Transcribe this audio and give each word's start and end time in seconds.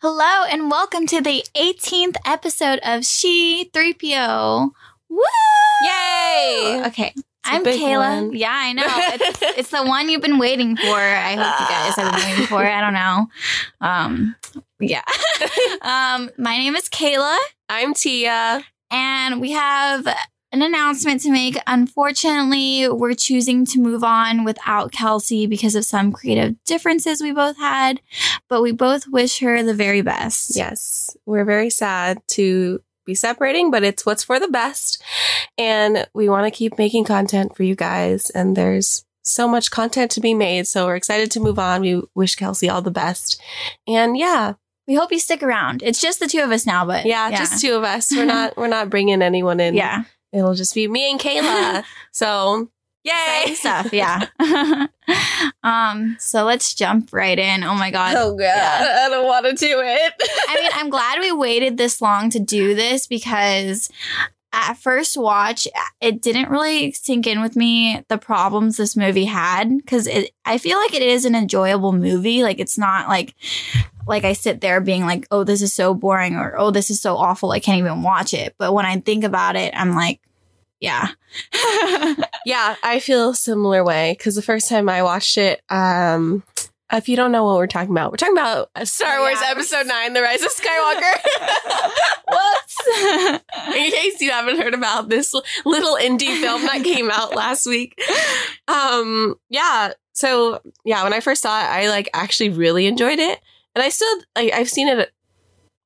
Hello 0.00 0.44
and 0.48 0.70
welcome 0.70 1.08
to 1.08 1.20
the 1.20 1.44
18th 1.56 2.14
episode 2.24 2.78
of 2.84 3.04
She 3.04 3.68
3PO. 3.74 4.70
Woo! 5.08 5.18
Yay! 5.82 6.82
Okay. 6.86 7.12
I'm 7.42 7.64
Kayla. 7.64 8.26
one. 8.26 8.32
Yeah, 8.32 8.52
I 8.52 8.72
know. 8.74 8.86
It's, 8.86 9.42
it's 9.58 9.70
the 9.70 9.82
one 9.82 10.08
you've 10.08 10.22
been 10.22 10.38
waiting 10.38 10.76
for. 10.76 10.84
I 10.86 11.34
hope 11.34 11.60
you 11.60 11.66
guys 11.66 11.96
have 11.96 12.14
been 12.14 12.30
waiting 12.30 12.46
for. 12.46 12.64
I 12.64 12.80
don't 12.80 12.94
know. 12.94 13.26
Um, 13.80 14.36
yeah. 14.78 15.02
um, 15.82 16.30
my 16.38 16.56
name 16.56 16.76
is 16.76 16.88
Kayla, 16.88 17.36
I'm 17.68 17.92
Tia. 17.92 18.62
and 18.92 19.40
we 19.40 19.50
have 19.50 20.06
an 20.52 20.62
announcement 20.62 21.20
to 21.22 21.30
make. 21.30 21.56
Unfortunately, 21.66 22.88
we're 22.88 23.14
choosing 23.14 23.66
to 23.66 23.80
move 23.80 24.02
on 24.02 24.44
without 24.44 24.92
Kelsey 24.92 25.46
because 25.46 25.74
of 25.74 25.84
some 25.84 26.12
creative 26.12 26.54
differences 26.64 27.20
we 27.20 27.32
both 27.32 27.56
had, 27.58 28.00
but 28.48 28.62
we 28.62 28.72
both 28.72 29.06
wish 29.08 29.40
her 29.40 29.62
the 29.62 29.74
very 29.74 30.00
best. 30.00 30.56
Yes, 30.56 31.16
we're 31.26 31.44
very 31.44 31.70
sad 31.70 32.18
to 32.28 32.80
be 33.04 33.14
separating, 33.14 33.70
but 33.70 33.82
it's 33.84 34.06
what's 34.06 34.24
for 34.24 34.38
the 34.40 34.48
best. 34.48 35.02
And 35.56 36.06
we 36.14 36.28
want 36.28 36.46
to 36.46 36.56
keep 36.56 36.78
making 36.78 37.04
content 37.04 37.56
for 37.56 37.62
you 37.62 37.74
guys. 37.74 38.30
And 38.30 38.56
there's 38.56 39.04
so 39.22 39.48
much 39.48 39.70
content 39.70 40.10
to 40.12 40.20
be 40.20 40.32
made. 40.34 40.66
So 40.66 40.86
we're 40.86 40.96
excited 40.96 41.30
to 41.32 41.40
move 41.40 41.58
on. 41.58 41.82
We 41.82 42.02
wish 42.14 42.36
Kelsey 42.36 42.68
all 42.70 42.80
the 42.82 42.90
best. 42.90 43.40
And 43.86 44.16
yeah, 44.16 44.54
We 44.86 44.94
hope 44.94 45.12
you 45.12 45.18
stick 45.18 45.42
around. 45.42 45.82
It's 45.82 46.00
just 46.00 46.20
the 46.20 46.26
two 46.28 46.40
of 46.40 46.50
us 46.50 46.64
now, 46.64 46.86
but 46.86 47.04
yeah, 47.04 47.30
just 47.30 47.60
two 47.60 47.74
of 47.74 47.84
us. 47.84 48.10
We're 48.10 48.24
not 48.36 48.56
we're 48.56 48.68
not 48.68 48.88
bringing 48.88 49.20
anyone 49.20 49.60
in. 49.60 49.74
yeah, 49.74 50.04
it'll 50.32 50.54
just 50.54 50.74
be 50.74 50.88
me 50.88 51.10
and 51.10 51.20
Kayla. 51.20 51.84
so 52.12 52.70
yay 53.04 53.54
stuff. 53.54 53.92
Yeah. 53.92 54.26
um. 55.62 56.16
So 56.18 56.44
let's 56.44 56.74
jump 56.74 57.12
right 57.12 57.38
in. 57.38 57.64
Oh 57.64 57.74
my 57.74 57.90
god. 57.90 58.14
Oh 58.16 58.32
god, 58.32 58.42
Yeah. 58.42 59.04
I 59.06 59.08
don't 59.08 59.26
want 59.26 59.46
to 59.46 59.52
do 59.54 59.80
it. 59.82 60.12
I 60.48 60.60
mean, 60.60 60.70
I'm 60.74 60.90
glad 60.90 61.20
we 61.20 61.32
waited 61.32 61.76
this 61.76 62.02
long 62.02 62.30
to 62.30 62.38
do 62.38 62.74
this 62.74 63.06
because 63.06 63.90
at 64.52 64.74
first 64.74 65.16
watch, 65.16 65.68
it 66.00 66.20
didn't 66.22 66.48
really 66.50 66.92
sink 66.92 67.26
in 67.26 67.40
with 67.42 67.54
me 67.56 68.02
the 68.08 68.18
problems 68.18 68.76
this 68.76 68.96
movie 68.96 69.26
had 69.26 69.76
because. 69.78 70.08
I 70.44 70.56
feel 70.56 70.78
like 70.78 70.94
it 70.94 71.02
is 71.02 71.26
an 71.26 71.34
enjoyable 71.34 71.92
movie. 71.92 72.42
Like 72.42 72.58
it's 72.58 72.78
not 72.78 73.06
like 73.08 73.34
like 74.08 74.24
I 74.24 74.32
sit 74.32 74.60
there 74.60 74.80
being 74.80 75.04
like, 75.04 75.26
oh, 75.30 75.44
this 75.44 75.62
is 75.62 75.72
so 75.74 75.94
boring 75.94 76.34
or 76.36 76.54
oh, 76.58 76.70
this 76.70 76.90
is 76.90 77.00
so 77.00 77.16
awful. 77.16 77.50
I 77.52 77.60
can't 77.60 77.78
even 77.78 78.02
watch 78.02 78.34
it. 78.34 78.54
But 78.58 78.72
when 78.72 78.86
I 78.86 78.98
think 79.00 79.24
about 79.24 79.56
it, 79.56 79.72
I'm 79.76 79.94
like, 79.94 80.20
yeah. 80.80 81.08
Yeah, 82.46 82.76
I 82.82 82.98
feel 83.00 83.30
a 83.30 83.34
similar 83.34 83.84
way 83.84 84.14
because 84.16 84.34
the 84.34 84.42
first 84.42 84.68
time 84.70 84.88
I 84.88 85.02
watched 85.02 85.36
it, 85.36 85.60
um, 85.68 86.42
if 86.90 87.08
you 87.10 87.16
don't 87.16 87.30
know 87.32 87.44
what 87.44 87.56
we're 87.56 87.66
talking 87.66 87.90
about, 87.90 88.10
we're 88.10 88.16
talking 88.16 88.36
about 88.38 88.70
Star 88.88 89.18
Oh, 89.18 89.20
Wars 89.20 89.38
yeah. 89.42 89.50
Episode 89.50 89.86
9, 89.86 90.12
The 90.14 90.22
Rise 90.22 90.42
of 90.42 90.50
Skywalker. 90.50 91.18
Whoops. 92.30 93.76
In 93.76 93.90
case 93.90 94.20
you 94.22 94.30
haven't 94.30 94.58
heard 94.58 94.72
about 94.72 95.10
this 95.10 95.34
little 95.66 95.96
indie 95.96 96.40
film 96.40 96.62
that 96.62 96.82
came 96.84 97.10
out 97.10 97.34
last 97.34 97.66
week. 97.66 98.00
Um, 98.66 99.34
yeah, 99.50 99.92
so 100.12 100.60
yeah, 100.86 101.04
when 101.04 101.12
I 101.12 101.20
first 101.20 101.42
saw 101.42 101.60
it, 101.60 101.66
I 101.66 101.88
like 101.90 102.08
actually 102.14 102.50
really 102.50 102.86
enjoyed 102.86 103.18
it. 103.18 103.40
And 103.78 103.84
I 103.84 103.90
still, 103.90 104.22
like, 104.34 104.52
I've 104.52 104.68
seen 104.68 104.88
it 104.88 105.12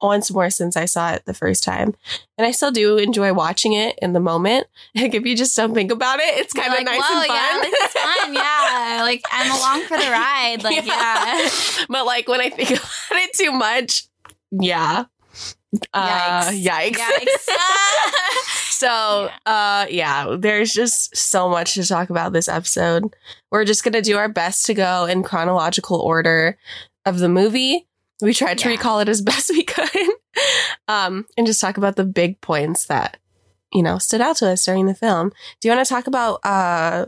once 0.01 0.31
more 0.33 0.49
since 0.49 0.79
I 0.79 0.87
saw 0.87 1.13
it 1.13 1.27
the 1.27 1.35
first 1.35 1.63
time. 1.63 1.95
And 2.39 2.47
I 2.47 2.53
still 2.53 2.71
do 2.71 2.97
enjoy 2.97 3.35
watching 3.35 3.75
it 3.75 3.99
in 4.01 4.15
the 4.15 4.21
moment. 4.21 4.67
Like, 4.95 5.15
if 5.15 5.25
you 5.27 5.37
just 5.37 5.55
don't 5.57 5.75
think 5.75 5.91
about 5.91 6.21
it, 6.21 6.39
it's 6.39 6.55
kind 6.55 6.69
of 6.69 6.75
like, 6.75 6.87
nice 6.87 7.03
and 7.11 7.27
fun. 7.27 7.37
yeah, 7.37 7.59
this 7.61 7.75
is 7.75 7.93
fun. 7.93 8.35
Yeah, 8.35 8.99
like 9.03 9.23
I'm 9.31 9.51
along 9.51 9.83
for 9.83 9.99
the 9.99 10.11
ride. 10.11 10.59
Like, 10.63 10.87
yeah. 10.87 11.49
but 11.89 12.07
like 12.07 12.29
when 12.29 12.41
I 12.41 12.49
think 12.49 12.71
about 12.71 12.83
it 13.13 13.33
too 13.35 13.53
much, 13.53 14.07
yeah. 14.51 15.05
Uh, 15.93 16.51
Yikes. 16.51 16.93
yikes. 16.93 16.99
Yikes. 16.99 18.71
so, 18.71 19.31
uh, 19.47 19.87
yeah, 19.91 20.37
there's 20.39 20.73
just 20.73 21.17
so 21.17 21.49
much 21.49 21.75
to 21.75 21.87
talk 21.87 22.11
about 22.11 22.33
this 22.33 22.49
episode. 22.49 23.15
We're 23.51 23.65
just 23.65 23.85
going 23.85 23.95
to 23.95 24.03
do 24.03 24.17
our 24.19 24.29
best 24.29 24.67
to 24.67 24.75
go 24.75 25.07
in 25.07 25.23
chronological 25.23 26.01
order 26.01 26.59
of 27.05 27.19
the 27.19 27.29
movie. 27.29 27.87
We 28.21 28.35
tried 28.35 28.59
to 28.59 28.69
Yeah. 28.69 28.77
recall 28.77 29.01
it 29.01 29.09
as 29.09 29.21
best 29.23 29.51
we 29.51 29.65
could. 29.65 29.89
um, 30.89 31.27
and 31.37 31.47
just 31.47 31.61
talk 31.61 31.77
about 31.77 31.97
the 31.97 32.05
big 32.05 32.41
points 32.41 32.87
that, 32.87 33.17
you 33.73 33.83
know, 33.83 33.99
stood 33.99 34.21
out 34.21 34.37
to 34.37 34.49
us 34.51 34.65
during 34.65 34.87
the 34.87 34.95
film. 34.95 35.31
Do 35.61 35.69
you 35.69 35.75
want 35.75 35.87
to 35.87 35.93
talk 35.93 36.07
about, 36.07 36.41
uh, 36.45 37.07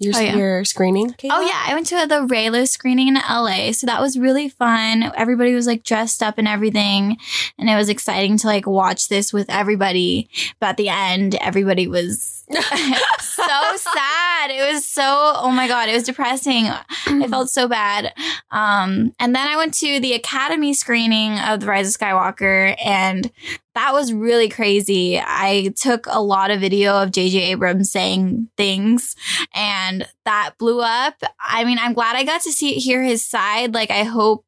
your, 0.00 0.14
Oh, 0.16 0.20
yeah. 0.20 0.36
your 0.36 0.64
screening? 0.64 1.12
Oh 1.24 1.40
yeah, 1.40 1.64
I 1.66 1.74
went 1.74 1.88
to 1.88 2.06
the 2.06 2.20
Reylo 2.26 2.68
screening 2.68 3.08
in 3.08 3.14
LA, 3.16 3.72
so 3.72 3.84
that 3.86 4.00
was 4.00 4.16
really 4.16 4.48
fun. 4.48 5.10
Everybody 5.16 5.54
was 5.54 5.66
like 5.66 5.82
dressed 5.82 6.22
up 6.22 6.38
and 6.38 6.46
everything, 6.46 7.16
and 7.58 7.68
it 7.68 7.74
was 7.74 7.88
exciting 7.88 8.36
to 8.38 8.46
like 8.46 8.64
watch 8.66 9.08
this 9.08 9.32
with 9.32 9.50
everybody. 9.50 10.28
But 10.60 10.68
at 10.68 10.76
the 10.76 10.88
end, 10.88 11.34
everybody 11.40 11.88
was 11.88 12.37
so 12.50 13.76
sad. 13.76 14.50
It 14.50 14.72
was 14.72 14.86
so 14.86 15.02
oh 15.36 15.50
my 15.50 15.68
god, 15.68 15.88
it 15.88 15.94
was 15.94 16.04
depressing. 16.04 16.66
I 17.06 17.26
felt 17.28 17.50
so 17.50 17.68
bad. 17.68 18.12
Um, 18.50 19.12
and 19.18 19.34
then 19.34 19.48
I 19.48 19.56
went 19.56 19.74
to 19.74 20.00
the 20.00 20.14
Academy 20.14 20.74
screening 20.74 21.38
of 21.38 21.60
The 21.60 21.66
Rise 21.66 21.94
of 21.94 22.00
Skywalker, 22.00 22.74
and 22.82 23.30
that 23.74 23.92
was 23.92 24.12
really 24.12 24.48
crazy. 24.48 25.20
I 25.20 25.72
took 25.76 26.06
a 26.08 26.20
lot 26.20 26.50
of 26.50 26.60
video 26.60 27.02
of 27.02 27.12
J.J. 27.12 27.38
Abrams 27.52 27.92
saying 27.92 28.48
things, 28.56 29.14
and 29.54 30.06
that 30.24 30.52
blew 30.58 30.80
up. 30.80 31.22
I 31.40 31.64
mean, 31.64 31.78
I'm 31.80 31.92
glad 31.92 32.16
I 32.16 32.24
got 32.24 32.42
to 32.42 32.52
see 32.52 32.74
hear 32.74 33.02
his 33.02 33.24
side. 33.24 33.74
Like, 33.74 33.90
I 33.90 34.04
hope 34.04 34.44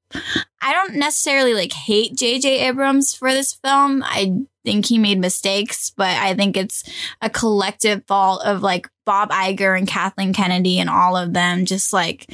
I 0.63 0.73
don't 0.73 0.97
necessarily 0.97 1.55
like 1.55 1.73
hate 1.73 2.17
J.J. 2.17 2.67
Abrams 2.69 3.15
for 3.15 3.33
this 3.33 3.55
film. 3.55 4.03
I 4.05 4.45
think 4.65 4.87
he 4.87 4.99
made 4.99 5.19
mistakes, 5.19 5.91
but 5.91 6.17
I 6.17 6.35
think 6.35 6.57
it's 6.57 6.85
a 7.21 7.31
collective 7.31 8.05
fault 8.07 8.45
of 8.45 8.63
like 8.63 8.89
Bob 9.07 9.31
Iger 9.31 9.77
and 9.77 9.89
Kathleen 9.89 10.33
Kennedy 10.33 10.79
and 10.79 10.91
all 10.91 11.17
of 11.17 11.33
them 11.33 11.65
just 11.65 11.93
like 11.93 12.27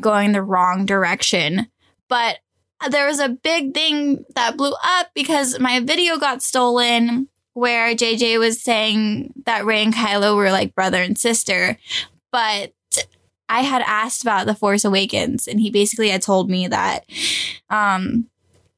going 0.00 0.32
the 0.32 0.42
wrong 0.42 0.86
direction. 0.86 1.68
But 2.08 2.38
there 2.90 3.06
was 3.06 3.20
a 3.20 3.28
big 3.28 3.74
thing 3.74 4.24
that 4.34 4.56
blew 4.56 4.74
up 4.82 5.08
because 5.14 5.58
my 5.58 5.80
video 5.80 6.18
got 6.18 6.42
stolen 6.42 7.28
where 7.54 7.94
JJ 7.94 8.38
was 8.38 8.62
saying 8.62 9.32
that 9.46 9.64
Rey 9.64 9.82
and 9.82 9.94
Kylo 9.94 10.36
were 10.36 10.50
like 10.50 10.74
brother 10.74 11.02
and 11.02 11.18
sister. 11.18 11.78
But 12.30 12.72
I 13.52 13.60
had 13.62 13.82
asked 13.86 14.22
about 14.22 14.46
The 14.46 14.54
Force 14.54 14.84
Awakens 14.84 15.46
and 15.46 15.60
he 15.60 15.70
basically 15.70 16.08
had 16.10 16.22
told 16.22 16.50
me 16.50 16.66
that 16.68 17.04
um 17.70 18.28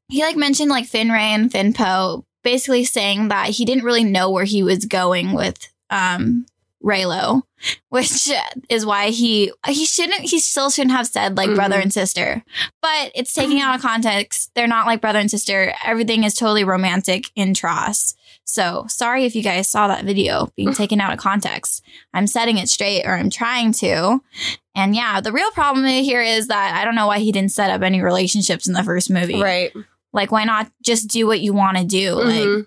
he 0.08 0.22
like 0.22 0.36
mentioned 0.36 0.70
like 0.70 0.86
Finn 0.86 1.10
Rey 1.10 1.32
and 1.32 1.50
Finn 1.50 1.72
Poe, 1.72 2.24
basically 2.42 2.84
saying 2.84 3.28
that 3.28 3.48
he 3.50 3.64
didn't 3.64 3.84
really 3.84 4.04
know 4.04 4.30
where 4.30 4.44
he 4.44 4.62
was 4.62 4.84
going 4.84 5.32
with 5.32 5.72
um 5.90 6.46
Reylo, 6.84 7.42
which 7.88 8.30
is 8.68 8.84
why 8.84 9.08
he 9.08 9.50
he 9.66 9.86
shouldn't 9.86 10.20
he 10.20 10.38
still 10.40 10.68
shouldn't 10.70 10.94
have 10.94 11.06
said 11.06 11.36
like 11.36 11.54
brother 11.54 11.78
Mhm. 11.78 11.82
and 11.84 11.92
sister. 11.94 12.44
But 12.82 13.10
it's 13.14 13.32
taking 13.32 13.60
out 13.60 13.74
of 13.74 13.80
context. 13.80 14.50
They're 14.54 14.66
not 14.66 14.86
like 14.86 15.00
brother 15.00 15.18
and 15.18 15.30
sister. 15.30 15.72
Everything 15.84 16.24
is 16.24 16.34
totally 16.34 16.64
romantic 16.64 17.30
in 17.34 17.54
Tross. 17.54 18.14
So 18.44 18.84
sorry 18.90 19.24
if 19.24 19.34
you 19.34 19.42
guys 19.42 19.68
saw 19.70 19.88
that 19.88 20.04
video 20.04 20.50
being 20.56 20.74
taken 20.74 21.00
out 21.00 21.14
of 21.14 21.18
context. 21.18 21.82
I'm 22.12 22.26
setting 22.26 22.58
it 22.58 22.68
straight 22.68 23.04
or 23.06 23.14
I'm 23.16 23.30
trying 23.30 23.72
to. 23.74 24.20
And 24.74 24.94
yeah, 24.96 25.20
the 25.20 25.32
real 25.32 25.50
problem 25.52 25.84
here 25.86 26.20
is 26.22 26.48
that 26.48 26.74
I 26.76 26.84
don't 26.84 26.94
know 26.96 27.06
why 27.06 27.18
he 27.20 27.30
didn't 27.32 27.52
set 27.52 27.70
up 27.70 27.82
any 27.82 28.02
relationships 28.02 28.66
in 28.66 28.74
the 28.74 28.82
first 28.82 29.08
movie. 29.10 29.40
Right. 29.40 29.72
Like, 30.12 30.32
why 30.32 30.44
not 30.44 30.70
just 30.82 31.08
do 31.08 31.26
what 31.26 31.40
you 31.40 31.52
want 31.52 31.76
to 31.78 31.84
do? 31.84 32.14
Like, 32.14 32.34
Mhm. 32.42 32.66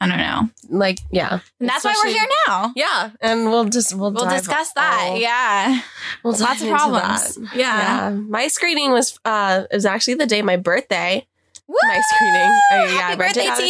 I 0.00 0.08
don't 0.08 0.18
know. 0.18 0.48
like, 0.68 0.98
yeah. 1.12 1.38
And 1.60 1.68
that's 1.68 1.84
why 1.84 1.94
we're 2.02 2.10
here 2.10 2.26
now. 2.48 2.72
Yeah, 2.74 3.10
and 3.20 3.44
we'll 3.46 3.66
just 3.66 3.94
we'll, 3.94 4.10
We'll 4.12 4.28
discuss 4.28 4.72
that. 4.74 5.08
all- 5.10 5.16
yeah. 5.16 5.80
we'll 6.24 6.36
Lots 6.36 6.60
of 6.60 6.68
problems. 6.70 7.38
Yeah. 7.54 8.08
Yeah, 8.08 8.10
my 8.10 8.48
screening 8.48 8.90
was 8.90 9.18
uh 9.24 9.62
it 9.70 9.74
was 9.76 9.86
actually 9.86 10.14
the 10.14 10.26
day 10.26 10.40
of 10.40 10.46
my 10.46 10.56
birthday. 10.56 11.24
Woo! 11.68 11.76
My 11.84 12.00
screening. 12.14 12.60
Oh, 12.72 12.84
yeah, 12.86 13.00
Happy 13.00 13.16
birthday 13.16 13.46
to 13.46 13.62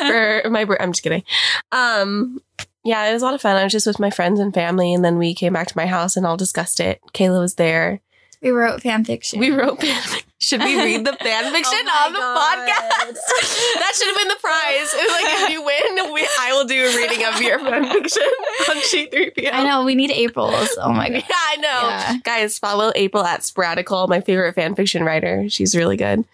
you. 0.00 0.42
for 0.42 0.50
my 0.50 0.76
I'm 0.80 0.92
just 0.92 1.02
kidding. 1.02 1.22
Um, 1.72 2.40
yeah, 2.84 3.06
it 3.06 3.12
was 3.12 3.22
a 3.22 3.24
lot 3.24 3.34
of 3.34 3.40
fun. 3.40 3.56
I 3.56 3.64
was 3.64 3.72
just 3.72 3.86
with 3.86 3.98
my 3.98 4.10
friends 4.10 4.38
and 4.40 4.52
family, 4.52 4.92
and 4.92 5.04
then 5.04 5.18
we 5.18 5.34
came 5.34 5.52
back 5.52 5.68
to 5.68 5.76
my 5.76 5.86
house 5.86 6.16
and 6.16 6.26
all 6.26 6.36
discussed 6.36 6.80
it. 6.80 7.00
Kayla 7.12 7.40
was 7.40 7.54
there. 7.54 8.00
we 8.42 8.50
wrote 8.50 8.82
fan 8.82 9.04
fiction. 9.04 9.40
We 9.40 9.50
wrote 9.50 9.80
fan. 9.80 10.02
fiction. 10.02 10.28
Should 10.40 10.62
we 10.62 10.76
read 10.76 11.06
the 11.06 11.14
fan 11.14 11.52
fiction 11.54 11.78
Oh 11.86 12.04
on 12.06 12.12
the 12.12 12.18
my 12.18 12.66
podcast? 12.66 13.14
that 13.80 13.92
should 13.94 14.08
have 14.08 14.16
been 14.16 14.28
the 14.28 14.36
prize. 14.42 14.92
It 14.92 15.02
was 15.02 15.12
like 15.12 15.42
if 15.42 15.50
you 15.50 15.62
win, 15.64 16.12
we, 16.12 16.28
I 16.38 16.52
will 16.52 16.66
do 16.66 16.84
a 16.84 16.96
reading 16.96 17.24
of 17.24 17.40
your 17.40 17.58
fan 17.60 17.90
fiction 17.90 18.22
on 18.68 18.80
She 18.82 19.06
3PO. 19.06 19.50
I 19.54 19.64
know 19.64 19.84
we 19.84 19.94
need 19.94 20.10
April's. 20.10 20.76
Oh 20.78 20.92
my 20.92 21.08
God. 21.08 21.14
Yeah, 21.14 21.28
god. 21.28 21.34
I 21.34 21.56
know. 21.56 21.88
Yeah. 21.88 22.16
Guys, 22.24 22.58
follow 22.58 22.92
April 22.94 23.24
at 23.24 23.40
Sporadical, 23.40 24.06
my 24.06 24.20
favorite 24.20 24.54
fan 24.54 24.74
fiction 24.74 25.02
writer. 25.04 25.48
She's 25.48 25.74
really 25.74 25.96
good. 25.96 26.26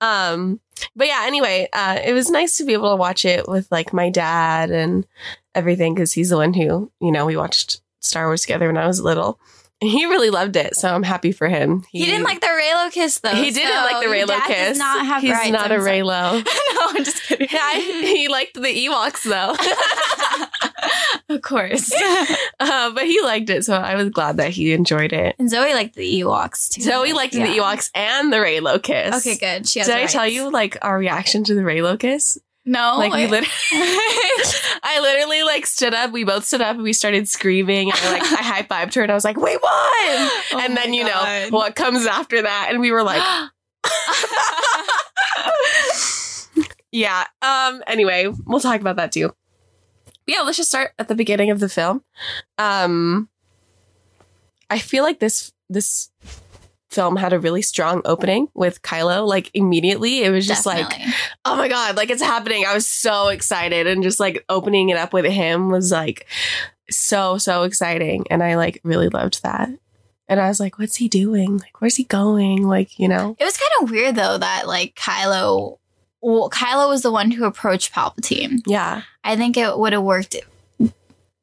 Um, 0.00 0.60
but 0.94 1.08
yeah, 1.08 1.22
anyway, 1.24 1.68
uh, 1.72 1.98
it 2.04 2.12
was 2.12 2.30
nice 2.30 2.58
to 2.58 2.64
be 2.64 2.74
able 2.74 2.90
to 2.90 2.96
watch 2.96 3.24
it 3.24 3.48
with 3.48 3.66
like 3.72 3.92
my 3.92 4.10
dad 4.10 4.70
and 4.70 5.04
everything 5.58 5.94
because 5.94 6.12
he's 6.12 6.30
the 6.30 6.36
one 6.36 6.54
who, 6.54 6.90
you 7.00 7.12
know, 7.12 7.26
we 7.26 7.36
watched 7.36 7.80
Star 8.00 8.26
Wars 8.26 8.42
together 8.42 8.66
when 8.68 8.76
I 8.78 8.86
was 8.86 9.00
little. 9.00 9.38
he 9.80 10.06
really 10.06 10.30
loved 10.30 10.56
it, 10.56 10.74
so 10.74 10.92
I'm 10.92 11.04
happy 11.04 11.30
for 11.30 11.46
him. 11.48 11.84
He, 11.92 12.04
didn't 12.04 12.24
like 12.24 12.40
the 12.40 12.48
Reylo 12.48 12.90
kiss 12.90 13.20
though. 13.20 13.30
He 13.34 13.50
didn't 13.52 13.72
so 13.76 13.82
like 13.82 14.02
the 14.04 14.10
Reylo 14.12 14.44
kiss. 14.46 14.70
Does 14.70 14.78
not 14.78 15.06
have 15.06 15.22
He's 15.22 15.30
rights. 15.32 15.50
not 15.50 15.70
a 15.70 15.74
I'm 15.74 15.80
sorry. 15.82 15.98
Reylo. 16.00 16.44
no, 16.74 16.80
I'm 16.88 17.04
just 17.04 17.22
kidding. 17.22 17.48
Yeah, 17.52 17.74
he 17.78 18.26
liked 18.28 18.54
the 18.54 18.60
Ewoks 18.86 19.22
though, 19.22 19.54
of 21.34 21.42
course. 21.42 21.92
uh, 22.58 22.90
but 22.92 23.04
he 23.04 23.20
liked 23.22 23.50
it, 23.50 23.64
so 23.64 23.74
I 23.74 23.94
was 23.94 24.10
glad 24.10 24.38
that 24.38 24.50
he 24.50 24.72
enjoyed 24.72 25.12
it. 25.12 25.36
and 25.38 25.48
Zoe 25.48 25.72
liked 25.74 25.94
the 25.94 26.20
Ewoks 26.22 26.70
too. 26.70 26.82
Zoe 26.82 27.12
liked 27.12 27.34
Yeah. 27.34 27.46
the 27.46 27.58
Ewoks 27.60 27.90
and 27.94 28.32
the 28.32 28.38
Reylo 28.38 28.82
kiss. 28.82 29.14
Okay, 29.26 29.36
good. 29.38 29.68
She 29.68 29.80
Did 29.80 29.90
I 29.90 30.00
rights. 30.00 30.12
tell 30.12 30.26
you 30.26 30.50
like 30.50 30.76
our 30.82 30.98
reaction 30.98 31.44
to 31.44 31.54
the 31.54 31.62
Reylo 31.62 31.98
kiss? 31.98 32.38
No. 32.68 32.96
like 32.98 33.12
we 33.12 33.26
literally, 33.26 33.48
I 33.72 34.98
literally 35.00 35.42
like 35.42 35.66
stood 35.66 35.94
up. 35.94 36.12
We 36.12 36.24
both 36.24 36.44
stood 36.44 36.60
up 36.60 36.74
and 36.74 36.82
we 36.82 36.92
started 36.92 37.28
screaming. 37.28 37.90
And 37.90 37.98
I, 37.98 38.12
like 38.12 38.22
I 38.22 38.26
high 38.42 38.62
fived 38.62 38.94
her 38.94 39.02
and 39.02 39.10
I 39.10 39.14
was 39.14 39.24
like, 39.24 39.36
"We 39.36 39.56
won!" 39.56 39.60
Oh 39.62 40.60
and 40.62 40.76
then 40.76 40.92
you 40.92 41.04
God. 41.04 41.50
know 41.50 41.56
what 41.56 41.74
comes 41.74 42.06
after 42.06 42.42
that, 42.42 42.68
and 42.70 42.80
we 42.80 42.92
were 42.92 43.02
like, 43.02 43.22
"Yeah." 46.92 47.24
Um. 47.40 47.82
Anyway, 47.86 48.28
we'll 48.46 48.60
talk 48.60 48.80
about 48.80 48.96
that 48.96 49.12
too. 49.12 49.28
But 50.26 50.34
yeah, 50.34 50.42
let's 50.42 50.58
just 50.58 50.68
start 50.68 50.92
at 50.98 51.08
the 51.08 51.14
beginning 51.14 51.50
of 51.50 51.60
the 51.60 51.68
film. 51.68 52.04
Um. 52.58 53.28
I 54.70 54.78
feel 54.78 55.02
like 55.02 55.20
this 55.20 55.52
this 55.70 56.10
film 56.98 57.14
had 57.14 57.32
a 57.32 57.38
really 57.38 57.62
strong 57.62 58.02
opening 58.04 58.48
with 58.54 58.82
Kylo. 58.82 59.24
Like 59.24 59.52
immediately, 59.54 60.24
it 60.24 60.30
was 60.30 60.48
just 60.48 60.66
like 60.66 60.92
oh 61.44 61.54
my 61.54 61.68
god 61.68 61.96
like 61.96 62.10
it's 62.10 62.20
happening. 62.20 62.64
I 62.66 62.74
was 62.74 62.88
so 62.88 63.28
excited 63.28 63.86
and 63.86 64.02
just 64.02 64.18
like 64.18 64.44
opening 64.48 64.88
it 64.88 64.96
up 64.96 65.12
with 65.12 65.24
him 65.24 65.70
was 65.70 65.92
like 65.92 66.26
so 66.90 67.38
so 67.38 67.62
exciting 67.62 68.24
and 68.30 68.42
i 68.42 68.56
like 68.56 68.80
really 68.82 69.08
loved 69.10 69.44
that. 69.44 69.68
And 70.26 70.40
i 70.40 70.48
was 70.48 70.58
like 70.58 70.80
what's 70.80 70.96
he 70.96 71.06
doing? 71.06 71.58
Like 71.58 71.80
where's 71.80 71.94
he 71.94 72.02
going? 72.02 72.66
Like 72.66 72.98
you 72.98 73.06
know? 73.06 73.36
It 73.38 73.44
was 73.44 73.56
kind 73.56 73.84
of 73.84 73.92
weird 73.92 74.16
though 74.16 74.38
that 74.38 74.66
like 74.66 74.96
Kylo, 74.96 75.78
well, 76.20 76.50
Kylo 76.50 76.88
was 76.88 77.02
the 77.02 77.12
one 77.12 77.30
who 77.30 77.44
approached 77.44 77.94
Palpatine. 77.94 78.62
yeah. 78.66 79.02
I 79.22 79.36
think 79.36 79.56
it 79.56 79.78
would 79.78 79.92
have 79.92 80.02
worked 80.02 80.34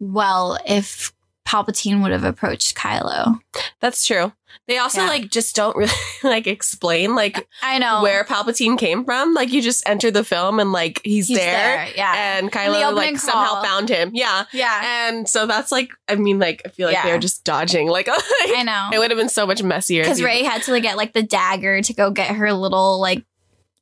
well 0.02 0.60
if 0.68 1.14
Palpatine 1.48 2.02
would 2.02 2.12
have 2.12 2.24
approached 2.24 2.76
Kylo. 2.76 3.40
that's 3.80 4.06
true 4.06 4.34
they 4.68 4.78
also 4.78 5.02
Yeah. 5.02 5.08
like 5.10 5.30
just 5.30 5.56
don't 5.56 5.76
really 5.76 5.92
like 6.24 6.48
explain 6.48 7.14
like 7.14 7.46
I 7.62 7.78
know 7.78 8.02
where 8.02 8.24
palpatine 8.24 8.78
came 8.80 9.04
from 9.06 9.34
like 9.34 9.52
you 9.52 9.62
just 9.62 9.88
enter 9.88 10.10
the 10.12 10.24
film 10.24 10.60
and 10.60 10.72
like 10.72 11.02
he's, 11.04 11.28
he's 11.28 11.38
there, 11.38 11.46
there. 11.86 11.88
Yeah, 11.96 12.38
and 12.40 12.52
kylo 12.52 12.94
like 12.94 13.18
somehow 13.18 13.62
found 13.62 13.90
him 13.90 14.12
yeah 14.14 14.46
yeah. 14.54 15.08
and 15.10 15.28
so 15.30 15.46
that's 15.46 15.72
like 15.72 15.90
i 16.08 16.16
mean 16.16 16.40
like 16.40 16.62
i 16.66 16.70
feel 16.70 16.88
like 16.88 16.96
Yeah. 16.96 17.04
they're 17.04 17.20
just 17.20 17.44
dodging 17.44 17.90
like 17.90 18.08
I 18.12 18.64
know 18.64 18.90
it 18.94 19.00
would 19.00 19.12
have 19.12 19.20
been 19.20 19.30
so 19.30 19.46
much 19.46 19.62
messier 19.62 20.04
because 20.04 20.22
Rey 20.24 20.44
had 20.44 20.64
to 20.64 20.72
like, 20.72 20.84
get 20.84 20.98
like 20.98 21.14
the 21.14 21.24
dagger 21.24 21.82
to 21.82 21.94
go 21.94 22.10
get 22.10 22.32
her 22.36 22.52
little 22.54 23.00
like 23.00 23.24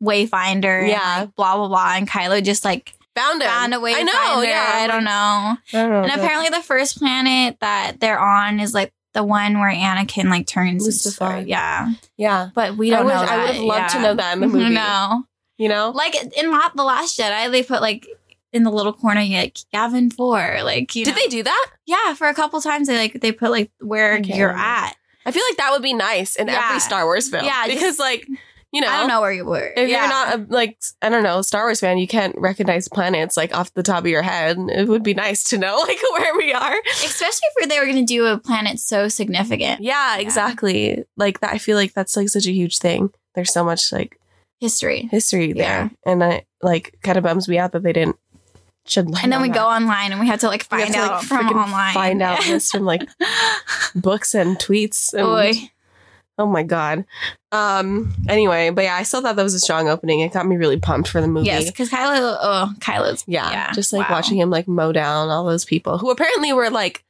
wayfinder. 0.02 0.80
and, 0.82 0.90
Yeah. 0.90 1.20
like, 1.22 1.36
blah 1.36 1.56
blah 1.56 1.68
blah. 1.68 1.94
And 1.96 2.10
Kylo 2.10 2.44
just 2.44 2.66
like 2.66 2.94
found 3.16 3.42
him 3.42 3.48
found 3.50 3.74
a 3.74 3.78
wayfinder. 3.78 3.96
i 3.96 4.04
know 4.36 4.42
yeah 4.42 4.72
I 4.76 4.88
don't 4.88 5.04
know. 5.04 5.10
I 5.12 5.58
don't 5.84 5.92
know. 5.92 6.04
And 6.04 6.12
apparently, 6.12 6.50
the 6.50 6.64
first 6.64 6.98
planet 6.98 7.58
that 7.62 8.00
they're 8.00 8.20
on 8.20 8.60
is 8.60 8.74
like 8.74 8.92
the 9.14 9.24
one 9.24 9.60
where 9.60 9.72
Anakin 9.74 10.26
like 10.30 10.48
turns. 10.48 10.86
and 10.88 10.94
Mustafar. 10.94 11.48
Yeah, 11.48 11.92
yeah, 12.18 12.50
but 12.56 12.76
we 12.78 12.90
don't 12.90 13.06
wish- 13.06 13.14
know. 13.14 13.22
I 13.22 13.38
would 13.38 13.48
that. 13.48 13.56
have 13.56 13.64
loved 13.64 13.90
to 13.94 14.00
know 14.02 14.14
that 14.16 14.34
in 14.34 14.40
the 14.42 14.48
movie. 14.48 14.70
No, 14.74 15.24
you 15.58 15.70
know, 15.70 15.92
like 15.94 16.16
in 16.38 16.52
La- 16.52 16.70
the 16.76 16.84
Last 16.84 17.20
Jedi, 17.20 17.52
they 17.52 17.62
put 17.64 17.82
like 17.82 18.08
in 18.52 18.64
the 18.64 18.72
little 18.72 18.94
corner, 18.94 19.22
like 19.24 19.58
Gavin 19.72 20.10
Four. 20.12 20.60
Like, 20.64 20.96
you 20.96 21.06
did 21.06 21.16
know. 21.16 21.22
they 21.22 21.28
do 21.28 21.44
that? 21.44 21.68
Yeah, 21.86 22.14
for 22.16 22.28
a 22.28 22.34
couple 22.34 22.60
times 22.62 22.88
they 22.88 22.98
like 22.98 23.22
they 23.22 23.32
put 23.32 23.52
like 23.52 23.72
where 23.80 24.18
Okay. 24.18 24.36
you're 24.38 24.50
at. 24.56 24.96
I 25.26 25.32
feel 25.32 25.44
like 25.50 25.58
that 25.58 25.72
would 25.72 25.82
be 25.84 25.94
nice 25.94 26.36
in 26.36 26.48
Yeah. 26.48 26.62
every 26.68 26.80
Star 26.80 27.06
Wars 27.06 27.30
film. 27.30 27.46
Yeah, 27.46 27.66
just- 27.68 27.80
because 27.80 28.00
like 28.00 28.28
you 28.74 28.82
know, 28.82 28.88
I 28.90 28.98
don't 28.98 29.08
know 29.08 29.22
where 29.22 29.32
you 29.32 29.46
were. 29.46 29.72
if 29.78 29.88
yeah. 29.88 30.00
you're 30.02 30.10
not 30.10 30.40
a, 30.40 30.54
like 30.54 30.78
I 31.02 31.10
don't 31.10 31.24
know 31.24 31.42
Star 31.42 31.64
Wars 31.66 31.80
fan, 31.80 31.98
you 32.00 32.08
can't 32.08 32.36
recognize 32.38 32.88
planets 32.90 33.38
like 33.38 33.56
off 33.56 33.74
the 33.74 33.84
top 33.84 34.00
of 34.00 34.08
your 34.08 34.24
head. 34.24 34.58
It 34.58 34.88
would 34.90 35.04
be 35.04 35.14
nice 35.14 35.44
to 35.50 35.58
know 35.58 35.78
like 35.88 36.00
where 36.12 36.36
we 36.36 36.52
are. 36.52 36.76
especially 37.06 37.48
if 37.58 37.70
they 37.70 37.80
were 37.80 37.86
going 37.86 38.06
to 38.06 38.14
do 38.14 38.26
a 38.26 38.38
planet 38.40 38.80
so 38.80 39.08
significant 39.08 39.82
Yeah, 39.82 40.18
exactly. 40.18 41.06
Like 41.16 41.40
that. 41.42 41.54
I 41.54 41.60
feel 41.60 41.78
like 41.78 41.94
that's 41.94 42.18
like 42.18 42.30
such 42.30 42.48
a 42.48 42.52
huge 42.52 42.80
thing. 42.80 43.12
There's 43.36 43.54
so 43.54 43.64
much 43.64 43.92
like 43.92 44.20
history. 44.60 45.08
history 45.12 45.54
there, 45.54 45.92
Yeah. 46.06 46.12
and 46.12 46.24
I 46.24 46.46
like 46.62 46.98
kind 47.04 47.18
of 47.18 47.24
bums 47.24 47.48
me 47.48 47.58
out 47.60 47.72
that 47.74 47.84
they 47.84 47.94
didn't. 47.94 48.18
And 48.98 49.32
then 49.32 49.42
we 49.42 49.48
that. 49.48 49.56
go 49.56 49.66
online 49.66 50.12
and 50.12 50.20
we 50.20 50.28
have 50.28 50.42
to 50.42 50.48
like 50.48 50.64
find 50.66 50.94
to, 50.94 51.00
like, 51.00 51.12
out 51.12 51.24
from 51.24 51.48
online. 51.48 51.94
Find 51.94 52.22
out 52.22 52.44
this 52.44 52.70
from 52.72 52.84
like 52.84 53.08
books 53.96 54.36
and 54.36 54.58
tweets. 54.58 55.14
And, 55.14 55.24
Boy. 55.24 55.70
Oh 56.38 56.48
my 56.48 56.64
god. 56.64 57.06
Um. 57.52 58.14
Anyway, 58.28 58.72
but 58.72 58.84
yeah, 58.84 58.96
I 58.96 59.04
still 59.04 59.22
thought 59.22 59.36
that 59.36 59.44
was 59.44 59.54
a 59.54 59.60
strong 59.60 59.88
opening. 59.88 60.22
It 60.22 60.34
got 60.34 60.48
me 60.48 60.58
really 60.58 60.80
pumped 60.80 61.10
for 61.10 61.22
the 61.22 61.28
movie. 61.28 61.46
Yes, 61.48 61.70
because 61.70 61.90
Kylo, 61.90 62.38
oh, 62.42 62.74
Kylo's 62.80 63.24
Yeah. 63.28 63.72
Just 63.74 63.94
like 63.94 64.10
wow. 64.10 64.16
watching 64.16 64.38
him 64.40 64.50
like 64.50 64.68
mow 64.68 64.92
down 64.92 65.30
all 65.30 65.46
those 65.46 65.66
people 65.66 65.98
who 66.00 66.10
apparently 66.10 66.52
were 66.54 66.70
like 66.72 67.04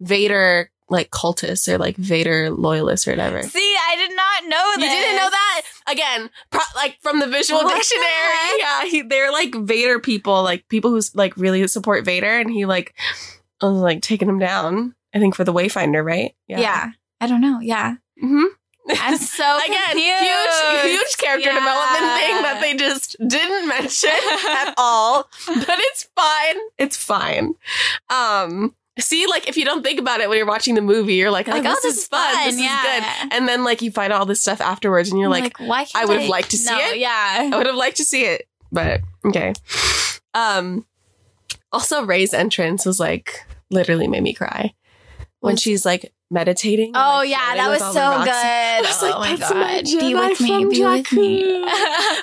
Vader 0.00 0.70
like 0.90 1.10
cultists 1.10 1.68
or 1.68 1.76
like 1.76 1.96
Vader 1.96 2.50
loyalists 2.50 3.06
or 3.06 3.12
whatever. 3.12 3.42
See, 3.42 3.76
I 3.88 3.96
did 3.96 4.16
not 4.16 4.48
know 4.48 4.82
You 4.84 4.88
didn't 4.90 5.16
know 5.16 5.28
that? 5.30 5.62
Again, 5.88 6.30
pro- 6.50 6.60
like 6.76 6.98
from 7.02 7.20
the 7.20 7.26
visual 7.26 7.62
What 7.62 7.74
dictionary. 7.74 8.06
heck? 8.06 8.58
Yeah, 8.58 8.84
he, 8.86 9.02
they're 9.02 9.32
like 9.32 9.54
Vader 9.54 9.98
people, 10.00 10.42
like 10.42 10.66
people 10.68 10.90
who 10.90 11.00
like 11.14 11.36
really 11.36 11.66
support 11.66 12.04
Vader, 12.04 12.38
and 12.38 12.50
he 12.50 12.64
like 12.64 12.94
was 13.60 13.72
like 13.72 14.00
taking 14.02 14.28
him 14.28 14.38
down. 14.38 14.94
I 15.14 15.18
think 15.18 15.34
for 15.34 15.44
the 15.44 15.52
Wayfinder, 15.52 16.04
right? 16.04 16.34
Yeah. 16.46 16.90
I 17.20 17.26
don't 17.26 17.40
know. 17.40 17.60
Yeah. 17.60 17.96
hmm 18.20 18.44
I'm 18.90 19.16
so 19.18 19.58
Again, 19.64 19.76
confused. 19.90 20.22
huge, 20.22 20.92
huge 21.00 21.16
character 21.18 21.48
Yeah. 21.50 21.58
development 21.58 22.20
thing 22.20 22.42
that 22.42 22.58
they 22.60 22.74
just 22.76 23.16
didn't 23.26 23.68
mention 23.68 24.10
at 24.10 24.74
all. 24.78 25.28
But 25.46 25.76
it's 25.78 26.08
fine. 26.16 26.56
It's 26.78 26.96
fine. 26.96 27.54
Um, 28.10 28.74
see, 28.98 29.26
like 29.26 29.48
if 29.48 29.56
you 29.56 29.64
don't 29.64 29.82
think 29.82 30.00
about 30.00 30.20
it 30.20 30.28
when 30.28 30.38
you're 30.38 30.46
watching 30.46 30.74
the 30.74 30.80
movie, 30.80 31.14
you're 31.14 31.30
like, 31.30 31.48
oh, 31.48 31.52
Like, 31.52 31.62
this, 31.64 31.80
oh, 31.84 31.88
is 31.88 32.06
fun. 32.06 32.34
This 32.46 32.60
yeah. 32.60 32.96
is 32.96 33.04
good. 33.22 33.32
And 33.32 33.48
then 33.48 33.64
like 33.64 33.82
you 33.82 33.90
find 33.90 34.12
all 34.12 34.26
this 34.26 34.40
stuff 34.40 34.60
afterwards, 34.60 35.10
and 35.10 35.20
you're 35.20 35.28
I'm 35.32 35.42
like, 35.42 35.58
why 35.58 35.86
I 35.94 36.04
would've 36.04 36.28
liked 36.28 36.50
to 36.52 36.56
see 36.56 36.70
No, 36.70 36.78
it. 36.78 36.98
Yeah. 36.98 37.50
I 37.52 37.56
would 37.56 37.66
have 37.66 37.76
liked 37.76 37.98
to 37.98 38.04
see 38.04 38.24
it, 38.24 38.48
but 38.72 39.00
okay. 39.26 39.52
Um, 40.34 40.86
also 41.72 42.04
Rey's 42.04 42.32
entrance 42.32 42.86
was 42.86 42.98
like 43.00 43.44
literally 43.70 44.06
made 44.08 44.22
me 44.22 44.32
cry 44.32 44.72
when 45.40 45.56
she's 45.56 45.84
like 45.84 46.12
meditating. 46.30 46.92
Oh 46.94 47.18
like, 47.18 47.30
yeah, 47.30 47.54
that 47.54 47.68
was 47.68 47.80
so 47.80 47.92
good. 47.92 48.28
I 48.28 48.80
was 48.82 49.02
like, 49.02 49.14
oh 49.14 49.20
my 49.20 49.36
"That's 49.36 49.54
my 49.54 49.82
god, 49.82 50.00
be 50.00 50.14
with 50.14 50.40
me, 50.40 50.48
from 50.48 50.70
be 50.70 50.84
with 50.84 51.12
me. 51.12 51.64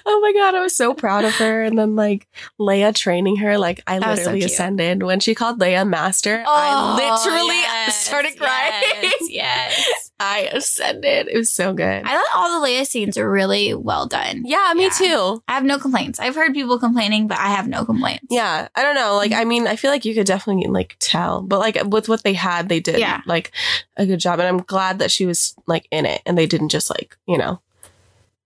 Oh 0.08 0.20
my 0.22 0.34
god, 0.34 0.56
I 0.56 0.62
was 0.62 0.76
so 0.76 0.94
proud 0.94 1.26
of 1.26 1.34
her. 1.36 1.64
And 1.64 1.78
then 1.78 1.96
like 1.96 2.28
Leia 2.60 2.94
training 2.94 3.38
her, 3.38 3.58
like 3.58 3.82
I 3.88 4.00
That 4.00 4.10
was 4.10 4.20
so 4.20 4.32
literally 4.32 4.46
ascended 4.46 5.04
when 5.04 5.20
she 5.20 5.36
called 5.36 5.60
Leia 5.60 5.88
master. 5.88 6.44
Oh, 6.46 6.54
I 6.54 6.96
literally 6.96 7.62
yes, 7.62 8.06
started 8.06 8.38
crying. 8.38 8.84
Yes, 9.02 9.30
yes. 9.30 10.02
I 10.20 10.50
ascended. 10.54 11.28
It 11.28 11.36
was 11.38 11.52
so 11.52 11.74
good. 11.74 12.04
I 12.06 12.10
thought 12.10 12.26
all 12.36 12.62
the 12.62 12.66
Leia 12.68 12.86
scenes 12.88 13.18
are 13.18 13.30
really 13.30 13.74
well 13.74 14.06
done. 14.08 14.44
yeah, 14.46 14.72
me 14.74 14.84
Yeah. 14.84 14.90
too. 14.90 15.44
I 15.48 15.54
have 15.56 15.64
no 15.66 15.78
complaints. 15.78 16.20
I've 16.20 16.36
heard 16.36 16.54
people 16.54 16.80
complaining, 16.80 17.28
but 17.28 17.38
I 17.38 17.48
have 17.50 17.68
no 17.68 17.84
complaints. 17.84 18.26
Yeah, 18.30 18.70
I 18.76 18.82
don't 18.84 18.96
know. 18.96 19.16
Like. 19.18 19.34
I 19.34 19.44
mean, 19.44 19.68
I 19.68 19.76
feel 19.76 19.92
like 19.92 20.06
you 20.06 20.14
could 20.14 20.26
definitely 20.26 20.68
like 20.68 20.96
tell, 21.00 21.42
but 21.42 21.60
like 21.60 21.78
with 21.86 22.08
what 22.08 22.24
they 22.24 22.34
had, 22.34 22.70
they 22.70 22.80
did 22.80 23.00
Yeah. 23.00 23.22
like 23.26 23.52
a 23.98 24.06
good 24.06 24.20
job, 24.22 24.40
and 24.40 24.48
I'm 24.48 24.60
glad 24.60 25.00
that 25.00 25.12
she 25.12 25.26
was 25.26 25.54
like 25.68 25.88
in 25.92 26.06
it, 26.06 26.22
and 26.26 26.38
they 26.38 26.46
didn't 26.48 26.70
just 26.70 26.90
like 26.90 27.18
you 27.28 27.38
know 27.38 27.60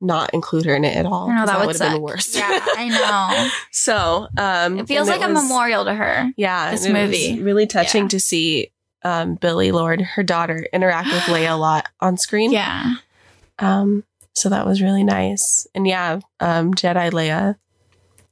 not 0.02 0.34
include 0.34 0.66
her 0.66 0.76
in 0.76 0.86
it 0.86 0.96
at 0.96 1.06
all. 1.06 1.30
I 1.30 1.36
know 1.36 1.46
'cause 1.46 1.48
that, 1.50 1.66
would 1.68 1.78
have 1.80 1.92
been 1.94 2.02
worse. 2.02 2.34
Yeah, 2.36 2.48
I 2.78 2.88
know. 2.88 3.50
so, 3.72 4.28
um, 4.38 4.80
It 4.80 4.88
feels 4.88 5.10
like 5.10 5.22
a 5.22 5.28
was- 5.32 5.44
memorial 5.44 5.84
to 5.86 5.94
her. 5.94 6.32
Yeah, 6.38 6.72
this 6.72 6.86
it 6.86 6.94
movie. 6.94 7.42
really 7.42 7.68
touching 7.68 8.04
Yeah. 8.04 8.08
to 8.10 8.20
see 8.22 8.72
um 9.04 9.36
Billie 9.36 9.72
Lourd, 9.72 10.02
her 10.02 10.24
daughter, 10.24 10.68
interact 10.74 11.08
with 11.08 11.24
Leia 11.24 11.54
a 11.54 11.54
lot 11.58 11.88
on 12.00 12.18
screen. 12.18 12.52
Yeah. 12.52 12.96
Um, 13.60 14.04
so 14.34 14.50
that 14.50 14.66
was 14.66 14.82
really 14.82 15.04
nice. 15.04 15.68
And 15.76 15.88
yeah, 15.88 16.20
um, 16.40 16.74
Jedi 16.74 17.12
Leia, 17.12 17.56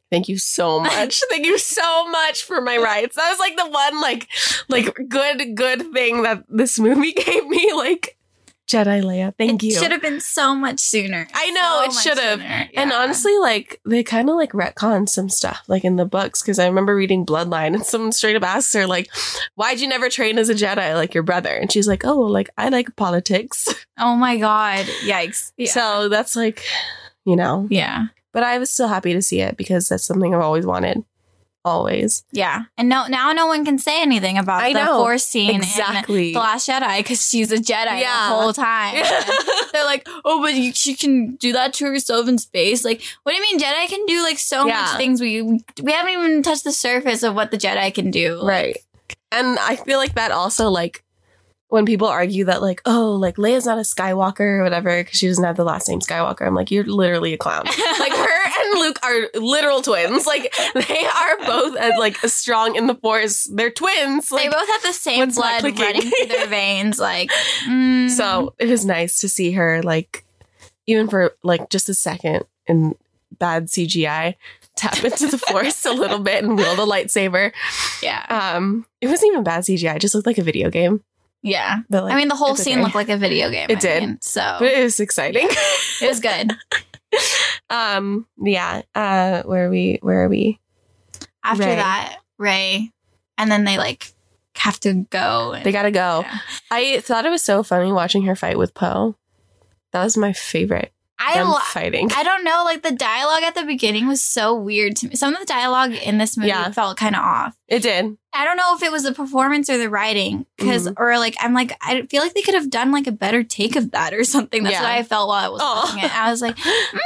thank 0.09 0.29
you 0.29 0.37
so 0.37 0.79
much. 0.79 1.21
thank 1.29 1.45
you 1.45 1.57
so 1.57 2.09
much 2.09 2.43
for 2.43 2.61
my 2.61 2.77
rights. 2.77 3.15
That 3.15 3.29
was 3.29 3.39
like 3.39 3.55
the 3.57 3.69
one 3.69 4.01
like 4.01 4.27
like 4.69 4.97
good 5.07 5.55
good 5.55 5.91
thing 5.93 6.23
that 6.23 6.43
this 6.49 6.79
movie 6.79 7.11
gave 7.25 7.45
me. 7.45 7.73
Like 7.73 8.16
Jedi 8.67 9.01
Leia, 9.01 9.33
thank 9.37 9.63
you. 9.63 9.69
it 9.69 9.73
you. 9.73 9.79
should 9.79 9.91
have 9.91 10.01
been 10.01 10.19
so 10.19 10.53
much 10.53 10.81
sooner. 10.81 11.25
I 11.33 11.49
know, 11.51 11.83
it 11.85 11.93
should 11.93 12.17
have. 12.17 12.39
sooner. 12.39 12.69
And 12.75 12.91
honestly, 12.91 13.37
like 13.37 13.79
they 13.85 14.03
kind 14.03 14.29
of 14.29 14.35
like 14.35 14.51
retcon 14.51 15.07
some 15.07 15.29
stuff, 15.29 15.63
like 15.67 15.85
in 15.85 15.95
the 15.95 16.05
books, 16.05 16.41
because 16.41 16.59
I 16.59 16.67
remember 16.67 16.93
reading 16.93 17.25
Bloodline, 17.25 17.75
and 17.75 17.85
someone 17.85 18.11
straight 18.11 18.35
up 18.35 18.43
asks 18.43 18.73
her, 18.73 18.85
like, 18.85 19.09
"Why'd 19.55 19.79
you 19.79 19.87
never 19.87 20.09
train 20.09 20.37
as 20.37 20.49
a 20.49 20.53
Jedi 20.53 20.95
like 20.95 21.13
your 21.13 21.23
brother?" 21.23 21.49
And 21.49 21.71
she's 21.71 21.87
like, 21.87 22.03
"Oh, 22.05 22.19
like 22.19 22.49
I 22.57 22.67
like 22.67 22.93
politics." 22.97 23.67
oh 23.97 24.17
my 24.17 24.35
god, 24.35 24.85
yikes! 25.05 25.53
Yeah. 25.55 25.71
So 25.71 26.09
that's 26.09 26.35
like, 26.35 26.65
you 27.23 27.37
know, 27.37 27.67
yeah, 27.71 28.07
but 28.33 28.43
I 28.43 28.57
was 28.57 28.69
still 28.69 28.89
happy 28.89 29.13
to 29.13 29.21
see 29.21 29.39
it 29.39 29.55
because 29.55 29.87
that's 29.87 30.05
something 30.05 30.35
I've 30.35 30.41
always 30.41 30.65
wanted. 30.65 31.05
Always. 31.65 32.23
Yeah. 32.31 32.63
And 32.77 32.87
no, 32.89 33.07
now 33.07 33.33
no 33.33 33.47
one 33.47 33.65
can 33.65 33.77
say 33.77 34.01
anything 34.01 34.37
about 34.37 34.61
I 34.63 34.73
the 34.73 34.85
know. 34.85 34.97
force 34.99 35.25
scene 35.25 35.55
Exactly. 35.55 36.27
in 36.29 36.33
The 36.33 36.39
Last 36.39 36.67
Jedi 36.67 36.97
because 36.99 37.27
she's 37.27 37.51
a 37.51 37.57
Jedi 37.57 37.99
Yeah. 38.01 38.29
the 38.29 38.35
whole 38.35 38.53
time. 38.53 38.95
They're 39.73 39.85
like, 39.85 40.07
oh, 40.25 40.41
but 40.41 40.53
you, 40.53 40.71
she 40.73 40.95
can 40.95 41.35
do 41.35 41.51
that 41.53 41.73
to 41.73 41.85
herself 41.85 42.27
in 42.27 42.37
space. 42.37 42.85
Like, 42.85 43.01
what 43.23 43.33
do 43.33 43.35
you 43.37 43.41
mean 43.41 43.59
Jedi 43.59 43.87
can 43.87 44.05
do 44.05 44.21
like 44.23 44.39
so 44.39 44.65
Yeah. 44.67 44.81
much 44.81 44.97
things? 44.97 45.19
We 45.21 45.41
we 45.83 45.91
haven't 45.91 46.13
even 46.13 46.41
touched 46.43 46.63
the 46.63 46.71
surface 46.71 47.23
of 47.23 47.35
what 47.35 47.51
the 47.51 47.57
Jedi 47.57 47.93
can 47.93 48.11
do. 48.11 48.41
Right. 48.45 48.77
And 49.31 49.59
I 49.59 49.75
feel 49.75 49.97
like 49.97 50.15
that 50.15 50.31
also 50.31 50.69
like 50.69 51.03
when 51.69 51.85
people 51.85 52.07
argue 52.07 52.45
that 52.45 52.61
like 52.61 52.81
oh 52.85 53.11
like 53.13 53.35
Leia's 53.35 53.65
not 53.65 53.77
a 53.77 53.81
Skywalker 53.81 54.59
or 54.59 54.63
whatever 54.63 55.03
because 55.03 55.19
she 55.19 55.27
doesn't 55.27 55.43
have 55.43 55.57
the 55.57 55.63
last 55.63 55.89
name 55.89 55.99
Skywalker. 55.99 56.45
I'm 56.47 56.55
like 56.55 56.71
you're 56.71 56.85
literally 56.85 57.33
a 57.33 57.37
clown. 57.37 57.65
like 57.99 58.13
her 58.13 58.47
and 58.59 58.79
Luke 58.79 58.99
are 59.03 59.39
literal 59.39 59.81
twins. 59.81 60.25
Like 60.25 60.53
they 60.73 61.05
are 61.05 61.37
both 61.45 61.75
as 61.77 61.93
like 61.99 62.17
strong 62.17 62.75
in 62.75 62.87
the 62.87 62.95
Force. 62.95 63.49
They're 63.53 63.71
twins. 63.71 64.29
They 64.29 64.47
both 64.47 64.69
have 64.69 64.83
the 64.83 64.93
same 64.93 65.29
blood 65.29 65.63
running 65.63 66.01
through 66.01 66.27
their 66.27 66.47
veins. 66.47 66.99
Like, 66.99 67.29
mm. 67.65 68.09
so 68.09 68.53
it 68.59 68.67
was 68.69 68.85
nice 68.85 69.19
to 69.19 69.29
see 69.29 69.51
her 69.53 69.81
like 69.83 70.23
even 70.85 71.07
for 71.07 71.35
like 71.43 71.69
just 71.69 71.89
a 71.89 71.93
second 71.93 72.45
in 72.65 72.95
bad 73.39 73.65
CGI 73.65 74.35
tap 74.75 75.03
into 75.03 75.27
the 75.27 75.37
Force 75.37 75.85
a 75.85 75.91
little 75.91 76.19
bit 76.19 76.43
and 76.43 76.55
wield 76.55 76.79
a 76.79 76.83
lightsaber. 76.83 77.51
yeah, 78.01 78.25
Um, 78.29 78.85
it 79.01 79.07
wasn't 79.07 79.31
even 79.31 79.43
bad 79.43 79.63
CGI. 79.63 79.95
It 79.95 79.99
just 79.99 80.15
looked 80.15 80.27
like 80.27 80.37
a 80.37 80.43
video 80.43 80.69
game. 80.69 81.03
Yeah. 81.43 81.79
But 81.89 82.03
like, 82.03 82.13
I 82.13 82.15
mean, 82.17 82.27
the 82.27 82.35
whole 82.35 82.55
scene 82.55 82.75
okay. 82.75 82.83
looked 82.83 82.95
like 82.95 83.09
a 83.09 83.17
video 83.17 83.49
game. 83.51 83.67
It 83.69 83.77
I 83.77 83.79
did. 83.79 84.03
mean, 84.03 84.17
so 84.21 84.57
but 84.59 84.71
it 84.73 84.83
was 84.83 84.99
exciting. 84.99 85.47
it 85.49 86.07
was 86.07 86.19
good. 86.19 86.51
um, 87.69 88.27
yeah. 88.41 88.81
Uh, 88.95 89.43
where 89.43 89.67
are 89.67 89.69
we? 89.69 89.99
Where 90.01 90.23
are 90.25 90.29
we? 90.29 90.59
After 91.43 91.63
Rey. 91.63 91.75
that, 91.75 92.17
Rey, 92.37 92.91
and 93.37 93.49
then 93.51 93.63
they 93.63 93.77
like 93.77 94.11
have 94.55 94.79
to 94.81 95.05
go. 95.09 95.53
and- 95.53 95.65
They 95.65 95.71
gotta 95.71 95.91
go. 95.91 96.21
Yeah. 96.25 96.39
I 96.71 96.99
thought 97.01 97.25
it 97.25 97.29
was 97.29 97.43
so 97.43 97.63
funny 97.63 97.91
watching 97.91 98.23
her 98.23 98.35
fight 98.35 98.57
with 98.57 98.73
Poe. 98.73 99.15
That 99.93 100.03
was 100.03 100.17
my 100.17 100.33
favorite. 100.33 100.91
I 101.19 101.41
lo- 101.41 101.57
fighting. 101.63 102.11
I 102.15 102.23
don't 102.23 102.43
know. 102.43 102.61
Like 102.63 102.83
the 102.83 102.91
dialogue 102.91 103.43
at 103.43 103.55
the 103.55 103.63
beginning 103.63 104.07
was 104.07 104.21
so 104.21 104.53
weird 104.55 104.95
to 104.97 105.07
me. 105.09 105.15
Some 105.15 105.33
of 105.33 105.39
the 105.39 105.45
dialogue 105.45 105.93
in 105.93 106.17
this 106.19 106.37
movie 106.37 106.49
Yeah. 106.49 106.69
felt 106.71 106.97
kind 106.97 107.15
of 107.15 107.21
off. 107.23 107.55
It 107.67 107.81
did. 107.81 108.17
I 108.33 108.45
don't 108.45 108.55
know 108.57 108.75
if 108.75 108.83
it 108.83 108.91
was 108.91 109.03
the 109.03 109.13
performance 109.13 109.67
or 109.69 109.77
the 109.79 109.89
writing, 109.89 110.45
because 110.57 110.87
Mm-hmm. 110.87 111.01
or 111.01 111.17
like 111.17 111.35
I'm 111.39 111.53
like 111.53 111.75
I 111.81 112.03
feel 112.03 112.21
like 112.21 112.33
they 112.35 112.43
could 112.43 112.53
have 112.53 112.69
done 112.69 112.91
like 112.91 113.07
a 113.07 113.11
better 113.11 113.43
take 113.43 113.75
of 113.75 113.91
that 113.91 114.13
or 114.13 114.23
something. 114.23 114.61
That's 114.63 114.73
Yeah. 114.75 114.83
what 114.83 114.91
I 114.91 115.03
felt 115.03 115.27
while 115.27 115.43
I 115.45 115.49
was 115.49 115.61
Aw. 115.63 115.81
watching 115.85 116.03
it. 116.03 116.15
I 116.15 116.29
was 116.31 116.41
like, 116.41 116.55
mm, 116.57 116.99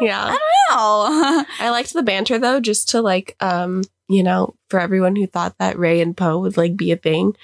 Yeah. 0.00 0.30
know. 0.70 1.44
I 1.60 1.68
liked 1.70 1.92
the 1.92 2.02
banter 2.02 2.38
though, 2.38 2.58
just 2.58 2.88
to 2.90 3.02
like, 3.02 3.36
um, 3.40 3.82
you 4.08 4.22
know, 4.22 4.54
for 4.70 4.80
everyone 4.80 5.14
who 5.16 5.26
thought 5.26 5.56
that 5.58 5.78
Rey 5.78 6.00
and 6.00 6.16
Poe 6.16 6.38
would 6.38 6.56
like 6.56 6.74
be 6.76 6.90
a 6.92 6.96
thing. 6.96 7.36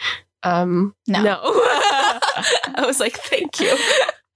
Um, 0.43 0.95
No. 1.07 1.23
no. 1.23 1.41
I 1.43 2.85
was 2.87 2.99
like, 3.01 3.17
thank 3.17 3.61
you. 3.61 3.77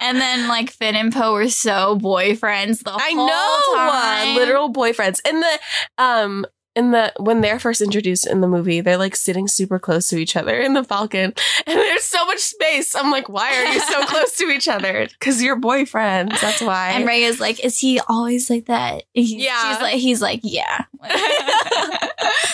And 0.02 0.18
then 0.20 0.48
like 0.48 0.70
Finn 0.70 0.94
and 0.96 1.12
Poe 1.12 1.32
were 1.32 1.48
so 1.48 1.98
boyfriends 1.98 2.82
the 2.84 2.90
I 2.92 3.12
whole 3.14 3.26
know, 3.26 3.60
time. 3.74 4.36
uh, 4.36 4.40
literal 4.40 4.72
boyfriends. 4.72 5.20
In 5.28 5.40
the 5.40 5.58
um, 5.98 6.44
in 6.74 6.90
the 6.92 7.12
when 7.18 7.40
they're 7.42 7.58
first 7.58 7.80
introduced 7.80 8.26
in 8.26 8.40
the 8.40 8.48
movie, 8.48 8.80
they're 8.80 8.96
like 8.96 9.14
sitting 9.16 9.46
super 9.48 9.78
close 9.78 10.06
to 10.08 10.16
each 10.16 10.36
other 10.36 10.58
in 10.58 10.72
the 10.74 10.82
Falcon, 10.84 11.34
and 11.66 11.76
there's 11.78 12.04
so 12.04 12.24
much 12.26 12.38
space. 12.40 12.94
I'm 12.94 13.10
like, 13.10 13.28
why 13.28 13.54
are 13.54 13.72
you 13.72 13.80
so 13.80 14.04
close 14.06 14.36
to 14.38 14.46
each 14.46 14.68
other? 14.68 15.06
Because 15.08 15.42
you're 15.42 15.60
boyfriends. 15.60 16.40
That's 16.40 16.60
why. 16.60 16.90
And 16.92 17.06
Rey 17.06 17.22
is 17.24 17.40
like, 17.40 17.62
is 17.64 17.78
he 17.78 18.00
always 18.08 18.48
like 18.50 18.66
that? 18.66 19.04
He- 19.12 19.44
Yeah. 19.44 19.72
She's 19.72 19.82
like, 19.82 19.94
he's 19.94 20.22
like, 20.22 20.40
yeah. 20.42 20.84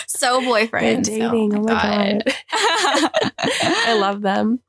so 0.07 0.39
they're 0.39 0.49
boyfriend. 0.49 1.05
dating. 1.05 1.55
oh 1.55 1.61
my 1.61 1.71
god. 1.71 2.23
I 3.41 3.97
love 3.99 4.21
them. 4.21 4.59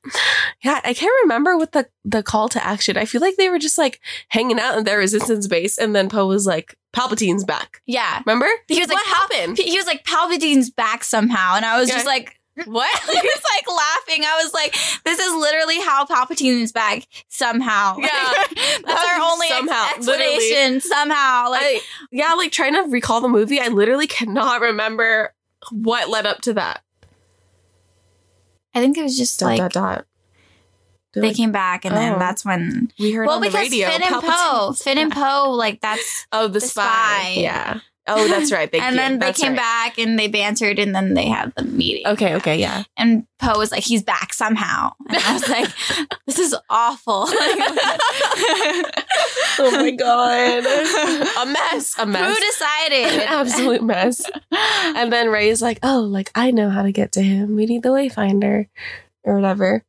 Yeah, 0.63 0.81
I 0.85 0.95
can't 0.95 1.13
remember 1.23 1.57
what 1.57 1.73
the 1.73 1.87
the 2.05 2.23
call 2.23 2.49
to 2.51 2.65
action. 2.65 2.97
I 2.97 3.05
feel 3.05 3.21
like 3.21 3.37
they 3.37 3.49
were 3.49 3.59
just 3.59 3.79
like 3.79 4.01
hanging 4.29 4.59
out 4.61 4.79
in 4.79 4.85
their 4.85 4.99
resistance 4.99 5.47
base, 5.47 5.79
and 5.79 5.95
then 5.95 6.09
Poe 6.09 6.27
was 6.27 6.47
like, 6.47 6.77
"Palpatine's 6.93 7.45
back." 7.45 7.83
yeah. 7.87 8.21
Remember? 8.27 8.49
He 8.69 8.79
was 8.81 8.89
like, 8.89 8.97
what 8.97 9.07
happened? 9.07 9.59
He 9.59 9.77
was 9.77 9.87
like, 9.87 10.05
Palpatine's 10.05 10.71
back 10.71 11.05
somehow. 11.05 11.55
And 11.57 11.65
I 11.65 11.79
was 11.79 11.89
Yeah. 11.89 11.95
just 11.97 12.07
like, 12.07 12.37
What? 12.67 13.01
he 13.01 13.13
was 13.15 13.43
like 13.57 13.67
laughing. 13.69 14.25
I 14.25 14.41
was 14.43 14.53
like, 14.53 14.75
this 15.05 15.19
is 15.19 15.35
literally 15.35 15.81
how 15.81 16.05
Palpatine 16.05 16.61
is 16.61 16.73
back 16.73 17.07
somehow. 17.29 17.97
Yeah. 17.99 18.09
That's 18.85 19.05
our 19.09 19.21
only 19.21 19.47
ex- 19.47 19.57
Somehow, 19.57 19.87
explanation. 19.97 20.81
Somehow. 20.81 21.51
Like, 21.51 21.63
I, 21.63 21.81
yeah, 22.11 22.35
like 22.35 22.53
trying 22.53 22.75
to 22.75 22.83
recall 22.91 23.21
the 23.21 23.29
movie, 23.29 23.61
I 23.61 23.69
literally 23.69 24.07
cannot 24.09 24.61
remember 24.61 25.33
what 25.71 26.09
led 26.11 26.27
up 26.27 26.41
to 26.43 26.55
that. 26.55 26.83
I 28.75 28.81
think 28.81 28.97
it 28.99 29.03
was 29.03 29.17
just 29.17 29.41
Dot 29.41 29.47
like 29.49 29.59
dot 29.59 29.73
dot. 29.73 30.07
They're 31.13 31.23
they 31.23 31.29
like, 31.29 31.37
came 31.37 31.53
back 31.53 31.85
and 31.85 31.95
then 31.97 32.15
Oh. 32.15 32.19
that's 32.19 32.45
when. 32.45 32.93
we 32.99 33.13
heard 33.13 33.27
Well, 33.27 33.37
on 33.37 33.43
the 33.43 33.49
because 33.49 33.71
radio. 33.71 33.89
Finn 33.89 34.03
and 34.03 34.23
Poe, 34.23 34.73
Finn 34.73 34.99
and 34.99 35.13
Poe, 35.13 35.51
like 35.51 35.81
that's. 35.81 36.27
Oh, 36.33 36.47
the, 36.47 36.55
the 36.55 36.61
spy. 36.61 36.83
spy. 36.83 37.35
Yeah. 37.37 37.81
Oh, 38.13 38.27
that's 38.27 38.51
right. 38.51 38.69
Thank 38.69 38.83
and 38.83 38.95
you. 38.95 39.01
then 39.01 39.19
they 39.21 39.27
That's 39.27 39.41
came 39.41 39.53
right. 39.53 39.59
back 39.59 39.99
and 39.99 40.19
they 40.19 40.27
bantered 40.27 40.81
and 40.81 40.93
then 40.93 41.15
they 41.15 41.27
had 41.29 41.53
the 41.55 41.63
meeting. 41.63 42.05
Okay. 42.09 42.35
Okay. 42.37 42.59
Yeah. 42.59 42.83
And 42.97 43.25
Poe 43.39 43.57
was 43.57 43.71
like, 43.71 43.85
he's 43.85 44.03
back 44.03 44.33
somehow. 44.33 44.95
And 45.09 45.19
I 45.19 45.33
was 45.35 45.49
like, 45.49 45.69
this 46.27 46.39
is 46.41 46.57
awful. 46.69 47.27
Oh 49.59 49.71
my 49.73 49.91
god. 49.93 50.65
a 50.65 51.47
mess. 51.53 51.95
A 51.99 52.07
mess. 52.07 52.37
Who 52.37 52.45
decided? 52.47 53.21
An 53.23 53.29
absolute 53.29 53.83
mess. 53.83 54.23
And 54.51 55.13
then 55.13 55.29
Rey's 55.29 55.61
like, 55.63 55.79
"Oh, 55.83 56.01
like 56.01 56.31
I 56.35 56.51
know 56.51 56.71
how 56.71 56.83
to 56.83 56.93
get 56.93 57.13
to 57.13 57.23
him. 57.23 57.55
We 57.55 57.67
need 57.67 57.83
the 57.83 57.91
Wayfinder, 57.91 58.67
or 59.25 59.35
whatever." 59.37 59.85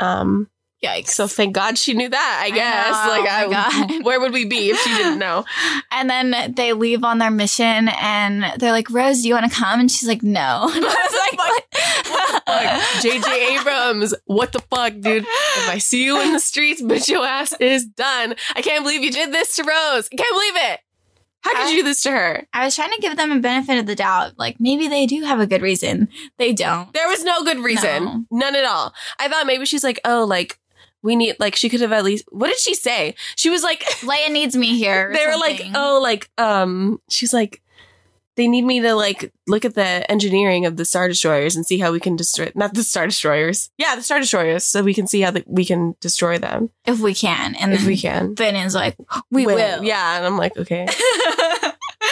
Um. 0.00 0.48
Yikes. 0.84 1.08
So 1.08 1.26
thank 1.26 1.56
God 1.56 1.76
she 1.76 1.92
knew 1.92 2.08
that. 2.08 2.40
I 2.40 2.46
I 2.46 2.50
guess. 2.50 3.04
know, 3.04 3.10
like, 3.10 3.28
oh 3.28 3.50
I, 3.50 3.88
God. 3.96 4.04
where 4.04 4.20
would 4.20 4.32
we 4.32 4.44
be 4.44 4.70
if 4.70 4.78
she 4.78 4.90
didn't 4.90 5.18
know? 5.18 5.44
And 5.90 6.08
then 6.08 6.54
they 6.54 6.72
leave 6.74 7.02
on 7.02 7.18
their 7.18 7.32
mission 7.32 7.88
and 8.00 8.44
they're 8.58 8.70
like, 8.70 8.88
Rose, 8.88 9.22
do 9.22 9.26
you 9.26 9.34
want 9.34 9.50
to 9.50 9.58
come? 9.58 9.80
And 9.80 9.90
she's 9.90 10.06
like, 10.06 10.22
no. 10.22 10.70
And 10.72 10.84
I 10.84 10.88
was 10.88 11.18
like, 11.32 11.38
what? 11.38 12.42
Like, 12.46 13.02
J.J. 13.02 13.56
Abrams, 13.58 14.14
what 14.26 14.52
the 14.52 14.60
fuck, 14.60 14.92
dude? 15.00 15.24
If 15.24 15.68
I 15.68 15.78
see 15.78 16.04
you 16.04 16.20
in 16.20 16.32
the 16.32 16.38
streets, 16.38 16.80
bitch, 16.80 17.08
your 17.08 17.26
ass 17.26 17.52
is 17.58 17.84
done. 17.84 18.36
I 18.54 18.62
can't 18.62 18.84
believe 18.84 19.02
you 19.02 19.10
did 19.10 19.32
this 19.32 19.56
to 19.56 19.64
Rose. 19.64 20.08
I 20.12 20.16
can't 20.16 20.34
believe 20.34 20.54
it. 20.72 20.80
How 21.48 21.62
could 21.62 21.66
I- 21.66 21.70
you 21.70 21.76
do 21.78 21.82
this 21.84 22.02
to 22.02 22.10
her? 22.10 22.46
I 22.52 22.64
was 22.64 22.74
trying 22.76 22.92
to 22.92 23.00
give 23.00 23.16
them 23.16 23.32
a 23.32 23.40
benefit 23.40 23.78
of 23.78 23.86
the 23.86 23.94
doubt. 23.94 24.38
Like, 24.38 24.56
maybe 24.60 24.88
they 24.88 25.06
do 25.06 25.22
have 25.24 25.40
a 25.40 25.46
good 25.46 25.62
reason. 25.62 26.08
They 26.38 26.52
don't. 26.52 26.92
There 26.92 27.08
was 27.08 27.24
no 27.24 27.42
good 27.44 27.58
reason. 27.58 28.04
No. 28.04 28.24
None 28.30 28.56
at 28.56 28.64
all. 28.64 28.92
I 29.18 29.28
thought 29.28 29.46
maybe 29.46 29.64
she's 29.66 29.84
like, 29.84 30.00
oh, 30.04 30.24
like, 30.24 30.58
we 31.02 31.14
need, 31.16 31.36
like, 31.38 31.54
she 31.54 31.68
could 31.68 31.80
have 31.80 31.92
at 31.92 32.04
least, 32.04 32.24
what 32.30 32.48
did 32.48 32.58
she 32.58 32.74
say? 32.74 33.14
She 33.36 33.50
was 33.50 33.62
like, 33.62 33.82
Leia 34.00 34.30
needs 34.30 34.56
me 34.56 34.76
here. 34.78 35.12
they 35.14 35.26
were 35.26 35.36
like, 35.38 35.62
oh, 35.74 36.00
like, 36.02 36.28
um, 36.38 37.00
she's 37.08 37.32
like, 37.32 37.62
they 38.38 38.46
need 38.46 38.64
me 38.64 38.80
to 38.80 38.94
like 38.94 39.32
look 39.48 39.64
at 39.64 39.74
the 39.74 40.08
engineering 40.08 40.64
of 40.64 40.76
the 40.76 40.84
star 40.84 41.08
destroyers 41.08 41.56
and 41.56 41.66
see 41.66 41.78
how 41.78 41.90
we 41.90 41.98
can 41.98 42.14
destroy 42.14 42.50
not 42.54 42.72
the 42.72 42.84
star 42.84 43.04
destroyers. 43.04 43.68
Yeah 43.76 43.96
the 43.96 44.02
star 44.02 44.20
destroyers 44.20 44.62
so 44.62 44.82
we 44.82 44.94
can 44.94 45.08
see 45.08 45.20
how 45.20 45.32
the, 45.32 45.44
we 45.46 45.64
can 45.64 45.96
destroy 46.00 46.38
them. 46.38 46.70
If 46.86 47.00
we 47.00 47.14
can. 47.14 47.56
And 47.56 47.72
if 47.72 47.80
then 47.80 47.88
we 47.88 47.98
can. 47.98 48.36
Finn 48.36 48.54
is 48.54 48.76
like, 48.76 48.96
we 49.30 49.44
will. 49.44 49.82
yeah 49.82 50.16
and 50.16 50.24
i'm 50.24 50.38
like 50.38 50.56
okay. 50.56 50.86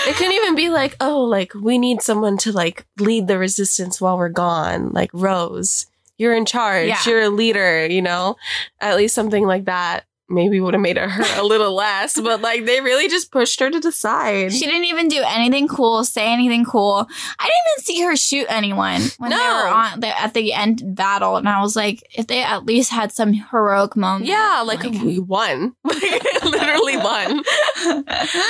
It 0.08 0.14
couldn't 0.16 0.34
even 0.34 0.56
be 0.56 0.68
like 0.68 0.96
oh 1.00 1.22
like 1.22 1.54
we 1.54 1.78
need 1.78 2.02
someone 2.02 2.36
to 2.38 2.52
like 2.52 2.86
lead 2.98 3.28
the 3.28 3.38
resistance 3.38 4.00
while 4.00 4.18
we're 4.18 4.28
gone. 4.28 4.90
Like 4.90 5.10
rose 5.12 5.86
you're 6.18 6.34
in 6.34 6.44
charge. 6.44 6.88
Yeah. 6.88 7.00
you're 7.06 7.22
a 7.22 7.30
leader 7.30 7.86
you 7.86 8.02
know? 8.02 8.36
At 8.80 8.96
least 8.96 9.14
something 9.14 9.46
like 9.46 9.66
that 9.66 10.06
maybe 10.28 10.58
would 10.60 10.74
have 10.74 10.80
made 10.80 10.96
it 10.96 11.08
hurt 11.08 11.38
a 11.38 11.44
little 11.44 11.72
less 11.84 12.20
but 12.20 12.40
like 12.40 12.64
they 12.64 12.80
really 12.80 13.08
just 13.08 13.30
pushed 13.30 13.60
her 13.60 13.70
to 13.70 13.78
the 13.80 13.92
side 13.92 14.52
She 14.52 14.66
didn't 14.66 14.84
even 14.84 15.08
do 15.08 15.22
anything 15.26 15.68
cool, 15.68 16.04
say 16.04 16.32
anything 16.32 16.64
cool. 16.64 17.06
I 17.38 17.44
didn't 17.44 17.66
even 17.76 17.84
see 17.84 18.02
her 18.02 18.16
shoot 18.16 18.46
anyone 18.48 19.02
when 19.18 19.30
they 19.30 19.36
No. 19.36 19.42
were 19.62 19.68
on 19.68 20.00
the, 20.00 20.20
at 20.20 20.34
the 20.34 20.52
end 20.52 20.82
battle, 20.96 21.36
and 21.36 21.48
I 21.48 21.60
was 21.60 21.76
like, 21.76 22.02
if 22.16 22.26
they 22.26 22.42
at 22.42 22.64
least 22.66 22.90
had 22.90 23.12
some 23.12 23.32
heroic 23.32 23.94
moment, 23.96 24.26
Yeah, 24.28 24.62
like, 24.66 24.82
we 24.82 25.18
won. 25.18 25.74
Literally 25.84 26.96
won. 26.96 27.42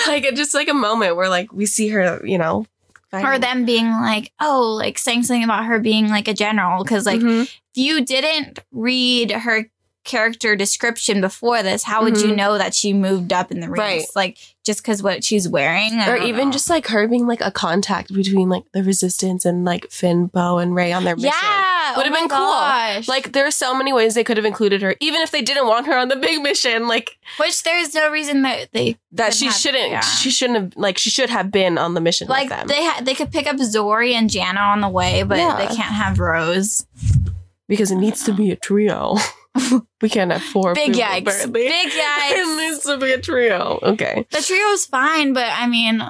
like 0.06 0.24
it 0.24 0.36
just 0.36 0.54
like 0.54 0.68
a 0.68 0.74
moment 0.74 1.16
where 1.16 1.28
like 1.28 1.52
we 1.52 1.66
see 1.66 1.88
her, 1.88 2.20
you 2.24 2.38
know, 2.38 2.66
or 3.12 3.38
them 3.38 3.64
being 3.64 3.90
like, 3.90 4.32
oh, 4.40 4.72
like 4.78 4.98
saying 4.98 5.22
something 5.22 5.44
about 5.44 5.64
her 5.66 5.78
being 5.78 6.08
like 6.08 6.28
a 6.28 6.34
general, 6.34 6.82
because 6.84 7.06
like 7.06 7.20
Mhm. 7.20 7.42
if 7.44 7.60
you 7.74 8.04
didn't 8.04 8.58
read 8.72 9.30
her 9.30 9.70
character 10.06 10.56
description 10.56 11.20
before 11.20 11.62
this, 11.62 11.82
how 11.82 12.02
would 12.04 12.16
you 12.20 12.28
Mhm. 12.28 12.36
know 12.36 12.56
that 12.58 12.74
she 12.74 12.92
moved 12.94 13.32
up 13.32 13.50
in 13.52 13.60
the 13.60 13.68
ranks? 13.68 14.06
Right. 14.14 14.16
Like 14.16 14.38
just 14.64 14.82
because 14.82 15.02
what 15.02 15.22
she's 15.22 15.46
wearing, 15.48 15.92
I 16.00 16.08
or 16.10 16.16
even 16.16 16.46
know. 16.46 16.52
just 16.52 16.70
like 16.70 16.86
her 16.88 17.06
being 17.06 17.26
like 17.26 17.40
a 17.40 17.50
contact 17.50 18.12
between 18.12 18.48
like 18.48 18.64
the 18.72 18.82
resistance 18.82 19.44
and 19.44 19.64
like 19.64 19.90
Finn, 19.90 20.28
Poe, 20.28 20.58
and 20.58 20.74
Rey 20.74 20.92
on 20.92 21.04
their 21.04 21.14
mission. 21.16 21.30
yeah, 21.40 21.96
Would've 21.96 22.12
oh 22.12 22.16
been 22.16 22.28
cool. 22.28 22.38
gosh. 22.38 23.06
Like 23.08 23.32
there 23.32 23.46
are 23.46 23.50
so 23.50 23.74
many 23.76 23.92
ways 23.92 24.14
they 24.14 24.24
could 24.24 24.36
have 24.38 24.46
included 24.46 24.80
her, 24.82 24.94
even 25.00 25.20
if 25.20 25.30
they 25.30 25.42
didn't 25.42 25.66
want 25.66 25.86
her 25.86 25.96
on 25.96 26.08
the 26.08 26.16
big 26.16 26.40
mission. 26.42 26.88
Like 26.88 27.18
which 27.38 27.62
there's 27.62 27.94
no 27.94 28.10
reason 28.10 28.42
that 28.42 28.68
they 28.72 28.96
that, 29.12 29.34
she 29.34 29.46
have- 29.46 29.54
shouldn't. 29.54 29.90
yeah. 29.90 30.00
She 30.00 30.30
shouldn't 30.30 30.58
have. 30.58 30.72
Like 30.76 30.98
she 30.98 31.10
should 31.10 31.30
have 31.30 31.50
been 31.50 31.76
on 31.78 31.94
the 31.94 32.00
mission 32.00 32.26
like 32.28 32.48
with 32.48 32.58
them 32.58 32.66
they 32.68 32.84
ha- 32.84 33.00
they 33.02 33.14
could 33.14 33.30
pick 33.32 33.46
up 33.46 33.56
Zorii 33.56 34.12
and 34.14 34.30
Jannah 34.30 34.60
on 34.60 34.80
the 34.80 34.88
way, 34.88 35.22
but 35.22 35.38
Yeah. 35.38 35.56
they 35.56 35.66
can't 35.66 35.94
have 35.94 36.18
Rose. 36.18 36.86
because 37.68 37.90
it 37.90 37.96
needs 37.96 38.22
to 38.24 38.32
be 38.32 38.50
a 38.52 38.56
trio. 38.56 39.16
we 40.02 40.08
can't 40.08 40.32
have 40.32 40.42
four. 40.42 40.74
Big 40.74 40.92
people, 40.94 41.00
yikes! 41.08 41.52
Big 41.52 41.88
yikes! 41.90 42.30
it 42.30 42.56
needs 42.70 42.84
to 42.84 42.98
be 42.98 43.12
a 43.12 43.20
trio. 43.20 43.78
Okay. 43.82 44.26
The 44.30 44.42
trio's 44.42 44.86
fine, 44.86 45.32
but 45.32 45.48
I 45.52 45.66
mean, 45.66 46.02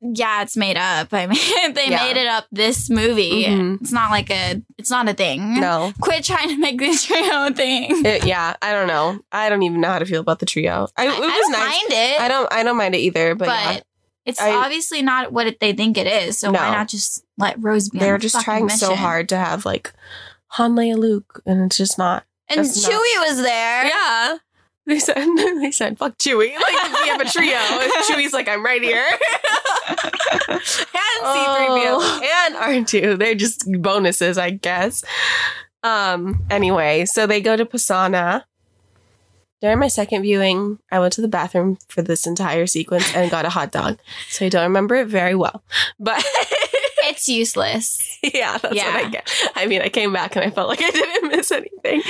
yeah, 0.00 0.42
it's 0.42 0.56
made 0.56 0.76
up. 0.76 1.08
I 1.12 1.26
mean, 1.26 1.38
they 1.74 1.88
Yeah. 1.88 2.04
made 2.06 2.16
it 2.16 2.26
up 2.28 2.46
this 2.52 2.88
movie. 2.88 3.44
Mhm. 3.46 3.80
It's 3.80 3.92
not 3.92 4.10
like 4.10 4.30
a, 4.30 4.62
it's 4.78 4.90
not 4.90 5.08
a 5.08 5.12
thing. 5.14 5.58
No. 5.60 5.92
Quit 6.00 6.22
trying 6.24 6.48
to 6.50 6.58
make 6.58 6.78
this 6.78 7.04
trio 7.04 7.46
a 7.46 7.52
thing. 7.52 8.04
It, 8.06 8.24
yeah, 8.24 8.54
I 8.62 8.72
don't 8.72 8.86
know. 8.86 9.18
I 9.32 9.48
don't 9.48 9.62
even 9.64 9.80
know 9.80 9.88
how 9.88 9.98
to 9.98 10.06
feel 10.06 10.20
about 10.20 10.38
the 10.38 10.46
trio. 10.46 10.86
I, 10.96 11.06
I, 11.06 11.10
it 11.10 11.14
I 11.14 11.18
was 11.20 11.30
don't 11.32 11.52
nice. 11.52 11.60
mind 11.60 11.86
it, 11.90 12.20
I 12.20 12.28
don't. 12.28 12.52
I 12.52 12.62
don't 12.62 12.76
mind 12.76 12.94
it 12.94 12.98
either. 12.98 13.34
But, 13.34 13.46
but, 13.46 13.74
yeah, 13.74 13.80
it's 14.24 14.40
I- 14.40 14.52
obviously 14.54 15.02
not 15.02 15.32
what 15.32 15.46
it, 15.48 15.58
they 15.58 15.72
think 15.72 15.98
it 15.98 16.06
is. 16.06 16.38
So 16.38 16.52
why 16.52 16.70
not 16.70 16.88
just 16.88 17.24
let 17.36 17.56
Rose 17.62 17.88
be? 17.88 17.98
they're 17.98 18.18
the 18.18 18.22
just 18.22 18.40
trying 18.44 18.68
so 18.68 18.94
hard 18.94 19.28
to 19.30 19.36
have 19.36 19.64
like 19.64 19.92
Han, 20.52 20.76
Leia, 20.76 20.96
Luke, 20.96 21.42
and 21.44 21.62
it's 21.64 21.76
just 21.76 21.98
not. 21.98 22.24
And 22.50 22.60
That's 22.60 22.82
not- 22.82 22.92
Chewie 22.92 23.28
was 23.28 23.36
there. 23.42 23.86
Yeah. 23.86 24.36
They 24.86 24.98
said 24.98 25.16
they 25.60 25.70
said 25.70 25.98
fuck 25.98 26.16
Chewie. 26.18 26.54
Like 26.54 27.02
we 27.02 27.08
have 27.08 27.20
a 27.20 27.24
trio. 27.26 27.56
And 27.58 27.92
Chewie's 28.06 28.32
like 28.32 28.48
I'm 28.48 28.64
right 28.64 28.82
here. 28.82 29.04
and 30.48 30.60
C3PO 31.22 32.22
and 32.22 32.86
R2. 32.86 33.18
They're 33.18 33.34
just 33.34 33.64
bonuses, 33.82 34.38
I 34.38 34.50
guess. 34.50 35.04
Um 35.82 36.42
anyway, 36.50 37.04
so 37.04 37.26
they 37.26 37.40
go 37.40 37.56
to 37.56 37.66
Pasaana. 37.66 38.44
During 39.60 39.80
my 39.80 39.88
second 39.88 40.22
viewing, 40.22 40.78
I 40.90 41.00
went 41.00 41.12
to 41.14 41.20
the 41.20 41.26
bathroom 41.28 41.78
for 41.88 42.00
this 42.00 42.26
entire 42.28 42.66
sequence 42.68 43.12
and 43.14 43.28
got 43.30 43.44
a 43.44 43.50
hot 43.50 43.72
dog. 43.72 43.98
So 44.28 44.46
I 44.46 44.48
don't 44.48 44.62
remember 44.62 44.94
it 44.94 45.08
very 45.08 45.34
well. 45.34 45.64
But 45.98 46.24
It's 47.08 47.28
useless. 47.28 48.18
yeah, 48.22 48.58
that's 48.58 48.74
Yeah. 48.74 48.94
what 48.96 49.06
I 49.06 49.08
get. 49.10 49.30
I 49.56 49.66
mean, 49.66 49.82
I 49.82 49.88
came 49.88 50.12
back 50.12 50.36
and 50.36 50.44
I 50.44 50.50
felt 50.50 50.68
like 50.68 50.82
I 50.82 50.90
didn't 50.90 51.30
miss 51.36 51.50
anything. 51.50 52.02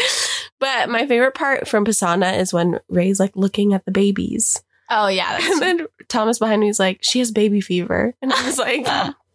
But 0.58 0.88
my 0.88 1.06
favorite 1.06 1.34
part 1.34 1.68
from 1.68 1.84
Pasaana 1.84 2.38
is 2.38 2.52
when 2.52 2.80
Rey's 2.88 3.20
like 3.20 3.36
looking 3.36 3.74
at 3.74 3.84
the 3.84 3.92
babies. 3.92 4.62
Oh 4.90 5.08
yeah, 5.08 5.38
And 5.40 5.60
then 5.60 5.86
Thomas 6.08 6.38
behind 6.38 6.62
me 6.62 6.68
is 6.70 6.78
like, 6.78 6.98
she 7.02 7.18
has 7.18 7.30
baby 7.30 7.60
fever. 7.60 8.14
And 8.22 8.32
I 8.32 8.46
was 8.46 8.58
like, 8.58 8.86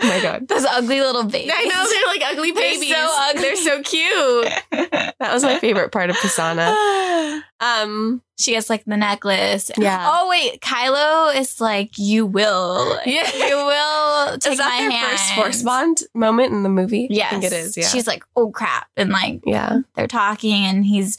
oh 0.00 0.08
my 0.08 0.20
God. 0.20 0.48
those 0.48 0.64
ugly 0.64 1.00
little 1.00 1.24
babies. 1.24 1.52
I 1.54 1.64
know 1.64 1.88
they're 1.88 2.06
like 2.06 2.22
ugly 2.32 2.50
They're 2.52 2.74
babies. 2.74 2.90
so 2.94 3.16
ugly. 3.20 3.42
They're 3.42 3.56
so 3.56 3.82
cute. 3.82 4.52
That 5.20 5.32
was 5.32 5.42
my 5.44 5.58
favorite 5.58 5.90
part 5.92 6.10
of 6.10 6.16
Pasaana. 6.16 7.40
Um, 7.60 8.20
She 8.38 8.50
gets 8.50 8.68
like 8.68 8.84
the 8.84 8.96
necklace. 8.96 9.70
Yeah. 9.78 10.06
Oh 10.06 10.28
wait, 10.28 10.60
Kylo 10.60 11.34
is 11.34 11.60
like, 11.60 11.96
you 11.96 12.26
will. 12.26 12.98
Yeah. 13.06 13.30
You 13.34 13.56
will 13.56 14.38
take 14.38 14.52
is 14.52 14.58
that 14.58 14.68
my 14.68 14.80
their 14.80 14.90
hand. 14.90 15.10
first 15.12 15.32
force 15.34 15.62
bond 15.62 15.98
moment 16.14 16.52
in 16.52 16.62
the 16.62 16.68
movie? 16.68 17.06
Yes. 17.08 17.28
I 17.28 17.30
think 17.40 17.44
it 17.44 17.52
is. 17.56 17.76
Yeah. 17.76 17.86
She's 17.86 18.06
like, 18.06 18.22
oh 18.36 18.50
crap. 18.50 18.88
And 18.98 19.10
like 19.10 19.40
yeah. 19.46 19.78
they're 19.94 20.06
talking 20.08 20.64
and 20.66 20.84
he's 20.84 21.16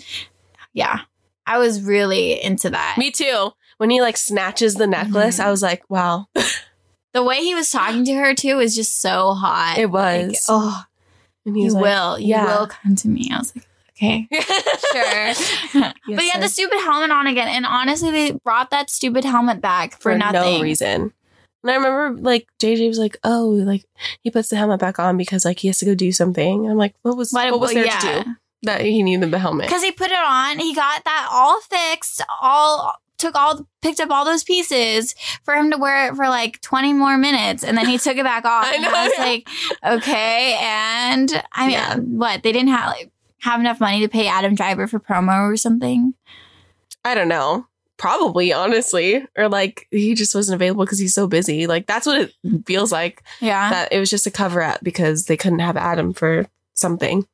yeah. 0.74 1.02
I 1.48 1.58
was 1.58 1.82
really 1.82 2.44
into 2.44 2.70
that. 2.72 2.96
Me 3.00 3.10
too. 3.12 3.52
When 3.78 3.90
he 3.90 4.02
like 4.02 4.18
snatches 4.18 4.76
the 4.76 4.88
necklace, 4.88 5.40
Mhm. 5.40 5.46
I 5.46 5.52
was 5.52 5.62
like, 5.64 5.84
wow, 5.90 6.28
The 7.16 7.24
way 7.24 7.38
he 7.38 7.56
was 7.56 7.72
talking 7.72 8.06
to 8.06 8.14
her 8.14 8.36
too 8.36 8.58
was 8.58 8.76
just 8.76 9.00
so 9.02 9.34
hot. 9.34 9.78
it 9.80 9.90
Like, 9.90 10.28
was. 10.28 10.46
oh, 10.50 10.84
and 11.46 11.58
you 11.58 11.72
like, 11.74 11.82
will. 11.84 12.20
You 12.20 12.28
yeah. 12.28 12.60
will 12.60 12.68
come 12.68 12.96
to 12.96 13.08
me. 13.08 13.30
I 13.34 13.38
was 13.40 13.56
like, 13.56 13.66
okay. 13.98 14.28
Sure. 14.92 15.34
but 16.08 16.20
he 16.22 16.30
had 16.30 16.42
the 16.44 16.50
stupid 16.50 16.78
helmet 16.82 17.12
on 17.12 17.28
again. 17.28 17.48
And 17.48 17.66
honestly, 17.66 18.12
they 18.12 18.32
brought 18.32 18.70
that 18.72 18.90
stupid 18.90 19.24
helmet 19.26 19.62
back 19.62 19.94
for, 19.94 20.12
for 20.12 20.18
nothing. 20.18 20.58
no 20.58 20.62
reason. 20.62 21.14
And 21.64 21.72
I 21.72 21.76
remember 21.76 22.22
like 22.22 22.48
JJ 22.62 22.88
was 22.90 23.00
like, 23.00 23.18
oh, 23.24 23.48
like 23.66 23.86
he 24.22 24.30
puts 24.30 24.50
the 24.50 24.56
helmet 24.58 24.80
back 24.80 25.00
on 25.00 25.18
because 25.18 25.46
like 25.46 25.60
he 25.60 25.68
has 25.70 25.78
to 25.80 25.86
go 25.86 25.96
do 25.96 26.12
something. 26.12 26.64
And 26.64 26.72
I'm 26.72 26.78
like, 26.78 26.94
what 27.02 27.18
was 27.18 27.32
What- 27.32 27.50
what, 27.52 27.60
was 27.62 27.74
there 27.74 27.86
yeah. 27.86 28.00
to 28.00 28.24
do 28.26 28.30
that 28.64 28.82
he 28.82 29.02
needed 29.04 29.32
the 29.32 29.40
helmet? 29.40 29.68
Because 29.68 29.82
he 29.84 29.92
put 29.92 30.12
it 30.12 30.20
on, 30.20 30.60
he 30.60 30.76
got 30.76 31.04
that 31.06 31.28
all 31.32 31.60
fixed, 31.62 32.22
all 32.42 32.96
took 33.18 33.36
all 33.36 33.68
picked 33.82 34.00
up 34.00 34.10
all 34.10 34.26
those 34.26 34.44
pieces 34.44 35.16
for 35.44 35.54
him 35.56 35.72
to 35.72 35.78
wear 35.78 36.08
it 36.10 36.16
for 36.16 36.28
like 36.28 36.60
20 36.62 36.94
more 36.94 37.18
minutes 37.18 37.64
and 37.64 37.78
then 37.78 37.86
he 37.88 37.98
took 37.98 38.18
it 38.18 38.24
back 38.24 38.46
off. 38.46 38.66
I 38.66 38.74
and 38.74 38.84
know, 38.84 38.92
I 38.94 39.04
was 39.06 39.14
yeah. 39.18 39.24
like, 39.24 39.48
okay. 40.02 40.58
And 40.62 41.44
I 41.54 41.64
mean, 41.68 41.72
Yeah. 41.72 41.96
what? 41.98 42.44
They 42.44 42.52
didn't 42.52 42.70
have 42.70 42.88
like 42.90 43.12
have 43.40 43.60
enough 43.60 43.80
money 43.80 44.00
to 44.02 44.10
pay 44.10 44.28
Adam 44.28 44.56
Driver 44.56 44.88
for 44.88 45.00
promo 45.00 45.52
or 45.52 45.56
something. 45.58 46.14
I 47.04 47.14
don't 47.16 47.28
know. 47.28 47.68
Probably, 47.98 48.52
honestly, 48.52 49.26
or 49.38 49.48
like 49.48 49.88
he 49.92 50.16
just 50.16 50.36
wasn't 50.36 50.56
available 50.56 50.84
because 50.84 51.00
he's 51.00 51.14
so 51.14 51.28
busy. 51.28 51.66
Like 51.68 51.88
that's 51.88 52.06
what 52.06 52.20
it 52.44 52.66
feels 52.66 52.92
like. 52.92 53.24
Yeah, 53.40 53.70
That 53.70 53.94
it 53.94 54.00
was 54.00 54.10
just 54.10 54.28
a 54.28 54.32
cover 54.32 54.62
up 54.62 54.80
because 54.84 55.26
they 55.28 55.38
couldn't 55.38 55.60
have 55.60 55.78
Adam 55.78 56.12
for 56.14 56.46
something. 56.74 57.26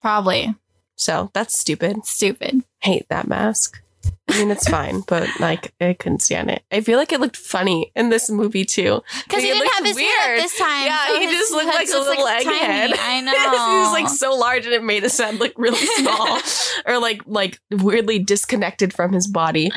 probably 0.00 0.54
So 0.96 1.30
that's 1.34 1.58
stupid. 1.58 2.04
stupid. 2.06 2.62
Hate 2.80 3.08
that 3.08 3.26
mask. 3.26 3.80
I 4.28 4.38
mean, 4.38 4.50
it's 4.50 4.68
fine, 4.68 5.00
but 5.06 5.28
like 5.40 5.72
I 5.80 5.94
couldn't 5.94 6.20
stand 6.20 6.50
it. 6.50 6.62
I 6.70 6.80
feel 6.80 6.98
like 6.98 7.12
it 7.12 7.20
looked 7.20 7.36
funny 7.36 7.90
in 7.96 8.10
this 8.10 8.30
movie 8.30 8.64
too. 8.64 9.02
Because 9.24 9.42
he 9.42 9.48
didn't 9.50 9.72
have 9.74 9.84
his 9.86 9.96
weird. 9.96 10.38
up 10.38 10.42
this 10.42 10.58
time. 10.58 10.86
Yeah, 10.86 11.06
so 11.08 11.18
he 11.20 11.26
just 11.26 11.52
looked 11.52 11.66
like 11.66 11.88
a 11.88 11.98
little 11.98 12.24
tiny. 12.24 12.44
egghead. 12.44 12.96
I 13.00 13.20
know. 13.22 13.32
he 13.32 13.80
was 13.80 13.92
like 13.92 14.08
so 14.08 14.34
large 14.36 14.66
and 14.66 14.74
it 14.74 14.84
made 14.84 15.02
his 15.02 15.18
head 15.18 15.36
look 15.36 15.52
really 15.56 15.78
small 15.96 16.38
or 16.86 16.98
like 17.00 17.22
like 17.26 17.58
weirdly 17.70 18.18
disconnected 18.18 18.92
from 18.92 19.12
his 19.12 19.26
body. 19.26 19.70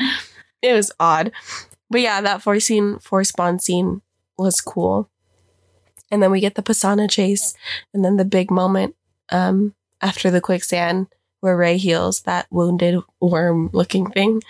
It 0.60 0.74
was 0.74 0.92
odd. 1.00 1.32
But 1.90 2.02
yeah, 2.02 2.20
that 2.20 2.42
force 2.42 2.66
scene, 2.66 2.98
force 2.98 3.32
bond 3.32 3.62
scene 3.62 4.02
was 4.38 4.60
cool. 4.60 5.10
And 6.10 6.22
then 6.22 6.30
we 6.30 6.40
get 6.40 6.54
the 6.56 6.62
Pasaana 6.62 7.10
chase 7.10 7.54
and 7.94 8.04
then 8.04 8.16
the 8.16 8.24
big 8.24 8.50
moment 8.50 8.94
um 9.30 9.74
after 10.02 10.30
the 10.30 10.40
quicksand 10.40 11.06
where 11.42 11.56
Rey 11.56 11.76
heals 11.76 12.20
that 12.20 12.46
wounded 12.52 13.02
worm 13.20 13.68
looking 13.72 14.08
thing. 14.12 14.40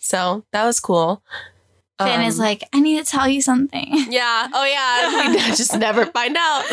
So 0.00 0.44
that 0.50 0.64
was 0.64 0.80
cool. 0.80 1.22
Finn 2.00 2.22
is 2.22 2.40
Um, 2.40 2.44
like, 2.44 2.64
I 2.72 2.80
need 2.80 2.98
to 2.98 3.08
tell 3.08 3.28
you 3.28 3.40
something. 3.40 3.86
yeah. 4.10 4.48
Oh, 4.52 4.64
yeah. 4.64 5.28
We 5.48 5.56
just 5.56 5.78
never 5.78 6.06
find 6.06 6.36
out 6.36 6.64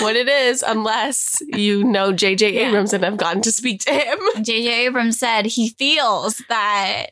what 0.00 0.14
it 0.14 0.28
is 0.28 0.62
unless 0.62 1.40
you 1.46 1.82
know 1.84 2.12
J.J. 2.12 2.52
Yeah. 2.52 2.68
Abrams 2.68 2.92
and 2.92 3.02
have 3.02 3.16
gotten 3.16 3.40
to 3.42 3.50
speak 3.50 3.80
to 3.80 3.92
him. 3.92 4.18
JJ 4.36 4.68
Abrams 4.86 5.18
said 5.18 5.46
he 5.46 5.70
feels 5.70 6.42
that 6.50 7.06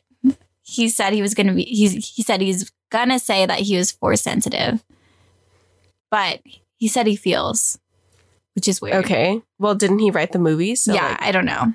he 0.61 0.87
said 0.87 1.13
he 1.13 1.23
was 1.23 1.33
going 1.33 1.47
to 1.47 1.53
be 1.53 1.63
he's 1.63 2.13
he 2.15 2.21
said 2.21 2.41
he's 2.41 2.71
going 2.91 3.09
to 3.09 3.17
say 3.17 3.47
that 3.47 3.61
he 3.61 3.75
was 3.75 3.91
force 3.91 4.21
sensitive. 4.21 4.83
But 6.11 6.41
he 6.75 6.87
said 6.87 7.07
he 7.07 7.15
feels 7.15 7.79
which 8.53 8.67
is 8.67 8.81
weird. 8.81 9.05
Okay. 9.05 9.41
Well, 9.59 9.75
didn't 9.75 9.99
he 9.99 10.09
write 10.11 10.31
the 10.31 10.39
movie? 10.39 10.75
So 10.75 10.93
yeah, 10.93 11.09
like, 11.09 11.21
I 11.21 11.31
don't 11.31 11.45
know. 11.45 11.73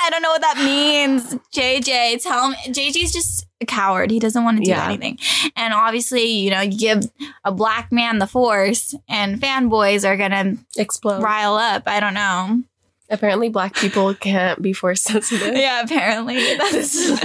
I 0.00 0.10
don't 0.10 0.22
know 0.22 0.30
what 0.30 0.40
that 0.42 0.56
means. 0.58 1.34
JJ, 1.54 2.22
tell 2.22 2.50
me. 2.50 2.56
JJ's 2.68 3.12
just 3.12 3.46
a 3.60 3.66
coward. 3.66 4.10
He 4.10 4.18
doesn't 4.18 4.42
want 4.44 4.58
to 4.58 4.64
do 4.64 4.70
Yeah. 4.70 4.86
anything. 4.86 5.18
And 5.56 5.72
obviously, 5.72 6.24
you 6.24 6.50
know, 6.50 6.60
you 6.60 6.76
give 6.78 7.04
a 7.44 7.52
black 7.52 7.90
man 7.92 8.18
the 8.18 8.26
force 8.26 8.94
and 9.08 9.40
fanboys 9.40 10.04
are 10.06 10.16
going 10.16 10.32
to 10.32 10.58
explode. 10.76 11.22
rile 11.22 11.54
up. 11.54 11.84
I 11.86 12.00
don't 12.00 12.14
know. 12.14 12.62
Apparently, 13.10 13.48
black 13.50 13.74
people 13.76 14.12
can't 14.20 14.60
be 14.60 14.72
force 14.72 15.02
sensitive. 15.02 15.54
Yeah, 15.56 15.82
apparently. 15.82 16.56
That's 16.58 17.20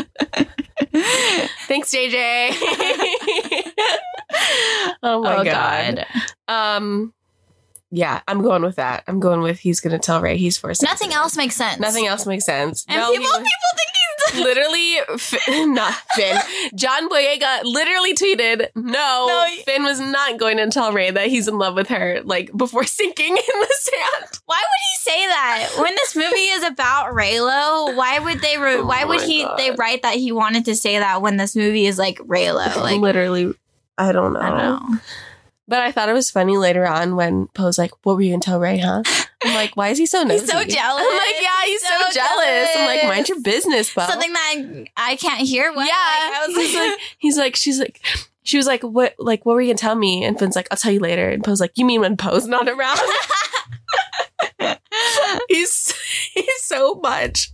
Thanks, 1.67 1.91
JJ. 1.91 2.49
oh 5.03 5.21
my 5.21 5.36
oh 5.38 5.43
god. 5.43 6.05
Um, 6.47 7.13
yeah, 7.91 8.21
I'm 8.28 8.41
going 8.41 8.62
with 8.62 8.75
that. 8.75 9.04
I'm 9.08 9.19
going 9.19 9.41
with 9.41 9.60
he's 9.60 9.80
going 9.80 9.93
to 9.93 9.99
tell 9.99 10.21
Rey 10.21 10.38
he's 10.38 10.58
force. 10.58 10.82
Nothing 10.82 11.12
else 11.13 11.36
makes 11.36 11.56
sense. 11.56 11.80
Nothing 11.80 12.06
else 12.08 12.25
makes 12.25 12.45
sense. 12.45 12.86
And 12.88 12.99
No, 12.99 13.12
people, 13.12 13.25
was- 13.25 13.38
people 13.38 13.47
think 13.75 13.89
he's 13.93 13.95
literally 14.43 15.17
Finn, 15.17 15.73
not 15.73 15.93
Finn. 16.13 16.38
John 16.75 17.10
Boyega 17.10 17.62
literally 17.63 18.13
tweeted, 18.13 18.67
"No, 18.75 19.25
No, 19.28 19.45
he- 19.49 19.63
Finn 19.63 19.84
was 19.84 19.99
not 19.99 20.38
going 20.38 20.58
to 20.58 20.67
tell 20.69 20.91
Rey 20.93 21.10
that 21.10 21.28
he's 21.28 21.47
in 21.47 21.58
love 21.58 21.73
with 21.75 21.88
her." 21.88 22.21
Like 22.23 22.56
before 22.56 22.84
sinking 22.99 23.30
in 23.36 23.36
the 23.60 23.75
sand. 23.80 24.39
Why 24.45 24.58
would 24.62 24.82
he 24.91 25.12
say 25.12 25.25
that 25.28 25.69
when 25.80 25.95
this 25.95 26.15
movie 26.15 26.36
is 26.49 26.63
about 26.63 27.13
Reylo? 27.15 27.95
Why 27.95 28.19
would 28.19 28.39
they? 28.41 28.58
Re- 28.60 28.75
Oh 28.75 28.86
why 28.86 29.04
would 29.06 29.21
he? 29.21 29.43
God. 29.43 29.58
They 29.58 29.71
write 29.71 30.04
that 30.04 30.15
he 30.15 30.32
wanted 30.32 30.65
to 30.65 30.75
say 30.75 30.99
that 30.99 31.21
when 31.23 31.38
this 31.38 31.56
movie 31.56 31.88
is 31.88 31.97
like 31.97 32.19
Reylo. 32.19 32.75
Like 32.75 32.99
literally, 33.02 33.54
I 33.97 34.12
don't 34.12 34.34
know. 34.34 34.39
I 34.41 34.49
don't 34.49 34.91
know. 34.91 34.99
But 35.69 35.82
I 35.82 35.91
thought 35.91 36.10
it 36.10 36.13
was 36.13 36.32
funny 36.32 36.58
later 36.58 36.88
on 36.88 37.15
when 37.15 37.45
Poe's 37.53 37.77
like, 37.77 37.91
"What 38.03 38.15
were 38.15 38.21
you 38.21 38.32
gonna 38.32 38.41
tell 38.41 38.60
Rey, 38.60 38.79
huh?" 38.79 39.03
I'm 39.43 39.53
like, 39.53 39.77
"Why 39.77 39.89
is 39.89 39.99
he 39.99 40.08
so 40.08 40.23
nosy?" 40.23 40.39
He's 40.41 40.51
so 40.51 40.63
jealous. 40.63 41.05
I'm 41.08 41.17
like, 41.17 41.36
"Yeah, 41.41 41.65
he's, 41.65 41.82
so, 41.82 41.88
so 41.89 42.13
jealous. 42.13 42.69
I'm 42.75 42.86
like, 42.88 43.03
"Mind 43.03 43.29
your 43.29 43.39
business, 43.41 43.93
Poe." 43.93 44.08
Something 44.08 44.34
that 44.34 44.86
I, 44.97 45.15
can't 45.15 45.41
hear. 45.41 45.71
What? 45.71 45.86
yeah, 45.86 45.93
Like, 45.93 46.34
I 46.34 46.47
was 46.47 46.58
he's 46.65 46.75
like, 46.75 46.99
he's 47.19 47.38
like, 47.38 47.55
she's 47.55 47.79
like, 47.79 48.01
she 48.41 48.58
was 48.58 48.65
like, 48.65 48.82
"What? 48.82 49.13
Like, 49.19 49.45
what 49.45 49.53
were 49.53 49.62
you 49.62 49.67
gonna 49.67 49.77
tell 49.77 49.95
me?" 49.95 50.23
And 50.25 50.39
Finn's 50.39 50.55
like, 50.55 50.67
"I'll 50.71 50.77
tell 50.77 50.91
you 50.91 50.99
later." 50.99 51.29
And 51.29 51.43
Poe's 51.43 51.62
like, 51.62 51.73
"You 51.75 51.86
mean 51.86 52.01
when 52.01 52.17
Poe's 52.17 52.47
not 52.47 52.67
around?" 52.67 52.99
he's 55.49 55.93
he's 56.33 56.63
so 56.63 56.95
much. 56.95 57.51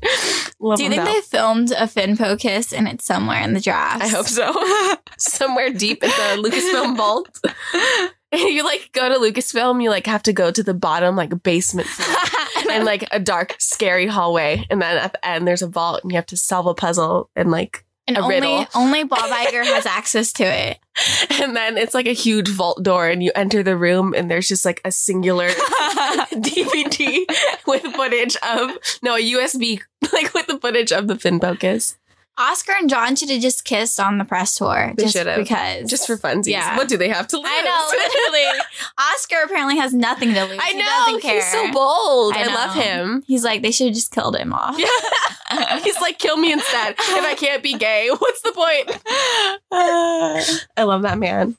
Love 0.59 0.77
Do 0.77 0.83
you 0.83 0.89
think 0.89 1.05
they 1.05 1.21
filmed 1.21 1.71
a 1.71 1.87
Finpo 1.87 2.39
kiss 2.39 2.73
and 2.73 2.87
it's 2.87 3.05
somewhere 3.05 3.41
in 3.41 3.53
the 3.53 3.61
draft? 3.61 4.03
I 4.03 4.07
hope 4.07 4.27
so. 4.27 4.53
Somewhere 5.17 5.71
deep 5.71 6.03
in 6.03 6.09
the 6.09 6.49
Lucasfilm 6.49 6.97
vault. 6.97 7.39
And 8.31 8.41
you 8.41 8.63
like 8.63 8.89
go 8.91 9.07
to 9.07 9.15
Lucasfilm, 9.15 9.81
you 9.81 9.89
like 9.89 10.07
have 10.07 10.23
to 10.23 10.33
go 10.33 10.51
to 10.51 10.63
the 10.63 10.73
bottom 10.73 11.15
like 11.15 11.43
basement 11.43 11.87
floor 11.87 12.17
and 12.71 12.85
like 12.85 13.07
a 13.11 13.19
dark, 13.19 13.55
scary 13.59 14.07
hallway. 14.07 14.65
And 14.69 14.81
then 14.81 14.97
at 14.97 15.13
the 15.13 15.25
end 15.25 15.47
there's 15.47 15.61
a 15.61 15.67
vault 15.67 16.01
and 16.03 16.11
you 16.11 16.17
have 16.17 16.25
to 16.27 16.37
solve 16.37 16.67
a 16.67 16.73
puzzle 16.73 17.29
and 17.35 17.51
like 17.51 17.85
and 18.07 18.17
a 18.17 18.21
only 18.21 18.35
riddle. 18.35 18.65
only 18.75 19.03
Bob 19.03 19.29
Iger 19.29 19.63
has 19.63 19.85
access 19.85 20.31
to 20.33 20.43
it. 20.43 20.79
and 21.41 21.55
then 21.55 21.77
it's 21.77 21.93
like 21.93 22.07
a 22.07 22.13
huge 22.13 22.47
vault 22.47 22.81
door 22.83 23.07
and 23.07 23.21
you 23.21 23.31
enter 23.35 23.63
the 23.63 23.75
room 23.75 24.13
and 24.15 24.29
there's 24.29 24.47
just 24.47 24.65
like 24.65 24.81
a 24.85 24.91
singular 24.91 25.49
DVD 25.49 27.25
with 27.67 27.83
footage 27.83 28.35
of 28.37 28.71
no, 29.01 29.15
a 29.15 29.31
USB 29.33 29.81
like 30.13 30.33
with 30.33 30.47
the 30.47 30.59
footage 30.59 30.91
of 30.91 31.07
the 31.07 31.17
Finn 31.17 31.39
Pocus. 31.39 31.97
Oscar 32.37 32.73
and 32.77 32.89
John 32.89 33.15
should 33.15 33.29
have 33.29 33.41
just 33.41 33.63
kissed 33.63 33.99
on 33.99 34.17
the 34.17 34.25
press 34.25 34.55
tour. 34.57 34.93
They 34.97 35.03
just 35.03 35.15
should've. 35.15 35.37
because. 35.37 35.89
Just 35.89 36.05
for 36.05 36.17
funsies. 36.17 36.47
Yeah. 36.47 36.75
What 36.75 36.87
do 36.89 36.97
they 36.97 37.07
have 37.09 37.27
to 37.27 37.37
lose? 37.37 37.45
I 37.49 37.61
know, 37.61 37.87
literally. 38.43 38.61
Oscar 38.97 39.37
apparently 39.45 39.77
has 39.77 39.93
nothing 39.93 40.33
to 40.33 40.43
lose. 40.45 40.59
I 40.61 40.67
He 40.71 40.77
know. 40.77 40.85
doesn't 40.85 41.21
care. 41.21 41.35
He's 41.35 41.51
so 41.51 41.71
bold. 41.71 42.33
I, 42.35 42.43
I 42.43 42.53
love 42.53 42.75
him. 42.75 43.23
He's 43.25 43.43
like, 43.45 43.61
they 43.61 43.71
should 43.71 43.87
have 43.87 43.95
just 43.95 44.11
killed 44.11 44.35
him 44.35 44.51
off. 44.53 44.77
Yeah. 44.77 45.79
He's 45.83 45.99
like, 46.01 46.19
kill 46.19 46.35
me 46.37 46.51
instead. 46.51 46.95
If 46.97 47.23
I 47.25 47.35
can't 47.35 47.63
be 47.63 47.77
gay, 47.77 48.09
what's 48.17 48.41
the 48.41 48.51
point? 48.51 48.99
I 49.71 50.83
love 50.83 51.03
that 51.03 51.17
man. 51.17 51.55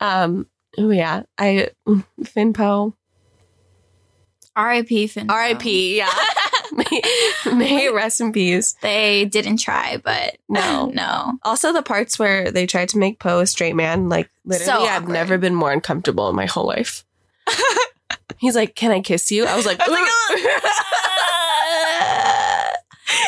Um, 0.00 0.46
oh 0.78 0.90
yeah. 0.90 1.22
I 1.38 1.70
Finn 2.24 2.52
Poe. 2.52 2.94
R.I.P. 4.56 5.06
Finn. 5.06 5.30
R.I.P. 5.30 5.96
Yeah. 5.98 6.10
May, 7.52 7.88
rest 7.92 8.20
in 8.20 8.32
peace. 8.32 8.74
They 8.82 9.24
didn't 9.24 9.58
try, 9.58 9.98
but 10.02 10.36
No. 10.48 10.86
no. 10.94 11.38
Also 11.42 11.72
the 11.72 11.82
parts 11.82 12.18
where 12.18 12.50
they 12.50 12.66
tried 12.66 12.88
to 12.90 12.98
make 12.98 13.18
Poe 13.18 13.40
a 13.40 13.46
straight 13.46 13.74
man, 13.76 14.08
like 14.08 14.30
literally 14.44 14.72
So 14.72 14.84
I've 14.84 15.08
never 15.08 15.38
been 15.38 15.54
more 15.54 15.72
uncomfortable 15.72 16.28
in 16.28 16.36
my 16.36 16.46
whole 16.46 16.66
life. 16.66 17.04
He's 18.38 18.54
like, 18.54 18.74
Can 18.74 18.90
I 18.92 19.00
kiss 19.00 19.30
you? 19.32 19.44
I 19.46 19.56
was 19.56 19.66
like, 19.66 19.80
I 19.86 19.88
was 19.88 19.98
"Ugh." 22.70 22.74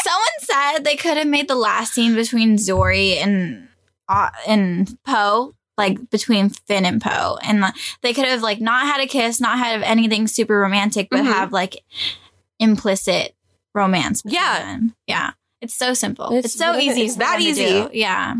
Someone 0.02 0.24
said 0.40 0.84
they 0.84 0.96
could 0.96 1.16
have 1.16 1.26
made 1.26 1.48
the 1.48 1.54
last 1.54 1.94
scene 1.94 2.14
between 2.14 2.56
Zorii 2.56 3.16
and 3.16 3.68
uh, 4.08 4.30
and 4.46 4.96
Poe 5.04 5.54
like 5.78 6.10
between 6.10 6.50
Finn 6.50 6.84
and 6.84 7.00
Poe, 7.00 7.38
and 7.42 7.60
like, 7.62 7.74
they 8.02 8.12
could 8.12 8.26
have 8.26 8.42
like 8.42 8.60
not 8.60 8.82
had 8.86 9.00
a 9.00 9.06
kiss, 9.06 9.40
not 9.40 9.56
had 9.58 9.82
anything 9.82 10.26
super 10.26 10.58
romantic, 10.60 11.08
but 11.10 11.20
Mhm. 11.20 11.26
have 11.32 11.52
like 11.54 11.82
implicit 12.58 13.34
romance. 13.74 14.22
Yeah. 14.24 14.78
yeah. 15.06 15.32
It's 15.60 15.74
so 15.74 15.94
simple. 15.94 16.26
It's- 16.26 16.46
It's, 16.46 16.54
so 16.54 16.74
it? 16.74 16.82
easy. 16.82 17.02
It's 17.02 17.16
that 17.16 17.40
easy. 17.40 17.86
Yeah. 17.92 18.34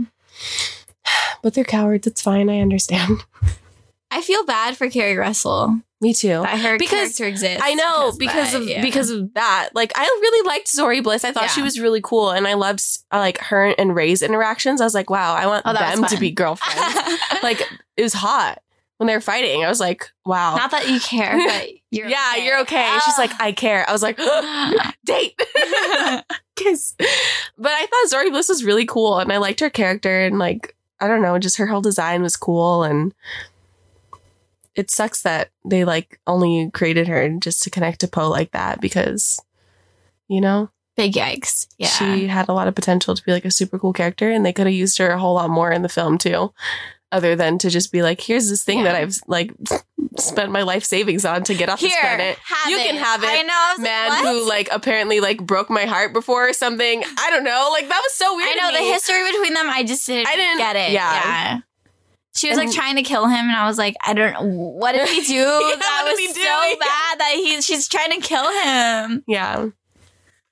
but 1.43 1.55
they're 1.55 1.65
cowards. 1.65 2.07
It's 2.07 2.23
fine. 2.23 2.49
I 2.49 2.61
understand. 2.61 3.25
I 4.11 4.23
feel 4.23 4.45
bad 4.45 4.77
for 4.77 4.89
Keri 4.91 5.17
Russell 5.17 5.79
Me 6.01 6.13
too. 6.13 6.29
that 6.43 6.59
her 6.59 6.77
Because 6.79 7.17
character 7.17 7.27
exists. 7.27 7.63
I 7.65 7.75
know 7.75 8.13
because 8.19 8.53
but, 8.53 8.63
of 8.63 8.69
yeah. 8.69 8.83
because 8.83 9.09
of 9.11 9.33
that. 9.35 9.69
Like 9.73 9.93
I 9.95 10.03
really 10.03 10.49
liked 10.49 10.67
Zorii 10.67 11.03
Bliss. 11.03 11.25
I 11.25 11.31
thought 11.31 11.51
she 11.51 11.63
was 11.63 11.79
really 11.79 12.01
cool, 12.03 12.31
and 12.31 12.49
I 12.49 12.55
loved 12.55 12.83
uh, 13.13 13.19
like 13.19 13.39
her 13.39 13.67
and 13.79 13.95
Rey's 13.95 14.23
interactions. 14.23 14.81
I 14.81 14.85
was 14.85 14.95
like, 14.95 15.11
wow, 15.11 15.35
I 15.35 15.47
want 15.47 15.63
Oh, 15.65 15.73
them 15.75 16.05
to 16.07 16.17
be 16.17 16.33
girlfriends. 16.33 17.21
like 17.45 17.61
it 17.97 18.03
was 18.03 18.15
hot 18.15 18.61
when 19.01 19.07
they 19.07 19.15
were 19.15 19.21
fighting. 19.23 19.65
I 19.65 19.69
was 19.71 19.81
like, 19.81 20.11
wow. 20.27 20.57
not 20.57 20.71
that 20.73 20.87
you 20.91 21.01
care, 21.01 21.35
but 21.49 21.69
you're 21.91 22.07
yeah, 22.07 22.33
okay. 22.35 22.45
you're 22.45 22.59
okay. 22.61 22.77
And 22.85 23.01
she's 23.03 23.15
Oh. 23.19 23.23
like, 23.23 23.31
I 23.41 23.53
care. 23.53 23.89
I 23.89 23.93
was 23.93 24.03
like, 24.03 24.19
date, 25.07 25.41
kiss. 26.57 26.95
But 27.57 27.73
I 27.73 27.87
thought 27.87 28.11
Zorii 28.19 28.31
Bliss 28.31 28.51
was 28.51 28.63
really 28.63 28.85
cool, 28.85 29.19
and 29.19 29.33
I 29.33 29.39
liked 29.39 29.61
her 29.61 29.71
character, 29.71 30.21
and 30.21 30.39
like, 30.39 30.77
I 31.01 31.09
don't 31.09 31.23
know, 31.23 31.39
just 31.39 31.57
her 31.57 31.67
whole 31.67 31.81
design 31.81 32.21
was 32.21 32.37
cool, 32.37 32.83
and 32.83 33.15
it 34.75 34.91
sucks 34.91 35.23
that 35.23 35.49
they 35.65 35.87
like 35.87 36.21
only 36.27 36.71
created 36.73 37.09
her 37.09 37.27
just 37.41 37.63
to 37.63 37.71
connect 37.71 38.01
to 38.01 38.09
Poe 38.09 38.29
like 38.29 38.51
that 38.53 38.83
because, 38.83 39.41
you 40.29 40.43
know, 40.43 40.69
big 40.95 41.15
yikes. 41.15 41.69
Yeah. 41.79 41.89
she 41.89 42.27
had 42.27 42.51
a 42.51 42.53
lot 42.53 42.69
of 42.69 42.75
potential 42.75 43.15
to 43.15 43.25
be 43.25 43.33
like 43.33 43.47
a 43.47 43.51
super 43.51 43.79
cool 43.79 43.95
character, 43.95 44.31
and 44.31 44.45
they 44.45 44.53
could 44.53 44.67
have 44.67 44.75
used 44.75 44.99
her 44.99 45.09
a 45.09 45.19
whole 45.19 45.35
lot 45.37 45.49
more 45.49 45.73
in 45.73 45.81
the 45.81 45.89
film 45.89 46.19
too. 46.19 46.53
Other 47.13 47.35
than 47.35 47.59
to 47.59 47.71
just 47.71 47.91
be 47.91 48.03
like, 48.03 48.21
here's 48.21 48.49
this 48.49 48.63
thing 48.63 48.79
Yeah. 48.79 48.85
that 48.85 48.95
I've 48.97 49.15
like 49.27 49.53
spent 50.17 50.53
my 50.53 50.63
life 50.63 50.85
savings 50.85 51.25
on 51.25 51.43
to 51.45 51.55
get 51.55 51.69
off 51.69 51.81
this 51.81 51.93
Here, 51.93 52.01
planet 52.01 52.39
You 52.69 52.79
it. 52.79 52.87
can 52.87 52.97
have 52.97 53.23
it, 53.25 53.29
I 53.29 53.43
know. 53.43 53.53
I 53.53 53.73
was 53.77 53.81
man 53.83 54.09
like, 54.11 54.25
who 54.25 54.49
like 54.49 54.69
apparently 54.71 55.21
like 55.21 55.45
broke 55.45 55.71
my 55.71 55.87
heart 55.87 56.13
before 56.13 56.49
or 56.49 56.53
something. 56.53 57.03
I 57.19 57.31
don't 57.31 57.43
know. 57.45 57.69
Like 57.73 57.89
that 57.89 58.01
was 58.03 58.15
so 58.15 58.37
weird. 58.37 58.49
I 58.53 58.55
know 58.55 58.73
the 58.79 58.85
history 58.93 59.25
between 59.33 59.55
them. 59.55 59.69
I 59.69 59.83
just 59.83 60.07
didn't, 60.07 60.29
I 60.29 60.37
didn't- 60.37 60.59
get 60.59 60.77
it. 60.77 60.93
yeah. 60.93 61.13
Yeah. 61.25 61.59
She 62.37 62.49
was 62.49 62.57
like 62.57 62.71
trying 62.71 62.95
to 62.95 63.03
kill 63.03 63.27
him, 63.27 63.47
and 63.49 63.57
I 63.57 63.67
was 63.67 63.77
like, 63.77 63.97
I 64.07 64.15
don't. 64.15 64.55
What 64.57 64.93
did 64.93 65.09
he 65.09 65.21
do? 65.27 65.45
that 65.45 66.03
what 66.05 66.13
was 66.13 66.17
did 66.19 66.29
he 66.29 66.33
do? 66.33 66.41
so 66.41 66.47
Yeah. 66.47 66.75
bad 66.79 67.19
that 67.19 67.33
he 67.35 67.61
she's 67.61 67.89
trying 67.89 68.13
to 68.13 68.21
kill 68.21 68.49
him. 68.63 69.25
Yeah. 69.27 69.67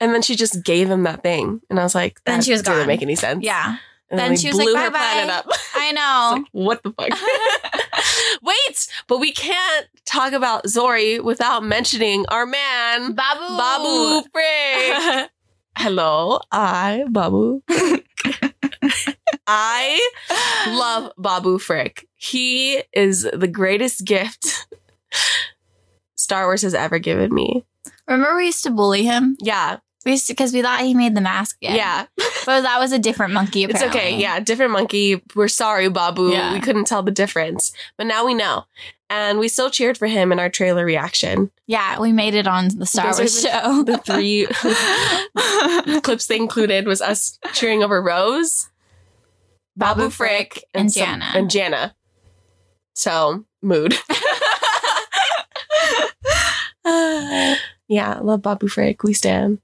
And 0.01 0.12
then 0.12 0.23
she 0.23 0.35
just 0.35 0.64
gave 0.64 0.90
him 0.90 1.05
that 1.05 1.23
thing, 1.23 1.61
and 1.71 1.79
I 1.79 1.85
was 1.85 1.94
like, 1.94 2.21
Then 2.25 2.38
that 2.40 2.44
she 2.44 2.51
was 2.51 2.62
didn't 2.62 2.79
gone. 2.79 2.87
make 2.88 3.01
any 3.03 3.14
sense. 3.14 3.44
Yeah, 3.44 3.77
And 4.11 4.18
Then 4.18 4.31
they 4.31 4.37
she 4.37 4.49
was 4.49 4.57
blew 4.57 4.73
like, 4.73 4.85
her 4.87 4.90
"Bye-bye." 4.90 5.12
planet 5.12 5.31
up. 5.31 5.47
I 5.75 5.92
know. 5.92 6.44
what 6.53 6.83
the 6.83 6.92
fuck? 6.92 7.11
Wait, 8.42 8.88
but 9.07 9.18
we 9.18 9.33
can't 9.33 9.87
talk 10.07 10.33
about 10.33 10.64
Zorii 10.64 11.23
without 11.23 11.62
mentioning 11.62 12.25
our 12.29 12.47
man, 12.47 13.12
Babu. 13.12 13.57
Babu 13.57 14.29
Frick. 14.33 15.31
Hello, 15.77 16.40
I 16.51 17.05
Babu. 17.11 17.62
I 19.47 20.11
love 20.68 21.12
Babu 21.18 21.59
Frick. 21.59 22.07
He 22.16 22.83
is 22.92 23.29
the 23.33 23.49
greatest 23.49 24.05
gift 24.05 24.66
Star 26.16 26.47
Wars 26.47 26.62
has 26.62 26.75
ever 26.75 26.99
given 26.99 27.35
me. 27.35 27.64
Remember 28.07 28.37
we 28.37 28.47
used 28.47 28.64
to 28.64 28.71
bully 28.71 29.05
him? 29.05 29.37
Yeah, 29.40 29.77
We 29.77 29.77
used 29.77 29.85
to 29.85 29.88
because 30.29 30.53
we 30.53 30.62
thought 30.62 30.81
he 30.81 30.94
made 30.94 31.14
the 31.14 31.21
mask. 31.21 31.57
yeah. 31.61 32.07
But 32.47 32.62
that 32.62 32.79
was 32.79 32.92
a 32.92 32.99
different 32.99 33.35
monkey. 33.35 33.64
It's 33.64 33.83
okay. 33.83 34.16
Yeah, 34.18 34.40
different 34.40 34.73
monkey. 34.73 35.21
We're 35.35 35.49
sorry, 35.49 35.90
Babu. 35.90 36.31
Yeah. 36.31 36.55
We 36.55 36.61
couldn't 36.61 36.87
tell 36.87 37.03
the 37.03 37.11
difference, 37.11 37.73
but 37.99 38.07
now 38.07 38.25
we 38.25 38.33
know. 38.33 38.64
And 39.11 39.38
we 39.38 39.49
still 39.49 39.68
cheered 39.68 39.99
for 39.99 40.07
him 40.07 40.33
in 40.33 40.38
our 40.38 40.49
trailer 40.49 40.85
reaction. 40.87 41.51
yeah. 41.66 41.99
We 42.01 42.11
made 42.12 42.35
it 42.35 42.47
on 42.47 42.68
the 42.68 42.87
Star 42.87 43.12
Wars 43.12 43.42
the- 43.42 43.49
show. 43.51 43.83
The 43.83 43.99
three 43.99 44.47
clips 46.03 46.27
they 46.27 46.37
included 46.37 46.87
was 46.87 47.03
us 47.03 47.38
cheering 47.53 47.83
over 47.83 48.01
Rose, 48.03 48.71
Babu, 49.77 50.01
Babu 50.03 50.11
Frick, 50.11 50.55
Frick, 50.55 50.64
and 50.73 50.90
some- 50.90 51.05
Jannah. 51.05 51.33
and 51.35 51.51
Jannah. 51.51 51.94
So 52.94 53.44
mood. 53.61 53.94
yeah, 57.88 58.18
love 58.23 58.40
Babu 58.42 58.68
Frick. 58.68 59.03
We 59.03 59.12
stand. 59.12 59.59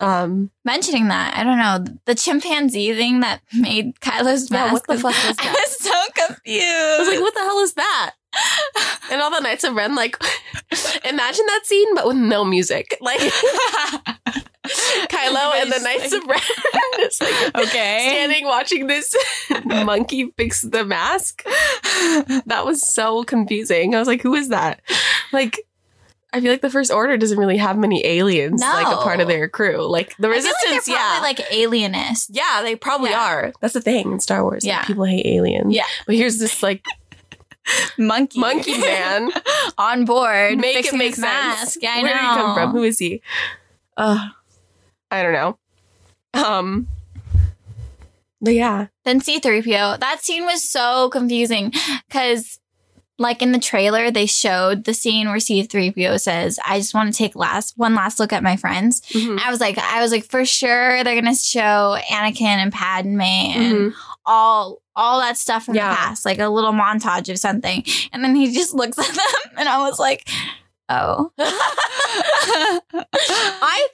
Um, 0.00 0.50
Mentioning 0.64 1.08
that, 1.08 1.36
I 1.36 1.42
don't 1.44 1.58
know 1.58 1.98
the 2.04 2.14
chimpanzee 2.14 2.94
thing 2.94 3.20
that 3.20 3.40
made 3.54 3.96
Kylo's 4.00 4.50
Yeah, 4.50 4.70
mask. 4.70 4.72
what 4.72 4.86
the 4.86 4.94
fuck 4.94 5.14
was 5.26 5.36
that? 5.38 5.46
I 5.46 5.52
was 5.52 5.78
so 5.78 6.24
confused. 6.26 6.64
I 6.64 6.96
was 7.00 7.08
like, 7.08 7.20
what 7.20 7.34
the 7.34 7.40
hell 7.40 7.58
is 7.60 7.74
that? 7.74 8.14
And 9.10 9.22
all 9.22 9.30
the 9.30 9.40
Knights 9.40 9.64
of 9.64 9.74
Ren, 9.74 9.94
like, 9.94 10.18
imagine 11.04 11.46
that 11.46 11.60
scene, 11.64 11.94
but 11.94 12.06
with 12.06 12.18
no 12.18 12.44
music. 12.44 12.98
Like, 13.00 13.20
Kylo 15.08 15.62
and 15.62 15.72
the 15.72 15.80
Knights 15.82 16.12
of 16.12 16.24
Ren 16.26 16.38
just 16.98 17.22
like 17.22 17.54
okay. 17.56 18.06
standing 18.10 18.44
watching 18.44 18.86
this 18.86 19.14
monkey 19.64 20.30
fix 20.36 20.60
the 20.60 20.84
mask. 20.84 21.42
That 22.46 22.62
was 22.66 22.82
so 22.86 23.24
confusing. 23.24 23.94
I 23.94 23.98
was 23.98 24.08
like, 24.08 24.20
who 24.20 24.34
is 24.34 24.48
that? 24.50 24.82
Like, 25.32 25.58
I 26.38 26.40
feel 26.40 26.52
like 26.52 26.60
the 26.62 26.70
First 26.70 26.90
Order 26.92 27.16
doesn't 27.16 27.38
really 27.38 27.56
have 27.58 27.76
many 27.76 28.04
aliens 28.06 28.60
like 28.62 28.86
a 28.86 28.96
part 29.02 29.20
of 29.20 29.28
their 29.28 29.48
crew. 29.48 29.86
Like 29.86 30.16
the 30.18 30.28
like 30.28 30.36
Resistance, 30.36 30.86
they're 30.86 30.94
yeah, 30.96 31.18
like 31.20 31.40
alienist. 31.52 32.30
yeah, 32.32 32.62
they 32.62 32.76
probably 32.76 33.10
Yeah. 33.10 33.26
are. 33.26 33.52
That's 33.60 33.74
the 33.74 33.80
thing 33.80 34.12
in 34.12 34.20
Star 34.20 34.42
Wars. 34.42 34.64
like, 34.64 34.72
Yeah. 34.72 34.84
people 34.84 35.04
hate 35.04 35.26
aliens. 35.26 35.74
Yeah. 35.74 35.84
but 36.06 36.14
here's 36.14 36.38
this 36.38 36.62
like 36.62 36.84
Monkey, 37.98 38.38
monkey 38.40 38.78
man. 38.78 39.30
on 39.78 40.04
board, 40.06 40.58
Make 40.58 40.86
it 40.86 40.94
make 40.94 41.14
sense. 41.16 41.20
mask. 41.22 41.78
Yeah, 41.82 41.94
I 41.96 42.02
Where 42.02 42.14
know. 42.14 42.20
did 42.20 42.28
he 42.30 42.34
come 42.36 42.54
from? 42.54 42.70
Who 42.72 42.82
is 42.84 42.98
he? 42.98 43.20
Uh, 43.96 44.28
I 45.10 45.22
don't 45.22 45.32
know. 45.34 45.58
Um, 46.34 46.88
but 48.40 48.54
yeah, 48.54 48.86
Then 49.04 49.20
C3PO. 49.20 49.98
That 50.00 50.22
scene 50.22 50.44
was 50.44 50.62
so 50.68 51.10
confusing 51.10 51.72
because 52.08 52.58
like 53.18 53.42
in 53.42 53.52
the 53.52 53.58
trailer, 53.58 54.10
they 54.10 54.26
showed 54.26 54.84
the 54.84 54.94
scene 54.94 55.26
where 55.28 55.38
C3PO 55.38 56.20
says, 56.20 56.58
I 56.64 56.78
just 56.78 56.94
want 56.94 57.12
to 57.12 57.18
take 57.18 57.34
last 57.34 57.76
one 57.76 57.94
last 57.94 58.20
look 58.20 58.32
at 58.32 58.42
my 58.44 58.56
friends. 58.56 59.00
Mhm. 59.12 59.40
I 59.44 59.50
was 59.50 59.60
like, 59.60 59.76
I 59.78 60.00
was 60.00 60.12
like, 60.12 60.24
for 60.24 60.44
sure 60.44 61.02
they're 61.02 61.20
gonna 61.20 61.34
show 61.34 61.98
Anakin 62.10 62.42
and 62.42 62.72
Padme 62.72 63.20
and 63.20 63.74
Mhm. 63.74 63.92
all 64.24 64.80
all 64.94 65.20
that 65.20 65.36
stuff 65.38 65.64
from 65.64 65.74
Yeah. 65.74 65.90
the 65.90 65.96
past, 65.96 66.24
like 66.24 66.38
a 66.38 66.48
little 66.48 66.72
montage 66.72 67.28
of 67.30 67.38
something. 67.38 67.84
And 68.12 68.22
then 68.24 68.34
he 68.36 68.52
just 68.52 68.74
looks 68.74 68.98
at 68.98 69.06
them 69.06 69.42
and 69.58 69.68
I 69.68 69.78
was 69.88 69.98
like, 69.98 70.28
oh. 70.88 71.30
I 71.38 72.80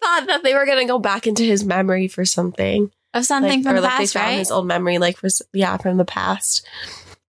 thought 0.02 0.26
that 0.28 0.40
they 0.42 0.54
were 0.54 0.66
gonna 0.66 0.87
go 0.87 0.98
back 0.98 1.26
into 1.26 1.42
his 1.42 1.64
memory 1.64 2.08
for 2.08 2.24
something, 2.24 2.90
of 3.12 3.24
something 3.24 3.58
like, 3.58 3.62
from 3.62 3.72
or 3.76 3.80
the 3.80 3.82
like 3.82 3.90
past, 3.98 4.14
they 4.14 4.20
found 4.20 4.30
right? 4.32 4.38
his 4.38 4.50
old 4.50 4.66
memory, 4.66 4.98
like 4.98 5.16
for 5.16 5.28
yeah, 5.52 5.76
from 5.76 5.96
the 5.96 6.04
past. 6.04 6.66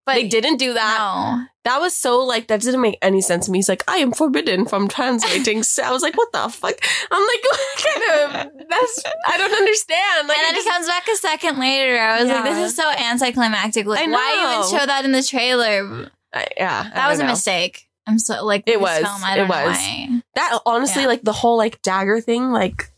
but 0.06 0.14
they 0.16 0.28
didn't 0.28 0.58
do 0.58 0.74
that. 0.74 0.98
no. 1.00 1.46
That 1.66 1.82
was 1.82 1.96
so 1.98 2.24
like 2.24 2.48
that 2.48 2.62
didn't 2.62 2.82
make 2.82 2.98
any 3.02 3.22
sense 3.22 3.48
to 3.48 3.52
me. 3.52 3.58
He's 3.58 3.68
like, 3.68 3.84
I 3.88 3.98
am 3.98 4.12
forbidden 4.14 4.66
from 4.66 4.88
translating. 4.88 5.64
so 5.64 5.84
I 5.84 5.92
was 5.92 6.02
like, 6.04 6.16
what 6.16 6.32
the 6.32 6.48
fuck? 6.50 6.76
I'm 7.12 7.22
like, 7.22 7.44
what 7.52 7.60
kind 7.84 8.46
of 8.46 8.52
that's 8.70 9.04
I 9.28 9.38
don't 9.38 9.52
understand. 9.54 10.28
Like, 10.28 10.38
and 10.38 10.46
then 10.48 10.54
just- 10.56 10.68
he 10.68 10.72
comes 10.72 10.88
back 10.88 11.08
a 11.08 11.16
second 11.18 11.60
later. 11.60 12.00
I 12.00 12.22
was 12.22 12.30
like, 12.30 12.44
this 12.46 12.70
is 12.72 12.76
so 12.76 12.90
anticlimactic. 12.90 13.86
Like, 13.86 14.08
why 14.08 14.60
even 14.64 14.80
show 14.80 14.86
that 14.86 15.04
in 15.06 15.12
the 15.12 15.24
trailer? 15.24 16.10
I- 16.34 16.48
yeah, 16.58 16.90
That 16.94 17.10
was 17.10 17.20
a 17.20 17.24
know. 17.24 17.30
mistake. 17.30 17.88
I'm 18.08 18.20
so 18.20 18.46
like 18.46 18.64
It 18.68 18.80
was. 18.80 19.00
Film, 19.02 19.24
I 19.24 19.40
It 19.40 19.48
was. 19.48 19.50
why. 19.78 20.22
That 20.36 20.60
honestly, 20.68 21.02
Yeah. 21.02 21.08
like 21.08 21.24
the 21.24 21.34
whole 21.34 21.58
like 21.58 21.82
dagger 21.82 22.22
thing, 22.22 22.52
like 22.52 22.92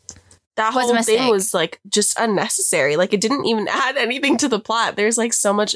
that 0.58 0.74
whole 0.74 1.02
thing 1.02 1.30
was 1.30 1.54
like 1.54 1.80
just 1.90 2.20
unnecessary. 2.20 2.96
Like 2.98 3.14
it 3.14 3.22
didn't 3.22 3.46
even 3.46 3.68
add 3.72 3.96
anything 3.98 4.38
to 4.38 4.48
the 4.48 4.60
plot. 4.60 4.96
There's 4.96 5.18
like 5.18 5.34
so 5.34 5.54
much 5.54 5.76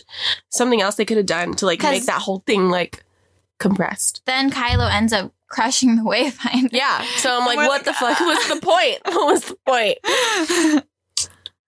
something 0.49 0.81
else 0.81 0.95
they 0.95 1.05
could 1.05 1.17
have 1.17 1.25
done 1.25 1.53
to 1.55 1.65
like 1.65 1.81
make 1.81 2.05
that 2.05 2.21
whole 2.21 2.43
thing 2.45 2.69
like 2.69 3.03
compressed. 3.59 4.21
Then 4.25 4.51
Kylo 4.51 4.91
ends 4.91 5.13
up 5.13 5.33
crushing 5.47 5.95
the 5.97 6.01
Wayfinder. 6.03 6.69
Yeah. 6.71 7.05
So 7.17 7.31
I'm 7.39 7.45
like, 7.45 7.57
We're 7.57 7.67
what 7.67 7.85
like, 7.85 7.85
the 7.85 7.93
fuck 7.93 8.19
was 8.19 8.47
the 8.49 8.59
point? 8.61 8.99
What 9.15 9.27
was 9.33 9.45
the 9.45 9.55
point? 9.65 10.85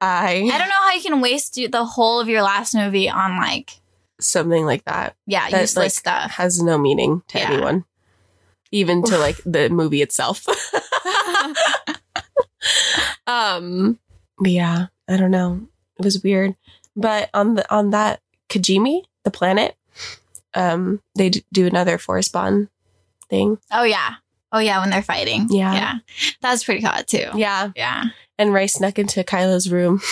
I 0.02 0.50
I 0.52 0.58
don't 0.58 0.68
know 0.70 0.82
how 0.82 0.94
you 0.94 1.02
can 1.02 1.22
waste 1.22 1.54
the 1.72 1.86
whole 1.86 2.20
of 2.20 2.28
your 2.28 2.42
last 2.42 2.74
movie 2.76 3.10
on 3.10 3.38
like 3.38 3.72
something 4.20 4.66
like 4.66 4.84
that 4.86 5.16
yeah 5.28 5.50
That, 5.50 5.62
useless 5.62 5.76
like, 5.78 5.92
stuff. 5.92 6.32
has 6.32 6.62
no 6.62 6.78
meaning 6.78 7.22
to 7.30 7.38
Yeah. 7.38 7.52
anyone, 7.52 7.86
even 8.72 9.04
to 9.04 9.18
like 9.18 9.38
the 9.46 9.70
movie 9.70 10.02
itself. 10.02 10.46
um, 13.28 14.00
yeah, 14.44 14.88
I 15.10 15.18
don't 15.18 15.32
know. 15.32 15.68
It 16.00 16.06
was 16.06 16.22
weird, 16.24 16.56
but 16.96 17.30
on 17.34 17.56
the 17.56 17.74
on 17.74 17.92
that 17.92 18.22
Kijimi, 18.50 19.04
the 19.24 19.32
planet, 19.32 19.76
um, 20.54 21.02
they 21.16 21.30
d- 21.30 21.46
do 21.52 21.66
another 21.68 21.98
force 21.98 22.28
bond 22.28 22.70
thing. 23.30 23.58
oh 23.72 23.84
yeah, 23.84 24.16
oh 24.52 24.60
yeah, 24.60 24.80
when 24.82 24.90
they're 24.90 25.02
fighting. 25.04 25.48
Yeah. 25.50 25.74
yeah, 25.74 25.94
that 26.42 26.52
was 26.52 26.64
pretty 26.64 26.82
hot 26.82 27.08
too. 27.08 27.28
Yeah, 27.36 27.72
Yeah. 27.76 28.06
and 28.38 28.54
Rey 28.54 28.68
snuck 28.68 28.98
into 29.00 29.24
Kylo's 29.24 29.70
room. 29.72 30.02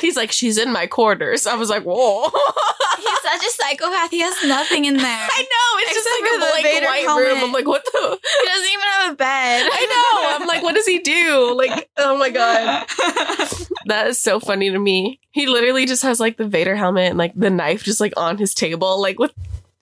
He's 0.00 0.16
like, 0.16 0.32
"She's 0.32 0.58
in 0.58 0.72
my 0.72 0.86
quarters." 0.86 1.46
I 1.46 1.54
was 1.56 1.68
like, 1.70 1.82
"Whoa." 1.84 2.28
He's 2.96 3.20
such 3.22 3.46
a 3.46 3.50
psychopath. 3.50 4.10
He 4.10 4.20
has 4.20 4.34
nothing 4.44 4.84
in 4.84 4.96
there. 4.96 5.04
I 5.32 5.42
know 5.42 5.78
it's 5.78 5.94
just 5.94 6.08
like 6.20 6.32
a 6.34 6.38
blank 6.50 6.64
Vader 6.66 6.86
white 6.86 7.04
helmet. 7.04 7.26
room. 7.28 7.44
I'm 7.44 7.52
like, 7.52 7.66
what 7.66 7.84
the? 7.84 8.18
He 8.40 8.46
doesn't 8.46 8.68
even 8.68 8.80
have 8.80 9.12
a 9.12 9.16
bed. 9.16 9.68
I 9.72 9.86
know. 9.86 10.38
I'm 10.42 10.48
like, 10.48 10.62
what 10.62 10.74
does 10.74 10.86
he 10.86 10.98
do? 10.98 11.54
Like, 11.56 11.88
oh 11.96 12.18
my 12.18 12.30
god, 12.30 12.86
that 13.86 14.06
is 14.08 14.20
so 14.20 14.40
funny 14.40 14.70
to 14.70 14.78
me. 14.78 15.20
He 15.30 15.46
literally 15.46 15.86
just 15.86 16.02
has 16.02 16.20
like 16.20 16.36
the 16.36 16.46
Vader 16.46 16.76
helmet 16.76 17.10
and 17.10 17.18
like 17.18 17.32
the 17.34 17.50
knife 17.50 17.82
just 17.84 18.00
like 18.00 18.12
on 18.16 18.36
his 18.38 18.54
table, 18.54 19.00
like 19.00 19.18
with 19.18 19.32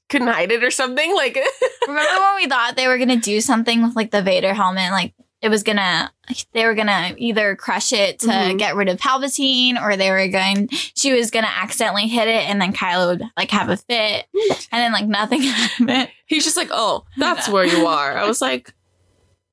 couldn't 0.08 0.28
hide 0.28 0.52
it 0.52 0.62
or 0.64 0.70
something. 0.70 1.14
Like, 1.14 1.38
Remember 1.86 2.20
when 2.22 2.36
we 2.36 2.46
thought 2.46 2.76
they 2.76 2.86
were 2.88 2.98
gonna 2.98 3.16
do 3.16 3.40
something 3.40 3.82
with 3.82 3.96
like 3.96 4.10
the 4.10 4.22
Vader 4.22 4.54
helmet? 4.54 4.90
Like 4.92 5.14
it 5.40 5.48
was 5.48 5.62
gonna, 5.62 6.12
they 6.52 6.64
were 6.66 6.74
gonna 6.74 7.14
either 7.16 7.54
crush 7.56 7.92
it 7.92 8.18
to 8.20 8.26
Mhm. 8.26 8.58
get 8.58 8.74
rid 8.74 8.88
of 8.88 8.98
Palpatine, 8.98 9.80
or 9.80 9.96
they 9.96 10.10
were 10.10 10.26
going, 10.28 10.68
she 10.70 11.12
was 11.12 11.30
gonna 11.30 11.50
accidentally 11.54 12.08
hit 12.08 12.26
it, 12.28 12.48
and 12.48 12.60
then 12.60 12.72
Kylo 12.72 13.08
would 13.18 13.22
like 13.36 13.50
have 13.52 13.68
a 13.68 13.76
fit, 13.76 14.26
and 14.34 14.82
then 14.82 14.92
like 14.92 15.06
nothing 15.06 15.42
happened. 15.44 16.08
he's 16.26 16.44
just 16.44 16.56
like, 16.56 16.70
oh, 16.72 17.04
that's 17.16 17.48
where 17.48 17.64
you 17.64 17.86
are. 17.86 18.16
I 18.18 18.26
was 18.26 18.40
like, 18.40 18.72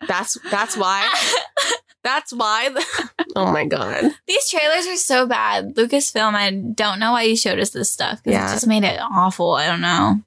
that's 0.08 0.38
that's 0.52 0.76
why. 0.76 1.08
That's 2.04 2.32
why. 2.34 2.70
oh 3.36 3.52
my 3.52 3.66
god. 3.66 4.12
These 4.28 4.50
trailers 4.50 4.86
are 4.88 4.96
so 4.98 5.26
bad. 5.26 5.74
Lucasfilm, 5.76 6.34
I 6.36 6.52
don't 6.52 7.00
know 7.00 7.14
why 7.14 7.24
you 7.24 7.36
showed 7.36 7.58
us 7.60 7.72
this 7.72 7.92
stuff. 7.92 8.22
Yeah. 8.26 8.48
It 8.50 8.54
just 8.54 8.68
made 8.68 8.84
it 8.84 9.00
awful. 9.02 9.54
I 9.54 9.66
don't 9.68 9.82
know. 9.82 10.20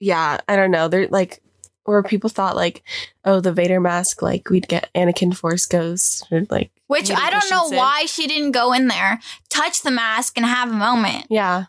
Yeah, 0.00 0.38
I 0.48 0.56
don't 0.56 0.70
know. 0.70 0.88
They're 0.88 1.08
like, 1.08 1.40
or 1.84 2.02
people 2.02 2.30
thought 2.30 2.56
like, 2.56 2.82
oh, 3.24 3.40
the 3.40 3.52
Vader 3.52 3.80
mask, 3.80 4.22
like 4.22 4.50
we'd 4.50 4.68
get 4.68 4.90
Anakin 4.94 5.36
Force 5.36 5.66
Ghost, 5.66 6.26
or 6.30 6.46
like, 6.50 6.70
Which 6.86 7.10
I 7.10 7.30
don't 7.30 7.50
know 7.50 7.76
why 7.76 8.06
she 8.06 8.26
didn't 8.26 8.52
go 8.52 8.72
in 8.72 8.88
there, 8.88 9.20
touch 9.50 9.82
the 9.82 9.90
mask, 9.90 10.36
and 10.36 10.46
have 10.46 10.70
a 10.70 10.74
moment. 10.74 11.26
yeah, 11.30 11.66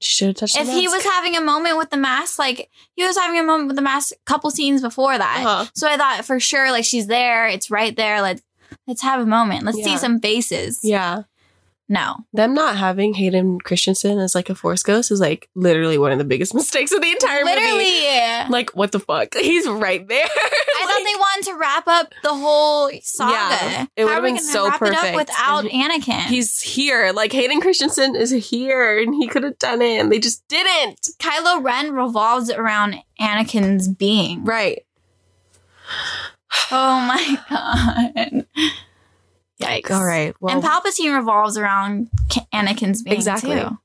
she 0.00 0.14
should 0.14 0.26
have 0.28 0.36
touched. 0.36 0.56
if 0.56 0.68
he 0.68 0.88
was 0.88 1.04
having 1.04 1.36
a 1.36 1.40
moment 1.40 1.78
with 1.78 1.90
the 1.90 1.96
mask, 1.96 2.38
like 2.38 2.70
he 2.94 3.04
was 3.06 3.16
having 3.16 3.38
a 3.38 3.44
moment 3.44 3.68
with 3.68 3.76
the 3.76 3.82
mask 3.82 4.12
a 4.12 4.24
couple 4.24 4.50
scenes 4.50 4.82
before 4.82 5.16
that. 5.16 5.42
Uh-huh. 5.46 5.70
So 5.74 5.86
I 5.88 5.96
thought 5.96 6.24
for 6.24 6.40
sure, 6.40 6.70
like 6.72 6.84
she's 6.84 7.06
there, 7.06 7.46
it's 7.46 7.70
right 7.70 7.94
there. 7.96 8.20
Let's 8.20 8.42
let's 8.86 9.02
have 9.02 9.20
a 9.20 9.26
moment. 9.26 9.64
Let's 9.64 9.82
see 9.82 9.96
some 9.96 10.18
faces. 10.18 10.80
yeah, 10.82 11.22
No. 11.92 12.24
them 12.32 12.54
not 12.54 12.78
having 12.78 13.12
Hayden 13.12 13.60
Christensen 13.60 14.18
as 14.18 14.34
like 14.34 14.48
a 14.48 14.54
Force 14.54 14.82
Ghost 14.82 15.10
is 15.10 15.20
like 15.20 15.50
literally 15.54 15.98
one 15.98 16.10
of 16.10 16.16
the 16.16 16.24
biggest 16.24 16.54
mistakes 16.54 16.90
of 16.90 17.02
the 17.02 17.10
entire 17.10 17.44
movie. 17.44 17.60
Literally. 17.60 18.50
Like, 18.50 18.70
what 18.70 18.92
the 18.92 18.98
fuck? 18.98 19.34
He's 19.38 19.68
right 19.68 20.08
there. 20.08 20.24
I 20.24 20.86
thought 20.86 21.04
they 21.04 21.18
wanted 21.18 21.50
to 21.50 21.58
wrap 21.58 21.86
up 21.86 22.14
the 22.22 22.34
whole 22.34 22.90
saga. 23.02 23.32
Yeah, 23.34 23.86
it 23.94 24.04
would've 24.06 24.22
been 24.22 24.38
so 24.38 24.68
wrap 24.70 24.80
it 24.80 24.94
up 24.94 25.00
perfect. 25.00 25.16
without 25.16 25.64
Anakin? 25.66 26.22
He's 26.28 26.62
here. 26.62 27.12
Like 27.12 27.30
Hayden 27.32 27.60
Christensen 27.60 28.16
is 28.16 28.30
here, 28.30 28.98
and 28.98 29.14
he 29.14 29.28
could 29.28 29.42
have 29.42 29.58
done 29.58 29.82
it, 29.82 30.00
and 30.00 30.10
they 30.10 30.18
just 30.18 30.48
didn't. 30.48 30.98
Kylo 31.18 31.62
Ren 31.62 31.92
revolves 31.92 32.50
around 32.50 32.96
Anakin's 33.20 33.88
being. 33.88 34.46
Right. 34.46 34.86
Oh 36.70 37.00
my 37.06 37.38
god. 37.50 38.46
Yikes. 39.62 39.90
All 39.90 40.04
right. 40.04 40.34
Well, 40.40 40.54
and 40.54 40.62
Palpatine 40.64 41.16
revolves 41.16 41.56
around 41.56 42.08
K- 42.28 42.46
Anakin's 42.54 43.02
being 43.02 43.16
Exactly. 43.16 43.56
too. 43.56 43.78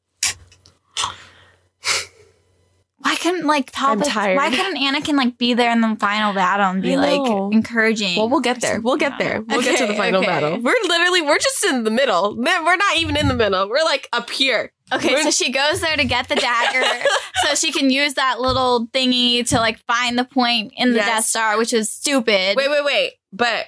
Why 3.00 3.16
couldn't 3.16 3.46
like 3.46 3.72
I'm 3.78 4.00
Palpatine? 4.02 4.06
tired. 4.12 4.36
Why 4.38 4.50
couldn't 4.50 4.76
Anakin 4.78 5.16
like 5.16 5.38
be 5.38 5.54
there 5.54 5.72
in 5.72 5.80
the 5.82 5.96
final 6.00 6.34
battle 6.34 6.66
and 6.72 6.82
be 6.82 6.98
like 6.98 7.22
encouraging? 7.54 8.18
well, 8.18 8.28
we'll 8.28 8.42
get 8.42 8.60
there. 8.60 8.82
We'll 8.82 8.98
get 8.98 9.18
there. 9.20 9.42
We'll 9.42 9.62
get 9.62 9.78
to 9.78 9.86
the 9.88 9.94
final 9.94 10.22
battle. 10.24 10.60
We're 10.60 10.76
literally, 10.88 11.22
we're 11.22 11.38
just 11.38 11.64
in 11.64 11.84
the 11.84 11.92
middle. 11.92 12.36
We're 12.36 12.76
not 12.76 12.98
even 12.98 13.16
in 13.16 13.28
the 13.30 13.34
middle. 13.36 13.70
We're 13.70 13.84
like 13.86 14.10
up 14.12 14.30
here. 14.30 14.74
Okay, 14.92 15.10
We're- 15.14 15.24
so 15.24 15.32
she 15.32 15.52
goes 15.52 15.80
there 15.80 15.96
to 15.96 16.06
get 16.06 16.28
the 16.28 16.36
dagger, 16.36 16.84
so 17.46 17.56
she 17.56 17.72
can 17.72 17.90
use 17.92 18.16
that 18.16 18.40
little 18.42 18.88
thingy 18.88 19.48
to 19.50 19.58
like 19.58 19.80
find 19.86 20.18
the 20.18 20.24
point 20.26 20.74
in 20.76 20.90
the 20.92 20.98
Yes. 20.98 21.06
Death 21.08 21.26
Star, 21.26 21.58
which 21.58 21.74
is 21.74 21.92
stupid. 21.92 22.56
Wait, 22.58 22.70
wait, 22.70 22.84
wait. 22.84 23.14
But 23.32 23.66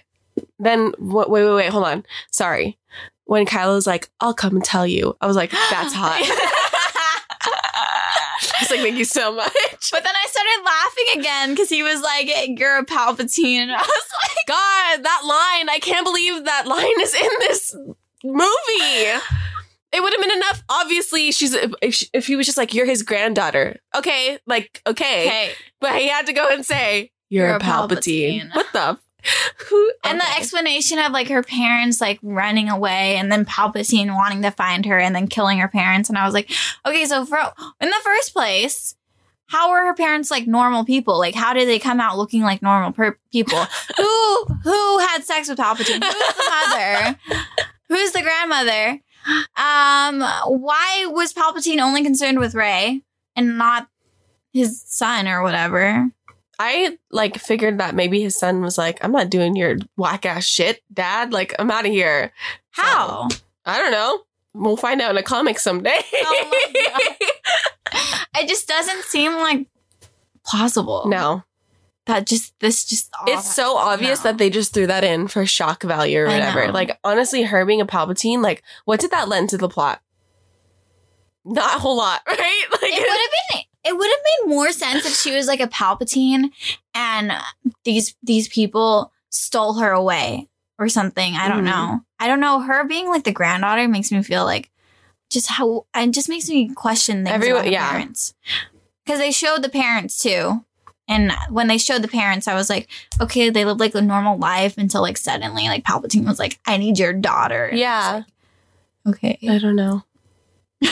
then, 0.60 0.93
wait, 1.00 1.30
wait, 1.30 1.54
wait, 1.54 1.69
hold 1.69 1.86
on. 1.86 2.06
Sorry. 2.32 2.78
When 3.26 3.45
Kylo's 3.45 3.88
like, 3.88 4.10
I'll 4.19 4.34
come 4.34 4.56
and 4.56 4.63
tell 4.65 4.86
you, 4.88 5.15
I 5.22 5.28
was 5.28 5.36
like, 5.36 5.52
that's 5.72 5.93
hot. 5.93 6.22
It's 8.62 8.72
like, 8.72 8.82
thank 8.82 8.98
you 8.98 9.06
so 9.06 9.34
much. 9.34 9.52
But 9.91 10.04
then 10.04 10.13
I 10.15 10.28
started 10.28 10.65
laughing 10.65 11.22
again 11.22 11.50
because 11.52 11.69
he 11.69 11.82
was 11.84 12.02
like, 12.02 12.30
"You're 12.60 12.78
a 12.78 12.86
Palpatine," 12.86 13.56
and 13.63 13.72
I 13.72 13.78
was 13.78 13.88
like, 14.24 14.48
God, 14.48 15.04
that 15.04 15.22
line, 15.24 15.69
I 15.69 15.80
can't 15.82 16.06
believe 16.06 16.43
that 16.45 16.67
line 16.67 17.00
is 17.02 17.13
in 17.13 17.30
this 17.39 17.76
movie. 18.24 19.19
It 19.91 20.02
would 20.04 20.13
have 20.13 20.22
been 20.22 20.32
enough. 20.38 20.63
Obviously, 20.69 21.32
she's 21.32 21.54
if, 21.82 21.93
she- 21.95 22.10
if 22.13 22.28
he 22.28 22.36
was 22.36 22.45
just 22.45 22.58
like, 22.58 22.74
"You're 22.74 22.86
his 22.86 23.02
granddaughter," 23.04 23.78
okay, 23.95 24.39
like 24.45 24.82
okay, 24.86 25.28
"Okay." 25.28 25.52
but 25.82 25.95
he 25.95 26.08
had 26.10 26.26
to 26.28 26.34
go 26.34 26.48
and 26.50 26.65
say, 26.65 27.12
"You're, 27.30 27.48
You're 27.48 27.56
a 27.56 27.58
a 27.58 27.62
Palpatine." 27.62 28.50
Palpatine. 28.52 28.56
What 28.56 28.67
the? 28.74 29.00
Who? 29.67 29.93
And 30.03 30.19
the 30.19 30.38
explanation 30.38 30.99
of 30.99 31.12
like 31.12 31.27
her 31.27 31.43
parents 31.43 31.99
like 31.99 32.19
running 32.21 32.69
away 32.69 33.15
and 33.15 33.32
then 33.32 33.45
Palpatine 33.45 34.15
wanting 34.15 34.41
to 34.43 34.51
find 34.51 34.86
her 34.86 34.97
and 34.97 35.15
then 35.15 35.27
killing 35.27 35.60
her 35.60 35.67
parents. 35.67 36.10
And 36.10 36.17
I 36.17 36.25
was 36.25 36.34
like, 36.34 36.51
okay, 36.86 37.05
so 37.05 37.25
for, 37.25 37.38
in 37.82 37.89
the 37.89 38.01
first 38.03 38.34
place, 38.34 38.95
how 39.47 39.71
were 39.71 39.79
her 39.79 39.95
parents 39.95 40.29
like 40.29 40.47
normal 40.47 40.86
people? 40.86 41.17
Like, 41.17 41.36
how 41.36 41.53
did 41.53 41.67
they 41.67 41.79
come 41.79 41.99
out 41.99 42.17
looking 42.17 42.43
like 42.43 42.62
normal 42.62 42.91
per- 42.91 43.17
people? 43.32 43.58
who 43.97 44.45
who 44.63 44.99
had 44.99 45.23
sex 45.23 45.49
with 45.49 45.58
Palpatine? 45.58 46.03
Who's 46.03 46.36
the 46.36 46.51
mother? 46.67 47.19
Who's 47.89 48.12
the 48.12 48.21
grandmother? 48.21 48.99
Um, 49.58 50.21
why 50.62 51.05
was 51.08 51.34
Palpatine 51.34 51.79
only 51.82 52.03
concerned 52.03 52.39
with 52.39 52.53
Rey 52.53 53.01
and 53.36 53.58
not 53.58 53.88
his 54.53 54.84
son 54.86 55.27
or 55.27 55.41
whatever? 55.41 56.10
I 56.60 56.98
like 57.10 57.38
figured 57.38 57.78
that 57.80 57.95
maybe 57.95 58.22
his 58.22 58.38
son 58.38 58.62
was 58.62 58.78
like, 58.78 59.02
"I'm 59.04 59.13
not 59.13 59.30
doing 59.30 59.56
your 59.56 59.78
whack 59.95 60.26
ass 60.26 60.43
shit, 60.45 60.84
Dad. 60.93 61.32
Like, 61.32 61.56
I'm 61.58 61.72
out 61.72 61.86
of 61.86 61.91
here." 61.91 62.34
How? 62.72 63.30
I 63.65 63.78
don't 63.78 63.91
know. 63.91 64.19
we'll 64.54 64.78
find 64.78 65.02
out 65.02 65.12
in 65.12 65.17
a 65.17 65.24
comic 65.24 65.58
someday. 65.60 66.00
Oh 66.15 66.52
It 68.38 68.48
just 68.48 68.67
doesn't 68.67 69.04
seem 69.04 69.34
like 69.34 69.67
plausible. 70.45 71.06
no. 71.08 71.43
That 72.06 72.26
just 72.26 72.58
this 72.60 72.86
just 72.86 73.10
all 73.19 73.32
It's 73.32 73.54
so 73.54 73.78
obvious 73.78 74.24
no. 74.24 74.32
that 74.32 74.38
they 74.39 74.50
just 74.50 74.74
threw 74.74 74.88
that 74.88 75.04
in 75.04 75.28
for 75.28 75.45
shock 75.45 75.84
value 75.84 76.22
or 76.22 76.26
whatever. 76.26 76.72
Like 76.72 76.98
honestly, 77.04 77.43
her 77.43 77.65
being 77.65 77.82
a 77.82 77.86
Palpatine, 77.86 78.41
like 78.41 78.63
what 78.86 79.00
did 79.00 79.12
that 79.12 79.30
lend 79.30 79.50
to 79.50 79.58
the 79.58 79.69
plot? 79.69 80.02
Not 81.45 81.78
a 81.78 81.80
whole 81.80 81.98
lot, 81.98 82.22
right? 82.28 82.63
Like 82.72 82.91
it 82.91 83.00
would 83.00 83.08
have 83.08 83.32
been 83.52 83.62
it 83.84 83.96
would 83.98 84.10
have 84.10 84.48
made 84.48 84.56
more 84.56 84.72
sense 84.72 85.06
if 85.06 85.15
she 85.15 85.34
was 85.36 85.48
like 85.48 85.62
a 85.62 85.68
Palpatine 85.68 86.52
and 86.94 87.32
these 87.84 88.15
these 88.24 88.48
people 88.48 89.12
stole 89.30 89.76
her 89.80 89.92
away 89.92 90.48
or 90.78 90.89
something. 90.89 91.36
I 91.36 91.48
don't 91.48 91.62
Mhm. 91.63 91.65
know. 91.65 92.02
I 92.20 92.28
don't 92.28 92.39
know. 92.42 92.60
Her 92.62 92.84
being 92.86 93.08
like 93.10 93.24
the 93.24 93.32
granddaughter 93.32 93.88
makes 93.88 94.12
me 94.12 94.22
feel 94.24 94.44
like 94.46 94.70
just 95.30 95.48
how 95.48 95.86
it 95.96 96.12
just 96.12 96.30
makes 96.30 96.50
me 96.50 96.70
question 96.74 97.24
things 97.24 97.34
Everyone- 97.36 97.62
about 97.62 97.72
yeah. 97.72 97.89
parents. 97.92 98.34
Because 99.06 99.20
they 99.20 99.32
showed 99.32 99.62
the 99.63 99.70
parents 99.70 100.20
too. 100.20 100.65
And 101.08 101.32
when 101.50 101.68
they 101.68 101.80
showed 101.80 102.04
the 102.04 102.08
parents, 102.08 102.48
I 102.48 102.54
was 102.54 102.70
like, 102.70 102.88
okay, 103.20 103.50
they 103.50 103.65
lived 103.65 103.80
like 103.80 103.96
a 103.96 104.02
normal 104.02 104.38
life 104.38 104.78
until 104.78 105.02
like 105.02 105.18
suddenly 105.18 105.63
like 105.68 105.84
Palpatine 105.84 106.26
was 106.26 106.38
like, 106.38 106.60
I 106.68 106.78
need 106.78 107.00
your 107.00 107.13
daughter. 107.13 107.65
And 107.65 107.80
yeah. 107.80 108.22
like, 109.06 109.15
okay. 109.15 109.39
I 109.50 109.58
don't 109.58 109.76
know. 109.76 110.04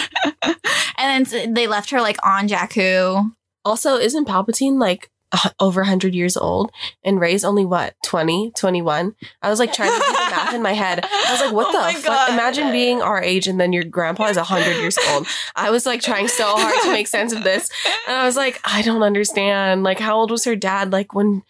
And 0.98 1.26
then 1.26 1.54
they 1.54 1.68
left 1.68 1.92
her 1.92 2.02
like 2.02 2.18
on 2.26 2.48
Jakku. 2.48 3.32
Also, 3.64 3.98
isn't 3.98 4.28
Palpatine 4.28 4.80
like 4.80 5.12
over 5.60 5.82
100 5.82 6.16
years 6.16 6.36
old? 6.36 6.72
And 7.04 7.20
Rey's 7.20 7.44
only 7.44 7.66
what 7.66 7.96
20 8.04 8.52
21 8.58 9.14
i 9.42 9.50
was 9.50 9.60
like 9.60 9.74
trying 9.74 9.92
to 9.92 10.00
do 10.00 10.12
the 10.12 10.30
math 10.32 10.54
in 10.54 10.62
my 10.62 10.72
head. 10.74 11.06
I 11.06 11.32
was 11.32 11.42
like 11.42 11.54
what 11.54 11.68
Oh 11.76 11.94
the 11.94 12.00
fuck 12.00 12.30
imagine 12.30 12.72
being 12.72 13.02
our 13.02 13.22
age 13.22 13.48
and 13.48 13.60
then 13.60 13.74
your 13.74 13.84
grandpa 13.84 14.26
is 14.26 14.38
100 14.38 14.78
years 14.78 14.98
old. 15.10 15.28
I 15.56 15.70
was 15.70 15.86
like 15.86 16.02
trying 16.02 16.28
so 16.28 16.46
hard 16.58 16.82
to 16.84 16.92
make 16.92 17.08
sense 17.08 17.34
of 17.34 17.44
this. 17.44 17.70
And 18.08 18.18
i 18.18 18.26
was 18.26 18.36
like 18.36 18.60
i 18.64 18.82
don't 18.82 19.04
understand. 19.04 19.84
Like 19.84 20.00
how 20.00 20.18
old 20.18 20.32
was 20.32 20.46
her 20.46 20.56
dad 20.56 20.92
like 20.92 21.14
when 21.14 21.44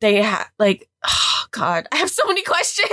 they 0.00 0.20
had 0.20 0.44
like 0.58 0.88
oh 1.06 1.44
god 1.52 1.86
i 1.92 1.96
have 1.96 2.10
so 2.10 2.26
many 2.26 2.42
questions 2.42 2.88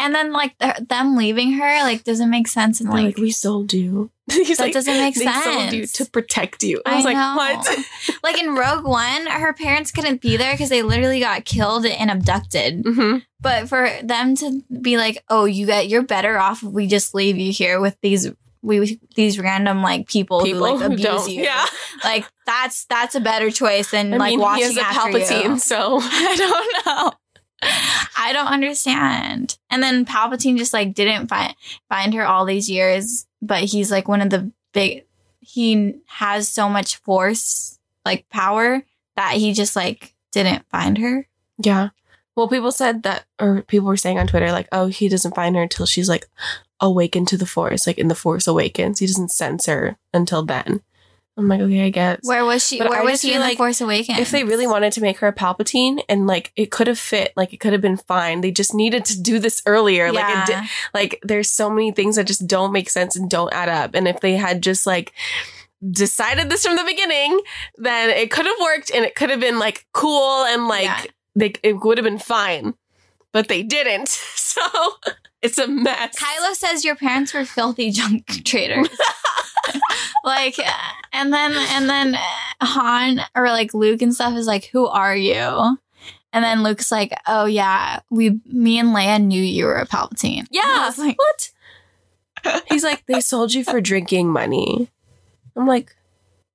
And 0.00 0.14
then 0.14 0.32
like 0.32 0.56
th- 0.58 0.88
them 0.88 1.16
leaving 1.16 1.52
her 1.52 1.82
like 1.82 2.04
doesn't 2.04 2.30
make 2.30 2.48
sense. 2.48 2.80
And 2.80 2.88
like, 2.90 3.04
like 3.04 3.16
we 3.18 3.30
sold 3.30 3.72
you 3.74 4.10
He's 4.30 4.58
that 4.58 4.64
like, 4.64 4.72
doesn't 4.72 4.94
make 4.96 5.14
they 5.14 5.24
sense. 5.24 5.44
sold 5.44 5.72
you 5.72 5.86
to 5.86 6.04
protect 6.10 6.62
you 6.62 6.80
i 6.86 6.92
I 6.92 6.96
was 6.96 7.04
like 7.04 7.16
know. 7.16 7.34
what 7.36 7.78
like 8.22 8.40
in 8.40 8.54
Rogue 8.54 8.84
One, 8.84 9.26
her 9.26 9.52
parents 9.52 9.90
couldn't 9.90 10.20
be 10.20 10.36
there 10.36 10.52
because 10.52 10.68
they 10.70 10.82
literally 10.82 11.20
got 11.20 11.44
killed 11.44 11.84
and 11.84 12.10
abducted. 12.10 12.82
hmm 12.86 13.16
But 13.40 13.68
for 13.68 13.88
them 14.02 14.36
to 14.36 14.62
be 14.80 14.96
like, 14.96 15.22
"Oh, 15.28 15.44
you 15.46 15.66
got 15.66 15.88
you're 15.88 16.02
better 16.02 16.38
off 16.38 16.62
if 16.62 16.68
we 16.70 16.86
just 16.86 17.14
leave 17.14 17.36
you 17.38 17.52
here 17.52 17.80
with 17.80 17.96
these 18.02 18.30
we 18.62 19.00
these 19.16 19.38
random 19.38 19.82
like 19.82 20.06
people, 20.06 20.42
people 20.44 20.66
who 20.76 20.78
like 20.78 20.92
abuse 20.92 21.28
you." 21.28 21.42
yeah 21.42 21.66
Like 22.04 22.26
that's 22.46 22.84
that's 22.86 23.14
a 23.16 23.20
better 23.20 23.50
choice 23.50 23.90
than 23.90 24.14
I 24.14 24.16
like 24.18 24.30
mean, 24.30 24.38
he 24.38 24.42
watching 24.44 24.66
is 24.66 24.76
a 24.76 24.82
after 24.82 25.18
Palpatine, 25.18 25.44
you. 25.44 25.58
so 25.58 25.98
I 26.02 26.36
don't 26.36 26.86
know. 26.86 27.12
I 28.16 28.30
don't 28.32 28.46
understand. 28.46 29.58
And 29.70 29.82
then 29.82 30.04
Palpatine 30.04 30.56
just 30.56 30.72
like 30.72 30.94
didn't 30.94 31.28
find 31.28 31.54
find 31.88 32.14
her 32.14 32.26
all 32.26 32.44
these 32.44 32.70
years, 32.70 33.26
but 33.42 33.64
he's 33.64 33.90
like 33.90 34.08
one 34.08 34.20
of 34.20 34.30
the 34.30 34.50
big 34.72 35.04
he 35.40 35.94
has 36.06 36.48
so 36.48 36.68
much 36.68 36.96
force, 36.96 37.78
like 38.04 38.28
power 38.28 38.84
that 39.16 39.34
he 39.34 39.52
just 39.52 39.74
like 39.74 40.14
didn't 40.32 40.64
find 40.70 40.98
her. 40.98 41.26
Yeah. 41.58 41.90
Well, 42.36 42.48
people 42.48 42.72
said 42.72 43.02
that, 43.02 43.24
or 43.40 43.62
people 43.62 43.88
were 43.88 43.96
saying 43.96 44.18
on 44.18 44.26
Twitter, 44.26 44.52
like, 44.52 44.68
oh, 44.72 44.86
he 44.86 45.08
doesn't 45.08 45.34
find 45.34 45.56
her 45.56 45.62
until 45.62 45.86
she's 45.86 46.08
like 46.08 46.26
awakened 46.80 47.28
to 47.28 47.36
the 47.36 47.46
Force, 47.46 47.86
like 47.86 47.98
in 47.98 48.08
the 48.08 48.14
Force 48.14 48.46
Awakens. 48.46 49.00
He 49.00 49.06
doesn't 49.06 49.32
sense 49.32 49.66
her 49.66 49.98
until 50.14 50.44
then. 50.44 50.80
I'm 51.40 51.48
like, 51.48 51.60
okay, 51.60 51.84
I 51.86 51.90
guess. 51.90 52.20
Where 52.22 52.44
was 52.44 52.66
she? 52.66 52.78
But 52.78 52.90
where 52.90 53.00
I 53.00 53.04
was 53.04 53.20
she 53.20 53.32
in 53.34 53.40
like 53.40 53.52
the 53.52 53.56
Force 53.56 53.80
Awakens? 53.80 54.18
if 54.18 54.30
they 54.30 54.44
really 54.44 54.66
wanted 54.66 54.92
to 54.92 55.00
make 55.00 55.18
her 55.18 55.28
a 55.28 55.32
Palpatine 55.32 56.00
and 56.08 56.26
like 56.26 56.52
it 56.56 56.70
could 56.70 56.86
have 56.86 56.98
fit, 56.98 57.32
like 57.36 57.52
it 57.52 57.58
could 57.58 57.72
have 57.72 57.80
been 57.82 57.96
fine. 57.96 58.40
They 58.42 58.50
just 58.50 58.74
needed 58.74 59.04
to 59.06 59.20
do 59.20 59.38
this 59.38 59.62
earlier. 59.66 60.12
Like 60.12 60.36
it 60.36 60.46
did, 60.52 60.64
like 60.94 61.18
there's 61.22 61.50
so 61.50 61.70
many 61.70 61.92
things 61.92 62.16
that 62.16 62.26
just 62.26 62.46
don't 62.46 62.72
make 62.72 62.90
sense 62.90 63.16
and 63.16 63.28
don't 63.28 63.52
add 63.52 63.68
up. 63.68 63.94
And 63.94 64.06
if 64.06 64.20
they 64.20 64.34
had 64.36 64.62
just 64.62 64.86
like 64.86 65.12
decided 65.90 66.50
this 66.50 66.66
from 66.66 66.76
the 66.76 66.84
beginning, 66.84 67.40
then 67.76 68.10
it 68.10 68.30
could 68.30 68.46
have 68.46 68.56
worked 68.60 68.90
and 68.94 69.04
it 69.04 69.14
could 69.14 69.30
have 69.30 69.40
been 69.40 69.58
like 69.58 69.86
cool 69.92 70.44
and 70.44 70.68
like 70.68 70.84
Yeah. 70.84 71.02
they 71.34 71.52
it 71.62 71.82
would 71.82 71.98
have 71.98 72.04
been 72.04 72.18
fine. 72.18 72.74
But 73.32 73.48
they 73.48 73.62
didn't. 73.62 74.08
So 74.50 74.60
it's 75.42 75.58
a 75.58 75.66
mess. 75.66 76.18
Kylo 76.18 76.54
says 76.54 76.84
your 76.84 76.96
parents 76.96 77.32
were 77.34 77.44
filthy 77.44 77.90
junk 77.90 78.26
traders. 78.44 78.88
like, 80.24 80.58
uh, 80.58 80.72
and 81.12 81.32
then 81.32 81.52
and 81.52 81.88
then 81.88 82.14
uh, 82.14 82.66
Han 82.66 83.20
or 83.34 83.48
like 83.48 83.74
Luke 83.74 84.02
and 84.02 84.14
stuff 84.14 84.34
is 84.34 84.46
like, 84.46 84.66
"Who 84.66 84.86
are 84.86 85.16
you?" 85.16 85.78
And 86.32 86.44
then 86.44 86.62
Luke's 86.62 86.92
like, 86.92 87.12
"Oh 87.26 87.46
yeah, 87.46 88.00
we, 88.10 88.40
me 88.46 88.78
and 88.78 88.90
Leia 88.90 89.22
knew 89.22 89.42
you 89.42 89.64
were 89.64 89.76
a 89.76 89.86
Palpatine." 89.86 90.46
Yeah. 90.50 90.92
Like, 90.96 91.16
what? 91.18 91.50
He's 92.68 92.84
like, 92.84 93.04
they 93.06 93.20
sold 93.20 93.52
you 93.54 93.64
for 93.64 93.80
drinking 93.80 94.28
money. 94.28 94.88
I'm 95.56 95.66
like, 95.66 95.94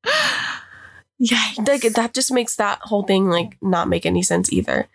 yeah, 1.19 1.51
like 1.67 1.81
that 1.81 2.13
just 2.13 2.31
makes 2.31 2.55
that 2.55 2.79
whole 2.83 3.03
thing 3.03 3.29
like 3.29 3.57
not 3.61 3.89
make 3.89 4.05
any 4.05 4.23
sense 4.23 4.51
either. 4.51 4.87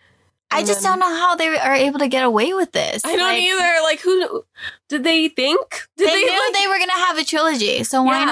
I 0.52 0.62
just 0.64 0.82
then- 0.82 0.98
don't 0.98 1.02
um, 1.02 1.10
know 1.12 1.18
how 1.18 1.36
they 1.36 1.48
are 1.58 1.74
able 1.74 1.98
to 2.00 2.08
get 2.08 2.24
away 2.24 2.52
with 2.54 2.72
this. 2.72 3.02
I 3.04 3.16
don't 3.16 3.20
Like, 3.20 3.42
either. 3.42 3.82
Like, 3.82 4.00
who 4.00 4.42
did 4.88 5.04
they 5.04 5.28
think? 5.28 5.60
Did 5.96 6.08
They, 6.08 6.22
knew 6.22 6.44
like- 6.46 6.54
they 6.54 6.66
were 6.66 6.78
gonna 6.78 6.92
have 7.06 7.18
a 7.18 7.24
trilogy, 7.24 7.84
so 7.84 8.02
why 8.02 8.20
Yeah. 8.20 8.24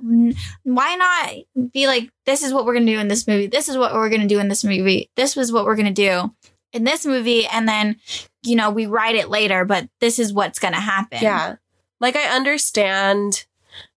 not? 0.00 0.34
Why 0.64 0.94
not 0.96 1.72
be 1.72 1.86
like, 1.86 2.10
this 2.26 2.42
is 2.42 2.52
what 2.52 2.64
we're 2.64 2.74
gonna 2.74 2.86
do 2.86 2.98
in 2.98 3.08
this 3.08 3.26
movie. 3.26 3.46
This 3.46 3.68
is 3.68 3.76
what 3.78 3.92
we're 3.94 4.10
gonna 4.10 4.26
do 4.26 4.38
in 4.40 4.48
this 4.48 4.64
movie. 4.64 5.10
This 5.16 5.36
was 5.36 5.52
what 5.52 5.64
we're 5.64 5.76
gonna 5.76 5.92
do 5.92 6.32
in 6.72 6.84
this 6.84 7.04
movie, 7.06 7.46
and 7.46 7.68
then 7.68 7.96
you 8.42 8.56
know 8.56 8.70
we 8.70 8.86
write 8.86 9.14
it 9.16 9.28
later, 9.28 9.64
but 9.64 9.88
this 10.00 10.18
is 10.18 10.32
what's 10.32 10.58
gonna 10.58 10.80
happen. 10.80 11.18
Yeah. 11.22 11.56
Like 12.00 12.16
I 12.16 12.34
understand 12.34 13.44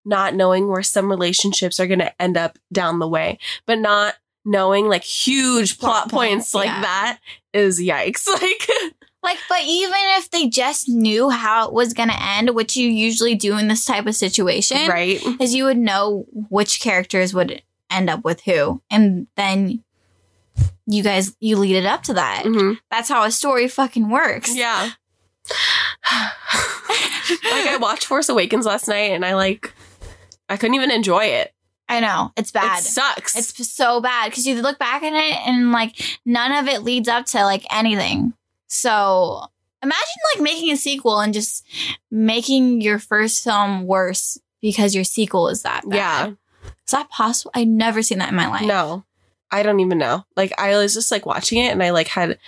not 0.06 0.36
knowing 0.36 0.68
where 0.68 0.84
some 0.84 1.10
relationships 1.10 1.80
are 1.80 1.88
going 1.88 2.00
to 2.00 2.22
end 2.22 2.36
up 2.36 2.60
down 2.74 3.00
the 3.00 3.08
way, 3.08 3.40
but 3.66 3.80
not 3.80 4.16
knowing 4.44 4.88
like 4.90 5.04
huge 5.04 5.80
plot, 5.80 6.10
Plot 6.10 6.12
points 6.12 6.52
points, 6.52 6.54
like 6.54 6.66
yeah. 6.68 6.82
that 6.82 7.20
is 7.54 7.80
yikes. 7.80 8.28
Like 8.42 8.70
Like, 9.24 9.40
but 9.48 9.62
even 9.66 9.94
if 10.18 10.30
they 10.32 10.50
just 10.50 10.90
knew 10.90 11.30
how 11.30 11.66
it 11.68 11.74
was 11.74 11.94
gonna 11.94 12.18
end, 12.20 12.50
which 12.50 12.76
you 12.76 12.90
usually 12.90 13.36
do 13.36 13.58
in 13.58 13.70
this 13.70 13.86
type 13.86 14.06
of 14.06 14.16
situation, 14.16 14.86
right? 14.90 15.22
is 15.40 15.56
you 15.56 15.64
would 15.64 15.78
know 15.78 16.26
which 16.50 16.82
characters 16.82 17.34
would 17.34 17.62
end 17.90 18.10
up 18.10 18.26
with 18.26 18.42
who, 18.44 18.82
and 18.90 19.28
then 19.38 19.82
you 20.86 21.04
guys 21.04 21.38
you 21.40 21.56
lead 21.58 21.78
it 21.78 21.86
up 21.86 22.04
to 22.04 22.14
that. 22.16 22.44
Mhm. 22.44 22.80
That's 22.92 23.08
how 23.08 23.24
a 23.24 23.32
story 23.32 23.70
fucking 23.70 24.10
works. 24.10 24.54
Yeah. 24.54 24.90
like 26.12 27.68
I 27.68 27.78
watched 27.80 28.06
Force 28.06 28.30
Awakens 28.30 28.66
last 28.66 28.88
night 28.88 29.12
and 29.12 29.26
I 29.26 29.36
like 29.36 29.74
I 30.50 30.58
couldn't 30.58 30.76
even 30.76 30.92
enjoy 30.92 31.26
it. 31.26 31.54
I 31.94 32.00
know 32.00 32.32
it's 32.36 32.52
bad. 32.52 32.80
It 32.80 32.84
sucks. 32.84 33.38
It's 33.38 33.72
so 33.72 34.02
bad 34.02 34.30
because 34.30 34.46
you 34.46 34.62
look 34.62 34.80
back 34.80 35.04
at 35.04 35.14
it 35.14 35.48
and 35.48 35.72
like 35.72 36.02
none 36.26 36.52
of 36.52 36.68
it 36.68 36.84
leads 36.84 37.08
up 37.08 37.26
to 37.28 37.44
like 37.44 37.66
anything. 37.72 38.34
So 38.68 39.46
imagine 39.82 40.00
like 40.34 40.42
making 40.44 40.72
a 40.72 40.78
sequel 40.78 41.20
and 41.20 41.34
just 41.34 41.66
making 42.10 42.82
your 42.82 43.00
first 43.00 43.44
film 43.44 43.86
worse 43.86 44.40
because 44.62 44.96
your 44.96 45.04
sequel 45.04 45.50
is 45.50 45.62
that 45.64 45.88
bad. 45.88 45.96
yeah. 45.96 46.28
Is 46.86 46.92
that 46.92 47.10
possible? 47.10 47.52
I've 47.54 47.68
never 47.68 48.02
seen 48.02 48.18
that 48.20 48.30
in 48.30 48.36
my 48.36 48.48
life. 48.48 48.66
No. 48.66 49.06
I 49.52 49.62
don't 49.62 49.80
even 49.80 49.98
know. 50.00 50.26
Like 50.36 50.54
I 50.60 50.76
was 50.78 50.94
just 50.96 51.12
like 51.12 51.26
watching 51.26 51.60
it 51.60 51.72
and 51.72 51.84
I 51.84 51.92
like 51.92 52.08
had 52.08 52.40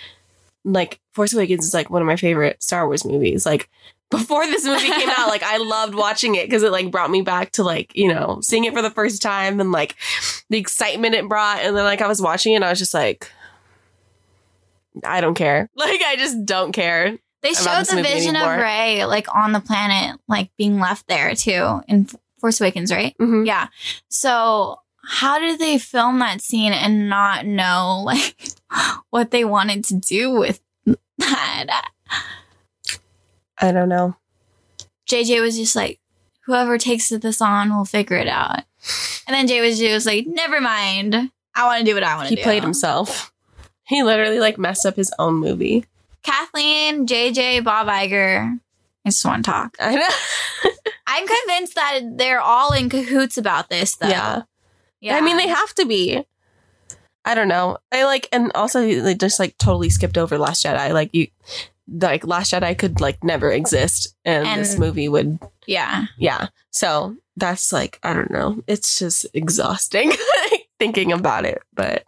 like 0.64 1.00
Force 1.12 1.32
Awakens 1.32 1.64
is 1.64 1.74
like 1.74 1.88
one 1.88 2.02
of 2.02 2.06
my 2.06 2.16
favorite 2.16 2.62
Star 2.62 2.86
Wars 2.86 3.04
movies. 3.04 3.46
Like 3.46 3.70
before 4.10 4.46
this 4.46 4.64
movie 4.64 4.86
came 4.90 5.10
out, 5.10 5.28
like 5.28 5.42
I 5.42 5.56
loved 5.56 5.94
watching 5.94 6.34
it 6.36 6.46
because 6.46 6.62
it 6.62 6.70
like 6.72 6.90
brought 6.90 7.10
me 7.10 7.22
back 7.22 7.52
to 7.52 7.64
like, 7.64 7.94
you 7.96 8.08
know, 8.12 8.38
seeing 8.42 8.64
it 8.64 8.72
for 8.72 8.82
the 8.82 8.90
first 8.90 9.20
time 9.22 9.60
and 9.60 9.72
like 9.72 9.96
the 10.48 10.58
excitement 10.58 11.14
it 11.14 11.28
brought. 11.28 11.60
And 11.60 11.76
then 11.76 11.84
like 11.84 12.00
I 12.00 12.08
was 12.08 12.22
watching 12.22 12.52
it 12.52 12.56
and 12.56 12.64
I 12.64 12.70
was 12.70 12.78
just 12.78 12.94
like 12.94 13.30
I 15.04 15.20
don't 15.20 15.34
care. 15.34 15.68
Like 15.76 16.02
I 16.02 16.16
just 16.16 16.44
don't 16.44 16.72
care. 16.72 17.18
They 17.42 17.52
showed 17.52 17.84
the 17.86 18.02
vision 18.02 18.34
of. 18.36 18.58
Rey 18.58 19.04
like 19.04 19.32
on 19.34 19.52
the 19.52 19.60
planet, 19.60 20.18
like 20.28 20.50
being 20.56 20.78
left 20.78 21.06
there 21.08 21.34
too 21.34 21.80
in 21.88 22.08
Force 22.40 22.60
Awakens, 22.60 22.92
right? 22.92 23.14
Mhm. 23.20 23.46
Yeah. 23.46 23.68
So 24.08 24.80
how 25.04 25.38
did 25.38 25.58
they 25.60 25.78
film 25.78 26.18
that 26.20 26.40
scene 26.40 26.72
and 26.72 27.08
not 27.08 27.46
know 27.46 28.02
like 28.06 28.36
what 29.10 29.30
they 29.30 29.44
wanted 29.44 29.84
to 29.86 29.94
do 29.94 30.32
with 30.32 30.60
that? 31.18 31.88
I 33.60 33.72
don't 33.72 33.88
know. 33.88 34.16
JJ 35.08 35.40
was 35.40 35.56
just 35.56 35.76
like, 35.76 36.00
whoever 36.46 36.78
takes 36.78 37.08
this 37.08 37.40
on 37.40 37.74
will 37.74 37.84
figure 37.84 38.16
it 38.16 38.28
out. 38.28 38.62
And 39.26 39.34
then 39.34 39.46
Jay 39.46 39.60
was 39.60 39.78
just 39.78 40.06
like, 40.06 40.26
never 40.26 40.60
mind. 40.60 41.14
I 41.54 41.66
want 41.66 41.80
to 41.80 41.84
do 41.84 41.94
what 41.94 42.04
I 42.04 42.16
want 42.16 42.28
to 42.28 42.34
do. 42.34 42.40
He 42.40 42.44
played 42.44 42.62
himself. 42.62 43.32
He 43.84 44.02
literally 44.02 44.40
like 44.40 44.58
messed 44.58 44.84
up 44.84 44.96
his 44.96 45.12
own 45.18 45.34
movie. 45.34 45.84
Kathleen, 46.22 47.06
JJ, 47.06 47.64
Bob 47.64 47.86
Iger, 47.86 48.58
I 49.04 49.08
just 49.08 49.24
want 49.24 49.44
to 49.44 49.50
talk. 49.50 49.76
I 49.78 49.94
know. 49.94 50.70
I'm 51.06 51.26
convinced 51.26 51.76
that 51.76 52.00
they're 52.16 52.40
all 52.40 52.72
in 52.72 52.88
cahoots 52.88 53.38
about 53.38 53.70
this, 53.70 53.94
though. 53.96 54.08
Yeah. 54.08 54.42
yeah. 55.00 55.16
I 55.16 55.20
mean, 55.20 55.36
they 55.36 55.46
have 55.46 55.72
to 55.74 55.86
be. 55.86 56.24
I 57.24 57.36
don't 57.36 57.46
know. 57.46 57.78
I 57.92 58.04
like, 58.04 58.28
and 58.32 58.50
also 58.54 58.80
they 58.80 59.14
just 59.14 59.38
like 59.38 59.56
totally 59.58 59.88
skipped 59.88 60.18
over 60.18 60.36
Last 60.36 60.64
Jedi. 60.64 60.92
Like 60.92 61.14
you, 61.14 61.28
like 61.88 62.26
Last 62.26 62.52
Jedi 62.52 62.76
could 62.76 63.00
like 63.00 63.22
never 63.24 63.50
exist, 63.50 64.14
and, 64.24 64.46
And- 64.46 64.60
this 64.60 64.78
movie 64.78 65.08
would. 65.08 65.38
yeah. 65.66 66.06
Yeah. 66.18 66.48
So 66.70 67.16
that's 67.36 67.72
like 67.72 67.98
I 68.02 68.12
don't 68.14 68.30
know. 68.30 68.62
It's 68.66 68.98
just 68.98 69.26
exhausting 69.34 70.12
thinking 70.78 71.12
about 71.12 71.44
it, 71.44 71.62
but 71.74 72.04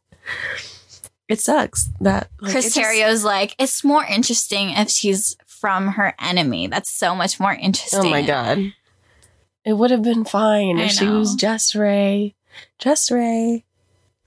it 1.29 1.41
sucks 1.41 1.91
that 2.01 2.31
like, 2.41 2.53
Chris 2.53 2.75
Terrio's 2.77 3.25
like, 3.25 3.55
it's 3.59 3.85
more 3.85 4.05
interesting 4.05 4.71
if 4.71 4.89
she's 4.91 5.37
from 5.47 5.89
her 5.89 6.15
enemy. 6.19 6.67
That's 6.67 6.91
so 6.91 7.15
much 7.15 7.39
more 7.39 7.53
interesting. 7.53 8.01
Oh 8.01 8.11
my 8.11 8.23
god. 8.23 8.73
It 9.65 9.75
would 9.75 9.91
have 9.91 10.03
been 10.03 10.25
fine 10.25 10.79
I 10.79 10.85
if 10.85 10.93
she 10.93 11.07
was 11.07 11.35
just 11.35 11.75
Rey. 11.75 12.35
Just 12.79 13.11
Rey. 13.11 13.65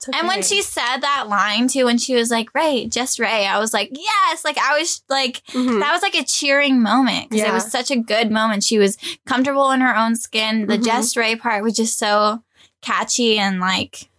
It's 0.07 0.17
And 0.17 0.27
when 0.27 0.41
she 0.41 0.61
said 0.61 0.97
that 1.01 1.27
line 1.29 1.67
too, 1.67 1.85
when 1.85 1.97
she 1.97 2.15
was 2.15 2.31
like, 2.31 2.53
Rey, 2.55 2.87
just 2.87 3.19
Rey, 3.19 3.45
I 3.45 3.59
was 3.59 3.73
like, 3.73 3.89
yes. 3.93 4.43
Like, 4.43 4.57
I 4.57 4.79
was 4.79 5.01
like, 5.09 5.43
Mhm. 5.47 5.79
that 5.79 5.91
was 5.91 6.01
like 6.01 6.15
a 6.15 6.23
cheering 6.23 6.81
moment 6.81 7.29
because 7.29 7.47
it 7.47 7.53
was 7.53 7.71
such 7.71 7.91
a 7.91 7.97
good 7.97 8.31
moment. 8.31 8.63
She 8.63 8.79
was 8.79 8.97
comfortable 9.27 9.69
in 9.71 9.81
her 9.81 9.95
own 9.95 10.15
skin. 10.15 10.65
The 10.67 10.77
Mhm. 10.79 10.85
just 10.85 11.15
Rey 11.15 11.35
part 11.35 11.63
was 11.63 11.75
just 11.75 11.99
so 11.99 12.43
catchy 12.81 13.37
and 13.37 13.59
like, 13.59 14.09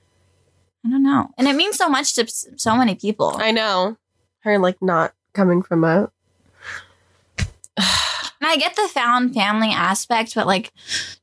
I 0.86 0.90
don't 0.90 1.02
know. 1.02 1.30
And 1.36 1.48
it 1.48 1.56
means 1.56 1.76
so 1.76 1.88
much 1.88 2.14
to 2.14 2.26
so 2.56 2.76
many 2.76 2.94
people. 2.94 3.36
I 3.40 3.50
know. 3.50 3.96
Her 4.40 4.58
like 4.58 4.80
not 4.82 5.14
coming 5.34 5.62
from 5.62 5.82
a 5.84 6.10
And 7.76 8.48
I 8.50 8.56
get 8.56 8.74
the 8.74 8.88
found 8.88 9.34
family 9.34 9.70
aspect, 9.70 10.34
but 10.34 10.46
like, 10.46 10.72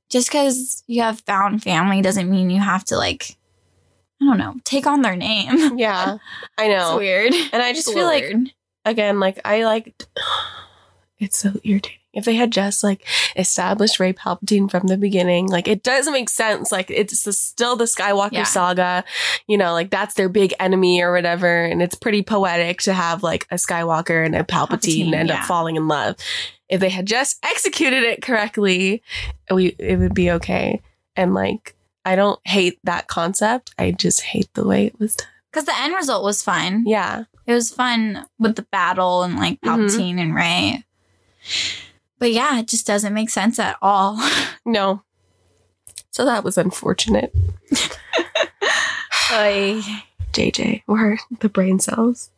just 0.09 0.29
because 0.29 0.83
you 0.87 1.01
have 1.01 1.19
found 1.21 1.61
family 1.61 2.01
doesn't 2.01 2.29
mean 2.29 2.49
you 2.49 2.61
have 2.61 2.85
to 2.85 2.97
like, 2.97 3.35
I 4.21 4.25
don't 4.25 4.37
know, 4.37 4.55
take 4.63 4.85
on 4.87 5.01
their 5.01 5.15
name. 5.15 5.77
Yeah. 5.77 6.17
I 6.57 6.67
know. 6.67 6.91
It's 6.91 6.99
weird. 6.99 7.33
And 7.53 7.61
I 7.61 7.73
just 7.73 7.87
It's 7.87 7.93
feel 7.95 8.05
like 8.05 8.23
weird. 8.23 8.53
again, 8.85 9.19
like 9.19 9.39
I 9.45 9.63
like 9.63 10.03
it's 11.19 11.37
so 11.37 11.53
irritating. 11.63 11.95
If 12.11 12.25
they 12.25 12.33
had 12.35 12.51
just 12.51 12.83
like 12.83 13.05
established 13.35 13.99
Rey 13.99 14.13
Palpatine 14.13 14.69
from 14.69 14.87
the 14.87 14.97
beginning, 14.97 15.47
like 15.47 15.67
it 15.67 15.83
doesn't 15.83 16.11
make 16.11 16.29
sense. 16.29 16.71
Like 16.71 16.89
it's 16.89 17.23
the, 17.23 17.31
still 17.31 17.75
the 17.75 17.85
Skywalker 17.85 18.31
Yeah. 18.31 18.43
saga, 18.43 19.03
you 19.47 19.57
know, 19.59 19.73
like 19.73 19.91
that's 19.91 20.15
their 20.15 20.27
big 20.27 20.53
enemy 20.59 21.01
or 21.01 21.13
whatever, 21.13 21.63
and 21.63 21.81
it's 21.83 21.95
pretty 21.95 22.23
poetic 22.23 22.81
to 22.81 22.93
have 22.93 23.21
like 23.21 23.45
a 23.51 23.55
Skywalker 23.55 24.25
and 24.25 24.35
a 24.35 24.43
Palpatine, 24.43 25.09
Palpatine, 25.09 25.13
end 25.13 25.29
yeah. 25.29 25.41
up 25.41 25.45
falling 25.45 25.75
in 25.75 25.87
love. 25.87 26.15
If 26.67 26.81
they 26.81 26.89
had 26.89 27.05
just 27.05 27.37
executed 27.45 28.01
it 28.03 28.23
correctly, 28.23 29.03
we 29.51 29.75
it 29.77 29.99
would 29.99 30.15
be 30.15 30.31
okay. 30.31 30.81
And 31.15 31.35
like 31.35 31.75
I 32.05 32.15
don't 32.15 32.39
hate 32.47 32.79
that 32.83 33.07
concept. 33.07 33.73
I 33.77 33.91
just 33.91 34.21
hate 34.21 34.49
the 34.53 34.65
way 34.65 34.85
it 34.87 34.99
was 34.99 35.15
done. 35.15 35.27
Because 35.51 35.65
the 35.65 35.77
end 35.79 35.93
result 35.95 36.23
was 36.23 36.41
fine. 36.43 36.83
Yeah. 36.85 37.23
It 37.45 37.53
was 37.53 37.71
fun 37.71 38.25
with 38.37 38.55
the 38.55 38.61
battle 38.71 39.23
and 39.23 39.35
like 39.35 39.59
Mhm. 39.61 39.87
Palpatine 39.89 40.19
and 40.19 40.35
Rey. 40.35 40.83
But 42.19 42.31
yeah, 42.31 42.59
it 42.59 42.67
just 42.67 42.85
doesn't 42.85 43.13
make 43.13 43.29
sense 43.29 43.59
at 43.59 43.77
all. 43.81 44.19
No. 44.65 45.01
So 46.11 46.25
that 46.25 46.43
was 46.43 46.57
unfortunate. 46.57 47.33
I 49.31 50.03
JJ 50.33 50.83
or 50.87 51.17
the 51.39 51.49
brain 51.49 51.79
cells. 51.79 52.29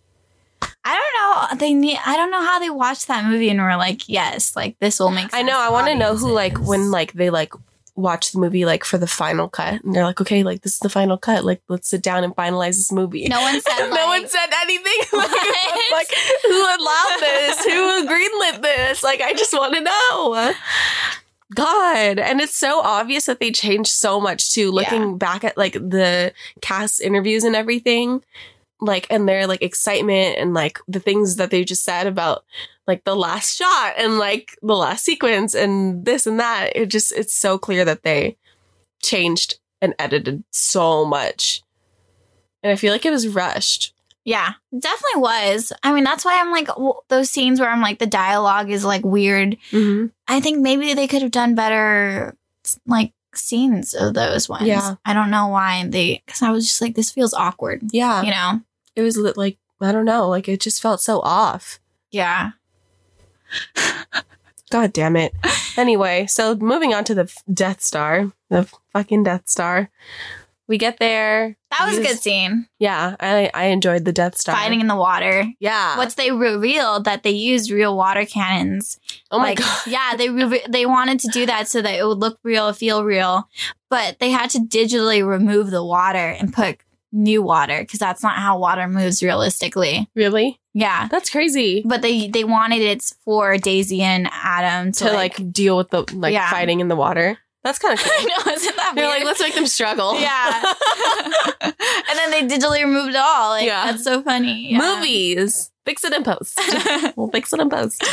I 0.83 0.97
don't 0.97 1.51
know. 1.51 1.57
They 1.59 1.73
need. 1.73 1.97
I 2.05 2.15
don't 2.15 2.31
know 2.31 2.41
how 2.43 2.59
they 2.59 2.69
watched 2.69 3.07
that 3.07 3.25
movie 3.25 3.49
and 3.49 3.59
were 3.61 3.75
like, 3.75 4.07
"Yes, 4.07 4.55
like 4.55 4.77
this 4.79 4.99
will 4.99 5.09
make." 5.11 5.23
sense 5.31 5.33
I 5.33 5.41
know. 5.41 5.57
I 5.59 5.69
want 5.69 5.87
to 5.87 5.95
know 5.95 6.15
who 6.15 6.31
like 6.31 6.57
when 6.59 6.91
like 6.91 7.13
they 7.13 7.29
like 7.29 7.53
watch 7.95 8.31
the 8.31 8.39
movie 8.39 8.65
like 8.65 8.83
for 8.83 8.97
the 8.97 9.07
final 9.07 9.49
cut 9.49 9.83
and 9.83 9.93
they're 9.93 10.03
like, 10.05 10.21
okay, 10.21 10.43
like 10.43 10.61
this 10.61 10.73
is 10.73 10.79
the 10.79 10.89
final 10.89 11.17
cut. 11.17 11.43
Like 11.43 11.61
let's 11.67 11.89
sit 11.89 12.01
down 12.01 12.23
and 12.23 12.35
finalize 12.35 12.75
this 12.75 12.91
movie. 12.91 13.27
no 13.27 13.41
one 13.41 13.59
said. 13.61 13.79
no 13.89 13.95
like- 13.95 14.21
one 14.21 14.27
said 14.29 14.47
anything. 14.61 14.99
like, 15.91 16.07
who 16.47 16.61
allowed 16.61 17.17
this? 17.19 17.65
who 17.65 18.07
greenlit 18.07 18.61
this? 18.61 19.03
Like 19.03 19.21
I 19.21 19.33
just 19.33 19.53
want 19.53 19.73
to 19.75 19.81
know. 19.81 20.53
God, 21.53 22.17
and 22.17 22.39
it's 22.39 22.55
so 22.55 22.79
obvious 22.79 23.25
that 23.25 23.39
they 23.41 23.51
changed 23.51 23.91
so 23.91 24.21
much 24.21 24.53
too. 24.53 24.71
Looking 24.71 25.17
back 25.17 25.43
at 25.43 25.57
like 25.57 25.73
the 25.73 26.33
cast 26.61 27.01
interviews 27.01 27.43
and 27.43 27.57
everything, 27.57 28.23
like 28.79 29.05
and 29.09 29.27
their 29.27 29.47
like 29.47 29.61
excitement 29.61 30.37
and 30.37 30.53
like 30.53 30.79
the 30.87 31.01
things 31.01 31.35
that 31.35 31.51
they 31.51 31.65
just 31.65 31.83
said 31.83 32.07
about 32.07 32.45
like 32.91 33.05
the 33.05 33.15
last 33.15 33.57
shot 33.57 33.93
and 33.97 34.19
like 34.19 34.57
the 34.61 34.75
last 34.75 35.05
sequence 35.05 35.55
and 35.55 36.03
this 36.03 36.27
and 36.27 36.39
that. 36.41 36.73
It 36.75 36.87
just 36.87 37.13
it's 37.13 37.33
so 37.33 37.57
clear 37.57 37.85
that 37.85 38.03
they 38.03 38.35
changed 39.01 39.59
and 39.81 39.95
edited 39.97 40.43
so 40.51 41.05
much. 41.05 41.63
And 42.61 42.71
I 42.71 42.75
feel 42.75 42.91
like 42.91 43.05
it 43.05 43.11
was 43.11 43.29
rushed. 43.29 43.93
Yeah, 44.25 44.53
definitely 44.77 45.21
was. 45.21 45.71
I 45.81 45.93
mean, 45.93 46.03
that's 46.03 46.25
why 46.25 46.39
I'm 46.39 46.51
like 46.51 46.67
those 47.07 47.29
scenes 47.29 47.59
where 47.59 47.69
I'm 47.69 47.81
like 47.81 47.99
the 47.99 48.05
dialogue 48.05 48.69
is 48.69 48.83
like 48.83 49.05
weird. 49.05 49.57
Mm-hmm. 49.71 50.07
I 50.27 50.41
think 50.41 50.59
maybe 50.59 50.93
they 50.93 51.07
could 51.07 51.21
have 51.21 51.31
done 51.31 51.55
better, 51.55 52.35
like 52.85 53.13
scenes 53.33 53.93
of 53.93 54.13
those 54.13 54.49
ones. 54.49 54.67
Yeah. 54.67 54.95
I 55.05 55.13
don't 55.13 55.31
know 55.31 55.47
why 55.47 55.87
they. 55.87 56.21
Because 56.25 56.41
I 56.41 56.51
was 56.51 56.67
just 56.67 56.81
like, 56.81 56.95
this 56.95 57.09
feels 57.09 57.33
awkward. 57.33 57.81
Yeah. 57.91 58.21
You 58.21 58.31
know? 58.31 58.61
It 58.95 59.01
was 59.01 59.17
li- 59.17 59.33
like, 59.35 59.57
I 59.79 59.93
don't 59.93 60.05
know, 60.05 60.27
like 60.27 60.47
it 60.49 60.59
just 60.59 60.81
felt 60.81 61.01
so 61.01 61.21
off. 61.21 61.79
Yeah. 62.11 62.51
God 64.71 64.93
damn 64.93 65.17
it. 65.17 65.33
Anyway, 65.77 66.25
so 66.27 66.55
moving 66.55 66.93
on 66.93 67.03
to 67.05 67.13
the 67.13 67.31
Death 67.53 67.81
Star, 67.81 68.31
the 68.49 68.69
fucking 68.93 69.23
Death 69.23 69.49
Star. 69.49 69.89
We 70.67 70.77
get 70.77 70.99
there. 70.99 71.57
That 71.71 71.85
was 71.85 71.97
a 71.97 72.01
good 72.01 72.17
scene. 72.17 72.67
Yeah, 72.79 73.17
I 73.19 73.51
I 73.53 73.65
enjoyed 73.65 74.05
the 74.05 74.13
Death 74.13 74.37
Star. 74.37 74.55
Fighting 74.55 74.79
in 74.79 74.87
the 74.87 74.95
water. 74.95 75.45
Yeah. 75.59 75.97
What's 75.97 76.15
they 76.15 76.31
revealed 76.31 77.03
that 77.03 77.23
they 77.23 77.31
used 77.31 77.71
real 77.71 77.97
water 77.97 78.25
cannons. 78.25 78.97
oh 79.31 79.39
my 79.39 79.49
like, 79.49 79.59
god. 79.59 79.81
yeah, 79.85 80.15
they 80.15 80.29
re- 80.29 80.65
they 80.69 80.85
wanted 80.85 81.19
to 81.21 81.27
do 81.27 81.45
that 81.45 81.67
so 81.67 81.81
that 81.81 81.93
it 81.93 82.07
would 82.07 82.19
look 82.19 82.39
real, 82.43 82.71
feel 82.71 83.03
real, 83.03 83.49
but 83.89 84.19
they 84.19 84.29
had 84.29 84.49
to 84.51 84.59
digitally 84.59 85.27
remove 85.27 85.71
the 85.71 85.83
water 85.83 86.17
and 86.17 86.53
put 86.53 86.77
new 87.11 87.41
water 87.41 87.79
because 87.81 87.99
that's 87.99 88.23
not 88.23 88.37
how 88.37 88.57
water 88.57 88.87
moves 88.87 89.21
realistically. 89.21 90.09
Really? 90.15 90.59
Yeah, 90.73 91.09
That's 91.09 91.29
crazy. 91.29 91.83
but 91.85 92.01
they 92.01 92.27
they 92.29 92.43
wanted 92.45 92.81
it 92.81 93.03
for 93.25 93.57
Daisy 93.57 94.01
and 94.01 94.29
Adam 94.31 94.91
to, 94.93 95.05
To 95.05 95.11
like, 95.13 95.51
deal 95.51 95.75
with 95.75 95.89
the 95.89 96.03
like 96.13 96.31
Yeah. 96.33 96.49
fighting 96.49 96.79
in 96.79 96.87
the 96.87 96.95
water. 96.95 97.37
That's 97.63 97.77
kind 97.77 97.93
of 97.93 97.99
cool. 98.03 98.11
I 98.15 98.23
know, 98.45 98.51
isn't 98.53 98.75
that 98.77 98.93
They're 98.95 99.05
weird? 99.07 99.17
like, 99.19 99.25
let's 99.25 99.39
make 99.41 99.53
them 99.55 99.67
struggle. 99.67 100.19
Yeah. 100.19 100.73
and 101.61 101.73
then 102.15 102.31
they 102.31 102.47
digitally 102.47 102.83
removed 102.83 103.09
it 103.09 103.15
all. 103.17 103.49
Like, 103.51 103.65
Yeah. 103.67 103.91
that's 103.91 104.03
so 104.03 104.23
funny. 104.23 104.71
Yeah. 104.71 104.77
Movies. 104.79 105.69
Fix 105.85 106.03
it 106.03 106.13
in 106.13 106.23
post. 106.23 106.59
we'll 107.17 107.27
fix 107.29 107.51
it 107.53 107.59
in 107.59 107.69
post. 107.69 108.03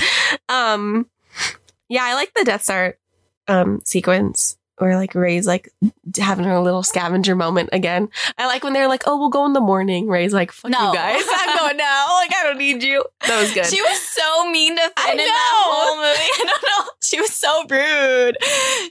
Um, 0.48 1.08
yeah, 1.88 2.02
I 2.04 2.14
like 2.14 2.32
the 2.34 2.44
Death 2.44 2.62
Star 2.64 2.96
um 3.46 3.80
sequence 3.84 4.57
where 4.78 4.96
like 4.96 5.14
Rey's 5.14 5.46
like 5.46 5.68
having 6.18 6.44
her 6.44 6.58
little 6.60 6.82
scavenger 6.82 7.34
moment 7.36 7.70
again. 7.72 8.08
I 8.38 8.46
like 8.46 8.64
when 8.64 8.72
they're 8.72 8.88
like, 8.88 9.02
"Oh, 9.06 9.18
we'll 9.18 9.28
go 9.28 9.44
in 9.46 9.52
the 9.52 9.60
morning." 9.60 10.08
Rey's 10.08 10.32
like, 10.32 10.52
"Fuck 10.52 10.70
No. 10.70 10.88
you 10.92 10.94
guys, 10.98 11.22
I'm 11.30 11.58
going 11.58 11.76
now. 11.76 12.06
Like, 12.18 12.32
I 12.34 12.42
don't 12.44 12.58
need 12.58 12.82
you." 12.82 13.04
That 13.26 13.40
was 13.40 13.52
good. 13.52 13.66
She 13.66 13.80
was 13.82 14.00
so 14.00 14.50
mean 14.50 14.76
to 14.76 14.82
Finn 14.82 14.92
I 14.96 15.10
in 15.12 15.16
that 15.18 15.52
whole 15.54 15.96
movie. 15.96 16.06
I 16.34 16.44
don't 16.46 16.62
know. 16.86 16.92
She 17.02 17.20
was 17.20 17.32
so 17.34 17.62
rude. 17.68 18.36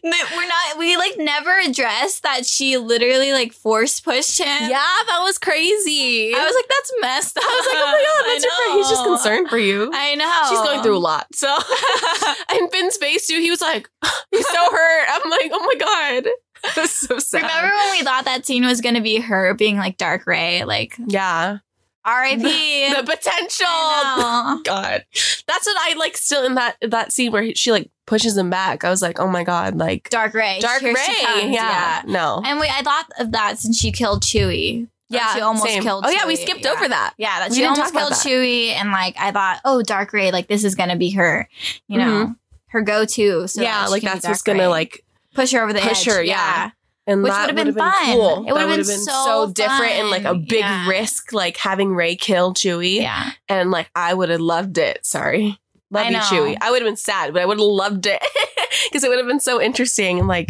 We're 0.04 0.48
not. 0.48 0.78
We 0.78 0.98
like 0.98 1.16
never 1.18 1.58
addressed 1.66 2.24
that 2.24 2.46
she 2.46 2.78
literally 2.78 3.32
like 3.34 3.54
force 3.54 4.00
pushed 4.00 4.40
him. 4.40 4.48
yeah, 4.70 4.70
that 5.08 5.20
was 5.24 5.38
crazy. 5.38 6.34
I 6.36 6.44
was 6.44 6.56
like, 6.56 6.68
that's 6.70 6.94
messed 7.02 7.38
up. 7.38 7.44
I 7.44 7.48
was 7.48 7.66
like, 7.68 7.84
"Oh 7.84 7.92
my 7.92 8.04
god, 8.04 8.34
that's 8.34 8.44
your 8.44 8.54
friend. 8.54 8.78
He's 8.80 8.90
just 8.90 9.04
concerned 9.04 9.50
for 9.50 9.58
you." 9.58 9.92
I 9.94 10.16
know. 10.16 10.44
She's 10.50 10.60
going 10.62 10.82
through 10.84 10.98
a 10.98 11.00
lot. 11.00 11.28
So, 11.34 11.48
and 12.50 12.72
Finn's 12.72 12.98
face 12.98 13.28
too. 13.28 13.40
He 13.40 13.50
was 13.50 13.62
like, 13.62 13.90
he's 14.32 14.48
so 14.48 14.72
hurt. 14.72 15.06
I'm 15.10 15.30
like, 15.30 15.50
oh 15.54 15.60
my 15.66 15.76
god, 15.78 16.28
that's 16.76 16.92
so 16.94 17.20
sad. 17.20 17.42
Remember 17.44 17.74
when 17.76 17.92
we 17.92 18.04
thought 18.04 18.26
that 18.26 18.46
scene 18.46 18.66
was 18.66 18.82
going 18.82 18.96
to 18.96 19.02
be 19.02 19.18
her 19.22 19.54
being 19.54 19.78
like 19.78 19.98
Dark 19.98 20.26
Rey, 20.28 20.64
like 20.64 20.96
Yeah, 21.08 21.60
R.I.P. 22.06 22.42
the 22.96 23.04
potential. 23.04 24.62
God, 24.64 25.06
that's 25.48 25.66
what 25.66 25.78
I 25.80 25.96
like. 25.98 26.18
Still 26.18 26.46
in 26.46 26.56
that 26.56 26.78
that 26.82 27.12
scene 27.12 27.32
where 27.32 27.44
he- 27.44 27.56
she 27.56 27.72
like 27.72 27.90
pushes 28.06 28.38
him 28.38 28.50
back. 28.50 28.84
I 28.84 28.90
was 28.90 29.02
like, 29.02 29.20
oh 29.20 29.28
my 29.28 29.44
god, 29.44 29.76
like 29.76 30.10
Dark 30.10 30.34
Rey. 30.34 30.60
Dark 30.62 30.82
Rey. 30.82 30.94
comes, 30.94 31.54
yeah. 31.54 32.02
no, 32.08 32.42
And 32.46 32.60
we, 32.60 32.68
I 32.68 32.82
thought 32.82 33.06
of 33.20 33.32
that 33.34 33.60
since 33.60 33.78
she 33.78 33.92
killed 33.92 34.24
Chewie. 34.24 34.88
yeah, 35.10 35.34
she 35.36 35.42
almost 35.42 35.66
same. 35.68 35.84
killed. 35.84 36.06
Oh 36.08 36.10
yeah, 36.10 36.26
we 36.26 36.36
skipped 36.38 36.64
Yeah. 36.64 36.72
over 36.72 36.88
that. 36.88 37.14
Yeah, 37.18 37.40
that 37.40 37.54
she 37.54 37.66
almost 37.66 37.94
killed. 37.94 38.14
Chewie, 38.14 38.70
and 38.70 38.92
like 38.92 39.16
I 39.20 39.32
thought, 39.32 39.60
oh, 39.66 39.82
Dark 39.82 40.14
Rey, 40.14 40.32
like 40.32 40.48
this 40.48 40.64
is 40.64 40.76
gonna 40.76 40.96
be 40.98 41.12
her, 41.12 41.48
you 41.88 41.98
know, 41.98 42.36
her 42.68 42.82
go-to. 42.82 43.48
So 43.48 43.60
Mm-hmm. 43.60 43.64
yeah, 43.64 43.84
that 43.84 43.92
like 43.92 44.04
that's 44.04 44.26
what's 44.28 44.42
gonna 44.42 44.70
like 44.70 45.04
push 45.38 45.52
her 45.54 45.62
over 45.64 45.72
the 45.74 45.80
push 45.80 46.08
edge. 46.08 46.14
her, 46.14 46.22
yeah. 46.24 46.72
and 47.06 47.24
Which 47.24 47.32
that 47.32 47.42
would've 47.44 47.56
been 47.56 47.68
would've 47.68 47.80
fun. 47.80 48.06
Cool. 48.16 48.32
It 48.48 48.52
would've 48.54 48.56
That 48.56 48.68
been 48.68 48.70
would've 48.70 48.86
so 48.86 49.52
different 49.54 49.94
and 49.94 50.10
like 50.10 50.26
a 50.26 50.36
big 50.36 50.60
Yeah. 50.60 50.90
risk, 50.90 51.32
like 51.32 51.56
having 51.58 51.96
Rey 51.96 52.16
kill 52.18 52.54
Chewie. 52.54 52.96
yeah. 53.02 53.32
and 53.48 53.72
like 53.72 53.90
I 53.96 54.14
would 54.14 54.30
have 54.30 54.42
loved 54.42 54.78
it. 54.78 55.06
Sorry, 55.06 55.58
Love 55.90 56.06
I 56.06 56.10
you, 56.10 56.14
know. 56.18 56.20
Chewie. 56.20 56.58
I 56.60 56.70
would 56.72 56.82
have 56.82 56.88
been 56.90 56.98
sad, 56.98 57.32
but 57.32 57.42
I 57.42 57.46
would 57.46 57.58
have 57.60 57.66
loved 57.66 58.06
it 58.08 58.22
because 58.92 59.04
it 59.06 59.10
would 59.10 59.20
have 59.20 59.28
been 59.28 59.40
so 59.40 59.62
interesting 59.62 60.20
and 60.20 60.28
like 60.28 60.50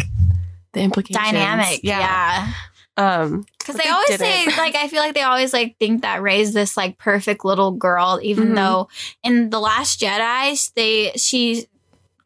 the 0.74 0.80
implications. 0.82 1.24
Dynamic. 1.32 1.82
Yeah. 1.84 2.52
Um. 2.98 3.46
Because 3.60 3.76
they 3.76 3.84
they 3.84 3.90
always 3.92 4.16
say, 4.18 4.46
didn't. 4.46 4.58
like, 4.58 4.74
I 4.76 4.88
feel 4.88 5.02
like 5.02 5.14
they 5.14 5.22
always 5.22 5.54
like 5.54 5.76
think 5.78 6.02
that 6.02 6.22
Rey's 6.24 6.54
this 6.54 6.76
like 6.78 6.98
perfect 6.98 7.46
little 7.46 7.72
girl, 7.72 8.20
even 8.24 8.50
Mhm. 8.50 8.56
though 8.56 8.88
in 9.24 9.50
the 9.52 9.60
Last 9.60 10.00
Jedi, 10.00 10.74
they 10.74 11.12
she 11.16 11.68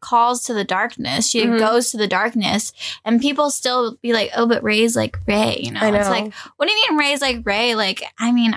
calls 0.02 0.42
to 0.44 0.52
the 0.52 0.64
darkness. 0.64 1.30
She 1.30 1.44
Mhm. 1.46 1.58
goes 1.58 1.90
to 1.92 1.96
the 1.96 2.06
darkness, 2.06 2.74
and 3.06 3.20
people 3.22 3.48
still 3.50 3.96
be 4.02 4.12
like, 4.12 4.30
"Oh, 4.36 4.46
but 4.46 4.62
Rey's 4.62 4.94
like 4.94 5.16
Rey," 5.26 5.60
you 5.62 5.70
know? 5.70 5.80
Know. 5.90 5.98
It's 5.98 6.10
like, 6.10 6.30
what 6.58 6.68
do 6.68 6.74
you 6.74 6.86
mean 6.90 6.98
Rey's 6.98 7.22
like 7.22 7.40
Rey? 7.46 7.74
Like, 7.74 8.02
I 8.18 8.30
mean, 8.32 8.54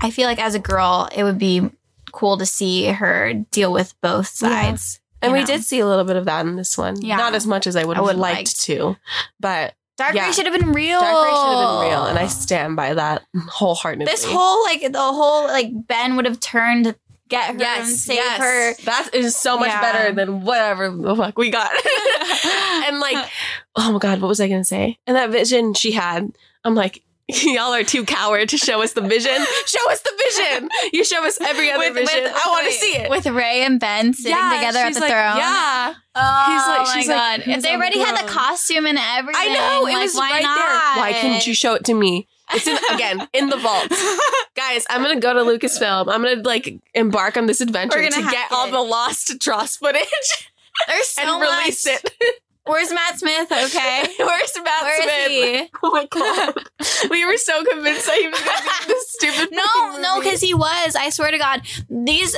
I 0.00 0.10
feel 0.10 0.26
like 0.28 0.38
as 0.38 0.54
a 0.54 0.58
girl, 0.60 1.08
it 1.12 1.24
would 1.24 1.38
be 1.38 1.68
cool 2.12 2.36
to 2.38 2.46
see 2.46 2.86
her 2.86 3.32
deal 3.50 3.72
with 3.72 3.94
both 4.00 4.32
Yeah. 4.40 4.48
sides. 4.70 5.00
and 5.22 5.30
you 5.30 5.34
we 5.34 5.40
know? 5.40 5.46
did 5.46 5.62
see 5.64 5.80
a 5.80 5.86
little 5.86 6.04
bit 6.06 6.16
of 6.16 6.24
that 6.24 6.46
in 6.46 6.56
this 6.56 6.78
one. 6.78 7.00
Yeah. 7.02 7.16
Not 7.18 7.34
as 7.34 7.46
much 7.46 7.66
as 7.66 7.76
I 7.76 7.84
would 7.84 7.96
have 7.98 8.06
liked 8.06 8.18
liked. 8.18 8.60
to, 8.62 8.96
but 9.38 9.74
Dark 9.98 10.14
Yeah. 10.14 10.24
Rey 10.26 10.32
should 10.32 10.46
have 10.46 10.58
been 10.58 10.72
real. 10.72 10.98
Dark 10.98 11.24
Rey 11.26 11.30
should 11.30 11.58
have 11.58 11.80
been 11.80 11.90
real, 11.90 12.04
and 12.06 12.18
I 12.18 12.26
stand 12.26 12.74
by 12.74 12.94
that 12.94 13.22
wholeheartedly. 13.50 14.06
this 14.06 14.24
whole 14.24 14.64
like 14.64 14.80
the 14.90 14.98
whole 14.98 15.44
like 15.46 15.68
Ben 15.86 16.16
would 16.16 16.24
have 16.24 16.40
turned 16.40 16.94
get 17.30 17.54
her 17.54 17.62
and 17.64 17.86
save 17.88 18.16
yes. 18.16 18.38
her. 18.38 18.84
That 18.84 19.14
is 19.14 19.36
so 19.36 19.58
much 19.58 19.68
Yeah. 19.68 19.80
better 19.80 20.12
than 20.14 20.42
whatever 20.42 20.90
the 20.90 21.16
fuck 21.16 21.38
we 21.38 21.50
got. 21.50 21.70
and 22.86 23.00
like, 23.00 23.28
oh 23.76 23.92
my 23.92 23.98
god, 23.98 24.20
what 24.20 24.28
was 24.28 24.40
I 24.40 24.48
gonna 24.48 24.64
say? 24.64 24.98
And 25.06 25.16
that 25.16 25.30
vision 25.30 25.74
she 25.74 25.92
had, 25.92 26.32
I'm 26.64 26.74
like, 26.74 27.02
y'all 27.28 27.72
are 27.72 27.84
too 27.84 28.04
coward 28.04 28.48
to 28.50 28.58
show 28.58 28.82
us 28.82 28.92
the 28.92 29.00
vision. 29.02 29.32
show 29.66 29.90
us 29.90 30.00
the 30.02 30.12
vision. 30.18 30.68
You 30.92 31.04
show 31.04 31.24
us 31.24 31.40
every 31.40 31.70
other 31.70 31.92
vision. 31.92 32.24
I 32.26 32.42
want 32.48 32.66
to 32.66 32.72
see 32.72 32.96
it. 32.96 33.08
with 33.08 33.26
Rey 33.26 33.62
and 33.64 33.78
Ben 33.78 34.12
sitting 34.12 34.32
Yeah, 34.36 34.54
together 34.56 34.80
at 34.80 34.94
the 34.94 35.00
like, 35.00 35.10
throne. 35.10 35.36
Yeah, 35.36 35.94
Oh 36.16 36.44
He's 36.48 36.66
like- 36.66 36.86
my 36.88 36.94
she's 37.00 37.08
like, 37.08 37.16
god! 37.16 37.40
if 37.40 37.46
they 37.46 37.52
on 37.54 37.62
the 37.62 37.70
already 37.84 37.98
had 38.00 38.18
the 38.26 38.28
costume 38.28 38.84
and 38.86 38.98
everything, 38.98 39.40
I 39.40 39.54
know 39.54 39.86
it 39.86 39.92
like, 39.92 40.02
was 40.02 40.14
why 40.16 40.30
right 40.32 40.42
not? 40.42 40.56
there. 40.58 41.02
Why 41.04 41.12
couldn't 41.20 41.46
you 41.46 41.54
show 41.54 41.74
it 41.74 41.84
to 41.84 41.94
me? 41.94 42.26
It's 42.52 42.66
in, 42.66 42.76
again 42.94 43.28
in 43.32 43.48
the 43.48 43.56
vault, 43.56 43.88
guys. 44.56 44.84
I'm 44.90 45.02
gonna 45.02 45.20
go 45.20 45.32
to 45.34 45.40
Lucasfilm. 45.40 46.12
I'm 46.12 46.22
gonna 46.22 46.42
like 46.42 46.78
embark 46.94 47.36
on 47.36 47.46
this 47.46 47.60
adventure 47.60 47.98
We're 47.98 48.10
to 48.10 48.16
get 48.20 48.24
hack 48.34 48.52
all 48.52 48.70
the 48.70 48.80
lost 48.80 49.28
Tross 49.40 49.78
footage 49.78 50.48
There's 50.86 51.06
so 51.08 51.22
and 51.22 51.40
release 51.40 51.86
much. 51.86 52.02
it. 52.20 52.42
Where's 52.66 52.92
Matt 52.92 53.18
Smith? 53.18 53.50
Okay, 53.50 54.04
Where's 54.18 54.52
Matt 54.62 54.82
where 54.82 55.00
is 55.00 55.04
Smith? 55.04 55.60
he? 55.62 55.70
Oh 55.82 55.90
my 55.92 56.06
god, 56.06 56.54
we 57.10 57.24
were 57.24 57.36
so 57.36 57.64
convinced 57.64 58.06
that 58.06 58.16
he 58.18 58.28
was 58.28 58.38
gonna 58.38 58.60
be 58.86 58.86
this 58.92 59.10
stupid. 59.12 59.48
No, 59.52 59.98
no, 60.00 60.20
because 60.20 60.40
he 60.40 60.52
was. 60.54 60.94
I 60.94 61.08
swear 61.10 61.30
to 61.30 61.38
God, 61.38 61.62
these. 61.88 62.36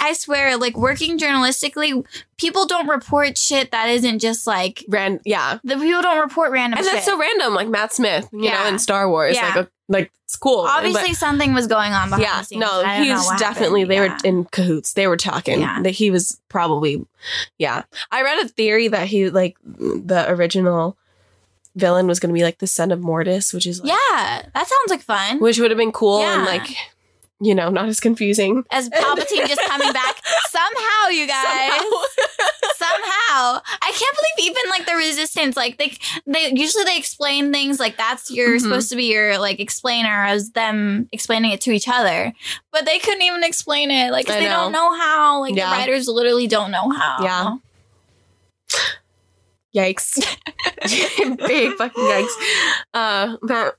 I 0.00 0.12
swear, 0.12 0.56
like 0.56 0.76
working 0.76 1.18
journalistically, 1.18 2.04
people 2.38 2.66
don't 2.66 2.88
report 2.88 3.36
shit 3.36 3.72
that 3.72 3.88
isn't 3.90 4.20
just 4.20 4.46
like 4.46 4.84
ran, 4.88 5.20
yeah, 5.24 5.58
the 5.64 5.76
people 5.76 6.02
don't 6.02 6.20
report 6.20 6.52
random 6.52 6.78
and 6.78 6.84
shit. 6.86 6.94
that's 6.94 7.06
so 7.06 7.18
random. 7.18 7.54
Like 7.54 7.68
Matt 7.68 7.92
Smith, 7.92 8.28
you 8.32 8.50
know, 8.50 8.66
in 8.68 8.78
Star 8.78 9.08
Wars, 9.10 9.34
Yeah. 9.36 9.52
like 9.56 9.68
like 9.88 10.10
it's 10.24 10.36
cool. 10.36 10.64
but- 10.64 10.70
Obviously, 10.84 11.14
something 11.14 11.54
was 11.54 11.66
going 11.66 11.92
on 11.92 12.08
behind 12.08 12.22
yeah, 12.24 12.38
the 12.40 12.44
scenes. 12.46 12.60
no, 12.60 12.66
I 12.82 12.98
don't 12.98 13.08
know 13.08 13.14
he's 13.20 13.40
definitely. 13.40 13.82
happened. 13.82 13.90
They 13.90 13.94
Yeah. 14.06 14.08
were 14.12 14.18
in 14.24 14.44
cahoots. 14.46 14.92
They 14.94 15.06
were 15.06 15.16
talking. 15.16 15.60
Yeah. 15.60 15.80
That 15.82 15.90
he 15.92 16.10
was 16.10 16.40
probably, 16.48 17.04
yeah. 17.58 17.82
I 18.10 18.22
read 18.22 18.44
a 18.44 18.48
theory 18.48 18.88
that 18.88 19.06
he 19.08 19.30
like 19.30 19.56
the 19.64 20.26
original 20.28 20.96
villain 21.76 22.06
was 22.06 22.18
going 22.18 22.30
to 22.30 22.38
be 22.38 22.42
like 22.42 22.58
the 22.58 22.66
son 22.66 22.90
of 22.90 23.00
Mortis, 23.00 23.52
which 23.52 23.66
is 23.66 23.80
like, 23.80 23.88
Yeah, 23.90 24.42
that 24.54 24.66
sounds 24.66 24.90
like 24.90 25.02
fun. 25.02 25.38
which 25.40 25.58
would 25.60 25.70
have 25.70 25.78
been 25.78 25.92
cool 25.92 26.22
and 26.22 26.44
like, 26.46 26.74
you 27.40 27.54
know, 27.54 27.68
not 27.68 27.86
as 27.88 28.00
confusing. 28.00 28.64
As 28.70 28.88
Palpatine 28.88 29.46
just 29.46 29.60
coming 29.62 29.92
back 29.92 30.16
somehow, 30.48 31.08
you 31.10 31.26
guys. 31.26 31.70
Somehow. 31.70 31.90
Somehow, 32.76 33.60
I 33.82 33.92
can't 33.94 34.16
believe 34.36 34.50
even 34.50 34.70
like 34.70 34.86
the 34.86 34.94
resistance. 34.94 35.56
Like 35.56 35.78
they, 35.78 35.96
they 36.26 36.52
usually 36.54 36.84
they 36.84 36.98
explain 36.98 37.50
things 37.52 37.80
like 37.80 37.96
that's 37.96 38.30
your 38.30 38.56
Mhm. 38.56 38.60
supposed 38.60 38.90
to 38.90 38.96
be 38.96 39.04
your 39.10 39.38
like 39.38 39.60
explainer 39.60 40.24
as 40.24 40.50
them 40.50 41.08
explaining 41.10 41.52
it 41.52 41.60
to 41.62 41.70
each 41.72 41.88
other, 41.88 42.32
but 42.72 42.84
they 42.84 42.98
couldn't 42.98 43.22
even 43.22 43.42
explain 43.44 43.90
it. 43.90 44.12
Like 44.12 44.26
they 44.26 44.44
know. 44.44 44.50
don't 44.50 44.72
know 44.72 44.94
how. 44.96 45.40
Like 45.40 45.56
Yeah. 45.56 45.70
the 45.70 45.76
writers 45.76 46.06
literally 46.06 46.46
don't 46.46 46.70
know 46.70 46.90
how. 46.90 47.16
Yeah. 47.22 47.56
Yikes. 49.74 50.18
Big 51.46 51.72
fucking 51.76 52.04
yikes. 52.04 52.34
Uh 52.94 53.36
but 53.42 53.76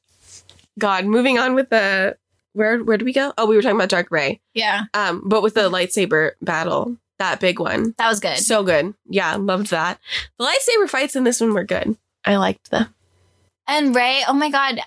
God, 0.79 1.05
moving 1.05 1.39
on 1.39 1.55
with 1.55 1.69
the 1.69 2.17
where 2.57 2.83
where 2.83 2.97
did 2.97 3.05
we 3.05 3.13
go? 3.13 3.33
Oh, 3.37 3.45
we 3.45 3.55
were 3.55 3.61
talking 3.61 3.77
about 3.77 3.89
Dark 3.89 4.09
Rey. 4.11 4.39
yeah, 4.53 4.85
Um, 4.93 5.21
but 5.25 5.41
with 5.41 5.53
the 5.53 5.69
lightsaber 5.69 6.31
battle, 6.41 6.97
that 7.19 7.39
big 7.39 7.59
one. 7.59 7.93
that 7.97 8.09
was 8.09 8.19
good. 8.19 8.37
So 8.37 8.63
good. 8.63 8.93
Yeah, 9.09 9.35
loved 9.35 9.67
that. 9.71 9.99
The 10.37 10.45
lightsaber 10.45 10.89
fights 10.89 11.15
in 11.15 11.23
this 11.23 11.39
one 11.41 11.53
were 11.53 11.63
good. 11.63 11.95
I 12.25 12.35
liked 12.37 12.71
them. 12.71 12.93
and 13.67 13.95
Rey, 13.95 14.21
oh 14.27 14.33
my 14.33 14.49
god, 14.49 14.79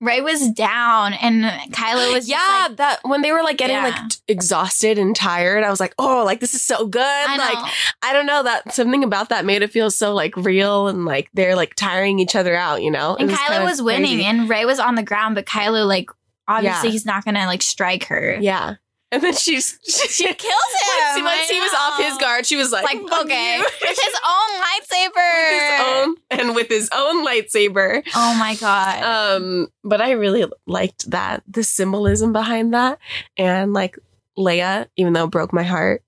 Rey 0.00 0.20
was 0.20 0.50
down, 0.50 1.14
and 1.14 1.44
Kylo 1.72 2.12
was 2.12 2.26
just, 2.26 2.28
Yeah, 2.28 2.66
like, 2.68 2.76
that 2.76 2.98
when 3.04 3.22
they 3.22 3.32
were 3.32 3.42
like 3.42 3.56
getting 3.56 3.76
Yeah. 3.76 3.84
like 3.84 4.08
t- 4.10 4.18
exhausted 4.28 4.98
and 4.98 5.16
tired, 5.16 5.64
I 5.64 5.70
was 5.70 5.80
like, 5.80 5.94
oh, 5.98 6.24
like 6.24 6.40
this 6.40 6.54
is 6.54 6.60
so 6.62 6.86
good. 6.86 7.00
I. 7.02 7.36
Like 7.38 7.72
I 8.02 8.12
don't 8.12 8.26
know 8.26 8.42
that 8.42 8.74
something 8.74 9.02
about 9.02 9.30
that 9.30 9.46
made 9.46 9.62
it 9.62 9.72
feel 9.72 9.90
so 9.90 10.12
like 10.12 10.36
real 10.36 10.88
and 10.88 11.06
like 11.06 11.30
they're 11.32 11.56
like 11.56 11.74
tiring 11.74 12.18
each 12.18 12.36
other 12.36 12.54
out, 12.54 12.82
you 12.82 12.90
know. 12.90 13.16
And 13.16 13.30
was 13.30 13.38
Kylo 13.38 13.64
was 13.64 13.80
winning, 13.80 14.16
crazy. 14.18 14.24
and 14.24 14.48
Rey 14.50 14.66
was 14.66 14.78
on 14.78 14.94
the 14.94 15.02
ground, 15.02 15.36
but 15.36 15.46
Kylo 15.46 15.86
like 15.86 16.10
obviously 16.48 16.88
Yeah. 16.88 16.92
he's 16.92 17.06
not 17.06 17.24
gonna 17.24 17.46
like 17.46 17.62
strike 17.62 18.04
her. 18.04 18.38
Yeah. 18.40 18.74
And 19.12 19.22
then 19.22 19.34
she's 19.34 19.78
she, 19.84 20.08
She 20.08 20.24
kills 20.34 20.42
him. 20.42 20.88
once, 20.98 21.16
he- 21.16 21.22
once 21.22 21.48
he 21.48 21.60
was 21.60 21.72
off 21.78 22.00
his 22.02 22.16
guard, 22.18 22.46
she 22.46 22.56
was 22.56 22.72
like, 22.72 22.84
like 22.84 23.00
"Fuck 23.08 23.26
okay, 23.26 23.58
you." 23.58 23.62
with 23.62 23.88
his 23.98 24.14
own 24.26 24.60
lightsaber. 24.60 25.50
with 25.50 25.60
his 25.60 25.80
own 25.86 26.16
and 26.30 26.54
with 26.56 26.68
his 26.68 26.88
own 26.92 27.24
lightsaber. 27.24 28.02
Oh 28.16 28.34
my 28.38 28.56
god. 28.56 29.02
Um, 29.04 29.68
but 29.84 30.00
I 30.00 30.12
really 30.12 30.44
liked 30.66 31.10
that 31.12 31.44
the 31.46 31.62
symbolism 31.62 32.32
behind 32.32 32.74
that, 32.74 32.98
and 33.36 33.72
like 33.72 33.96
Leia, 34.36 34.88
even 34.96 35.12
though 35.12 35.24
it 35.24 35.30
broke 35.30 35.52
my 35.52 35.62
heart 35.62 36.02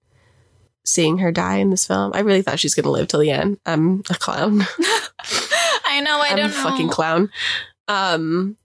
seeing 0.85 1.19
her 1.19 1.31
die 1.31 1.57
in 1.59 1.71
this 1.71 1.87
film, 1.87 2.11
I 2.15 2.21
really 2.21 2.43
thought 2.43 2.59
she's 2.59 2.75
gonna 2.75 2.91
live 2.91 3.07
till 3.07 3.21
the 3.21 3.31
end. 3.31 3.61
I'm 3.67 4.01
a 4.11 4.15
clown. 4.15 4.63
I 5.85 6.01
know. 6.01 6.19
I 6.21 6.29
I'm 6.31 6.37
don't 6.39 6.47
a 6.47 6.53
fucking 6.53 6.87
know. 6.89 6.93
clown. 6.93 7.31
Um, 7.89 8.57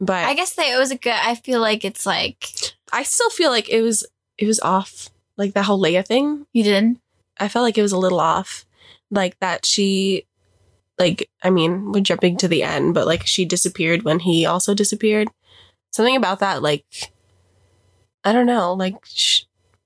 but 0.00 0.24
I 0.24 0.34
guess 0.34 0.54
they, 0.54 0.72
it 0.72 0.78
was 0.78 0.90
a 0.90 0.96
good. 0.96 1.12
I 1.14 1.34
feel 1.34 1.60
like 1.60 1.84
it's 1.84 2.06
like 2.06 2.48
I 2.92 3.02
still 3.02 3.30
feel 3.30 3.50
like 3.50 3.68
it 3.68 3.82
was 3.82 4.06
it 4.38 4.46
was 4.46 4.60
off. 4.60 5.10
Like 5.36 5.54
that 5.54 5.64
whole 5.64 5.80
Leia 5.80 6.06
thing, 6.06 6.46
you 6.52 6.62
didn't. 6.62 7.00
I 7.38 7.48
felt 7.48 7.62
like 7.64 7.78
it 7.78 7.82
was 7.82 7.92
a 7.92 7.98
little 7.98 8.20
off. 8.20 8.66
Like 9.10 9.38
that 9.40 9.64
she, 9.64 10.26
like 10.98 11.28
I 11.42 11.50
mean, 11.50 11.92
we're 11.92 12.00
jumping 12.02 12.36
to 12.38 12.48
the 12.48 12.62
end, 12.62 12.94
but 12.94 13.06
like 13.06 13.26
she 13.26 13.44
disappeared 13.44 14.02
when 14.02 14.20
he 14.20 14.44
also 14.46 14.74
disappeared. 14.74 15.28
Something 15.92 16.16
about 16.16 16.40
that, 16.40 16.62
like 16.62 16.84
I 18.24 18.32
don't 18.32 18.46
know, 18.46 18.74
like 18.74 18.96
sh- 19.04 19.42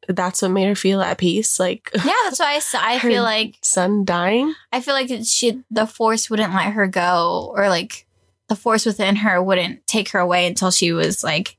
that's 0.09 0.43
what 0.43 0.51
made 0.51 0.67
her 0.67 0.75
feel 0.75 1.01
at 1.01 1.19
peace. 1.19 1.59
Like 1.59 1.91
Yeah, 1.95 2.12
that's 2.25 2.39
why 2.39 2.61
I, 2.75 2.97
Her- 2.99 3.09
feel 3.09 3.23
like 3.23 3.57
son 3.62 4.05
dying. 4.05 4.55
I 4.73 4.81
feel 4.81 4.95
like 4.95 5.11
she 5.25 5.62
the 5.71 5.87
force 5.87 6.29
wouldn't 6.29 6.53
let 6.55 6.73
her 6.73 6.87
go, 6.87 7.53
or 7.57 7.69
like 7.69 8.03
the 8.49 8.57
force 8.57 8.84
within 8.86 9.16
her 9.16 9.42
wouldn't 9.42 9.86
take 9.86 10.11
her 10.11 10.18
away 10.18 10.47
until 10.47 10.70
she 10.70 10.92
was 10.92 11.24
like 11.24 11.57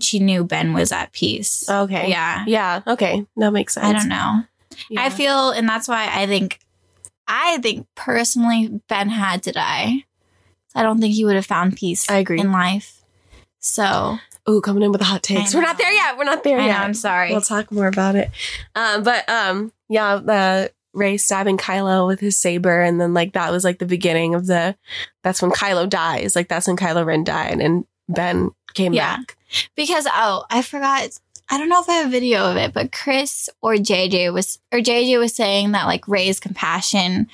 she 0.00 0.18
knew 0.18 0.44
Ben 0.44 0.72
was 0.72 0.92
at 0.92 1.12
peace. 1.12 1.68
Okay. 1.68 2.10
Yeah, 2.10 2.44
Yeah. 2.46 2.82
Okay. 2.86 3.26
That 3.36 3.52
makes 3.52 3.74
sense. 3.74 3.86
I 3.86 3.92
don't 3.92 4.08
know. 4.08 4.42
Yeah. 4.90 5.02
I 5.04 5.10
feel, 5.10 5.50
and 5.50 5.68
that's 5.68 5.86
why 5.86 6.10
I 6.12 6.26
think, 6.26 6.58
I 7.28 7.58
think 7.58 7.86
personally, 7.94 8.80
Ben 8.88 9.08
had 9.08 9.44
to 9.44 9.52
die. 9.52 10.04
I 10.74 10.82
don't 10.82 11.00
think 11.00 11.14
he 11.14 11.24
would 11.24 11.36
have 11.36 11.46
found 11.46 11.76
peace 11.76 12.10
I 12.10 12.16
agree. 12.16 12.40
in 12.40 12.50
life. 12.50 13.02
So 13.60 14.18
Ooh, 14.48 14.60
coming 14.60 14.82
in 14.82 14.90
with 14.90 15.00
the 15.00 15.06
hot 15.06 15.22
takes. 15.22 15.54
We're 15.54 15.62
not 15.62 15.78
there 15.78 15.92
yet. 15.92 16.18
We're 16.18 16.24
not 16.24 16.42
there 16.42 16.58
I 16.58 16.62
know, 16.62 16.66
yet. 16.66 16.80
I'm 16.80 16.94
sorry. 16.94 17.30
We'll 17.30 17.40
talk 17.40 17.70
more 17.70 17.86
about 17.86 18.16
it. 18.16 18.30
Um, 18.74 19.04
but 19.04 19.28
um, 19.28 19.72
yeah, 19.88 20.16
the 20.16 20.72
Rey 20.94 21.16
stabbing 21.16 21.58
Kylo 21.58 22.06
with 22.06 22.20
his 22.20 22.38
saber, 22.38 22.80
and 22.80 23.00
then 23.00 23.12
like 23.12 23.32
that 23.34 23.50
was 23.52 23.64
like 23.64 23.78
the 23.78 23.86
beginning 23.86 24.34
of 24.34 24.46
the. 24.46 24.76
That's 25.22 25.42
when 25.42 25.50
Kylo 25.50 25.88
dies. 25.88 26.34
Like 26.36 26.48
that's 26.48 26.66
when 26.66 26.76
Kylo 26.76 27.04
Ren 27.04 27.24
died, 27.24 27.60
and 27.60 27.84
Ben 28.08 28.50
came 28.74 28.92
Yeah. 28.94 29.16
back. 29.18 29.36
because 29.76 30.06
oh, 30.12 30.44
I 30.50 30.62
forgot. 30.62 31.08
I 31.50 31.58
don't 31.58 31.68
know 31.68 31.80
if 31.82 31.88
I 31.90 31.94
have 31.96 32.06
a 32.06 32.10
video 32.10 32.50
of 32.50 32.56
it, 32.56 32.72
but 32.72 32.90
Chris 32.92 33.50
or 33.60 33.74
JJ 33.74 34.32
was 34.32 34.58
or 34.72 34.78
JJ 34.78 35.18
was 35.18 35.34
saying 35.34 35.72
that 35.72 35.86
like 35.86 36.08
Rey's 36.08 36.40
compassion 36.40 37.26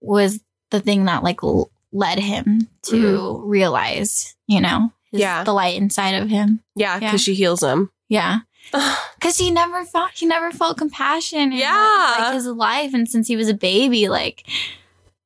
was 0.00 0.40
the 0.70 0.80
thing 0.80 1.04
that 1.04 1.22
like 1.22 1.42
l- 1.44 1.70
led 1.92 2.18
him 2.18 2.68
to 2.82 3.40
realize, 3.44 4.34
you 4.48 4.60
know, 4.60 4.92
his- 5.12 5.20
Mm-hmm. 5.20 5.20
Yeah. 5.20 5.44
the 5.44 5.52
light 5.52 5.76
inside 5.76 6.14
of 6.14 6.28
him. 6.28 6.60
Yeah, 6.74 6.98
because 6.98 7.12
Yeah. 7.12 7.16
she 7.18 7.34
heals 7.34 7.62
him. 7.62 7.90
Yeah, 8.08 8.40
because 9.14 9.36
he 9.38 9.50
never 9.50 9.84
felt 9.84 10.10
he 10.14 10.26
never 10.26 10.50
felt 10.50 10.78
compassion. 10.78 11.38
in, 11.38 11.52
Yeah. 11.52 12.14
like 12.18 12.34
his 12.34 12.46
life, 12.46 12.94
and 12.94 13.08
since 13.08 13.28
he 13.28 13.36
was 13.36 13.48
a 13.48 13.54
baby, 13.54 14.08
like. 14.08 14.44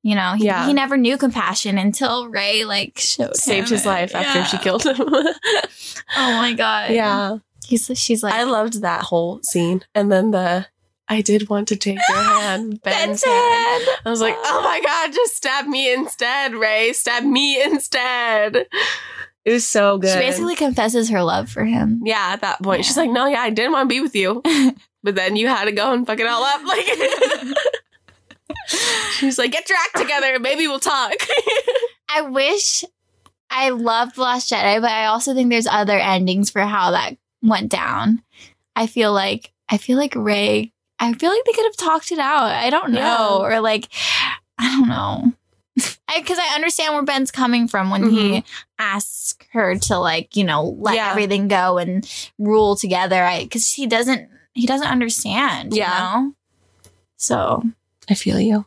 You 0.05 0.14
know, 0.14 0.34
he, 0.39 0.45
Yeah. 0.47 0.64
he 0.66 0.72
never 0.72 0.97
knew 0.97 1.18
compassion 1.18 1.76
until 1.76 2.28
Rey 2.28 2.64
like 2.64 2.99
showed 2.99 3.36
Saved 3.36 3.68
his 3.68 3.84
it. 3.84 3.89
life 3.89 4.14
after 4.14 4.39
Yeah. 4.39 4.45
she 4.47 4.59
killed 4.59 4.84
him. 4.84 4.97
Oh 6.16 6.32
my 6.41 6.55
god! 6.55 6.93
yeah, 6.93 7.39
He's 7.66 7.91
she's 7.97 8.22
like 8.22 8.32
I 8.32 8.45
loved 8.45 8.80
that 8.80 9.03
whole 9.03 9.41
scene. 9.43 9.82
And 9.97 10.11
then 10.11 10.30
the 10.30 10.66
I 11.09 11.20
did 11.20 11.49
want 11.51 11.68
to 11.68 11.76
take 11.76 11.99
your 12.09 12.16
hand, 12.22 12.80
Ben's 12.82 13.22
Ben's 13.22 13.24
hand. 13.24 13.82
hand. 13.84 13.99
I 14.07 14.11
was 14.11 14.20
like, 14.20 14.36
oh 14.39 14.62
my 14.62 14.80
God, 14.80 15.12
just 15.12 15.36
stab 15.36 15.66
me 15.66 15.93
instead, 15.93 16.55
Rey. 16.55 16.93
Stab 16.93 17.24
me 17.24 17.61
instead. 17.62 18.66
It 19.49 19.53
was 19.53 19.66
so 19.66 19.96
good. 19.96 20.12
She 20.12 20.18
basically 20.18 20.57
confesses 20.57 21.09
her 21.09 21.22
love 21.22 21.49
for 21.49 21.64
him. 21.64 22.03
yeah, 22.05 22.30
at 22.32 22.42
that 22.42 22.62
point, 22.62 22.84
she's 22.84 22.99
like, 22.99 23.11
no, 23.11 23.24
yeah, 23.26 23.40
I 23.40 23.49
didn't 23.49 23.72
want 23.72 23.88
to 23.88 23.94
be 23.94 24.01
with 24.01 24.14
you. 24.14 24.42
But 25.05 25.14
then 25.14 25.36
you 25.36 25.46
had 25.46 25.66
to 25.66 25.72
go 25.72 25.92
and 25.92 26.05
fuck 26.05 26.18
it 26.18 26.26
all 26.26 26.42
up. 26.42 26.61
Like, 26.66 26.84
she's 29.12 29.38
like, 29.38 29.53
get 29.53 29.68
your 29.68 29.78
act 29.78 29.96
together. 29.96 30.38
Maybe 30.38 30.66
we'll 30.66 30.80
talk. 30.80 31.12
I 32.09 32.22
wish 32.22 32.84
I 33.49 33.70
loved 33.70 34.16
The 34.16 34.22
Last 34.22 34.51
Jedi, 34.51 34.80
but 34.80 34.90
I 34.90 35.07
also 35.07 35.34
think 35.34 35.51
there's 35.51 35.66
other 35.66 35.99
endings 35.99 36.51
for 36.51 36.61
how 36.62 36.90
that 36.90 37.16
went 37.42 37.70
down. 37.70 38.22
I 38.74 38.86
feel 38.86 39.12
like 39.12 39.53
I 39.68 39.76
feel 39.76 39.99
like 39.99 40.14
Rey. 40.16 40.72
I 40.99 41.12
feel 41.12 41.30
like 41.30 41.44
they 41.44 41.53
could 41.53 41.64
have 41.66 41.76
talked 41.76 42.11
it 42.11 42.18
out. 42.18 42.51
I 42.51 42.68
don't 42.70 42.90
know, 42.92 42.99
Yeah. 43.01 43.57
or 43.57 43.61
like 43.61 43.88
I 44.59 44.68
don't 44.78 44.88
know. 44.88 45.32
Because 46.16 46.39
I, 46.39 46.55
understand 46.55 46.95
where 46.95 47.03
Ben's 47.05 47.31
coming 47.31 47.68
from 47.68 47.91
when 47.91 48.11
he 48.11 48.45
asks 48.79 49.37
her 49.53 49.76
to 49.76 49.99
like 49.99 50.35
you 50.37 50.45
know 50.45 50.76
let 50.79 50.95
Yeah. 50.97 51.11
everything 51.11 51.49
go 51.49 51.79
and 51.79 52.09
rule 52.39 52.74
together. 52.76 53.22
I 53.22 53.43
because 53.45 53.70
he 53.70 53.87
doesn't 53.87 54.29
he 54.55 54.66
doesn't 54.66 54.87
understand. 54.89 55.72
you 55.74 55.81
Yeah. 55.81 55.99
know? 55.99 56.33
So 57.16 57.62
I 58.11 58.14
feel 58.14 58.41
you. 58.41 58.64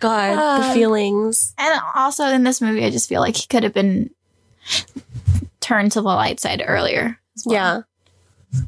God, 0.00 0.36
the 0.36 0.66
Uh, 0.68 0.74
feelings. 0.74 1.54
And 1.58 1.80
also 1.94 2.24
in 2.26 2.44
this 2.44 2.60
movie, 2.60 2.84
I 2.84 2.90
just 2.90 3.08
feel 3.08 3.20
like 3.20 3.36
he 3.36 3.46
could 3.46 3.62
have 3.62 3.72
been 3.72 4.10
turned 5.60 5.92
to 5.92 6.00
the 6.02 6.08
light 6.08 6.40
side 6.40 6.62
earlier. 6.66 7.18
as 7.36 7.44
well. 7.46 7.54
Yeah. 7.54 7.82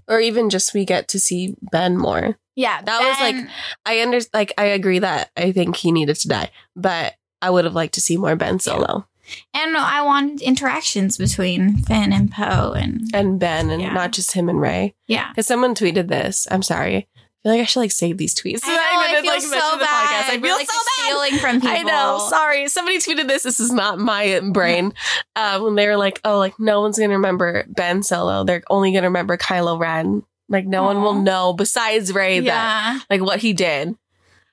Or 0.08 0.20
even 0.20 0.50
just 0.50 0.74
we 0.74 0.84
get 0.84 1.08
to 1.08 1.18
see 1.20 1.54
Ben 1.72 1.96
more. 1.96 2.38
yeah. 2.54 2.80
That 2.82 3.00
was, 3.00 3.18
like, 3.20 3.48
I 3.84 4.02
under 4.02 4.18
like 4.32 4.52
I 4.58 4.66
agree 4.66 4.98
that 5.00 5.30
I 5.36 5.52
think 5.52 5.76
he 5.76 5.92
needed 5.92 6.16
to 6.16 6.28
die, 6.28 6.50
but 6.74 7.14
I 7.42 7.50
would 7.50 7.64
have 7.64 7.74
liked 7.74 7.94
to 7.94 8.00
see 8.00 8.16
more 8.16 8.36
Ben 8.36 8.58
Solo 8.60 9.06
and 9.52 9.76
I 9.76 10.02
wanted 10.02 10.40
interactions 10.40 11.18
between 11.18 11.78
Finn 11.78 12.12
and 12.12 12.30
Poe, 12.30 12.72
and 12.76 13.02
and 13.12 13.40
Ben, 13.40 13.70
and 13.70 13.82
Yeah. 13.82 13.92
not 13.92 14.12
just 14.12 14.32
him 14.32 14.48
and 14.48 14.60
Rey. 14.60 14.94
yeah. 15.08 15.30
Because 15.30 15.46
someone 15.48 15.74
tweeted 15.74 16.06
this. 16.08 16.46
I'm 16.50 16.62
sorry. 16.62 17.08
I 17.46 17.48
feel 17.48 17.52
like 17.52 17.60
I 17.62 17.64
should 17.66 17.80
like 17.80 17.92
save 17.92 18.18
these 18.18 18.34
tweets. 18.34 18.60
I 18.64 18.74
know. 18.74 18.82
I 18.82 19.08
didn't, 19.12 19.22
feel 19.24 19.32
like, 19.34 19.42
so 19.42 19.78
bad. 19.78 20.24
I 20.32 20.40
feel 20.40 20.56
like, 20.56 20.66
so 20.68 20.76
bad. 20.76 21.04
stealing 21.04 21.38
from 21.38 21.60
people. 21.60 21.76
I 21.76 21.82
know. 21.84 22.26
Sorry. 22.28 22.66
Somebody 22.66 22.98
tweeted 22.98 23.28
this. 23.28 23.44
This 23.44 23.60
is 23.60 23.70
not 23.72 23.98
my 23.98 24.40
brain. 24.52 24.92
Uh, 25.36 25.60
when 25.60 25.74
they 25.74 25.86
were 25.86 25.98
like, 25.98 26.18
oh, 26.24 26.38
like 26.38 26.58
no 26.58 26.80
one's 26.80 26.96
going 26.98 27.10
to 27.10 27.16
remember 27.16 27.64
Ben 27.68 28.02
Solo. 28.02 28.42
They're 28.42 28.62
only 28.70 28.90
going 28.90 29.02
to 29.02 29.08
remember 29.08 29.36
Kylo 29.36 29.78
Ren. 29.78 30.22
Like 30.48 30.66
no 30.66 30.82
one 30.82 31.02
will 31.02 31.12
know 31.14 31.52
besides 31.52 32.10
Rey 32.12 32.40
that 32.40 32.44
Yeah. 32.46 33.00
like 33.10 33.20
what 33.20 33.38
he 33.40 33.52
did. 33.52 33.88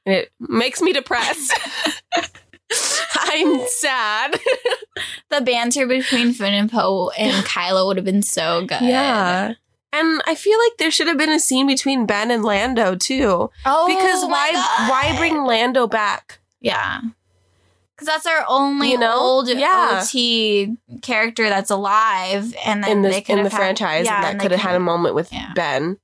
And 0.06 0.16
it 0.16 0.30
makes 0.40 0.82
me 0.82 0.92
depressed. 0.92 1.54
I'm 3.16 3.66
sad. 3.68 4.40
The 5.30 5.42
banter 5.42 5.88
between 5.88 6.34
Finn 6.34 6.54
and 6.54 6.72
Poe 6.72 7.10
and 7.18 7.44
Kylo 7.46 7.88
would 7.88 7.98
have 7.98 8.06
been 8.06 8.22
so 8.22 8.66
good. 8.68 8.82
yeah. 8.82 9.54
And 9.94 10.22
I 10.26 10.34
feel 10.36 10.58
like 10.60 10.78
there 10.80 10.90
should 10.92 11.08
have 11.08 11.18
been 11.20 11.30
a 11.30 11.40
scene 11.40 11.68
between 11.68 12.06
Ben 12.08 12.32
and 12.32 12.44
Lando 12.44 12.96
too. 12.96 13.50
Oh, 13.66 13.88
Because 13.88 14.24
my 14.24 14.30
why 14.30 14.52
God. 14.52 14.90
why 14.90 15.18
bring 15.18 15.44
Lando 15.46 15.88
back? 15.88 16.40
Yeah. 16.60 17.00
Because 17.96 18.08
that's 18.08 18.26
our 18.26 18.44
only 18.50 18.92
You 18.92 18.98
know? 18.98 19.16
old 19.16 19.48
Yeah. 19.48 20.02
OT 20.04 20.76
character 21.04 21.48
that's 21.48 21.70
alive, 21.70 22.56
and 22.66 22.84
then 22.84 22.92
in 22.92 23.02
they 23.04 23.10
this 23.10 23.20
could 23.28 23.38
in 23.38 23.44
the 23.44 23.50
had- 23.52 23.58
franchise 23.58 24.06
yeah, 24.08 24.16
and 24.16 24.40
that 24.40 24.42
could 24.42 24.52
have 24.52 24.60
had 24.62 24.76
a 24.76 24.80
moment 24.80 25.14
with 25.14 25.32
Yeah. 25.32 25.54
Ben. 25.54 26.00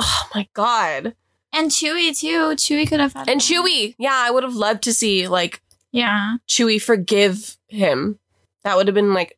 Oh 0.00 0.28
my 0.34 0.48
god. 0.52 1.14
And 1.52 1.70
Chewie 1.70 2.16
too. 2.18 2.54
Chewie 2.56 2.88
could 2.88 3.00
have 3.00 3.12
had 3.12 3.28
And 3.28 3.40
Chewie. 3.40 3.94
Yeah, 3.98 4.14
I 4.14 4.30
would 4.30 4.42
have 4.42 4.54
loved 4.54 4.82
to 4.84 4.92
see 4.94 5.28
like 5.28 5.62
Yeah, 5.92 6.36
Chewie 6.48 6.80
forgive 6.82 7.56
him. 7.68 8.18
That 8.64 8.76
would 8.76 8.86
have 8.88 8.94
been 8.94 9.14
like 9.14 9.36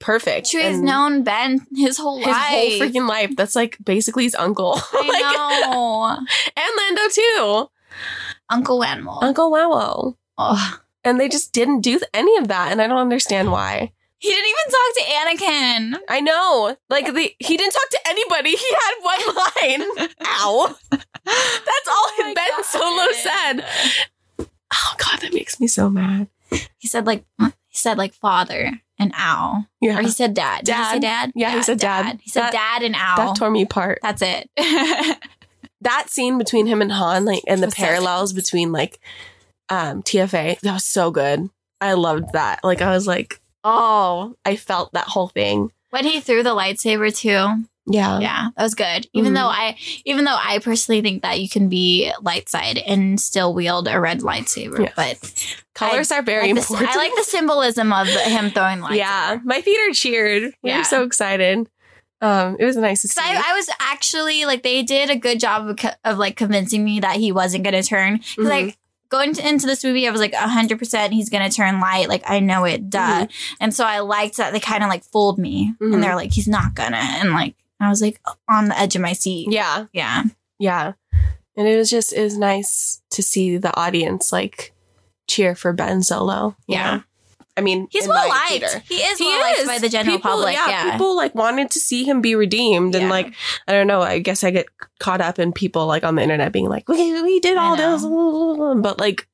perfect. 0.00 0.46
Chewie's 0.48 0.76
And 0.78 0.82
known 0.82 1.22
Ben 1.22 1.64
his 1.76 1.96
whole 1.98 2.16
life. 2.20 2.26
his 2.26 2.34
life. 2.34 2.48
whole 2.48 2.70
freaking 2.80 3.08
life. 3.08 3.36
That's 3.36 3.54
like 3.54 3.78
basically 3.84 4.24
his 4.24 4.34
uncle. 4.34 4.74
I 4.92 5.06
Like- 5.08 5.70
know, 5.70 6.18
and 6.56 6.70
Lando 6.76 7.02
too. 7.12 7.70
Uncle 8.48 8.82
Animal. 8.82 9.18
Uncle 9.22 9.52
oh. 10.38 10.78
And 11.04 11.18
they 11.20 11.28
just 11.28 11.52
didn't 11.52 11.80
do 11.80 12.00
any 12.12 12.36
of 12.38 12.48
that, 12.48 12.72
and 12.72 12.82
I 12.82 12.86
don't 12.86 12.98
understand 12.98 13.50
why. 13.52 13.92
He 14.18 14.28
didn't 14.28 14.50
even 14.50 14.70
talk 14.70 14.94
to 14.96 15.44
Anakin. 15.46 15.98
I 16.10 16.20
know, 16.20 16.76
like 16.90 17.06
the 17.06 17.34
he 17.38 17.56
didn't 17.56 17.72
talk 17.72 17.88
to 17.90 17.98
anybody. 18.06 18.50
He 18.50 18.74
had 18.74 18.94
one 19.00 19.34
line. 19.36 20.10
Ow. 20.26 20.76
That's 20.90 21.88
all 21.88 22.08
Oh 22.18 22.32
Ben 22.34 22.48
God. 22.56 22.64
Solo 22.64 23.12
said. 23.12 24.46
Oh 24.72 24.94
God, 24.98 25.20
that 25.20 25.32
makes 25.32 25.58
me 25.58 25.66
so 25.66 25.88
mad. 25.88 26.28
He 26.78 26.86
said 26.88 27.06
like 27.06 27.24
he 27.40 27.76
said 27.76 27.96
like 27.96 28.12
father 28.12 28.80
and 29.00 29.12
owl. 29.16 29.66
Yeah, 29.80 29.98
or 29.98 30.02
he 30.02 30.10
said 30.10 30.34
dad. 30.34 30.64
Did 30.64 30.76
he 30.76 30.84
say 30.84 30.98
Dad. 30.98 31.00
dad? 31.00 31.32
Yeah, 31.34 31.56
he 31.56 31.62
said 31.62 31.78
dad. 31.78 32.20
He 32.22 32.30
said 32.30 32.42
That- 32.42 32.52
dad 32.52 32.82
and 32.82 32.94
owl. 32.96 33.16
that 33.28 33.36
tore 33.36 33.50
me 33.50 33.62
apart. 33.62 33.98
That's 34.02 34.22
it. 34.22 34.48
that 35.80 36.10
scene 36.10 36.38
between 36.38 36.66
him 36.66 36.82
and 36.82 36.92
Han, 36.92 37.24
like, 37.24 37.42
and 37.46 37.62
the 37.62 37.68
parallels 37.68 38.32
between 38.32 38.72
like 38.72 38.98
um 39.68 40.02
TFA, 40.02 40.60
that 40.60 40.72
was 40.74 40.84
so 40.84 41.10
good. 41.10 41.48
I 41.80 41.94
loved 41.94 42.32
that. 42.34 42.60
Like, 42.62 42.82
I 42.82 42.90
was 42.90 43.06
like, 43.06 43.40
oh, 43.64 44.34
I 44.44 44.56
felt 44.56 44.92
that 44.92 45.06
whole 45.08 45.28
thing. 45.28 45.72
when 45.90 46.04
he 46.04 46.20
threw 46.20 46.42
the 46.42 46.54
lightsaber 46.54 47.16
too. 47.16 47.64
Yeah, 47.86 48.20
Yeah, 48.20 48.48
that 48.56 48.62
was 48.62 48.74
good. 48.74 49.06
Even 49.14 49.32
Mhm. 49.32 49.36
though 49.36 49.46
I, 49.48 49.76
even 50.04 50.24
though 50.24 50.36
I 50.38 50.58
personally 50.60 51.00
think 51.00 51.22
that 51.22 51.40
you 51.40 51.48
can 51.48 51.68
be 51.68 52.12
light 52.22 52.48
side 52.48 52.78
and 52.78 53.20
still 53.20 53.52
wield 53.54 53.88
a 53.88 53.98
red 54.00 54.20
lightsaber, 54.20 54.80
Yeah. 54.84 54.92
but 54.94 55.56
colors 55.74 56.12
are 56.12 56.22
very 56.22 56.50
I 56.50 56.52
like, 56.52 56.54
the, 56.54 56.60
important. 56.60 56.90
I 56.90 56.96
like 56.96 57.14
the 57.16 57.24
symbolism 57.24 57.92
of 57.92 58.06
him 58.06 58.50
throwing 58.50 58.80
the 58.80 58.86
lightsaber. 58.86 58.96
yeah, 58.96 59.38
my 59.44 59.60
theater 59.60 59.92
cheered. 59.92 60.52
We 60.62 60.70
Yeah. 60.70 60.78
were 60.78 60.84
so 60.84 61.02
excited. 61.02 61.68
Um, 62.22 62.56
it 62.60 62.66
was 62.66 62.76
a 62.76 62.80
nice 62.82 63.00
to 63.02 63.08
see. 63.08 63.20
I, 63.24 63.42
I 63.44 63.54
was 63.56 63.68
actually 63.80 64.44
like, 64.44 64.62
they 64.62 64.82
did 64.82 65.08
a 65.08 65.16
good 65.16 65.40
job 65.40 65.66
of, 65.68 65.76
co- 65.78 65.90
of 66.04 66.18
like 66.18 66.36
convincing 66.36 66.84
me 66.84 67.00
that 67.00 67.16
he 67.16 67.32
wasn't 67.32 67.64
going 67.64 67.80
to 67.80 67.82
turn. 67.82 68.18
Mhm. 68.36 68.44
like 68.48 68.76
going 69.08 69.32
to, 69.34 69.48
into 69.48 69.66
this 69.66 69.82
movie, 69.82 70.06
I 70.06 70.10
was 70.10 70.20
like, 70.20 70.34
hundred 70.34 70.78
percent, 70.78 71.12
he's 71.14 71.30
going 71.30 71.48
to 71.48 71.54
turn 71.56 71.80
light. 71.80 72.08
Like 72.10 72.22
I 72.28 72.38
know 72.40 72.64
it, 72.64 72.90
duh. 72.90 73.26
And 73.58 73.74
so 73.74 73.84
I 73.86 74.00
liked 74.00 74.36
that 74.36 74.52
they 74.52 74.60
kind 74.60 74.84
of 74.84 74.90
like 74.90 75.02
fooled 75.02 75.38
me, 75.38 75.72
Mhm. 75.80 75.94
and 75.94 76.02
they're 76.02 76.14
like, 76.14 76.32
he's 76.32 76.46
not 76.46 76.74
gonna, 76.74 76.98
and 76.98 77.30
like 77.32 77.54
I 77.80 77.88
was 77.88 78.02
like 78.02 78.20
on 78.48 78.66
the 78.66 78.78
edge 78.78 78.94
of 78.96 79.02
my 79.02 79.12
seat. 79.14 79.50
yeah, 79.50 79.86
Yeah. 79.92 80.24
yeah, 80.58 80.92
and 81.56 81.66
it 81.68 81.76
was 81.76 81.90
just 81.90 82.12
it 82.12 82.22
was 82.22 82.36
nice 82.38 83.00
to 83.10 83.22
see 83.22 83.56
the 83.56 83.74
audience 83.78 84.32
like 84.32 84.72
cheer 85.28 85.54
for 85.54 85.72
Ben 85.72 86.02
Solo. 86.02 86.56
Yeah. 86.66 86.96
know? 86.96 87.02
I 87.56 87.62
mean, 87.62 87.88
He's 87.90 88.06
well 88.08 88.28
liked. 88.28 88.48
theater. 88.48 88.82
He 88.88 88.94
is 88.96 89.18
He 89.18 89.24
well 89.26 89.40
liked 89.40 89.66
by 89.66 89.78
the 89.78 89.88
general 89.88 90.16
People- 90.16 90.30
public. 90.30 90.54
Yeah. 90.54 90.92
people 90.92 91.14
like 91.16 91.34
wanted 91.34 91.70
to 91.72 91.80
see 91.80 92.04
him 92.04 92.20
be 92.22 92.34
redeemed, 92.34 92.94
and 92.94 93.08
like 93.10 93.34
I 93.68 93.72
don't 93.72 93.86
know. 93.86 94.00
I 94.02 94.18
guess 94.20 94.44
I 94.44 94.50
get 94.50 94.66
caught 94.98 95.20
up 95.20 95.38
in 95.38 95.52
people 95.52 95.86
like 95.86 96.04
on 96.04 96.14
the 96.14 96.22
internet 96.22 96.52
being 96.52 96.68
like, 96.68 96.88
"We 96.88 97.20
we 97.22 97.40
did 97.40 97.56
all 97.58 97.76
this," 97.76 98.02
but 98.82 98.98
like 99.00 99.26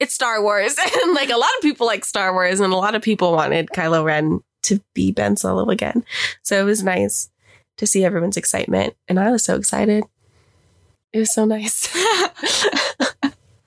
it's 0.00 0.14
Star 0.14 0.42
Wars, 0.42 0.74
and 1.04 1.14
like 1.14 1.30
a 1.30 1.36
lot 1.36 1.50
of 1.58 1.62
people 1.62 1.86
like 1.86 2.04
Star 2.04 2.32
Wars, 2.32 2.60
and 2.60 2.72
a 2.72 2.76
lot 2.76 2.94
of 2.94 3.02
people 3.02 3.32
wanted 3.32 3.68
Kylo 3.68 4.04
Ren 4.04 4.40
to 4.62 4.80
be 4.94 5.12
Ben 5.12 5.36
Solo 5.36 5.68
again. 5.68 6.02
So 6.42 6.58
it 6.60 6.64
was 6.64 6.82
nice 6.82 7.28
to 7.80 7.86
see 7.86 8.04
everyone's 8.04 8.36
excitement, 8.36 8.94
and 9.08 9.18
I 9.18 9.30
was 9.30 9.42
so 9.42 9.56
excited. 9.56 10.04
It 11.14 11.18
was 11.18 11.32
so 11.32 11.46
nice. 11.46 11.88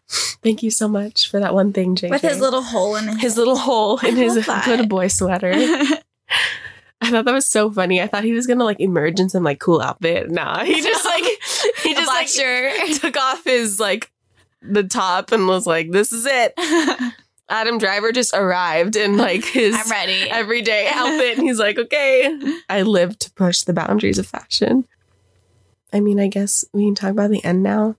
Thank 0.43 0.61
you 0.61 0.69
so 0.69 0.87
much 0.87 1.31
for 1.31 1.39
that 1.39 1.55
one 1.55 1.73
thing, 1.73 1.95
JJ. 1.95 2.11
With 2.11 2.21
his 2.21 2.39
little 2.39 2.61
hole 2.61 2.95
in 2.95 3.07
his. 3.07 3.21
his 3.21 3.37
little 3.37 3.57
hole 3.57 3.97
in 4.05 4.15
his 4.15 4.35
that. 4.45 4.65
good 4.65 4.87
boy 4.87 5.07
sweater. 5.07 5.51
I 7.01 7.09
thought 7.09 7.25
that 7.25 7.33
was 7.33 7.47
so 7.47 7.71
funny. 7.71 8.03
I 8.03 8.07
thought 8.07 8.23
he 8.23 8.33
was 8.33 8.45
gonna 8.45 8.63
like 8.63 8.79
emerge 8.79 9.19
in 9.19 9.29
some 9.29 9.43
like 9.43 9.59
cool 9.59 9.81
outfit. 9.81 10.29
Nah, 10.29 10.63
he 10.63 10.79
just 10.79 11.05
like 11.05 11.23
he 11.81 11.95
just 11.95 12.07
like 12.07 12.27
shirt. 12.27 13.01
took 13.01 13.17
off 13.17 13.43
his 13.43 13.79
like 13.79 14.11
the 14.61 14.83
top 14.83 15.31
and 15.31 15.47
was 15.47 15.65
like, 15.65 15.89
"This 15.89 16.13
is 16.13 16.27
it." 16.27 16.53
Adam 17.49 17.77
Driver 17.77 18.11
just 18.11 18.33
arrived 18.33 18.95
in 18.95 19.17
like 19.17 19.43
his 19.59 19.75
I'm 19.75 19.89
ready. 19.91 20.29
everyday 20.29 20.87
outfit, 20.93 21.37
and 21.37 21.47
he's 21.47 21.59
like, 21.59 21.77
"Okay, 21.77 22.37
I 22.69 22.81
live 22.83 23.17
to 23.19 23.31
push 23.31 23.61
the 23.61 23.73
boundaries 23.73 24.17
of 24.19 24.27
fashion." 24.27 24.87
I 25.91 25.99
mean, 25.99 26.19
I 26.19 26.27
guess 26.27 26.65
we 26.73 26.85
can 26.85 26.95
talk 26.95 27.11
about 27.11 27.29
the 27.29 27.43
end 27.43 27.61
now. 27.63 27.95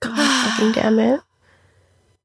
God 0.00 0.16
fucking 0.50 0.72
damn 0.72 0.98
it! 0.98 1.20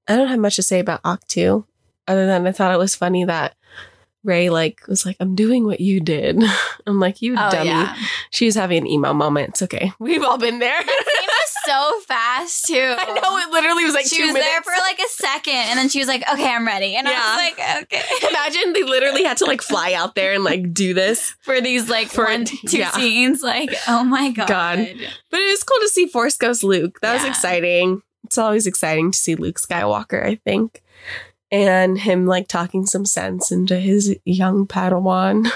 I 0.07 0.15
don't 0.15 0.27
have 0.29 0.39
much 0.39 0.55
to 0.55 0.63
say 0.63 0.79
about 0.79 1.03
Ahch-To, 1.03 1.65
other 2.07 2.25
than 2.25 2.47
I 2.47 2.51
thought 2.51 2.73
it 2.73 2.79
was 2.79 2.95
funny 2.95 3.23
that 3.25 3.55
Rey 4.23 4.49
like 4.49 4.81
was 4.87 5.05
like, 5.05 5.15
I'm 5.19 5.33
doing 5.35 5.65
what 5.65 5.79
you 5.79 5.99
did. 6.01 6.41
I'm 6.87 6.99
like, 6.99 7.21
you 7.21 7.33
Oh 7.37 7.49
dummy. 7.51 7.69
yeah. 7.69 7.95
She 8.31 8.45
was 8.45 8.55
having 8.55 8.79
an 8.79 8.87
emo 8.87 9.13
moment. 9.13 9.49
It's 9.49 9.61
okay. 9.63 9.91
We've 9.99 10.23
all 10.23 10.37
been 10.37 10.59
there. 10.59 10.81
It 10.81 10.87
was 10.87 11.55
so 11.65 11.99
fast 12.07 12.65
too. 12.65 12.75
I 12.97 13.05
know 13.21 13.37
it 13.37 13.49
literally 13.51 13.85
was 13.85 13.93
like 13.93 14.05
she 14.07 14.21
was 14.21 14.33
minutes. 14.33 14.45
there 14.49 14.61
for 14.61 14.73
like 14.81 14.99
a 14.99 15.09
second, 15.09 15.53
and 15.53 15.77
then 15.79 15.87
she 15.89 15.99
was 15.99 16.07
like, 16.07 16.23
"Okay, 16.31 16.47
I'm 16.53 16.65
ready," 16.67 16.95
and 16.95 17.07
Yeah. 17.07 17.13
I 17.21 17.35
was 17.35 17.57
like, 17.59 17.83
"Okay." 17.83 18.27
Imagine 18.29 18.73
they 18.73 18.83
literally 18.83 19.23
had 19.23 19.37
to 19.37 19.45
like 19.45 19.61
fly 19.61 19.93
out 19.93 20.15
there 20.15 20.33
and 20.33 20.43
like 20.43 20.73
do 20.73 20.93
this. 20.93 21.35
For 21.41 21.61
these 21.61 21.89
like 21.89 22.07
For- 22.09 22.25
one, 22.25 22.45
two 22.45 22.77
yeah. 22.77 22.91
scenes, 22.91 23.41
like, 23.41 23.73
oh 23.87 24.03
my 24.03 24.31
god. 24.31 24.47
God. 24.47 24.77
But 25.29 25.39
it 25.39 25.51
was 25.51 25.63
cool 25.63 25.79
to 25.81 25.89
see 25.89 26.07
Force 26.07 26.37
Ghost 26.37 26.63
Luke. 26.63 26.99
That 27.01 27.13
was 27.13 27.23
exciting. 27.25 28.01
It's 28.25 28.37
always 28.37 28.67
exciting 28.67 29.11
to 29.11 29.17
see 29.17 29.35
Luke 29.35 29.59
Skywalker, 29.59 30.23
I 30.25 30.35
think. 30.35 30.81
And 31.51 31.97
him 31.97 32.27
like 32.27 32.47
talking 32.47 32.85
some 32.85 33.05
sense 33.05 33.51
into 33.51 33.79
his 33.79 34.15
young 34.23 34.67
Padawan. 34.67 35.49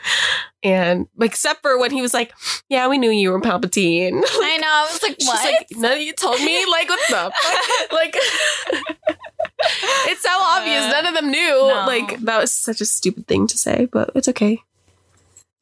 and 0.64 1.06
except 1.20 1.62
for 1.62 1.78
when 1.78 1.92
he 1.92 2.02
was 2.02 2.12
like, 2.12 2.32
Yeah, 2.68 2.88
we 2.88 2.98
knew 2.98 3.10
you 3.10 3.30
were 3.30 3.40
Palpatine. 3.40 4.20
I 4.26 4.56
know. 4.56 4.66
I 4.66 4.88
was 4.90 5.02
like, 5.02 5.16
what? 5.20 5.44
like, 5.44 5.66
No, 5.76 5.94
you 5.94 6.12
told 6.12 6.40
me? 6.40 6.66
Like, 6.66 6.88
what 6.88 6.98
the 7.08 7.14
fuck? 7.14 7.32
like 7.92 8.16
It's 10.06 10.22
so 10.22 10.30
obvious. 10.32 10.84
Uh, 10.86 10.90
None 10.90 11.06
of 11.06 11.14
them 11.14 11.30
knew. 11.30 11.38
No. 11.38 11.84
Like, 11.86 12.18
that 12.20 12.40
was 12.40 12.52
such 12.52 12.80
a 12.80 12.84
stupid 12.86 13.26
thing 13.26 13.46
to 13.46 13.56
say, 13.58 13.86
but 13.92 14.10
it's 14.14 14.28
okay. 14.28 14.60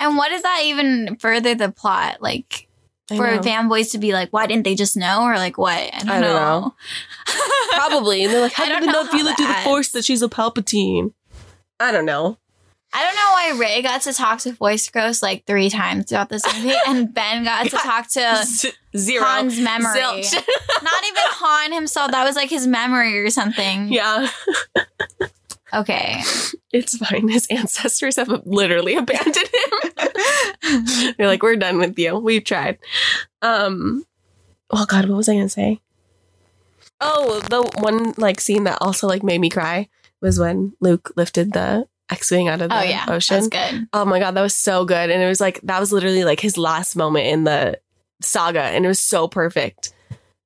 and 0.00 0.16
what 0.16 0.30
does 0.30 0.42
that 0.42 0.62
even 0.64 1.16
further 1.16 1.54
the 1.54 1.70
plot? 1.70 2.20
Like 2.20 2.65
I 3.10 3.16
for 3.16 3.26
know. 3.36 3.40
fanboys 3.40 3.92
to 3.92 3.98
be 3.98 4.12
like, 4.12 4.32
why 4.32 4.46
didn't 4.46 4.64
they 4.64 4.74
just 4.74 4.96
know, 4.96 5.22
or 5.24 5.36
like 5.36 5.58
what? 5.58 5.76
I 5.78 5.98
don't, 5.98 6.08
I 6.08 6.20
don't 6.20 6.34
know. 6.34 6.60
know. 6.60 6.74
Probably. 7.74 8.24
And 8.24 8.32
they're 8.32 8.40
like, 8.40 8.52
how 8.52 8.66
did 8.66 8.82
know 8.82 8.86
not 8.86 9.10
feel 9.10 9.26
it 9.26 9.36
through 9.36 9.46
the 9.46 9.60
force 9.64 9.90
that 9.92 10.04
she's 10.04 10.22
a 10.22 10.28
Palpatine? 10.28 11.12
I 11.78 11.92
don't 11.92 12.06
know. 12.06 12.38
I 12.92 13.04
don't 13.04 13.14
know 13.14 13.58
why 13.58 13.66
Rey 13.66 13.82
got 13.82 14.02
to 14.02 14.12
talk 14.14 14.38
to 14.40 14.54
Force 14.54 14.88
Ghost 14.88 15.22
like 15.22 15.44
three 15.44 15.68
times 15.68 16.06
throughout 16.06 16.30
this 16.30 16.42
movie, 16.54 16.74
and 16.86 17.12
Ben 17.12 17.44
got 17.44 17.64
to 17.64 17.70
talk 17.76 18.08
to 18.12 18.42
Z- 18.46 18.72
Zero. 18.96 19.24
Han's 19.24 19.60
memory. 19.60 20.00
Not 20.00 20.24
even 20.24 21.22
Han 21.26 21.72
himself. 21.72 22.12
That 22.12 22.24
was 22.24 22.36
like 22.36 22.48
his 22.48 22.66
memory 22.66 23.18
or 23.18 23.28
something. 23.28 23.92
yeah, 23.92 24.28
Okay. 25.76 26.22
it's 26.72 26.96
fine. 26.96 27.28
His 27.28 27.46
ancestors 27.48 28.16
have 28.16 28.28
literally 28.44 28.96
abandoned 28.96 29.36
him. 29.36 31.14
They're 31.18 31.26
like, 31.26 31.42
we're 31.42 31.56
done 31.56 31.78
with 31.78 31.98
you. 31.98 32.18
We've 32.18 32.44
tried. 32.44 32.78
Um, 33.42 34.04
oh 34.70 34.86
God, 34.86 35.08
what 35.08 35.16
was 35.16 35.28
I 35.28 35.34
gonna 35.34 35.48
say? 35.48 35.80
Oh, 37.00 37.40
the 37.50 37.62
one 37.82 38.14
like 38.16 38.40
scene 38.40 38.64
that 38.64 38.78
also 38.80 39.06
like 39.06 39.22
made 39.22 39.40
me 39.40 39.50
cry 39.50 39.88
was 40.20 40.38
when 40.38 40.72
Luke 40.80 41.12
lifted 41.16 41.52
the 41.52 41.86
X-wing 42.10 42.48
out 42.48 42.62
of 42.62 42.70
the 42.70 42.78
Oh 42.78 42.82
yeah. 42.82 43.04
ocean. 43.08 43.48
Good. 43.48 43.88
Oh 43.92 44.04
my 44.04 44.18
god, 44.18 44.32
that 44.32 44.42
was 44.42 44.54
so 44.54 44.84
good. 44.84 45.10
And 45.10 45.22
it 45.22 45.26
was 45.28 45.40
like 45.40 45.60
that 45.62 45.78
was 45.80 45.92
literally 45.92 46.24
like 46.24 46.40
his 46.40 46.56
last 46.56 46.96
moment 46.96 47.26
in 47.26 47.44
the 47.44 47.78
saga 48.22 48.62
and 48.62 48.84
it 48.84 48.88
was 48.88 49.00
so 49.00 49.28
perfect. 49.28 49.92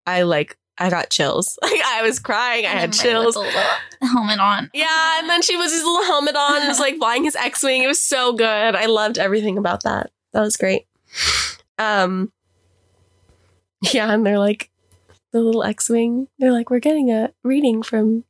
I 0.07 0.23
like 0.23 0.57
I 0.81 0.91
got 0.91 1.11
chills. 1.11 1.57
Like 1.63 1.81
I 1.85 2.03
was 2.03 2.19
crying. 2.19 2.65
I 2.67 2.71
had 2.71 2.85
And 2.85 2.93
then 2.95 3.17
Rey 3.17 3.23
chills. 3.33 3.37
helmet 4.03 4.41
on. 4.41 4.71
Yeah, 4.75 5.19
and 5.21 5.29
then 5.31 5.43
she 5.43 5.57
was 5.57 5.71
his 5.73 5.83
little 5.85 6.05
helmet 6.05 6.35
on 6.35 6.59
and 6.61 6.69
was 6.69 6.81
like 6.81 6.97
flying 6.97 7.25
his 7.25 7.37
X-wing. 7.37 7.83
It 7.83 7.87
was 7.87 8.03
so 8.03 8.33
good. 8.33 8.75
I 8.75 8.87
loved 8.87 9.19
everything 9.19 9.59
about 9.59 9.83
that. 9.85 10.11
That 10.33 10.41
was 10.41 10.57
great. 10.57 10.87
Um 11.79 12.33
Yeah, 13.93 14.13
and 14.13 14.25
they're 14.27 14.39
like 14.39 14.71
the 15.33 15.41
little 15.41 15.63
X-wing. 15.63 16.29
They're 16.39 16.53
like, 16.53 16.71
we're 16.71 16.81
getting 16.81 17.11
a 17.11 17.33
reading 17.45 17.83
from 17.83 18.25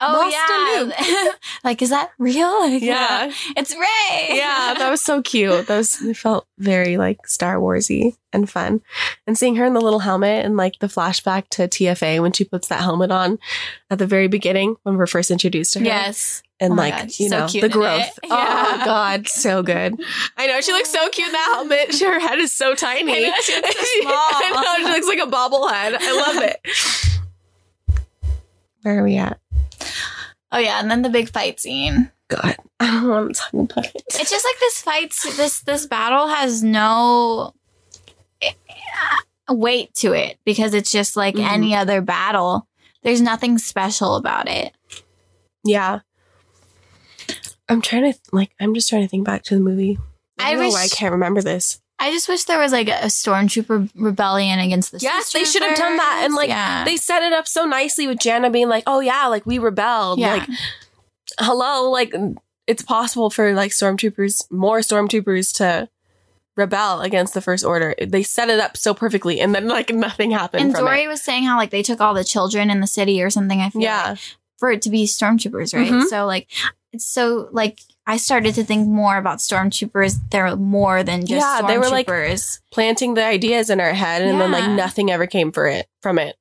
Oh 0.00 0.28
yeah. 0.28 1.32
like, 1.64 1.80
is 1.80 1.90
that 1.90 2.10
real? 2.18 2.46
Like, 2.66 2.82
Yeah. 2.82 3.28
Uh, 3.30 3.32
it's 3.56 3.74
Rey. 3.74 4.36
yeah, 4.36 4.74
that 4.78 4.90
was 4.90 5.00
so 5.00 5.22
cute. 5.22 5.66
That 5.66 5.76
was 5.76 6.02
it 6.02 6.16
felt 6.16 6.46
very 6.58 6.96
like 6.96 7.26
Star 7.26 7.56
Warsy 7.56 8.16
and 8.32 8.48
fun. 8.50 8.82
And 9.26 9.38
seeing 9.38 9.56
her 9.56 9.64
in 9.64 9.72
the 9.74 9.80
little 9.80 10.00
helmet 10.00 10.44
and 10.44 10.56
like 10.56 10.78
the 10.80 10.88
flashback 10.88 11.48
to 11.50 11.68
TFA 11.68 12.20
when 12.20 12.32
she 12.32 12.44
puts 12.44 12.68
that 12.68 12.80
helmet 12.80 13.10
on 13.10 13.38
at 13.90 13.98
the 13.98 14.06
very 14.06 14.28
beginning 14.28 14.76
when 14.82 14.96
we're 14.96 15.06
first 15.06 15.30
introduced 15.30 15.74
to 15.74 15.78
her. 15.80 15.84
Yes. 15.84 16.42
And 16.58 16.72
Oh 16.72 16.76
like, 16.76 16.94
God, 16.94 17.18
you 17.18 17.28
know, 17.28 17.46
cute 17.46 17.62
the 17.62 17.68
growth. 17.68 18.18
it. 18.22 18.30
Oh 18.30 18.82
god, 18.84 19.28
so 19.28 19.62
good. 19.62 19.94
I 20.36 20.46
know 20.46 20.60
she 20.60 20.72
looks 20.72 20.90
so 20.90 20.98
oh. 21.02 21.08
cute 21.10 21.28
in 21.28 21.32
that 21.32 21.52
helmet. 21.54 22.00
Her 22.00 22.18
head 22.20 22.38
is 22.38 22.52
so 22.52 22.74
tiny. 22.74 23.26
I 23.26 23.28
know, 23.28 23.34
she 23.42 23.54
looks 23.54 23.76
so 23.76 24.00
small. 24.00 24.12
I 24.14 24.50
know, 24.78 24.88
she 24.88 24.92
looks 24.94 25.06
like 25.06 25.18
a 25.20 25.30
bobblehead. 25.30 25.96
I 26.00 26.12
love 26.26 26.42
it. 26.42 28.00
Where 28.82 29.00
are 29.00 29.02
we 29.04 29.16
at? 29.16 29.38
Oh 30.52 30.58
yeah, 30.58 30.80
and 30.80 30.90
then 30.90 31.02
the 31.02 31.08
big 31.10 31.28
fight 31.30 31.60
scene. 31.60 32.10
God, 32.28 32.56
I 32.80 32.86
don't 32.86 33.08
want 33.08 33.34
to 33.34 33.40
talk 33.40 33.52
about 33.52 33.86
it. 33.86 34.02
It's 34.14 34.30
just 34.30 34.44
like 34.44 34.58
this 34.60 34.80
fight. 34.80 35.14
This 35.36 35.60
this 35.60 35.86
battle 35.86 36.28
has 36.28 36.62
no 36.62 37.52
eh, 38.42 38.52
weight 39.48 39.94
to 39.96 40.12
it 40.12 40.38
because 40.44 40.74
it's 40.74 40.90
just 40.90 41.16
like 41.16 41.34
Mhm. 41.36 41.48
any 41.50 41.74
other 41.74 42.00
battle. 42.00 42.66
There's 43.02 43.20
nothing 43.20 43.58
special 43.58 44.16
about 44.16 44.48
it. 44.48 44.72
Yeah. 45.64 46.00
I'm 47.68 47.82
trying 47.82 48.12
to 48.12 48.18
like 48.32 48.50
I'm 48.60 48.74
just 48.74 48.88
trying 48.88 49.02
to 49.02 49.08
think 49.08 49.24
back 49.26 49.42
to 49.44 49.54
the 49.54 49.60
movie. 49.60 49.98
I 50.38 50.48
I 50.48 50.50
don't 50.52 50.60
know 50.60 50.66
wish- 50.66 50.74
why 50.74 50.82
I 50.84 50.88
can't 50.88 51.12
remember 51.12 51.42
this. 51.42 51.80
I 51.98 52.10
just 52.12 52.28
wish 52.28 52.44
there 52.44 52.58
was 52.58 52.72
like 52.72 52.88
a 52.88 53.06
stormtrooper 53.06 53.90
rebellion 53.94 54.58
against 54.58 54.92
the. 54.92 54.98
Yes, 54.98 55.32
they 55.32 55.44
should 55.44 55.62
have 55.62 55.76
done 55.76 55.96
that. 55.96 56.22
And, 56.24 56.34
like, 56.34 56.48
yeah. 56.48 56.84
They 56.84 56.96
set 56.98 57.22
it 57.22 57.32
up 57.32 57.48
so 57.48 57.64
nicely 57.64 58.06
with 58.06 58.18
Jannah 58.18 58.50
being 58.50 58.68
like, 58.68 58.84
"Oh 58.86 59.00
yeah, 59.00 59.26
like 59.28 59.46
we 59.46 59.58
rebelled." 59.58 60.18
Yeah. 60.18 60.34
Like 60.34 60.48
hello, 61.38 61.90
like 61.90 62.14
it's 62.66 62.82
possible 62.82 63.30
for 63.30 63.52
like 63.54 63.70
stormtroopers, 63.72 64.50
more 64.50 64.80
stormtroopers 64.80 65.54
to 65.56 65.88
rebel 66.56 67.00
against 67.02 67.34
the 67.34 67.40
first 67.40 67.64
order. 67.64 67.94
They 68.00 68.22
set 68.22 68.48
it 68.48 68.60
up 68.60 68.76
so 68.76 68.94
perfectly 68.94 69.40
and 69.40 69.54
then 69.54 69.68
like 69.68 69.90
nothing 69.90 70.30
happened 70.30 70.64
and 70.64 70.74
Dory 70.74 71.04
it. 71.04 71.08
was 71.08 71.22
saying 71.22 71.44
how 71.44 71.56
like 71.58 71.70
they 71.70 71.82
took 71.82 72.00
all 72.00 72.14
the 72.14 72.24
children 72.24 72.70
in 72.70 72.80
the 72.80 72.86
city 72.86 73.22
or 73.22 73.28
something. 73.30 73.60
I 73.60 73.68
feel 73.70 73.80
like, 73.82 73.84
Yeah. 73.86 74.14
for 74.58 74.70
it 74.70 74.80
to 74.82 74.90
be 74.90 75.04
stormtroopers, 75.04 75.74
right? 75.74 75.90
Mhm. 75.90 76.04
So 76.06 76.24
like 76.26 76.48
it's 76.92 77.06
so 77.06 77.48
like 77.52 77.80
I 78.06 78.18
started 78.18 78.54
to 78.54 78.64
think 78.64 78.86
more 78.86 79.16
about 79.16 79.38
stormtroopers. 79.38 80.18
They're 80.30 80.54
more 80.56 81.02
than 81.02 81.22
just 81.26 81.32
Yeah, 81.32 81.62
they 81.66 81.78
were, 81.78 81.88
like. 81.88 82.06
Planting 82.70 83.14
the 83.14 83.24
ideas 83.24 83.68
in 83.70 83.80
our 83.80 83.92
head 83.94 84.22
and 84.22 84.40
then 84.40 84.52
like 84.52 84.70
nothing 84.70 85.10
ever 85.10 85.26
came 85.26 85.50
for 85.50 85.66
it 85.66 85.88
from 86.02 86.18
it. 86.18 86.36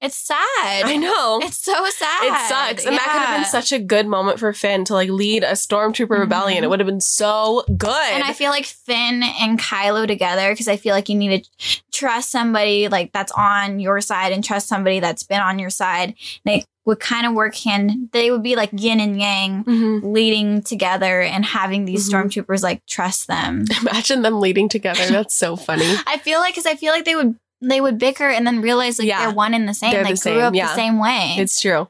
It's 0.00 0.14
sad. 0.14 0.36
I 0.84 0.94
know. 0.96 1.40
It's 1.42 1.58
so 1.58 1.72
sad. 1.72 2.22
It 2.22 2.48
sucks. 2.48 2.86
And 2.86 2.94
that 2.96 3.02
could 3.02 3.22
have 3.22 3.36
been 3.38 3.50
such 3.50 3.72
a 3.72 3.80
good 3.80 4.06
moment 4.06 4.38
for 4.38 4.52
Finn 4.52 4.84
to 4.84 4.94
like 4.94 5.08
lead 5.10 5.42
a 5.42 5.52
stormtrooper 5.52 6.20
rebellion. 6.20 6.60
Mhm. 6.60 6.64
It 6.64 6.70
would 6.70 6.78
have 6.78 6.86
been 6.86 7.00
so 7.00 7.64
good. 7.76 8.12
And 8.12 8.22
I 8.22 8.32
feel 8.32 8.50
like 8.50 8.64
Finn 8.64 9.24
and 9.24 9.58
Kylo 9.58 10.06
together 10.06 10.50
because 10.52 10.68
I 10.68 10.76
feel 10.76 10.94
like 10.94 11.08
you 11.08 11.16
need 11.16 11.42
to 11.42 11.80
trust 11.90 12.30
somebody 12.30 12.86
like 12.86 13.12
that's 13.12 13.32
on 13.32 13.80
your 13.80 14.00
side 14.00 14.30
and 14.30 14.44
trust 14.44 14.68
somebody 14.68 15.00
that's 15.00 15.24
been 15.24 15.40
on 15.40 15.58
your 15.58 15.70
side. 15.70 16.14
They 16.44 16.64
would 16.88 17.00
kind 17.00 17.26
of 17.26 17.34
work 17.34 17.54
hand. 17.54 18.08
They 18.12 18.30
would 18.30 18.42
be 18.42 18.56
like 18.56 18.70
yin 18.72 18.98
and 18.98 19.20
yang, 19.20 19.62
Mhm. 19.64 20.12
leading 20.12 20.62
together 20.62 21.20
and 21.20 21.44
having 21.44 21.84
these 21.84 22.08
Mhm. 22.08 22.12
stormtroopers 22.24 22.62
like 22.62 22.84
trust 22.86 23.26
them. 23.28 23.66
Imagine 23.82 24.22
them 24.22 24.40
leading 24.40 24.68
together. 24.70 25.06
That's 25.08 25.34
so 25.34 25.54
funny. 25.54 25.84
I 26.06 26.16
feel 26.18 26.40
like 26.40 26.54
because 26.54 26.66
I 26.66 26.74
feel 26.76 26.92
like 26.92 27.04
they 27.04 27.14
would 27.14 27.36
they 27.60 27.80
would 27.80 27.98
bicker 27.98 28.28
and 28.28 28.46
then 28.46 28.60
realize 28.62 28.98
like 28.98 29.06
Yeah. 29.08 29.26
they're 29.26 29.34
one 29.34 29.52
in 29.52 29.66
the 29.66 29.74
same. 29.74 29.90
They're 29.92 30.02
They 30.04 30.14
the 30.14 30.22
grew 30.22 30.32
same, 30.40 30.42
up 30.42 30.54
yeah. 30.54 30.68
the 30.68 30.74
same 30.74 30.98
way. 30.98 31.36
It's 31.38 31.60
true. 31.60 31.88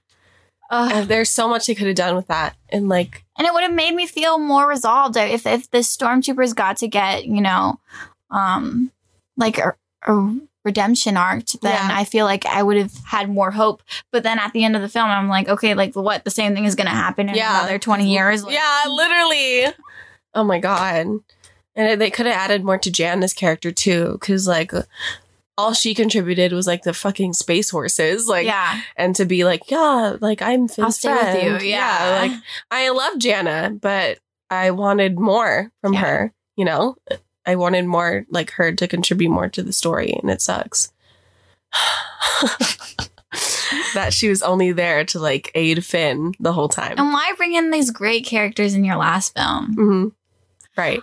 Uh, 0.70 1.02
there's 1.04 1.30
so 1.30 1.48
much 1.48 1.66
they 1.66 1.74
could 1.74 1.86
have 1.86 1.96
done 1.96 2.14
with 2.16 2.26
that. 2.28 2.54
And 2.70 2.88
like, 2.88 3.24
and 3.38 3.46
it 3.46 3.54
would 3.54 3.62
have 3.62 3.72
made 3.72 3.94
me 3.94 4.06
feel 4.06 4.38
more 4.38 4.66
resolved 4.68 5.16
if 5.16 5.46
if 5.46 5.70
the 5.70 5.78
stormtroopers 5.78 6.54
got 6.54 6.76
to 6.78 6.88
get 6.88 7.24
you 7.26 7.40
know 7.40 7.78
um 8.30 8.90
like 9.36 9.58
a, 9.58 9.74
a 10.06 10.36
redemption 10.70 11.16
arc 11.16 11.46
then 11.62 11.72
Yeah. 11.72 11.88
i 12.00 12.04
feel 12.04 12.26
like 12.32 12.44
i 12.46 12.60
would 12.62 12.76
have 12.82 12.94
had 13.04 13.26
more 13.38 13.50
hope 13.50 13.82
but 14.12 14.22
then 14.22 14.38
at 14.38 14.52
the 14.52 14.62
end 14.66 14.74
of 14.76 14.82
the 14.82 14.88
film 14.96 15.08
i'm 15.10 15.28
like 15.36 15.48
okay 15.48 15.72
like 15.74 15.94
what 15.96 16.24
the 16.24 16.30
same 16.40 16.54
thing 16.54 16.64
is 16.66 16.74
gonna 16.74 16.90
happen 17.04 17.28
in 17.28 17.34
Yeah. 17.34 17.58
another 17.60 17.78
20 17.78 18.12
years 18.16 18.44
Like, 18.44 18.54
yeah, 18.54 18.84
literally. 18.88 19.74
Oh 20.34 20.44
my 20.44 20.58
God. 20.60 21.06
And 21.74 22.00
they 22.00 22.10
could 22.10 22.26
have 22.26 22.34
added 22.36 22.64
more 22.64 22.78
to 22.78 22.90
Jan's 22.90 23.32
character 23.32 23.70
too. 23.72 24.18
Cause 24.20 24.46
like, 24.48 24.72
all 25.56 25.72
she 25.72 25.94
contributed 25.94 26.52
was 26.52 26.66
like 26.66 26.82
the 26.82 26.92
fucking 26.94 27.32
space 27.32 27.70
horses. 27.70 28.28
Like, 28.28 28.46
yeah 28.46 28.80
and 28.96 29.14
to 29.16 29.24
be 29.24 29.44
like, 29.44 29.70
yeah, 29.70 30.16
like 30.20 30.40
I'm 30.42 30.68
Finn's 30.68 30.84
i'll 30.84 30.92
stay 30.92 31.12
with 31.12 31.20
friend. 31.20 31.62
you 31.62 31.68
yeah, 31.70 32.18
like 32.22 32.32
I 32.70 32.90
love 32.90 33.18
Jannah, 33.18 33.70
but 33.80 34.18
I 34.50 34.70
wanted 34.70 35.18
more 35.18 35.70
from 35.82 35.94
Yeah. 35.94 36.00
her, 36.00 36.32
you 36.56 36.64
know? 36.64 36.96
I 37.48 37.56
wanted 37.56 37.86
more 37.86 38.26
like 38.28 38.50
her 38.52 38.72
to 38.72 38.86
contribute 38.86 39.30
more 39.30 39.48
to 39.48 39.62
the 39.62 39.72
story 39.72 40.12
and 40.12 40.30
it 40.30 40.42
sucks. 40.42 40.92
that 43.94 44.12
she 44.12 44.28
was 44.28 44.42
only 44.42 44.72
there 44.72 45.04
to 45.06 45.18
like 45.18 45.50
aid 45.54 45.82
Finn 45.82 46.34
the 46.38 46.52
whole 46.52 46.68
time. 46.68 46.94
and 46.98 47.12
why 47.12 47.32
bring 47.38 47.54
in 47.54 47.70
these 47.70 47.90
great 47.90 48.26
characters 48.26 48.74
in 48.74 48.84
your 48.84 48.96
last 48.96 49.34
film 49.34 49.74
hmm 49.74 50.08
Right. 50.76 51.02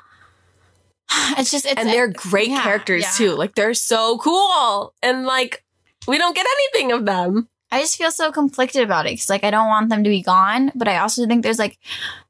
it's 1.37 1.49
just 1.49 1.65
it's 1.65 1.79
and 1.79 1.89
they're 1.89 2.09
great 2.09 2.49
yeah, 2.49 2.61
characters 2.61 3.03
yeah. 3.03 3.11
too. 3.17 3.35
Like 3.35 3.55
they're 3.55 3.73
so 3.73 4.19
cool. 4.19 4.93
And 5.01 5.25
like 5.25 5.63
we 6.07 6.19
don't 6.19 6.35
get 6.35 6.45
anything 6.45 6.91
of 6.91 7.05
them. 7.05 7.47
I 7.71 7.81
just 7.81 7.97
feel 7.97 8.11
so 8.11 8.31
conflicted 8.31 8.83
about 8.83 9.07
it 9.07 9.13
because, 9.13 9.29
like, 9.29 9.43
I 9.43 9.49
don't 9.49 9.67
want 9.67 9.89
them 9.89 10.03
to 10.03 10.09
be 10.09 10.21
gone, 10.21 10.71
but 10.75 10.87
I 10.87 10.99
also 10.99 11.25
think 11.25 11.43
there's 11.43 11.59
like 11.59 11.79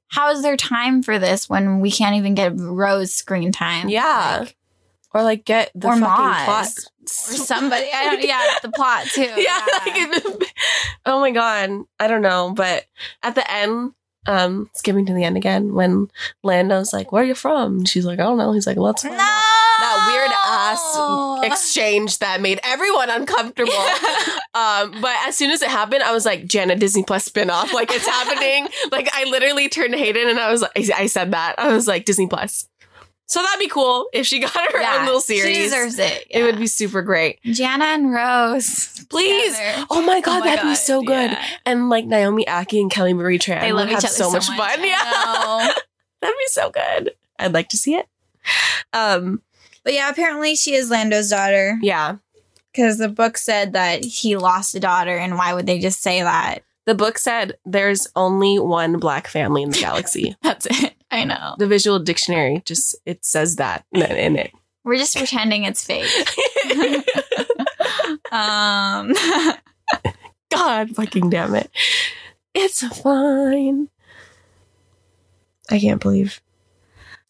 how 0.07 0.31
is 0.31 0.41
there 0.41 0.57
time 0.57 1.03
for 1.03 1.19
this 1.19 1.49
when 1.49 1.79
we 1.79 1.91
can't 1.91 2.15
even 2.15 2.35
get 2.35 2.53
Rose 2.55 3.13
screen 3.13 3.51
time? 3.51 3.89
Yeah. 3.89 4.39
Like, 4.41 4.55
or 5.13 5.23
like 5.23 5.45
get 5.45 5.71
the 5.73 5.87
or 5.87 5.97
fucking 5.97 6.45
plot. 6.45 6.67
or 6.67 7.05
somebody. 7.05 7.87
I 7.93 8.05
don't, 8.05 8.23
yeah, 8.23 8.43
the 8.61 8.71
plot 8.71 9.05
too. 9.13 9.21
yeah, 9.21 9.65
like, 9.85 10.51
oh 11.05 11.21
my 11.21 11.31
god, 11.31 11.69
I 11.99 12.07
don't 12.07 12.21
know, 12.21 12.51
but 12.53 12.85
at 13.23 13.33
the 13.33 13.49
end, 13.49 13.93
um, 14.27 14.69
skipping 14.73 15.05
to 15.05 15.13
the 15.13 15.23
end 15.23 15.37
again, 15.37 15.73
when 15.73 16.09
Lando's 16.43 16.91
like, 16.91 17.11
"Where 17.11 17.23
are 17.23 17.25
you 17.25 17.35
from?" 17.35 17.77
And 17.77 17.87
she's 17.89 18.05
like, 18.05 18.19
"I 18.19 18.23
don't 18.23 18.37
know." 18.37 18.51
He's 18.51 18.67
like, 18.67 18.77
"Let's 18.77 19.03
no, 19.03 19.11
find 19.11 19.21
out." 19.21 19.25
That 19.25 19.44
ass 20.73 21.43
exchange 21.51 22.19
that 22.19 22.41
made 22.41 22.59
everyone 22.63 23.09
uncomfortable. 23.09 23.71
um, 24.53 25.01
but 25.01 25.15
as 25.27 25.35
soon 25.35 25.51
as 25.51 25.61
it 25.61 25.69
happened, 25.69 26.03
I 26.03 26.11
was 26.11 26.25
like, 26.25 26.45
"Jannah 26.45 26.75
Disney 26.75 27.03
Plus 27.03 27.27
spinoff, 27.29 27.71
like 27.73 27.91
it's 27.91 28.07
happening." 28.07 28.67
like 28.91 29.09
I 29.13 29.25
literally 29.25 29.69
turned 29.69 29.93
to 29.93 29.99
Hayden 29.99 30.27
and 30.29 30.39
I 30.39 30.51
was 30.51 30.61
like, 30.61 30.71
I, 30.91 31.07
said 31.07 31.31
that 31.31 31.55
I 31.57 31.71
was 31.73 31.87
like 31.87 32.05
Disney 32.05 32.27
Plus. 32.27 32.67
So 33.27 33.41
that'd 33.41 33.59
be 33.59 33.67
cool 33.67 34.07
if 34.13 34.27
she 34.27 34.39
got 34.39 34.51
her 34.53 34.79
Yeah, 34.79 34.97
own 34.99 35.05
little 35.05 35.19
She 35.21 35.39
series. 35.39 35.57
deserves 35.57 35.97
it. 35.97 36.27
It 36.29 36.43
would 36.43 36.59
be 36.59 36.67
super 36.67 37.01
great. 37.01 37.39
Jannah 37.43 37.85
and 37.85 38.11
Rose. 38.13 39.03
Please. 39.09 39.57
together. 39.57 39.85
Oh 39.89 40.01
my 40.03 40.21
god, 40.21 40.37
Oh 40.37 40.45
my 40.45 40.55
that'd 40.55 40.69
be 40.69 40.75
so 40.75 41.01
good. 41.01 41.31
yeah. 41.31 41.43
And 41.65 41.89
like 41.89 42.05
Naomi 42.05 42.45
Ackie 42.45 42.79
and 42.79 42.91
Kelly 42.91 43.13
Marie 43.15 43.39
Tran 43.39 43.61
They 43.61 43.71
love 43.71 43.87
each 43.87 43.93
have 43.95 44.03
other 44.05 44.13
so, 44.13 44.31
much, 44.31 44.45
fun. 44.47 44.59
I 44.59 44.75
Yeah, 44.75 45.73
that'd 46.21 46.35
be 46.37 46.47
so 46.49 46.69
good. 46.69 47.15
I'd 47.39 47.53
like 47.53 47.69
to 47.69 47.77
see 47.77 47.95
it. 47.95 48.07
Um, 48.93 49.41
But 49.85 49.93
yeah, 49.93 50.09
apparently 50.09 50.55
she 50.55 50.73
is 50.73 50.89
Lando's 50.89 51.29
daughter 51.29 51.77
yeah. 51.81 52.17
because 52.73 52.97
the 52.97 53.07
book 53.07 53.37
said 53.37 53.73
that 53.73 54.03
he 54.03 54.35
lost 54.35 54.75
a 54.75 54.79
daughter, 54.79 55.15
and 55.15 55.37
why 55.37 55.53
would 55.53 55.67
they 55.67 55.79
just 55.79 56.01
say 56.01 56.21
that? 56.23 56.63
The 56.85 56.95
book 56.95 57.17
said 57.17 57.57
there's 57.65 58.07
only 58.15 58.59
one 58.59 58.99
black 58.99 59.27
family 59.27 59.63
in 59.63 59.69
the 59.69 59.77
galaxy. 59.77 60.35
That's 60.43 60.65
it. 60.65 60.95
I 61.11 61.23
know. 61.23 61.55
the 61.57 61.67
visual 61.67 61.99
dictionary 61.99 62.61
just 62.65 62.95
it 63.05 63.23
says 63.23 63.55
that 63.55 63.85
in 63.93 64.35
it. 64.35 64.51
We're 64.83 64.97
just 64.97 65.15
pretending 65.15 65.63
it's 65.63 65.83
fake. 65.83 66.09
um, 68.31 69.13
God 70.51 70.95
fucking 70.95 71.29
damn 71.29 71.55
it. 71.55 71.71
It's 72.53 72.85
fine. 73.01 73.89
I 75.71 75.79
can't 75.79 76.01
believe. 76.01 76.41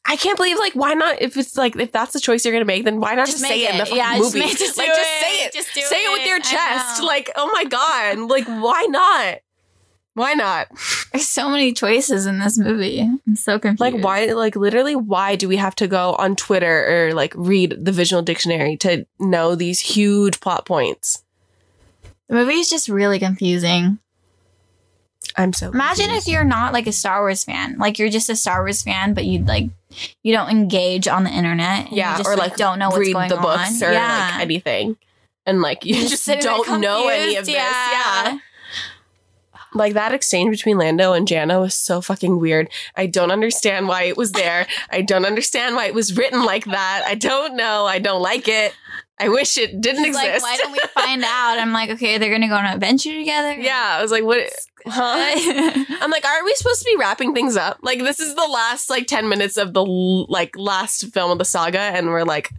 I 0.08 0.16
can't 0.18 0.38
believe 0.38 0.58
like 0.60 0.74
why 0.74 0.94
not 0.94 1.22
if 1.22 1.36
it's 1.38 1.58
like 1.58 1.76
if 1.76 1.92
that's 1.92 2.14
the 2.14 2.20
choice 2.20 2.46
you're 2.46 2.54
gonna 2.54 2.64
make 2.66 2.86
then 2.86 3.00
why 3.00 3.16
not 3.16 3.26
just, 3.26 3.40
Just 3.40 3.50
say 3.50 3.64
it 3.66 3.72
in 3.72 3.78
the 3.80 3.86
fucking 3.86 3.98
Yeah, 3.98 4.18
movie. 4.20 4.40
make- 4.40 4.58
just 4.58 4.78
like 4.78 4.88
just 4.88 5.00
it. 5.02 5.22
say 5.22 5.46
it. 5.46 5.54
Just 5.54 5.74
do 5.74 5.82
say 5.82 6.04
it 6.06 6.12
with 6.20 6.28
your 6.28 6.40
chest. 6.40 7.02
Like 7.04 7.32
oh 7.36 7.50
my 7.54 7.64
god. 7.66 8.20
Like 8.20 8.46
why 8.46 8.86
not? 8.90 9.40
Why 10.14 10.34
not? 10.34 10.68
There's 11.12 11.28
so 11.28 11.50
many 11.50 11.74
choices 11.74 12.26
in 12.26 12.40
this 12.40 12.58
movie. 12.58 13.02
I'm 13.02 13.36
so 13.36 13.60
confused. 13.60 13.82
like 13.82 14.02
why 14.04 14.26
like 14.28 14.56
literally 14.56 14.96
why 14.96 15.36
do 15.36 15.48
we 15.50 15.58
have 15.58 15.76
to 15.76 15.88
go 15.88 16.14
on 16.14 16.36
Twitter 16.36 17.08
or 17.10 17.14
like 17.14 17.34
read 17.36 17.76
the 17.84 17.92
visual 17.92 18.22
dictionary 18.22 18.78
to 18.78 19.06
know 19.20 19.56
these 19.56 19.80
huge 19.82 20.40
plot 20.40 20.66
points? 20.66 21.24
The 22.30 22.36
movie 22.36 22.54
is 22.54 22.70
just 22.70 22.88
really 22.90 23.20
confusing. 23.20 24.00
I'm 25.38 25.54
so 25.54 25.70
Imagine 25.70 26.06
confused. 26.06 26.28
if 26.28 26.34
you're 26.34 26.44
not 26.46 26.74
like 26.74 26.88
a 26.88 26.92
Star 26.92 27.22
Wars 27.22 27.44
fan, 27.44 27.78
like 27.78 28.00
you're 28.00 28.10
just 28.10 28.30
a 28.30 28.36
Star 28.36 28.62
Wars 28.64 28.82
fan, 28.84 29.14
but 29.14 29.26
you 29.26 29.44
like 29.44 29.70
you 30.24 30.34
don't 30.34 30.50
engage 30.50 31.08
on 31.08 31.24
the 31.24 31.30
internet. 31.30 31.88
and 31.88 31.92
you 31.92 31.98
yeah 31.98 32.18
just, 32.18 32.30
or 32.30 32.36
like 32.36 32.56
don't 32.56 32.80
know 32.80 32.90
what's 32.90 33.00
read 33.00 33.14
going 33.14 33.30
the 33.30 33.38
books 33.38 33.82
on. 33.82 33.90
or 33.90 33.94
yeah. 33.94 34.32
like 34.34 34.42
anything 34.42 34.98
and 35.46 35.62
like 35.62 35.86
you 35.86 35.96
You're 35.96 36.10
just, 36.10 36.26
don't 36.26 36.82
know 36.82 37.08
any 37.08 37.36
of 37.36 37.46
confused. 37.46 37.48
this 37.48 37.54
yeah. 37.56 38.38
Like 39.76 39.94
that 39.94 40.14
exchange 40.14 40.50
between 40.52 40.78
Lando 40.78 41.14
and 41.14 41.28
Jannah 41.28 41.60
was 41.60 41.76
so 41.76 42.02
fucking 42.02 42.40
weird. 42.40 42.70
I 42.96 43.06
don't 43.06 43.32
understand 43.32 43.88
why 43.88 44.04
it 44.04 44.18
was 44.18 44.32
there. 44.32 44.66
I 44.90 45.02
don't 45.02 45.26
understand 45.26 45.76
why 45.76 45.86
it 45.88 45.94
was 45.94 46.16
written 46.18 46.44
like 46.46 46.66
that. 46.66 47.04
I 47.06 47.16
don't 47.16 47.56
know. 47.56 47.86
I 47.86 48.00
don't 48.00 48.22
like 48.22 48.48
it. 48.48 48.74
I 49.20 49.30
wish 49.30 49.58
it 49.58 49.80
didn't 49.82 50.04
She's 50.06 50.16
exist. 50.16 50.44
like, 50.44 50.44
why 50.44 50.58
don't 50.58 50.72
we 50.72 50.80
find 50.94 51.24
out? 51.26 51.58
I'm 51.60 51.72
like, 51.74 51.90
okay, 51.92 52.18
they're 52.18 52.32
gonna 52.32 52.48
go 52.50 52.56
on 52.56 52.66
an 52.66 52.74
adventure 52.74 53.14
together. 53.14 53.54
yeah, 53.54 53.98
I 53.98 54.02
was 54.02 54.12
like, 54.12 54.24
what? 54.24 54.48
Huh? 54.88 55.18
I'm 56.00 56.12
like, 56.12 56.24
aren't 56.26 56.46
we 56.46 56.54
supposed 56.54 56.82
to 56.82 56.86
be 56.86 56.96
wrapping 57.00 57.34
things 57.34 57.58
up? 57.58 57.80
Like, 57.82 57.98
this 57.98 58.20
is 58.20 58.36
the 58.36 58.46
last 58.48 58.88
like 58.88 59.08
ten 59.08 59.28
minutes 59.28 59.58
of 59.58 59.74
the 59.74 59.84
like 59.84 60.56
last 60.56 61.12
film 61.12 61.32
of 61.32 61.40
the 61.40 61.46
saga, 61.46 61.80
and 61.80 62.10
we're 62.10 62.24
like 62.24 62.52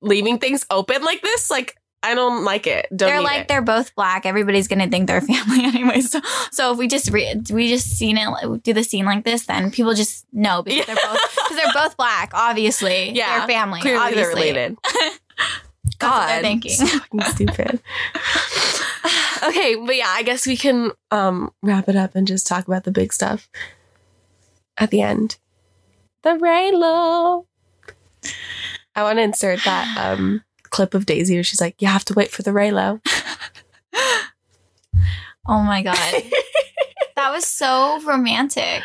leaving 0.00 0.38
things 0.38 0.64
open 0.70 1.02
like 1.04 1.20
this. 1.20 1.50
Like, 1.50 1.76
I 2.02 2.14
don't 2.14 2.44
like 2.44 2.66
it. 2.66 2.86
Don't 2.94 3.10
they're 3.10 3.20
like 3.20 3.42
it. 3.42 3.48
they're 3.48 3.60
both 3.62 3.94
black. 3.94 4.24
Everybody's 4.24 4.68
gonna 4.68 4.88
think 4.88 5.06
they're 5.06 5.20
family 5.20 5.64
anyway. 5.64 6.00
So, 6.00 6.20
so 6.50 6.72
if 6.72 6.78
we 6.78 6.88
just 6.88 7.10
re- 7.10 7.40
we 7.52 7.68
just 7.68 7.88
seen 7.90 8.16
it 8.18 8.62
do 8.62 8.72
the 8.72 8.84
scene 8.84 9.04
like 9.04 9.24
this, 9.24 9.46
then 9.46 9.70
people 9.70 9.94
just 9.94 10.26
know 10.32 10.62
because 10.62 10.86
they're 10.86 10.96
both 10.96 11.34
because 11.34 11.56
they're 11.56 11.72
both 11.74 11.96
black. 11.96 12.30
Obviously, 12.32 13.10
Yeah, 13.14 13.38
they're 13.40 13.48
family. 13.48 13.80
Clearly, 13.80 13.98
obviously. 14.00 14.52
they're 14.52 14.52
related. 14.52 14.78
They're 14.84 16.08
God, 16.08 16.40
thinking. 16.40 16.72
so 16.72 16.86
stupid. 17.32 17.80
okay, 19.42 19.74
but 19.74 19.96
yeah, 19.96 20.08
I 20.08 20.22
guess 20.24 20.46
we 20.46 20.56
can 20.56 20.92
um 21.10 21.52
wrap 21.62 21.88
it 21.88 21.96
up 21.96 22.14
and 22.14 22.26
just 22.26 22.46
talk 22.46 22.66
about 22.66 22.84
the 22.84 22.90
big 22.90 23.12
stuff 23.12 23.48
at 24.78 24.90
the 24.90 25.02
end. 25.02 25.36
The 26.22 26.30
Reylo. 26.30 27.44
I 28.94 29.02
want 29.02 29.18
to 29.18 29.22
insert 29.22 29.60
that 29.64 29.96
um 29.98 30.42
clip 30.70 30.94
of 30.94 31.06
Daisy 31.06 31.34
where 31.34 31.44
she's 31.44 31.60
like, 31.60 31.80
"You 31.80 31.88
have 31.88 32.04
to 32.06 32.14
wait 32.14 32.30
for 32.30 32.42
the 32.42 32.52
Reylo." 32.52 33.00
Oh 35.48 35.62
my 35.62 35.82
god, 35.82 35.96
that 37.16 37.32
was 37.32 37.46
so 37.46 38.00
romantic. 38.02 38.82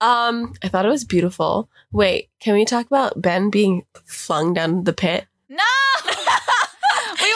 Um, 0.00 0.52
I 0.62 0.68
thought 0.68 0.84
it 0.84 0.90
was 0.90 1.04
beautiful. 1.04 1.70
Wait, 1.92 2.28
can 2.40 2.54
we 2.54 2.64
talk 2.64 2.86
about 2.86 3.22
Ben 3.22 3.48
being 3.48 3.86
flung 4.04 4.52
down 4.52 4.84
the 4.84 4.92
pit? 4.92 5.26
No, 5.48 5.56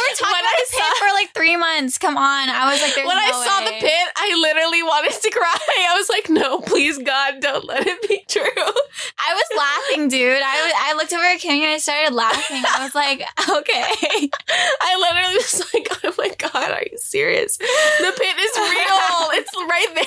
were 0.09 0.17
talking 0.17 0.33
When 0.33 0.41
about 0.41 0.57
I 0.57 0.65
pit 0.71 0.81
saw- 0.81 1.07
for 1.07 1.13
like 1.15 1.31
three 1.35 1.57
months. 1.57 1.99
Come 1.99 2.17
on, 2.17 2.49
I 2.49 2.71
was 2.73 2.81
like, 2.83 2.95
There's 2.95 3.07
when 3.09 3.17
I 3.19 3.29
no 3.31 3.43
saw 3.45 3.59
way. 3.61 3.65
the 3.67 3.87
pit, 3.87 4.07
I 4.17 4.29
literally 4.41 4.83
wanted 4.83 5.13
to 5.21 5.31
cry. 5.31 5.57
I 5.91 5.95
was 5.97 6.09
like, 6.09 6.29
"No, 6.31 6.61
please, 6.61 6.99
God, 6.99 7.41
don't 7.41 7.65
let 7.65 7.87
it 7.87 8.09
be 8.09 8.25
true." 8.29 8.43
I 9.19 9.35
was 9.35 9.49
laughing, 9.57 10.09
dude. 10.09 10.43
I 10.43 10.63
was, 10.65 10.73
I 10.77 10.93
looked 10.95 11.13
over 11.13 11.25
at 11.25 11.41
Kimmy 11.41 11.63
and 11.63 11.73
I 11.73 11.79
started 11.79 12.15
laughing. 12.15 12.63
I 12.67 12.83
was 12.85 12.95
like, 12.95 13.21
okay. 13.49 14.31
I 14.81 14.97
literally 14.99 15.37
was 15.37 15.63
like, 15.75 15.89
"Oh 16.05 16.15
my 16.19 16.35
God, 16.39 16.71
are 16.73 16.83
you 16.91 16.99
serious? 16.99 17.57
The 17.59 18.13
pit 18.17 18.37
is 18.39 18.57
real. 18.57 19.29
it's 19.39 19.55
right 19.69 19.89
there." 19.95 20.05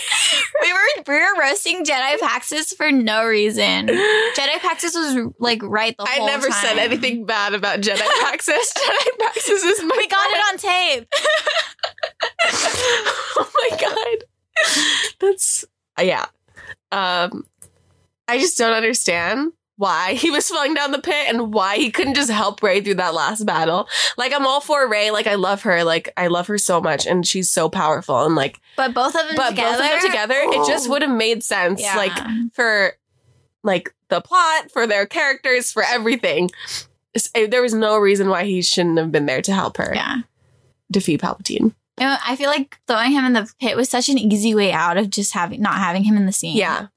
We 0.62 0.74
were 0.74 1.04
we 1.08 1.16
were 1.20 1.40
roasting 1.42 1.84
Jedi 1.86 2.18
Praxis 2.20 2.74
for 2.74 2.92
no 2.92 3.26
reason. 3.26 3.88
Jedi 3.88 4.60
Praxis 4.60 4.94
was 4.96 5.34
like 5.40 5.62
right 5.64 5.96
the 5.98 6.04
I 6.04 6.16
whole 6.18 6.28
never 6.28 6.48
time. 6.50 6.62
said 6.62 6.78
anything 6.78 7.26
bad 7.26 7.54
about 7.54 7.82
Jedi 7.82 8.08
Praxis. 8.22 8.74
Jedi 8.74 9.18
Praxis 9.20 9.64
is 9.64 9.84
my 9.92 9.98
We 9.98 10.08
got 10.08 10.28
it 10.30 10.44
on 10.52 10.58
tape. 10.58 11.08
oh 13.38 13.52
my 13.56 13.70
god. 13.78 14.24
That's 15.20 15.66
yeah. 16.02 16.26
Um 16.92 17.46
I 18.28 18.38
just 18.40 18.58
don't 18.58 18.74
understand 18.74 19.52
why 19.78 20.14
he 20.14 20.30
was 20.30 20.48
falling 20.48 20.74
down 20.76 20.92
the 20.92 21.02
pit 21.02 21.26
and 21.28 21.54
why 21.54 21.78
he 21.78 21.90
couldn't 21.90 22.14
just 22.14 22.30
help 22.30 22.62
Rey 22.62 22.82
through 22.82 22.96
that 22.96 23.14
last 23.16 23.46
battle. 23.46 23.88
Like 24.18 24.34
I'm 24.34 24.46
all 24.46 24.62
for 24.62 24.88
Rey, 24.88 25.12
like 25.12 25.28
I 25.28 25.36
love 25.36 25.64
her, 25.64 25.84
like 25.84 26.12
I 26.18 26.28
love 26.28 26.48
her 26.48 26.58
so 26.58 26.80
much 26.80 27.06
and 27.08 27.26
she's 27.26 27.50
so 27.50 27.70
powerful 27.70 28.26
and 28.26 28.36
like 28.36 28.60
But 28.78 28.94
both 28.94 29.16
of 29.16 29.26
them 29.28 29.36
but 29.36 29.50
together. 29.52 29.78
both 29.78 29.86
of 29.96 30.02
them 30.02 30.12
together, 30.12 30.36
it 30.38 30.68
just 30.68 30.90
would 30.90 31.02
have 31.02 31.12
made 31.12 31.44
sense 31.44 31.82
Yeah. 31.82 31.98
like 31.98 32.14
for 32.54 32.94
like 33.64 33.94
the 34.10 34.22
plot, 34.22 34.72
for 34.72 34.88
their 34.88 35.06
characters, 35.06 35.72
for 35.72 35.84
everything. 35.84 36.50
Eh, 37.36 37.48
There 37.48 37.62
was 37.62 37.74
no 37.74 37.98
reason 37.98 38.30
why 38.30 38.46
he 38.46 38.62
shouldn't 38.62 38.98
have 38.98 39.12
been 39.12 39.26
there 39.26 39.42
to 39.42 39.54
help 39.54 39.78
her 39.78 39.92
Yeah. 39.94 40.18
defeat 40.92 41.22
Palpatine. 41.22 41.74
You 42.00 42.08
know, 42.08 42.18
I 42.26 42.36
feel 42.36 42.50
like 42.50 42.80
throwing 42.88 43.12
him 43.12 43.26
in 43.26 43.34
the 43.34 43.52
pit 43.60 43.76
was 43.78 43.90
such 43.90 44.10
an 44.10 44.18
easy 44.18 44.56
way 44.56 44.72
out 44.72 44.98
of 44.98 45.10
just 45.10 45.34
having 45.34 45.62
not 45.62 45.76
having 45.76 46.04
him 46.04 46.16
in 46.18 46.26
the 46.26 46.32
scene. 46.32 46.56
Yeah. 46.58 46.88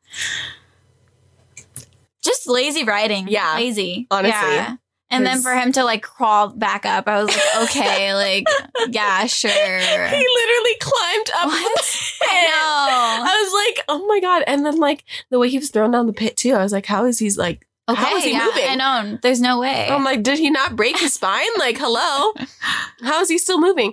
Just 2.23 2.47
lazy 2.49 2.85
writing. 2.85 3.29
Yeah. 3.29 3.55
Lazy. 3.57 4.07
Honestly. 4.11 4.33
Yeah. 4.55 4.77
And 5.11 5.25
then 5.25 5.43
for 5.43 5.53
him 5.55 5.71
to 5.73 5.85
like 5.85 6.03
crawl 6.03 6.49
back 6.49 6.85
up, 6.87 7.07
I 7.07 7.23
was 7.23 7.29
like, 7.29 7.57
okay, 7.71 8.15
like, 8.15 8.47
yeah, 8.91 9.27
sure. 9.27 9.51
He 9.51 10.27
literally 10.27 10.77
climbed 10.81 11.31
up 11.41 11.47
What? 11.47 11.77
the 11.77 11.83
pit. 11.83 12.29
I 12.31 12.47
know. 12.47 13.25
I 13.25 13.43
was 13.45 13.53
like, 13.77 13.85
oh 13.89 14.07
my 14.09 14.19
god! 14.21 14.43
And 14.49 14.67
then 14.67 14.79
like 14.79 15.05
the 15.31 15.39
way 15.39 15.49
he 15.51 15.59
was 15.59 15.71
thrown 15.71 15.93
down 15.93 16.07
the 16.09 16.13
pit 16.13 16.37
too, 16.37 16.55
I 16.55 16.63
was 16.65 16.73
like, 16.73 16.87
how 16.87 17.05
is 17.05 17.19
he's 17.21 17.39
like? 17.39 17.67
Okay, 17.87 18.01
How 18.01 18.17
is 18.17 18.25
he 18.25 18.33
yeah, 18.33 18.45
moving? 18.47 18.65
I 18.67 18.75
know. 18.77 19.19
There's 19.23 19.41
no 19.41 19.61
way. 19.61 19.89
I'm 19.91 20.05
like, 20.05 20.23
did 20.23 20.39
he 20.39 20.51
not 20.51 20.75
break 20.75 20.99
his 20.99 21.15
spine? 21.15 21.47
Like, 21.59 21.77
hello, 21.79 22.33
how 23.03 23.21
is 23.21 23.29
he 23.29 23.37
still 23.37 23.61
moving? 23.61 23.93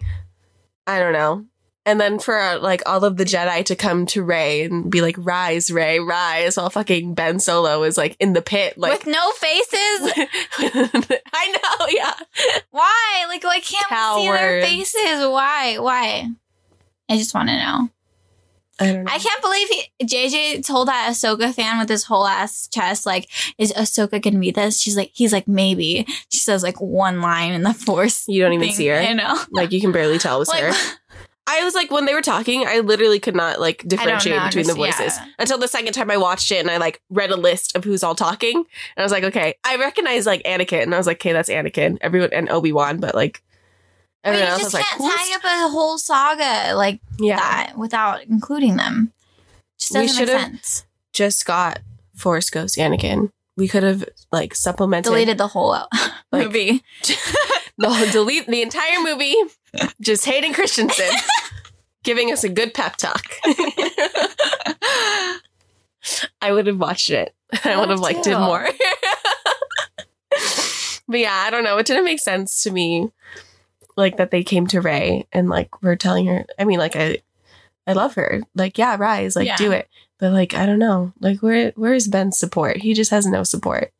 I 0.88 1.00
don't 1.00 1.14
know. 1.14 1.46
And 1.86 2.00
then 2.00 2.20
for 2.20 2.38
uh, 2.38 2.60
like 2.60 2.84
all 2.86 3.04
of 3.04 3.18
the 3.18 3.26
Jedi 3.26 3.66
to 3.66 3.76
come 3.76 4.06
to 4.08 4.24
Rey 4.24 4.64
and 4.64 4.90
be 4.90 5.02
like, 5.02 5.16
rise, 5.18 5.72
Rey, 5.72 6.00
rise, 6.00 6.56
while 6.56 6.70
fucking 6.70 7.16
Ben 7.16 7.40
Solo 7.40 7.84
is 7.84 7.98
like 7.98 8.16
in 8.20 8.34
the 8.34 8.42
pit, 8.42 8.78
like. 8.78 8.92
With 8.92 9.08
no 9.08 9.32
faces? 9.32 10.14
I 11.34 11.48
know, 11.48 11.88
yeah. 11.90 12.14
Why? 12.70 13.26
Like, 13.28 13.44
why 13.44 13.60
can't 13.62 14.18
we 14.18 14.22
see 14.22 14.32
their 14.32 14.62
faces? 14.62 15.28
Why? 15.28 15.80
Why? 15.80 16.30
I 17.10 17.18
just 17.18 17.34
want 17.34 17.50
to 17.50 17.58
know. 17.58 17.90
I 18.82 18.94
don't 18.94 19.04
know. 19.04 19.12
I 19.12 19.20
can't 19.20 19.42
believe 19.42 19.68
he, 19.70 20.06
JJ 20.06 20.66
told 20.66 20.88
that 20.88 21.12
Ahsoka 21.12 21.54
fan 21.54 21.80
with 21.80 21.90
his 21.90 22.04
whole 22.04 22.26
ass 22.26 22.68
chest, 22.68 23.06
like, 23.06 23.30
is 23.58 23.72
Ahsoka 23.74 24.22
gonna 24.22 24.40
be 24.40 24.52
this? 24.52 24.80
She's 24.80 24.98
like, 24.98 25.12
he's 25.14 25.32
like, 25.32 25.48
maybe. 25.48 26.06
She 26.30 26.40
says 26.40 26.64
like 26.64 26.82
one 26.82 27.22
line 27.22 27.54
in 27.54 27.64
the 27.64 27.74
Force. 27.74 28.28
You 28.28 28.42
don't 28.42 28.54
even 28.54 28.68
thing. 28.68 28.76
see 28.76 28.88
her. 28.88 28.96
I 28.96 29.14
know. 29.14 29.40
Like 29.52 29.72
you 29.72 29.82
can 29.82 29.92
barely 29.92 30.18
tell 30.18 30.38
it 30.38 30.40
was 30.40 30.50
Like, 30.50 30.64
her. 30.64 30.74
I 31.48 31.64
was 31.64 31.74
like 31.74 31.92
when 31.92 32.06
they 32.06 32.14
were 32.14 32.22
talking, 32.22 32.66
I 32.66 32.80
literally 32.80 33.20
could 33.20 33.36
not 33.36 33.60
like 33.60 33.84
differentiate 33.88 34.38
know, 34.38 34.46
between 34.46 34.68
the 34.68 34.74
voices 34.74 35.18
yeah. 35.18 35.26
until 35.40 35.58
the 35.58 35.68
second 35.68 35.94
time 35.94 36.10
I 36.10 36.18
watched 36.18 36.52
it 36.52 36.60
and 36.60 36.70
I 36.70 36.78
like 36.78 37.02
read 37.10 37.32
a 37.32 37.36
list 37.36 37.76
of 37.76 37.84
who's 37.84 38.04
all 38.04 38.16
talking 38.16 38.56
and 38.56 38.66
I 38.98 39.04
was 39.04 39.12
like, 39.12 39.24
okay, 39.26 39.56
I 39.64 39.76
recognize 39.78 40.26
like 40.26 40.44
Anakin 40.44 40.84
and 40.84 40.96
I 40.96 40.98
was 40.98 41.08
like, 41.08 41.18
okay, 41.18 41.34
that's 41.34 41.50
Anakin, 41.50 41.98
everyone 42.02 42.30
and 42.32 42.50
Obi 42.50 42.72
Wan, 42.72 43.00
but 43.00 43.16
like 43.16 43.44
But 44.24 44.34
you 44.36 44.40
just 44.40 44.72
can't 44.76 44.86
who's- 45.02 45.16
tie 45.16 45.36
up 45.36 45.44
a 45.44 45.72
whole 45.72 45.98
saga 45.98 46.76
like 46.76 47.00
yeah, 47.20 47.38
that 47.38 47.74
without 47.78 48.24
including 48.26 48.76
them. 48.78 49.12
Just 49.80 49.94
We 49.94 50.02
doesn't 50.02 50.16
make 50.22 50.28
should've 50.30 50.42
sense. 50.42 50.86
just 51.14 51.46
got 51.46 51.80
Force 52.16 52.50
Ghost 52.52 52.78
Anakin. 52.78 53.32
We 53.58 53.68
could 53.68 53.84
have 53.84 54.06
like 54.32 54.54
supplemented 54.56 55.10
Deleted 55.12 55.38
the 55.38 55.48
whole 55.48 55.72
uh, 55.72 55.88
Like- 56.32 56.46
movie. 56.48 56.84
the 57.78 58.10
delete 58.12 58.46
the 58.48 58.62
entire 58.62 59.00
movie, 59.02 59.36
just 60.00 60.26
Hayden 60.26 60.54
Christensen. 60.54 61.10
Giving 62.04 62.32
us 62.32 62.44
a 62.44 62.50
good 62.50 62.74
pep 62.74 62.96
talk. 62.98 63.24
I 66.42 66.52
would 66.52 66.66
have 66.68 66.80
watched 66.80 67.10
it. 67.12 67.34
I 67.64 67.74
I 67.74 67.78
would 67.80 67.90
have 67.90 68.00
liked 68.00 68.24
too. 68.24 68.32
it 68.32 68.40
more. 68.40 68.68
but 71.08 71.20
yeah, 71.20 71.44
I 71.46 71.50
don't 71.52 71.64
know. 71.64 71.78
It 71.78 71.86
didn't 71.86 72.06
make 72.06 72.20
sense 72.20 72.64
to 72.64 72.72
me, 72.72 73.10
like 73.98 74.18
that 74.18 74.32
they 74.32 74.44
came 74.44 74.68
to 74.68 74.82
Rey 74.82 75.28
and 75.32 75.50
like 75.50 75.82
we're 75.82 75.96
telling 75.96 76.26
her. 76.28 76.46
I 76.58 76.66
mean, 76.66 76.80
like 76.80 76.96
I, 76.96 77.20
I 77.88 77.94
love 77.94 78.16
her. 78.16 78.42
Like 78.56 78.78
yeah, 78.78 78.96
rise, 78.98 79.36
like 79.36 79.48
Yeah. 79.48 79.58
do 79.58 79.72
it. 79.72 79.90
But 80.20 80.34
like 80.34 80.54
I 80.54 80.66
don't 80.66 80.80
know. 80.80 81.14
Like 81.20 81.40
where 81.42 81.72
where 81.76 81.94
is 81.94 82.08
Ben's 82.08 82.38
support? 82.38 82.78
He 82.78 82.94
just 82.94 83.12
has 83.12 83.26
no 83.26 83.44
support. 83.44 83.92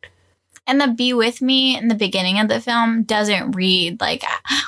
And 0.68 0.80
the 0.80 0.88
be 0.88 1.12
with 1.12 1.42
me 1.42 1.76
in 1.76 1.88
the 1.88 1.96
beginning 1.96 2.40
of 2.40 2.48
the 2.48 2.62
film 2.62 3.02
doesn't 3.04 3.54
read 3.54 4.00
like 4.00 4.24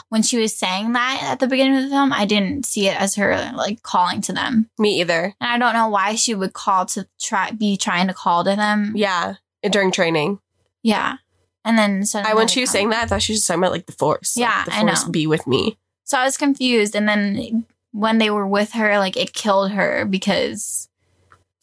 when 0.09 0.23
she 0.23 0.39
was 0.39 0.55
saying 0.55 0.93
that 0.93 1.19
at 1.23 1.39
the 1.39 1.47
beginning 1.47 1.77
of 1.77 1.83
the 1.83 1.89
film, 1.89 2.11
I 2.11 2.25
didn't 2.25 2.65
see 2.65 2.87
it 2.87 2.99
as 2.99 3.15
her 3.15 3.51
like 3.55 3.83
calling 3.83 4.19
to 4.21 4.33
them. 4.33 4.69
Me 4.79 4.99
either. 5.01 5.35
And 5.39 5.49
I 5.51 5.57
don't 5.59 5.75
know 5.75 5.87
why 5.89 6.15
she 6.15 6.33
would 6.33 6.53
call 6.53 6.87
to 6.87 7.07
try 7.21 7.51
be 7.51 7.77
trying 7.77 8.07
to 8.07 8.13
call 8.13 8.43
to 8.43 8.55
them. 8.55 8.93
Yeah, 8.95 9.35
during 9.69 9.91
training. 9.91 10.39
Yeah. 10.81 11.17
And 11.65 11.77
then 11.77 12.05
so 12.05 12.19
I 12.19 12.33
when 12.33 12.47
she 12.47 12.61
was 12.61 12.69
saying 12.69 12.89
that, 12.89 13.03
I 13.03 13.07
thought 13.07 13.21
she 13.21 13.33
was 13.33 13.45
talking 13.45 13.61
about 13.61 13.71
like 13.71 13.85
the 13.85 13.93
Force. 13.93 14.35
Like, 14.35 14.41
Yeah, 14.41 14.65
the 14.65 14.73
I 14.73 14.81
Force 14.81 15.05
be 15.05 15.27
with 15.27 15.47
me. 15.47 15.77
So 16.03 16.17
I 16.17 16.25
was 16.25 16.37
confused. 16.37 16.95
And 16.95 17.07
then 17.07 17.65
when 17.91 18.17
they 18.17 18.29
were 18.29 18.47
with 18.47 18.73
her, 18.73 18.97
like 18.97 19.15
it 19.15 19.33
killed 19.33 19.71
her 19.71 20.05
because 20.05 20.89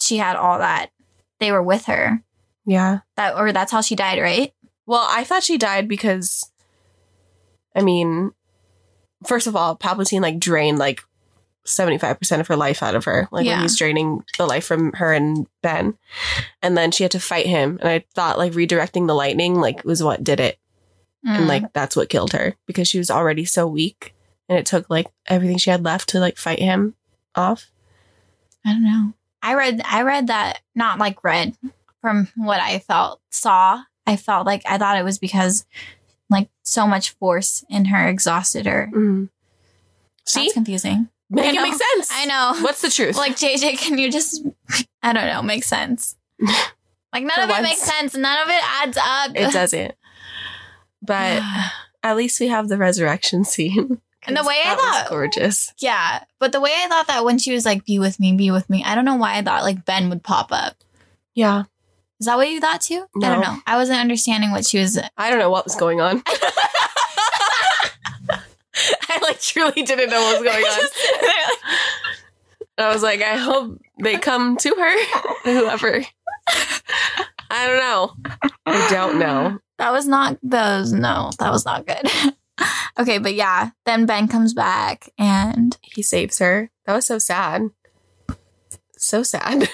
she 0.00 0.16
had 0.16 0.36
all 0.36 0.58
that. 0.58 0.90
They 1.38 1.52
were 1.52 1.62
with 1.62 1.84
her. 1.86 2.22
Yeah. 2.64 3.00
That 3.16 3.36
or 3.36 3.52
that's 3.52 3.72
how 3.72 3.80
she 3.80 3.94
died, 3.94 4.20
right? 4.20 4.52
Well, 4.86 5.06
I 5.08 5.24
thought 5.24 5.42
she 5.42 5.58
died 5.58 5.88
because, 5.88 6.50
I 7.74 7.82
mean, 7.82 8.32
first 9.24 9.46
of 9.46 9.54
all, 9.54 9.76
Palpatine 9.76 10.22
like 10.22 10.38
drained 10.38 10.78
like 10.78 11.02
seventy 11.70 11.98
five 11.98 12.18
percent 12.18 12.40
of 12.40 12.46
her 12.48 12.56
life 12.56 12.82
out 12.82 12.94
of 12.94 13.04
her, 13.04 13.28
like 13.30 13.46
Yeah. 13.46 13.54
when 13.54 13.62
he's 13.62 13.76
draining 13.78 14.24
the 14.38 14.46
life 14.46 14.64
from 14.66 14.92
her 14.94 15.12
and 15.12 15.46
Ben, 15.62 15.96
and 16.62 16.76
then 16.76 16.90
she 16.90 17.04
had 17.04 17.12
to 17.12 17.20
fight 17.20 17.46
him. 17.46 17.78
And 17.80 17.88
I 17.88 18.04
thought 18.14 18.38
like 18.38 18.52
redirecting 18.52 19.06
the 19.06 19.14
lightning 19.14 19.54
like 19.60 19.84
was 19.84 20.02
what 20.02 20.24
did 20.24 20.40
it, 20.40 20.58
and 21.24 21.44
Mm. 21.44 21.48
like 21.48 21.72
that's 21.72 21.96
what 21.96 22.08
killed 22.08 22.32
her 22.32 22.54
because 22.66 22.88
she 22.88 22.98
was 22.98 23.10
already 23.10 23.44
so 23.44 23.66
weak, 23.66 24.14
and 24.48 24.58
it 24.58 24.66
took 24.66 24.88
like 24.90 25.06
everything 25.26 25.58
she 25.58 25.70
had 25.70 25.84
left 25.84 26.08
to 26.10 26.20
like 26.20 26.36
fight 26.36 26.58
him 26.60 26.94
off. 27.34 27.70
I 28.66 28.72
don't 28.72 28.84
know. 28.84 29.12
I 29.42 29.54
read 29.54 29.80
I 29.84 30.02
read 30.02 30.26
that 30.26 30.60
not 30.74 30.98
like 30.98 31.24
read 31.24 31.54
from 32.00 32.28
what 32.36 32.60
I 32.60 32.78
felt 32.80 33.20
saw. 33.30 33.82
I 34.06 34.16
felt 34.16 34.44
like 34.46 34.62
I 34.66 34.76
thought 34.78 34.98
it 34.98 35.04
was 35.04 35.18
because 35.18 35.64
like 36.28 36.48
so 36.62 36.86
much 36.86 37.10
force 37.10 37.64
in 37.68 37.86
her 37.86 38.08
exhausted 38.08 38.66
her. 38.66 38.90
Mm. 38.94 39.28
See, 40.26 40.42
That's 40.42 40.52
confusing. 40.54 41.08
Make 41.30 41.54
it 41.54 41.62
make 41.62 41.74
sense. 41.74 42.08
I 42.12 42.26
know. 42.26 42.54
What's 42.62 42.82
the 42.82 42.90
truth? 42.90 43.16
Like 43.16 43.36
JJ, 43.36 43.78
can 43.78 43.98
you 43.98 44.10
just 44.10 44.44
I 45.02 45.12
don't 45.12 45.26
know, 45.26 45.42
make 45.42 45.64
sense. 45.64 46.16
Like 47.12 47.24
none 47.24 47.34
For 47.34 47.40
of 47.42 47.48
it 47.50 47.52
once. 47.54 47.62
makes 47.64 47.82
sense. 47.82 48.14
None 48.16 48.38
of 48.42 48.48
it 48.48 48.62
adds 48.82 48.96
up. 48.96 49.32
it 49.34 49.52
doesn't. 49.52 49.94
But 51.02 51.42
at 52.04 52.16
least 52.16 52.38
we 52.38 52.46
have 52.46 52.68
the 52.68 52.76
resurrection 52.78 53.44
scene. 53.44 54.00
And 54.26 54.36
the 54.36 54.44
way 54.44 54.60
I 54.64 54.74
thought- 54.76 55.06
gorgeous. 55.08 55.72
yeah. 55.78 56.22
But 56.38 56.52
the 56.52 56.60
way 56.60 56.70
I 56.76 56.86
thought 56.88 57.06
that 57.06 57.24
when 57.24 57.38
she 57.38 57.52
was 57.54 57.64
like, 57.64 57.86
be 57.86 57.98
with 57.98 58.20
me, 58.20 58.34
be 58.36 58.50
with 58.50 58.68
me, 58.68 58.84
I 58.84 58.94
don't 58.94 59.06
know 59.06 59.16
why 59.16 59.38
I 59.38 59.42
thought 59.42 59.62
like 59.64 59.86
Ben 59.86 60.10
would 60.10 60.22
pop 60.22 60.52
up. 60.52 60.76
Yeah, 61.34 61.64
Is 62.20 62.26
that 62.26 62.36
what 62.36 62.50
you 62.50 62.60
thought 62.60 62.82
too? 62.82 63.06
I 63.16 63.28
don't 63.30 63.40
know. 63.40 63.56
I 63.66 63.76
wasn't 63.76 63.98
understanding 63.98 64.50
what 64.50 64.66
she 64.66 64.78
was 64.78 64.98
I 65.16 65.30
don't 65.30 65.38
know 65.38 65.48
what 65.50 65.64
was 65.64 65.74
going 65.74 66.00
on. 66.02 66.22
I 69.08 69.18
like 69.22 69.40
truly 69.40 69.82
didn't 69.82 70.10
know 70.10 70.20
what 70.20 70.40
was 70.40 70.52
going 70.52 70.64
on. 70.64 70.80
And 72.78 72.86
I 72.86 72.94
was 72.94 73.02
like, 73.02 73.20
I 73.20 73.36
hope 73.36 73.78
they 74.02 74.16
come 74.16 74.56
to 74.56 74.70
her, 74.70 75.42
whoever. 75.44 76.02
I 77.50 77.66
don't 77.66 77.78
know. 77.78 78.12
I 78.64 78.88
don't 78.90 79.18
know. 79.18 79.58
That 79.76 79.92
was 79.92 80.06
not 80.06 80.38
those. 80.42 80.90
No, 80.90 81.30
that 81.38 81.52
was 81.52 81.66
not 81.66 81.86
good. 81.86 82.08
okay, 82.98 83.18
but 83.18 83.34
yeah, 83.34 83.72
then 83.84 84.06
Ben 84.06 84.28
comes 84.28 84.54
back 84.54 85.10
and 85.18 85.76
He 85.82 86.02
saves 86.02 86.38
her. 86.38 86.70
That 86.86 86.94
was 86.94 87.06
so 87.06 87.18
sad. 87.18 87.68
So 88.96 89.22
sad. 89.22 89.68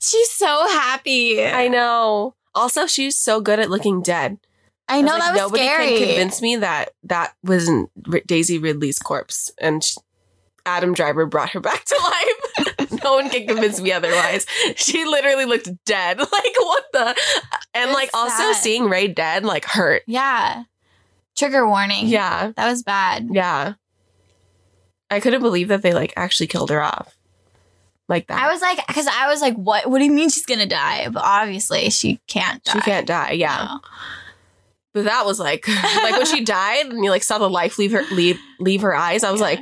she's 0.00 0.30
so 0.30 0.66
happy. 0.72 1.44
I 1.44 1.68
know. 1.68 2.34
Also, 2.52 2.86
she's 2.86 3.16
so 3.16 3.40
good 3.40 3.60
at 3.60 3.70
looking 3.70 4.02
dead. 4.02 4.38
Know 5.00 5.12
was 5.14 5.18
that 5.18 5.18
like, 5.18 5.32
was 5.32 5.40
nobody 5.52 5.64
scary. 5.64 5.88
can 5.98 6.06
convince 6.08 6.42
me 6.42 6.56
that 6.56 6.90
that 7.04 7.34
wasn't 7.42 7.90
Daisy 8.26 8.58
Ridley's 8.58 8.98
corpse, 8.98 9.50
and 9.58 9.82
sh- 9.82 9.96
Adam 10.66 10.92
Driver 10.94 11.26
brought 11.26 11.50
her 11.50 11.60
back 11.60 11.84
to 11.84 11.98
life. 12.02 13.02
no 13.04 13.14
one 13.14 13.30
can 13.30 13.46
convince 13.46 13.80
me 13.80 13.90
otherwise. 13.92 14.46
She 14.76 15.04
literally 15.04 15.44
looked 15.44 15.68
dead. 15.84 16.18
Like 16.20 16.54
what 16.58 16.84
the? 16.92 17.16
And 17.74 17.90
like 17.92 18.10
also 18.14 18.36
sad. 18.52 18.56
seeing 18.56 18.88
Rey 18.88 19.08
dead 19.08 19.44
like 19.44 19.64
hurt. 19.64 20.02
yeah. 20.06 20.64
Trigger 21.34 21.66
warning. 21.66 22.06
Yeah, 22.08 22.52
That 22.56 22.68
was 22.70 22.82
bad. 22.82 23.28
yeah. 23.32 23.74
I 25.10 25.20
couldn't 25.20 25.40
believe 25.42 25.68
that 25.68 25.82
they 25.82 25.92
like 25.94 26.12
actually 26.16 26.46
killed 26.46 26.70
her 26.70 26.82
off 26.82 27.16
like 28.08 28.26
that. 28.28 28.38
I 28.38 28.50
was 28.52 28.60
like, 28.60 28.86
because 28.86 29.06
I 29.06 29.28
was 29.28 29.40
like, 29.40 29.54
what? 29.56 29.88
What 29.90 29.98
do 29.98 30.04
you 30.04 30.10
mean 30.12 30.28
she's 30.30 30.46
gonna 30.46 30.66
die? 30.66 31.08
But 31.08 31.22
obviously 31.24 31.88
she 31.90 32.20
can't. 32.28 32.62
Die. 32.64 32.72
she 32.72 32.80
can't 32.80 33.06
die. 33.06 33.32
Yeah, 33.32 33.68
No. 33.74 33.80
But 34.94 35.04
that 35.04 35.24
was 35.26 35.38
like 35.40 35.66
like 35.96 36.12
when 36.16 36.26
she 36.26 36.44
died 36.44 36.86
and 36.86 37.04
you 37.04 37.10
like 37.10 37.22
saw 37.22 37.38
the 37.38 37.48
life 37.50 37.78
leave 37.78 37.92
her 37.92 38.02
leave 38.12 38.38
leave 38.60 38.82
her 38.82 38.94
eyes. 38.94 39.24
I 39.24 39.30
was 39.30 39.40
Yeah. 39.40 39.46
like, 39.46 39.60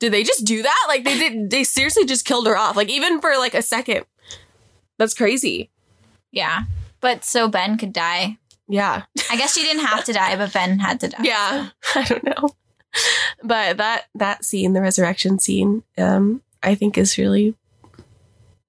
did 0.00 0.12
they 0.12 0.22
just 0.22 0.44
do 0.44 0.62
that? 0.62 0.84
Like 0.88 1.04
they 1.04 1.18
did. 1.18 1.50
They 1.50 1.64
seriously 1.64 2.04
just 2.04 2.24
killed 2.24 2.46
her 2.46 2.56
off. 2.56 2.76
Like 2.76 2.88
even 2.88 3.20
for 3.20 3.30
like 3.38 3.54
a 3.54 3.62
second. 3.62 4.04
That's 4.98 5.14
crazy. 5.14 5.70
Yeah. 6.32 6.64
But 7.00 7.24
so 7.24 7.48
Ben 7.48 7.78
could 7.78 7.92
die. 7.92 8.38
Yeah. 8.68 9.04
I 9.30 9.36
guess 9.36 9.54
she 9.54 9.62
didn't 9.62 9.86
have 9.86 10.04
to 10.04 10.12
die, 10.12 10.36
but 10.36 10.52
Ben 10.52 10.78
had 10.78 11.00
to 11.00 11.08
die. 11.08 11.22
Yeah. 11.22 11.68
I 11.94 12.02
don't 12.02 12.24
know. 12.24 12.50
But 13.44 13.76
that 13.76 14.06
that 14.16 14.44
scene, 14.44 14.72
the 14.72 14.80
resurrection 14.82 15.38
scene, 15.38 15.84
um, 15.96 16.42
I 16.62 16.74
think 16.74 16.98
is 16.98 17.16
really 17.16 17.54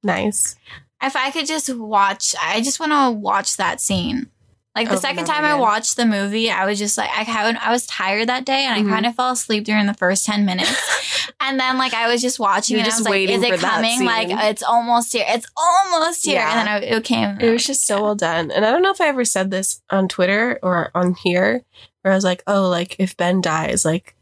nice. 0.04 0.56
If 1.02 1.16
I 1.16 1.32
could 1.32 1.48
just 1.48 1.74
watch, 1.76 2.36
I 2.42 2.62
just 2.62 2.80
want 2.80 2.92
to 2.92 3.12
watch 3.18 3.58
that 3.58 3.82
scene. 3.82 4.30
Like 4.76 4.88
the 4.88 4.94
Over 4.94 5.02
second 5.02 5.26
time 5.26 5.44
I 5.46 5.56
watched 5.56 5.98
the 5.98 6.06
movie, 6.06 6.50
I 6.50 6.66
was 6.66 6.78
just 6.78 6.98
like, 6.98 7.10
I 7.10 7.24
haven't, 7.24 7.58
I 7.58 7.72
was 7.72 7.86
tired 7.88 8.30
that 8.30 8.46
day 8.46 8.66
and 8.66 8.86
Mhm. 8.86 8.90
I 8.90 8.94
kind 8.94 9.06
of 9.08 9.16
fell 9.16 9.32
asleep 9.32 9.64
during 9.66 9.88
the 9.88 9.94
first 9.96 10.26
10 10.26 10.46
minutes. 10.46 11.32
and 11.42 11.60
then 11.60 11.78
like 11.78 11.94
I 11.94 12.08
was 12.08 12.22
just 12.22 12.40
watching 12.40 12.76
You're 12.78 12.84
and 12.84 12.92
just 12.92 13.00
I 13.00 13.02
was 13.02 13.06
like, 13.06 13.12
waiting 13.12 13.42
is 13.44 13.48
for 13.48 13.54
it 13.56 13.60
coming? 13.60 14.06
Like 14.06 14.28
it's 14.30 14.62
almost 14.64 15.12
here. 15.12 15.26
It's 15.28 15.48
almost 15.58 16.24
here. 16.26 16.36
Yeah. 16.36 16.60
And 16.60 16.68
then 16.68 16.94
I, 16.94 16.96
it 16.98 17.04
came. 17.04 17.40
It 17.42 17.50
was 17.50 17.66
just 17.66 17.86
so 17.86 18.02
well 18.04 18.16
done. 18.16 18.52
And 18.52 18.64
I 18.64 18.72
don't 18.72 18.84
know 18.84 18.92
if 18.92 19.02
I 19.02 19.08
ever 19.08 19.26
said 19.26 19.50
this 19.52 19.82
on 19.90 20.08
Twitter 20.08 20.60
or 20.62 20.92
on 20.94 21.16
here, 21.16 21.64
where 22.04 22.12
I 22.14 22.16
was 22.16 22.24
like, 22.24 22.44
oh, 22.48 22.70
like 22.70 22.96
if 23.00 23.18
Ben 23.18 23.42
dies, 23.42 23.84
like, 23.84 24.16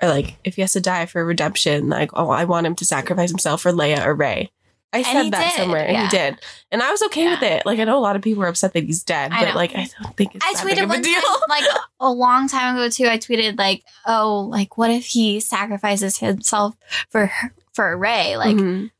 or 0.00 0.08
like 0.08 0.36
if 0.44 0.54
he 0.54 0.62
has 0.62 0.72
to 0.74 0.80
die 0.80 1.04
for 1.06 1.24
redemption, 1.26 1.88
like, 1.88 2.10
oh, 2.14 2.30
I 2.30 2.44
want 2.44 2.66
him 2.66 2.76
to 2.76 2.84
sacrifice 2.86 3.30
himself 3.30 3.60
for 3.62 3.72
Leia 3.72 4.06
or 4.06 4.14
Rey. 4.14 4.50
I 4.92 5.02
said 5.02 5.30
that 5.30 5.52
did, 5.52 5.60
somewhere, 5.60 5.84
and 5.86 5.92
yeah. 5.92 6.02
he 6.04 6.16
did, 6.16 6.38
and 6.72 6.82
I 6.82 6.90
was 6.90 7.00
okay 7.04 7.22
Yeah. 7.24 7.30
with 7.34 7.42
it. 7.42 7.64
Like 7.64 7.78
I 7.78 7.84
know 7.84 7.96
a 7.96 8.00
lot 8.00 8.16
of 8.16 8.22
people 8.22 8.42
are 8.42 8.48
upset 8.48 8.72
that 8.72 8.82
he's 8.84 9.04
dead, 9.04 9.30
but 9.30 9.54
like 9.54 9.72
I 9.74 9.88
don't 10.02 10.16
think 10.16 10.34
it's 10.34 10.44
I 10.44 10.52
that 10.54 10.64
big 10.66 10.78
tweeted 10.78 10.82
of 10.84 10.90
a 10.90 11.00
deal. 11.00 11.20
time, 11.20 11.40
like 11.48 11.64
a 12.00 12.10
long 12.10 12.48
time 12.48 12.74
ago 12.76 12.88
too. 12.88 13.06
I 13.06 13.18
tweeted 13.18 13.56
like, 13.58 13.84
"Oh, 14.06 14.48
like 14.50 14.76
what 14.78 14.90
if 14.90 15.06
he 15.06 15.38
sacrifices 15.40 16.18
himself 16.18 16.74
for 17.08 17.30
for 17.72 17.96
Rey? 17.96 18.36
Like, 18.36 18.56
Mhm. 18.56 18.90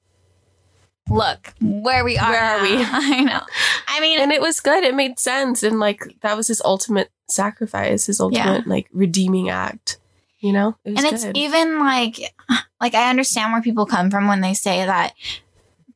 look 1.08 1.52
where 1.60 2.04
we 2.04 2.16
are. 2.18 2.30
Where 2.30 2.40
are 2.40 2.58
now. 2.58 2.62
we? 2.62 2.76
I 3.16 3.20
know. 3.24 3.40
I 3.88 4.00
mean, 4.00 4.20
and 4.20 4.30
it 4.32 4.40
was 4.40 4.60
good. 4.60 4.84
It 4.84 4.94
made 4.94 5.18
sense, 5.18 5.62
and 5.62 5.80
like 5.80 6.02
that 6.20 6.36
was 6.36 6.46
his 6.48 6.62
ultimate 6.64 7.10
sacrifice, 7.28 8.06
his 8.06 8.20
ultimate 8.20 8.66
like 8.66 8.86
redeeming 8.92 9.48
act. 9.50 9.98
You 10.38 10.52
know, 10.52 10.76
it 10.84 10.92
was 10.92 11.04
and 11.04 11.12
it's 11.12 11.24
good. 11.24 11.36
even 11.36 11.80
like 11.80 12.32
like 12.80 12.94
I 12.94 13.10
understand 13.10 13.52
where 13.52 13.60
people 13.60 13.86
come 13.86 14.10
from 14.10 14.26
when 14.28 14.40
they 14.40 14.54
say 14.54 14.84
that 14.86 15.12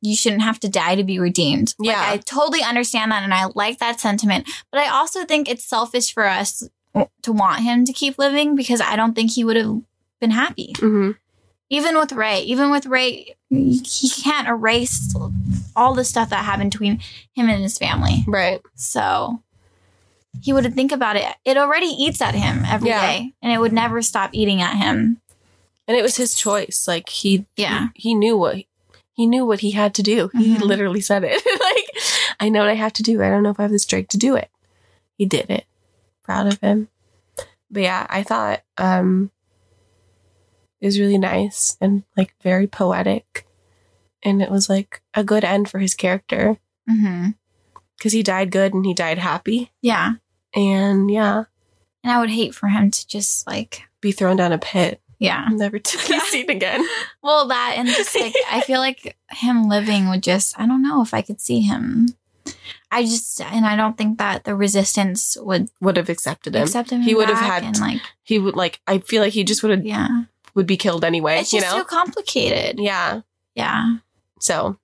you 0.04 0.14
shouldn't 0.14 0.42
have 0.42 0.60
to 0.60 0.68
die 0.68 0.94
to 0.96 1.02
be 1.04 1.18
redeemed. 1.18 1.74
Like, 1.78 1.88
Yeah. 1.96 2.04
I 2.06 2.18
totally 2.18 2.62
understand 2.62 3.10
that 3.10 3.22
and 3.22 3.32
I 3.32 3.46
like 3.54 3.78
that 3.78 3.98
sentiment. 4.00 4.46
But 4.70 4.80
I 4.82 4.88
also 4.88 5.24
think 5.24 5.48
it's 5.48 5.64
selfish 5.64 6.12
for 6.12 6.26
us 6.26 6.62
to 7.22 7.32
want 7.32 7.62
him 7.62 7.84
to 7.86 7.92
keep 7.92 8.18
living 8.18 8.54
because 8.54 8.80
I 8.82 8.96
don't 8.96 9.14
think 9.14 9.30
he 9.32 9.44
would 9.44 9.56
have 9.56 9.80
been 10.20 10.30
happy. 10.30 10.74
hmm 10.78 11.12
Even 11.70 11.96
with 11.96 12.12
Rey, 12.12 12.42
even 12.42 12.70
with 12.70 12.84
Rey, 12.86 13.34
he 13.48 14.10
can't 14.22 14.46
erase 14.46 15.14
all 15.74 15.94
the 15.94 16.04
stuff 16.04 16.28
that 16.30 16.44
happened 16.44 16.70
between 16.72 17.00
him 17.34 17.48
and 17.48 17.62
his 17.62 17.78
family. 17.78 18.24
Right. 18.26 18.60
So 18.74 19.42
he 20.42 20.52
would 20.52 20.72
think 20.74 20.92
about 20.92 21.16
it. 21.16 21.24
It 21.46 21.56
already 21.56 21.86
eats 21.86 22.20
at 22.20 22.34
him 22.34 22.62
every 22.66 22.90
day, 22.90 23.18
Yeah. 23.22 23.28
and 23.42 23.52
it 23.52 23.58
would 23.58 23.72
never 23.72 24.02
stop 24.02 24.30
eating 24.34 24.60
at 24.60 24.76
him. 24.76 25.20
And 25.88 25.96
it 25.96 26.02
was 26.02 26.16
his 26.16 26.34
choice. 26.34 26.84
Like 26.86 27.08
he, 27.08 27.46
Yeah. 27.56 27.88
he, 27.94 28.10
he 28.10 28.14
knew 28.14 28.36
what 28.36 28.64
he 29.14 29.26
knew 29.26 29.46
what 29.46 29.60
he 29.60 29.70
had 29.70 29.94
to 29.94 30.02
do. 30.02 30.28
He 30.34 30.56
Mhm. 30.56 30.60
literally 30.60 31.00
said 31.00 31.24
it. 31.24 31.40
like, 31.60 32.02
I 32.40 32.48
know 32.50 32.60
what 32.60 32.68
I 32.68 32.74
have 32.74 32.92
to 32.94 33.02
do. 33.02 33.22
I 33.22 33.30
don't 33.30 33.42
know 33.42 33.50
if 33.50 33.58
I 33.60 33.62
have 33.62 33.70
the 33.72 33.78
strength 33.78 34.08
to 34.10 34.18
do 34.18 34.34
it. 34.36 34.50
He 35.16 35.24
did 35.26 35.48
it. 35.50 35.66
Proud 36.22 36.46
of 36.46 36.60
him. 36.60 36.88
But 37.70 37.82
yeah, 37.84 38.06
I 38.10 38.22
thought 38.22 38.62
um 38.76 39.30
it 40.80 40.86
was 40.86 40.98
really 41.00 41.18
nice 41.18 41.76
and 41.80 42.02
like 42.16 42.34
very 42.42 42.66
poetic. 42.66 43.46
And 44.22 44.42
it 44.42 44.50
was 44.50 44.68
like 44.68 45.02
a 45.14 45.24
good 45.24 45.44
end 45.44 45.68
for 45.68 45.78
his 45.78 45.94
character 45.94 46.58
Mm-hmm. 46.90 47.30
because 47.96 48.12
he 48.12 48.22
died 48.22 48.50
good 48.50 48.74
and 48.74 48.84
he 48.84 48.92
died 48.92 49.18
happy. 49.18 49.70
Yeah. 49.80 50.12
And 50.54 51.10
yeah, 51.10 51.44
And 52.02 52.12
I 52.12 52.18
would 52.20 52.28
hate 52.30 52.54
for 52.54 52.68
him 52.68 52.90
to 52.90 53.06
just 53.06 53.46
like, 53.46 53.82
be 54.02 54.12
thrown 54.12 54.36
down 54.36 54.52
a 54.52 54.58
pit, 54.58 55.00
yeah. 55.24 55.48
never 55.50 55.78
to 55.78 55.98
be 56.08 56.18
seen 56.20 56.50
again. 56.50 56.86
Well, 57.22 57.48
that 57.48 57.74
and 57.76 57.88
just 57.88 58.14
like, 58.18 58.34
I 58.50 58.60
feel 58.60 58.80
like 58.80 59.16
him 59.30 59.68
living 59.68 60.08
would 60.10 60.22
just, 60.22 60.58
I 60.60 60.66
don't 60.66 60.82
know 60.82 61.00
if 61.02 61.14
I 61.14 61.22
could 61.22 61.40
see 61.40 61.60
him. 61.62 62.08
I 62.90 63.02
just, 63.04 63.40
and 63.40 63.64
I 63.66 63.74
don't 63.76 63.96
think 63.96 64.18
that 64.18 64.44
the 64.44 64.54
resistance 64.54 65.36
would 65.40 65.70
Would 65.80 65.96
have 65.96 66.08
accepted 66.10 66.54
him. 66.54 66.62
accept 66.62 66.90
him. 66.90 67.00
He 67.02 67.14
would 67.14 67.28
have 67.30 67.38
had- 67.38 67.64
and 67.64 67.80
like, 67.80 68.02
he 68.22 68.38
would 68.38 68.54
like 68.56 68.80
i 68.86 68.98
feel 68.98 69.22
like 69.22 69.32
he 69.32 69.42
just 69.44 69.62
would 69.62 69.70
have 69.72 69.84
yeah. 69.86 70.24
would 70.54 70.66
be 70.66 70.76
killed 70.76 71.04
anyway 71.04 71.38
It's 71.40 71.52
you 71.52 71.60
just 71.60 71.74
know 71.74 71.82
too 71.82 71.86
complicated. 71.88 72.78
yeah 72.78 73.22
Yeah. 73.54 73.96
so 74.40 74.76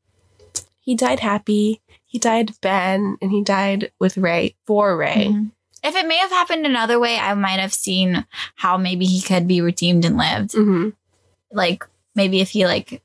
he 0.80 0.95
died 0.95 1.20
happy 1.20 1.80
he 2.05 2.18
died 2.18 2.53
ben 2.61 3.16
and 3.22 3.30
he 3.30 3.43
died 3.45 3.93
with 4.01 4.16
rey 4.18 4.57
for 4.66 4.97
rey 4.97 5.28
Mhm. 5.30 5.53
If 5.83 5.95
it 5.97 6.07
may 6.07 6.16
have 6.18 6.31
happened 6.31 6.66
another 6.66 6.99
way, 7.01 7.16
I 7.18 7.35
might 7.35 7.59
have 7.61 7.72
seen 7.72 8.26
how 8.57 8.76
maybe 8.76 9.07
he 9.07 9.20
could 9.20 9.49
be 9.49 9.61
redeemed 9.61 10.05
and 10.05 10.16
lived. 10.16 10.53
hmm 10.53 10.91
Like 11.53 11.85
maybe 12.14 12.41
if 12.41 12.51
he 12.51 12.66
like 12.66 13.03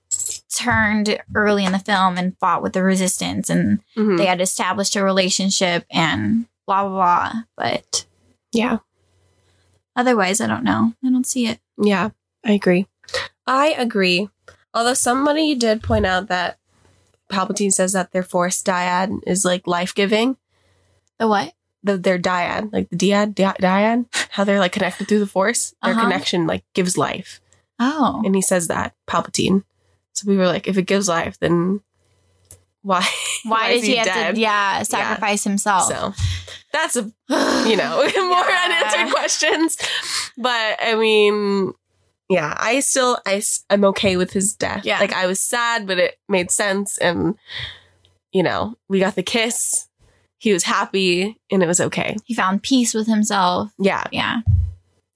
turned 0.49 1.17
early 1.34 1.63
in 1.65 1.71
the 1.71 1.80
film 1.80 2.17
and 2.17 2.38
fought 2.39 2.61
with 2.61 2.73
the 2.73 2.84
resistance 2.84 3.49
and 3.49 3.80
hmm 3.95 4.17
they 4.17 4.26
had 4.26 4.41
established 4.41 4.95
a 4.95 5.03
relationship 5.03 5.86
and 5.91 6.45
blah 6.65 6.88
blah 6.88 6.91
blah. 7.32 7.41
But 7.57 8.05
yeah 8.53 8.78
otherwise 9.95 10.41
I 10.41 10.47
don't 10.47 10.63
know. 10.63 10.93
I 11.03 11.09
don't 11.09 11.26
see 11.28 11.47
it. 11.47 11.59
yeah 11.78 12.09
i 12.45 12.51
agree 12.53 12.88
i 13.47 13.73
agree 13.78 14.30
although 14.73 14.93
somebody 14.93 15.55
did 15.55 15.82
point 15.84 16.05
out 16.05 16.28
that 16.28 16.57
palpatine 17.30 17.71
says 17.73 17.93
that 17.93 18.11
their 18.11 18.23
force 18.23 18.61
dyad 18.63 19.19
is 19.28 19.43
like 19.45 19.65
life-giving 19.67 20.38
The 21.19 21.28
what? 21.28 21.53
The, 21.86 21.97
their 21.97 22.19
dyad 22.19 22.73
like 22.73 22.89
the 22.89 22.97
dyad 22.97 23.33
dy- 23.36 23.43
dyad 23.61 24.05
how 24.31 24.43
they're 24.43 24.59
like 24.59 24.71
connected 24.73 25.07
through 25.07 25.19
the 25.19 25.27
force 25.27 25.73
their 25.83 25.93
Uh-huh. 25.93 26.01
connection 26.01 26.45
like 26.47 26.63
gives 26.73 26.97
life 26.97 27.39
Oh. 27.79 28.21
and 28.25 28.36
he 28.36 28.41
says 28.41 28.67
that 28.67 28.93
palpatine 29.07 29.63
so 30.13 30.27
we 30.27 30.36
were 30.38 30.47
like 30.47 30.67
if 30.67 30.77
it 30.77 30.83
gives 30.88 31.07
life 31.07 31.38
then 31.39 31.81
why 32.81 33.07
Why, 33.45 33.69
is 33.69 33.81
did 33.81 33.88
he, 33.89 33.95
have 33.97 34.36
to 34.36 34.39
yeah, 34.41 34.81
sacrifice 34.83 35.43
himself? 35.43 35.83
so 35.91 36.13
that's 36.71 36.95
a 36.95 37.01
you 37.69 37.75
know 37.75 37.97
more 38.01 38.49
Yeah. 38.49 38.61
unanswered 38.65 39.13
questions 39.13 39.77
but 40.38 40.77
i 40.81 40.95
mean 40.95 41.73
yeah 42.29 42.53
i 42.57 42.79
still 42.79 43.17
I, 43.25 43.41
I'm 43.69 43.83
okay 43.86 44.17
with 44.17 44.31
his 44.33 44.55
death 44.55 44.83
Yeah. 44.86 44.99
like 44.99 45.13
i 45.13 45.25
was 45.27 45.39
sad 45.39 45.86
but 45.88 45.97
it 45.99 46.15
made 46.27 46.49
sense 46.51 46.97
and 46.97 47.36
you 48.31 48.43
know 48.43 48.75
we 48.89 48.99
got 48.99 49.15
the 49.15 49.23
kiss 49.23 49.88
he 50.46 50.54
was 50.54 50.64
happy 50.64 51.36
and 51.52 51.62
it 51.64 51.68
was 51.68 51.82
okay 51.82 52.16
he 52.26 52.34
found 52.34 52.62
peace 52.64 52.93
with 52.93 53.08
himself. 53.08 53.72
yeah 53.80 54.04
Yeah. 54.12 54.41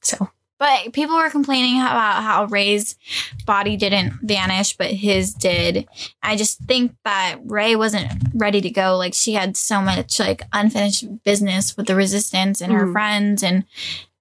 so 0.02 0.30
But 0.60 0.92
people 0.92 1.16
were 1.16 1.30
complaining 1.30 1.80
about 1.80 2.22
how 2.24 2.46
Rey's 2.46 2.98
body 3.46 3.78
didn't 3.78 4.12
vanish, 4.22 4.76
but 4.76 4.92
his 4.92 5.34
did. 5.34 5.88
I 6.22 6.36
just 6.36 6.60
think 6.68 6.96
that 7.06 7.38
Rey 7.46 7.78
wasn't 7.78 8.12
ready 8.36 8.60
to 8.62 8.70
go. 8.70 8.98
Like 8.98 9.14
she 9.14 9.34
had 9.40 9.56
so 9.56 9.80
much 9.82 10.20
like 10.20 10.42
unfinished 10.52 11.06
business 11.24 11.78
with 11.78 11.88
the 11.88 11.96
resistance 11.96 12.60
and 12.62 12.74
her 12.74 12.86
Mhm. 12.88 12.92
friends 12.92 13.42
and 13.44 13.64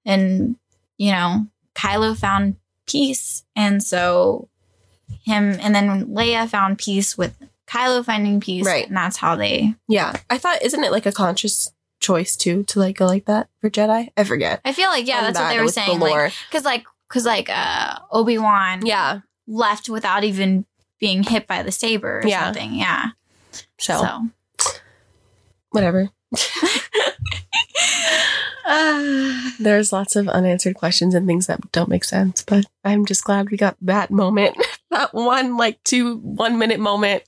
and 0.05 0.55
you 0.97 1.11
know, 1.11 1.47
Kylo 1.75 2.17
found 2.17 2.55
peace. 2.87 3.43
And 3.57 3.83
so 3.83 4.49
him 5.25 5.59
and 5.61 5.75
then 5.75 6.07
Leia 6.07 6.49
found 6.49 6.79
peace 6.79 7.19
with 7.19 7.35
Kylo 7.69 8.05
finding 8.05 8.41
peace. 8.41 8.65
Right. 8.67 8.87
And 8.89 8.97
that's 8.97 9.17
how 9.19 9.37
they 9.37 9.75
yeah 9.89 10.13
i 10.31 10.39
thought 10.39 10.63
isn't 10.63 10.83
it 10.85 10.91
like 10.93 11.07
a 11.07 11.13
conscious 11.13 11.71
choice 12.01 12.37
too 12.37 12.63
to 12.65 12.79
like 12.79 12.97
go 12.97 13.07
like 13.07 13.25
that 13.27 13.49
for 13.61 13.69
jedi 13.69 14.09
i 14.17 14.25
forget 14.25 14.61
I 14.65 14.73
feel 14.73 14.89
like 14.89 15.07
yeah, 15.07 15.23
that's 15.23 15.39
what 15.39 15.49
they 15.51 15.61
were 15.61 15.69
saying. 15.69 15.99
the 15.99 16.05
Like, 16.05 16.33
cause 16.53 16.65
like 16.65 16.85
cause 17.09 17.27
like 17.27 17.49
uh 17.51 17.99
Obi 18.13 18.39
Wan 18.39 18.87
yeah 18.87 19.21
left 19.47 19.89
without 19.89 20.25
even 20.25 20.65
being 21.01 21.23
hit 21.23 21.47
by 21.47 21.63
the 21.63 21.73
saber 21.73 22.21
or 22.21 22.27
Yeah. 22.27 22.45
something. 22.45 22.75
Yeah. 22.75 23.11
so, 23.79 24.31
So, 24.59 24.71
whatever 25.71 26.11
There's 29.61 29.93
lots 29.93 30.15
of 30.17 30.29
unanswered 30.29 30.75
questions 30.77 31.15
and 31.15 31.27
things 31.27 31.47
that 31.47 31.73
don't 31.73 31.89
make 31.89 32.05
sense, 32.05 32.45
but 32.47 32.67
I'm 32.85 33.07
just 33.07 33.25
glad 33.25 33.51
we 33.51 33.57
got 33.57 33.77
that 33.83 34.11
moment, 34.11 34.57
that 34.91 35.13
one 35.15 35.57
like 35.57 35.83
two 35.85 36.17
one 36.19 36.59
minute 36.59 36.81
moment 36.81 37.23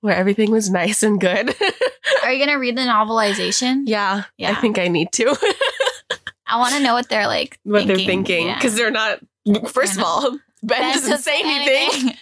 where 0.00 0.14
everything 0.14 0.50
was 0.50 0.70
nice 0.70 1.02
and 1.02 1.20
good. 1.20 1.54
are 2.24 2.32
you 2.32 2.44
gonna 2.44 2.58
read 2.58 2.76
the 2.76 2.82
novelization? 2.82 3.82
yeah, 3.86 4.24
yeah. 4.38 4.50
I 4.52 4.54
think 4.56 4.78
I 4.78 4.88
need 4.88 5.12
to. 5.12 5.36
I 6.46 6.58
want 6.58 6.74
to 6.74 6.80
know 6.80 6.94
what 6.94 7.08
they're 7.08 7.26
like. 7.26 7.58
what 7.64 7.86
they're 7.86 7.96
thinking 7.96 8.46
Yeah. 8.46 8.54
because 8.54 8.74
they're 8.76 8.90
not. 8.90 9.18
First 9.68 9.92
of 9.92 9.96
They're 9.98 10.04
all, 10.06 10.30
Ben 10.62 10.80
Beth 10.80 10.94
doesn't 10.94 11.18
say 11.18 11.40
anything. 11.44 12.14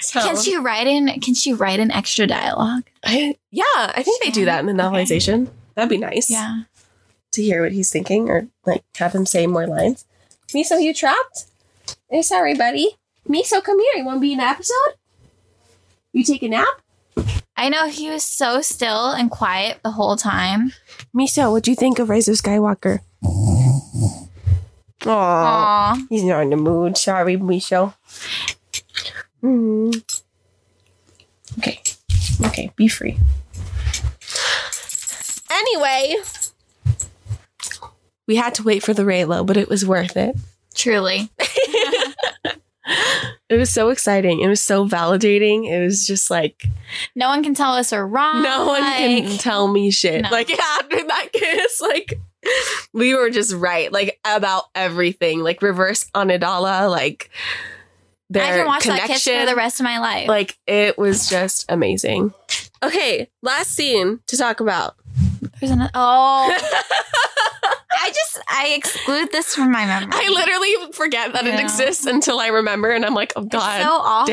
So, 0.00 0.20
Can 0.20 0.36
she 0.40 0.56
write 0.56 0.86
in? 0.86 1.08
Can 1.20 1.34
she 1.34 1.52
write 1.52 1.78
an 1.80 1.90
extra 1.90 2.26
dialogue? 2.26 2.82
I, 3.04 3.36
yeah, 3.50 3.62
I 3.76 4.02
think 4.02 4.22
they 4.22 4.30
do 4.30 4.44
that 4.46 4.60
in 4.60 4.66
the 4.66 4.72
Okay. 4.72 5.04
novelization. 5.04 5.48
That'd 5.74 5.90
be 5.90 5.98
nice. 5.98 6.28
Yeah. 6.30 6.62
to 7.32 7.42
hear 7.42 7.62
what 7.62 7.72
he's 7.72 7.90
thinking 7.90 8.28
or 8.28 8.48
like 8.66 8.84
have 8.96 9.12
him 9.14 9.26
say 9.26 9.46
more 9.46 9.66
lines. 9.66 10.04
Me 10.54 10.62
so 10.64 10.76
you 10.76 10.92
trapped? 10.92 11.46
Eh, 12.10 12.22
sorry, 12.22 12.54
buddy. 12.54 12.96
Miso, 13.28 13.62
come 13.62 13.78
here. 13.80 13.92
You 13.96 14.04
want 14.04 14.16
to 14.16 14.20
be 14.20 14.32
in 14.32 14.40
an 14.40 14.46
episode? 14.46 14.94
You 16.12 16.24
take 16.24 16.42
a 16.42 16.48
nap? 16.48 16.66
I 17.56 17.68
know 17.68 17.88
he 17.88 18.10
was 18.10 18.24
so 18.24 18.60
still 18.60 19.10
and 19.10 19.30
quiet 19.30 19.80
the 19.82 19.92
whole 19.92 20.16
time. 20.16 20.72
Miso, 21.16 21.52
what 21.52 21.62
do 21.62 21.70
you 21.70 21.76
think 21.76 21.98
of 21.98 22.08
Rise 22.08 22.28
of 22.28 22.36
Skywalker? 22.36 23.00
Aww. 25.02 25.08
Aw. 25.08 26.06
He's 26.08 26.24
not 26.24 26.42
in 26.42 26.50
the 26.50 26.56
mood. 26.56 26.96
Sorry, 26.96 27.36
Miso. 27.36 27.94
Mm. 29.42 30.02
Okay. 31.58 31.80
Okay, 32.46 32.72
be 32.76 32.88
free. 32.88 33.18
Anyway, 35.50 36.16
we 38.26 38.36
had 38.36 38.54
to 38.54 38.62
wait 38.62 38.82
for 38.82 38.94
the 38.94 39.02
Reylo, 39.02 39.46
but 39.46 39.56
it 39.56 39.68
was 39.68 39.86
worth 39.86 40.16
it. 40.16 40.36
Truly. 40.74 41.30
It 43.48 43.56
was 43.56 43.70
so 43.70 43.90
exciting. 43.90 44.40
It 44.40 44.48
was 44.48 44.60
so 44.60 44.88
validating. 44.88 45.70
It 45.70 45.82
was 45.84 46.06
just 46.06 46.30
like 46.30 46.64
No 47.14 47.28
one 47.28 47.42
can 47.42 47.54
tell 47.54 47.74
us 47.74 47.92
we're 47.92 48.06
wrong. 48.06 48.42
no 48.42 48.66
one 48.66 48.82
can 48.82 49.36
tell 49.38 49.68
me 49.68 49.90
shit. 49.90 50.22
No. 50.22 50.30
Like 50.30 50.50
after 50.58 50.96
that 50.96 51.28
kiss, 51.32 51.80
like 51.80 52.14
we 52.94 53.14
were 53.14 53.30
just 53.30 53.52
right, 53.52 53.92
like 53.92 54.18
about 54.24 54.64
everything. 54.74 55.40
Like 55.40 55.60
reverse 55.62 56.04
Anidala, 56.14 56.90
like 56.90 57.30
their 58.30 58.42
I 58.42 58.56
can 58.56 58.66
watch 58.66 58.82
connection. 58.82 59.08
that 59.08 59.14
kiss 59.14 59.24
for 59.24 59.46
the 59.46 59.56
rest 59.56 59.80
of 59.80 59.84
my 59.84 59.98
life. 59.98 60.28
like 60.28 60.56
it 60.66 60.96
was 60.96 61.28
just 61.28 61.66
amazing. 61.68 62.32
Okay, 62.82 63.28
last 63.42 63.72
scene 63.72 64.20
to 64.28 64.36
talk 64.36 64.60
about. 64.60 64.96
There's 65.60 65.70
an 65.72 65.90
oh. 65.94 66.58
I 68.00 68.08
just 68.08 68.40
I 68.48 68.68
exclude 68.76 69.30
this 69.32 69.54
from 69.54 69.70
my 69.72 69.84
memory. 69.86 70.10
I 70.12 70.28
literally 70.28 70.92
forget 70.92 71.32
that 71.34 71.46
it 71.46 71.58
exists 71.60 72.06
until 72.06 72.38
I 72.40 72.48
remember, 72.48 72.90
and 72.90 73.04
I'm 73.04 73.14
like, 73.14 73.32
oh 73.36 73.42
It's 73.42 73.50
god, 73.54 73.82
so 73.82 73.88
awful. 73.90 74.26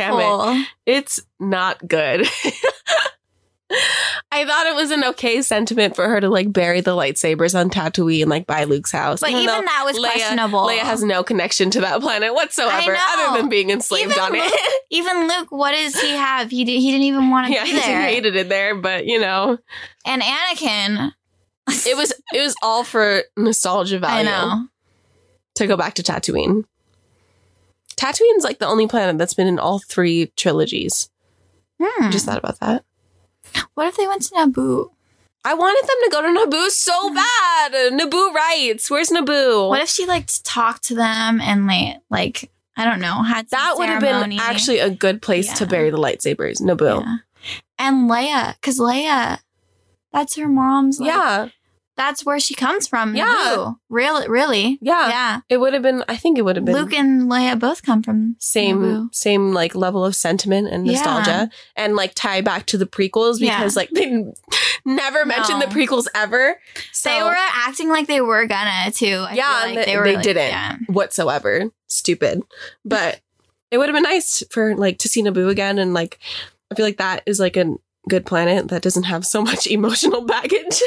damn 0.45 0.61
it. 0.61 0.67
it's 0.85 1.19
not 1.39 1.85
good. 1.87 2.27
I 4.31 4.45
thought 4.45 4.65
it 4.65 4.75
was 4.75 4.89
an 4.89 5.03
okay 5.03 5.43
sentiment 5.43 5.95
for 5.95 6.07
her 6.09 6.19
to 6.19 6.27
like 6.27 6.51
bury 6.51 6.81
the 6.81 6.95
lightsabers 6.95 7.53
on 7.59 7.69
Tatooine 7.69 8.21
and 8.21 8.29
like 8.29 8.47
by 8.47 8.63
Luke's 8.63 8.91
house. 8.91 9.19
But 9.19 9.29
even 9.29 9.45
that 9.45 9.83
was 9.85 9.95
Leia- 9.95 10.11
questionable. 10.11 10.61
Leia 10.67 10.79
has 10.79 11.03
no 11.03 11.23
connection 11.23 11.69
to 11.71 11.81
that 11.81 12.01
planet 12.01 12.33
whatsoever, 12.33 12.97
other 12.99 13.37
than 13.37 13.47
being 13.49 13.69
enslaved 13.69 14.11
Even 14.11 14.23
on 14.23 14.31
Luke- 14.33 14.41
it. 14.45 14.83
even 14.89 15.27
Luke, 15.27 15.51
what 15.51 15.73
does 15.73 15.99
he 16.01 16.09
have? 16.15 16.49
He 16.49 16.65
did, 16.65 16.79
he 16.79 16.89
didn't 16.91 17.03
even 17.03 17.29
want 17.29 17.45
to 17.47 17.53
yeah, 17.53 17.63
be 17.63 17.69
he 17.71 17.79
hated 17.79 18.35
it 18.35 18.49
there, 18.49 18.73
but 18.73 19.05
you 19.05 19.19
know, 19.19 19.59
And 20.03 20.23
Anakin, 20.23 21.11
it 21.69 21.95
was 21.97 22.13
it 22.33 22.41
was 22.41 22.55
all 22.61 22.83
for 22.83 23.23
nostalgia 23.37 23.97
I 23.97 23.99
value. 23.99 24.25
know. 24.29 24.67
to 25.55 25.67
go 25.67 25.77
back 25.77 25.93
to 25.95 26.03
Tatooine. 26.03 26.65
Tatooine's 27.95 28.43
like 28.43 28.59
the 28.59 28.67
only 28.67 28.87
planet 28.87 29.17
that's 29.17 29.33
been 29.33 29.47
in 29.47 29.59
all 29.59 29.79
three 29.79 30.31
trilogies. 30.37 31.09
Hmm. 31.81 32.11
Just 32.11 32.25
thought 32.25 32.37
about 32.37 32.59
that. 32.59 32.83
what 33.73 33.87
if 33.87 33.97
they 33.97 34.07
went 34.07 34.21
to 34.23 34.35
Naboo? 34.35 34.91
I 35.45 35.53
wanted 35.53 35.87
them 35.87 35.97
to 36.03 36.09
go 36.11 36.21
to 36.21 36.27
Naboo 36.57 36.69
so 36.69 37.13
bad. 37.13 37.71
Naboo 37.93 38.33
rights. 38.33 38.89
Where's 38.91 39.09
Naboo? 39.09 39.69
What 39.69 39.81
if 39.81 39.89
she 39.89 40.05
like 40.05 40.29
talked 40.43 40.83
to 40.85 40.95
them 40.95 41.39
and 41.41 41.65
like 41.67 41.97
like 42.09 42.51
I 42.75 42.85
don't 42.85 42.99
know 43.01 43.23
had 43.23 43.49
some 43.49 43.59
that 43.59 43.77
would 43.77 43.89
have 43.89 44.01
been 44.01 44.39
actually 44.39 44.79
a 44.79 44.89
good 44.89 45.21
place 45.21 45.51
to 45.59 45.65
bury 45.65 45.89
the 45.89 45.97
lightsabers. 45.97 46.61
Naboo. 46.61 47.01
Yeah. 47.03 47.17
And 47.77 48.09
Leia, 48.09 48.55
because 48.55 48.79
Leia, 48.79 49.39
that's 50.11 50.35
her 50.35 50.47
mom's. 50.47 50.99
Like, 50.99 51.07
Yeah. 51.07 51.49
That's 51.99 52.25
where 52.25 52.39
she 52.39 52.55
comes 52.55 52.87
from. 52.87 53.13
Yeah. 53.13 53.73
Really, 53.89 54.29
really. 54.29 54.79
Yeah. 54.81 55.09
yeah. 55.09 55.39
It 55.49 55.57
would 55.57 55.73
have 55.73 55.83
been 55.83 56.03
I 56.07 56.15
think 56.15 56.37
it 56.37 56.43
would 56.43 56.55
have 56.55 56.63
been 56.63 56.73
Luke 56.73 56.93
and 56.93 57.29
Leia 57.29 57.59
both 57.59 57.83
come 57.83 58.01
from 58.01 58.37
same 58.39 58.79
Naboo. 58.79 59.13
same 59.13 59.53
like 59.53 59.75
level 59.75 60.05
of 60.05 60.15
sentiment 60.15 60.69
and 60.69 60.87
Yeah. 60.87 60.93
nostalgia 60.93 61.49
and 61.75 61.97
like 61.97 62.13
tie 62.15 62.39
back 62.39 62.65
to 62.67 62.77
the 62.77 62.85
prequels 62.85 63.39
Yeah. 63.41 63.57
because 63.57 63.75
like 63.75 63.89
they 63.91 64.23
never 64.85 65.25
mentioned 65.25 65.61
the 65.61 65.65
prequels 65.67 66.07
ever. 66.15 66.55
So 66.93 67.09
They 67.09 67.21
were 67.21 67.35
acting 67.37 67.89
like 67.89 68.07
they 68.07 68.21
were 68.21 68.45
gonna 68.47 68.91
too. 68.91 69.25
I 69.27 69.33
Yeah, 69.33 69.61
like 69.75 69.85
they- 69.85 69.97
were 69.97 70.03
they 70.05 70.15
like- 70.15 70.23
didn't. 70.23 70.47
Yeah. 70.49 70.77
whatsoever. 70.87 71.69
Stupid. 71.89 72.43
But 72.85 73.19
it 73.71 73.77
would 73.77 73.89
have 73.89 73.95
been 73.95 74.03
nice 74.03 74.41
for 74.51 74.75
like 74.77 74.99
to 74.99 75.09
see 75.09 75.21
Naboo 75.21 75.49
again 75.49 75.77
and 75.77 75.93
like 75.93 76.17
I 76.71 76.75
feel 76.75 76.85
like 76.85 76.97
that 76.97 77.23
is 77.25 77.39
like 77.41 77.57
a 77.57 77.75
good 78.07 78.25
planet 78.25 78.69
that 78.69 78.81
doesn't 78.81 79.03
have 79.03 79.25
so 79.25 79.41
much 79.41 79.67
emotional 79.77 80.21
baggage. 80.21 80.81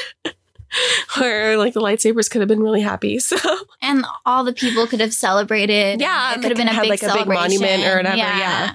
Where 1.19 1.57
like 1.57 1.75
the 1.75 1.81
lightsabers 1.81 2.31
could 2.31 2.41
have 2.41 2.49
been 2.49 2.63
really 2.63 2.81
happy. 2.81 3.19
So 3.33 3.37
And 3.81 4.05
all 4.27 4.45
the 4.45 4.53
people 4.53 4.87
could 4.87 5.01
have 5.01 5.15
celebrated. 5.15 6.01
Yeah, 6.01 6.33
it 6.33 6.43
could 6.43 6.51
have 6.51 6.57
been 6.57 6.69
a 6.69 6.81
big 6.81 6.91
like, 6.91 7.03
a 7.03 7.13
big 7.13 7.27
monument 7.27 7.85
or 7.85 7.97
whatever, 7.97 8.17
yeah. 8.17 8.75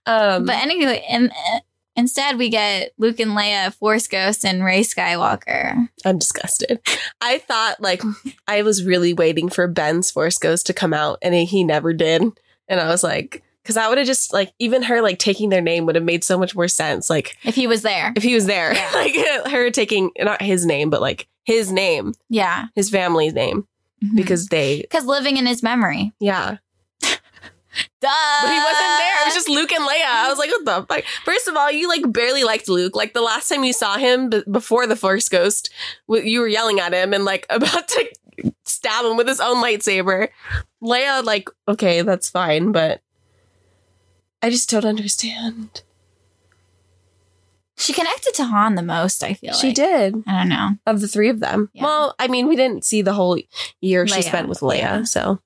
Um 0.07 0.47
But 0.47 0.57
anyway, 0.57 1.05
and 1.09 1.31
uh, 1.31 1.61
instead 1.97 2.39
we 2.39 2.49
get 2.49 2.93
Luke 2.99 3.19
and 3.21 3.33
Leia, 3.33 3.75
Force 3.75 4.07
Ghost, 4.07 4.45
and 4.45 4.65
Rey 4.65 4.83
Skywalker. 4.83 5.89
I'm 6.05 6.19
disgusted. 6.19 6.81
I 7.21 7.39
thought 7.39 7.81
like 7.81 8.03
I 8.47 8.63
was 8.63 8.85
really 8.85 9.15
waiting 9.15 9.49
for 9.49 9.67
Ben's 9.67 10.11
Force 10.11 10.39
Ghost 10.39 10.67
to 10.67 10.73
come 10.73 10.93
out 10.93 11.19
and 11.23 11.35
he 11.35 11.65
never 11.65 11.93
did. 11.93 12.23
And 12.69 12.81
I 12.81 12.89
was 12.89 13.03
like, 13.03 13.43
because 13.67 13.77
I 13.77 13.89
would 13.89 13.99
have 13.99 14.07
just 14.07 14.33
like 14.33 14.53
even 14.59 14.83
her 14.85 15.03
like 15.03 15.19
taking 15.19 15.49
their 15.49 15.61
name 15.61 15.87
would 15.87 15.95
have 15.97 16.05
made 16.05 16.23
so 16.23 16.39
much 16.39 16.55
more 16.55 16.69
sense. 16.69 17.11
Like 17.11 17.37
If 17.45 17.55
he 17.57 17.67
was 17.67 17.83
there, 17.83 18.13
if 18.17 18.23
he 18.23 18.35
was 18.35 18.47
there, 18.47 18.73
Yeah. 18.75 18.91
like 18.95 19.15
her 19.51 19.71
taking 19.71 20.11
not 20.19 20.41
his 20.41 20.65
name, 20.65 20.89
but 20.91 21.01
like 21.01 21.27
his 21.45 21.73
name, 21.73 22.13
yeah, 22.29 22.67
his 22.75 22.91
family's 22.91 23.35
name, 23.35 23.67
because 24.01 24.15
because 24.15 24.47
they, 24.49 24.81
because 24.83 25.05
living 25.07 25.37
in 25.37 25.47
his 25.47 25.63
memory. 25.63 26.13
yeah. 26.21 26.59
Duh. 28.01 28.09
But 28.43 28.51
he 28.53 28.59
wasn't 28.59 28.99
there. 28.99 29.21
It 29.23 29.27
was 29.27 29.35
just 29.35 29.49
Luke 29.51 29.71
and 29.73 29.85
Leia. 29.87 30.05
I 30.07 30.29
was 30.31 30.39
like, 30.39 30.51
what 30.51 30.65
the 30.65 30.87
fuck? 30.95 31.05
First 31.27 31.47
of 31.47 31.57
all, 31.57 31.71
you 31.71 31.89
like 31.89 32.11
barely 32.11 32.43
liked 32.43 32.69
Luke. 32.71 32.97
Like 32.97 33.13
the 33.13 33.21
last 33.21 33.49
time 33.49 33.65
you 33.65 33.73
saw 33.75 33.99
him 33.99 34.31
b- 34.31 34.45
before 34.51 34.87
the 34.87 34.97
Force 34.97 35.29
Ghost, 35.29 35.69
you 36.09 36.41
were 36.41 36.49
yelling 36.49 36.81
at 36.81 36.95
him 36.95 37.13
and 37.13 37.25
like 37.27 37.45
about 37.51 37.87
to 37.89 38.11
stab 38.65 39.05
him 39.05 39.17
with 39.19 39.29
his 39.29 39.41
own 39.41 39.63
lightsaber. 39.63 40.29
Leia, 40.83 41.23
like, 41.25 41.49
okay, 41.69 42.01
that's 42.03 42.31
fine, 42.31 42.73
but 42.73 43.03
I 44.43 44.51
just 44.51 44.69
don't 44.71 44.85
understand. 44.85 45.83
She 47.79 47.93
connected 47.93 48.33
to 48.35 48.45
Han 48.45 48.75
the 48.75 48.83
most. 48.83 49.23
I 49.23 49.35
feel 49.35 49.53
She 49.53 49.69
like. 49.69 49.77
did 49.77 50.15
I 50.27 50.39
don't 50.39 50.49
know. 50.49 50.71
of 50.87 51.01
the 51.01 51.09
three 51.09 51.29
of 51.29 51.41
them. 51.41 51.69
Yeah. 51.75 51.85
Well, 51.85 52.15
I 52.19 52.27
mean, 52.29 52.49
we 52.49 52.57
didn't 52.57 52.85
see 52.85 53.03
the 53.03 53.13
whole 53.13 53.39
year 53.81 54.07
she 54.07 54.21
Leia, 54.21 54.25
spent 54.25 54.49
with 54.49 54.61
Leia, 54.61 54.79
yeah. 54.79 55.03
so 55.05 55.41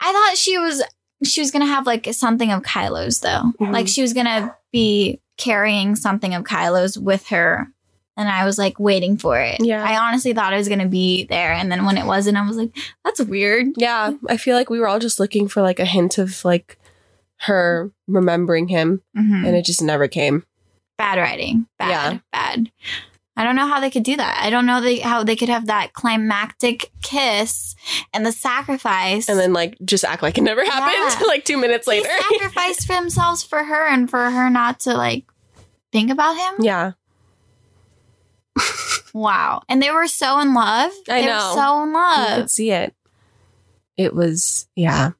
I 0.00 0.12
thought 0.12 0.36
she 0.36 0.58
was 0.58 0.82
she 1.24 1.40
was 1.40 1.50
gonna 1.50 1.66
have 1.66 1.86
like 1.86 2.06
something 2.12 2.52
of 2.52 2.62
Kylo's 2.62 3.20
though. 3.20 3.52
Mhm. 3.60 3.72
Like 3.72 3.88
she 3.88 4.02
was 4.02 4.12
gonna 4.12 4.54
be 4.72 5.20
carrying 5.38 5.96
something 5.96 6.34
of 6.34 6.44
Kylo's 6.44 6.98
with 6.98 7.28
her. 7.28 7.68
And 8.16 8.28
I 8.28 8.44
was 8.44 8.58
like 8.58 8.78
waiting 8.80 9.16
for 9.16 9.38
it. 9.40 9.60
Yeah. 9.64 9.82
I 9.82 9.96
honestly 9.96 10.32
thought 10.32 10.52
it 10.52 10.56
was 10.56 10.68
gonna 10.68 10.88
be 10.88 11.24
there. 11.24 11.52
And 11.52 11.70
then 11.72 11.84
when 11.86 11.96
it 11.96 12.04
wasn't, 12.04 12.36
I 12.36 12.46
was 12.46 12.56
like, 12.56 12.76
that's 13.04 13.20
weird. 13.20 13.68
yeah, 13.76 14.12
I 14.28 14.36
feel 14.36 14.56
like 14.56 14.70
we 14.70 14.80
were 14.80 14.88
all 14.88 14.98
just 14.98 15.18
looking 15.20 15.48
for 15.48 15.62
like 15.62 15.78
a 15.80 15.84
hint 15.84 16.18
of 16.18 16.44
like 16.44 16.77
her 17.42 17.90
remembering 18.06 18.68
him, 18.68 19.02
Mhm. 19.16 19.46
and 19.46 19.56
it 19.56 19.64
just 19.64 19.82
never 19.82 20.08
came. 20.08 20.44
bad 20.98 21.16
writing. 21.18 21.66
Bad. 21.78 21.88
Yeah. 21.90 22.18
Bad. 22.32 22.72
I 23.36 23.44
don't 23.44 23.54
know 23.54 23.68
how 23.68 23.78
they 23.78 23.88
could 23.88 24.02
do 24.02 24.16
that. 24.16 24.40
I 24.42 24.50
don't 24.50 24.66
know 24.66 24.80
they, 24.80 24.98
how 24.98 25.22
they 25.22 25.36
could 25.36 25.48
have 25.48 25.66
that 25.66 25.92
climactic 25.92 26.90
kiss 27.02 27.76
and 28.12 28.26
the 28.26 28.32
sacrifice. 28.32 29.28
and 29.28 29.38
then 29.38 29.52
like 29.52 29.78
just 29.84 30.04
act 30.04 30.24
like 30.24 30.36
it 30.38 30.42
never 30.42 30.64
happened 30.64 30.92
Yeah. 31.20 31.24
like 31.28 31.44
two 31.44 31.56
minutes 31.56 31.86
they 31.86 32.00
later 32.00 32.08
sacrificed 32.32 32.88
themselves 32.88 33.44
for 33.44 33.62
her 33.62 33.86
and 33.86 34.10
for 34.10 34.28
her 34.28 34.50
not 34.50 34.80
to 34.80 34.94
like 34.94 35.24
think 35.92 36.10
about 36.10 36.36
him. 36.36 36.64
yeah 36.64 36.92
Wow. 39.14 39.62
And 39.68 39.80
they 39.80 39.90
were 39.90 40.06
so 40.06 40.40
in 40.40 40.52
love. 40.54 40.90
I 41.08 41.20
they 41.20 41.26
know. 41.26 41.36
Were 41.54 41.54
so 41.54 41.82
in 41.84 41.92
love. 41.92 42.28
you 42.30 42.36
could 42.42 42.50
see 42.50 42.70
it 42.72 42.94
it 43.96 44.14
was 44.14 44.68
yeah 44.76 45.10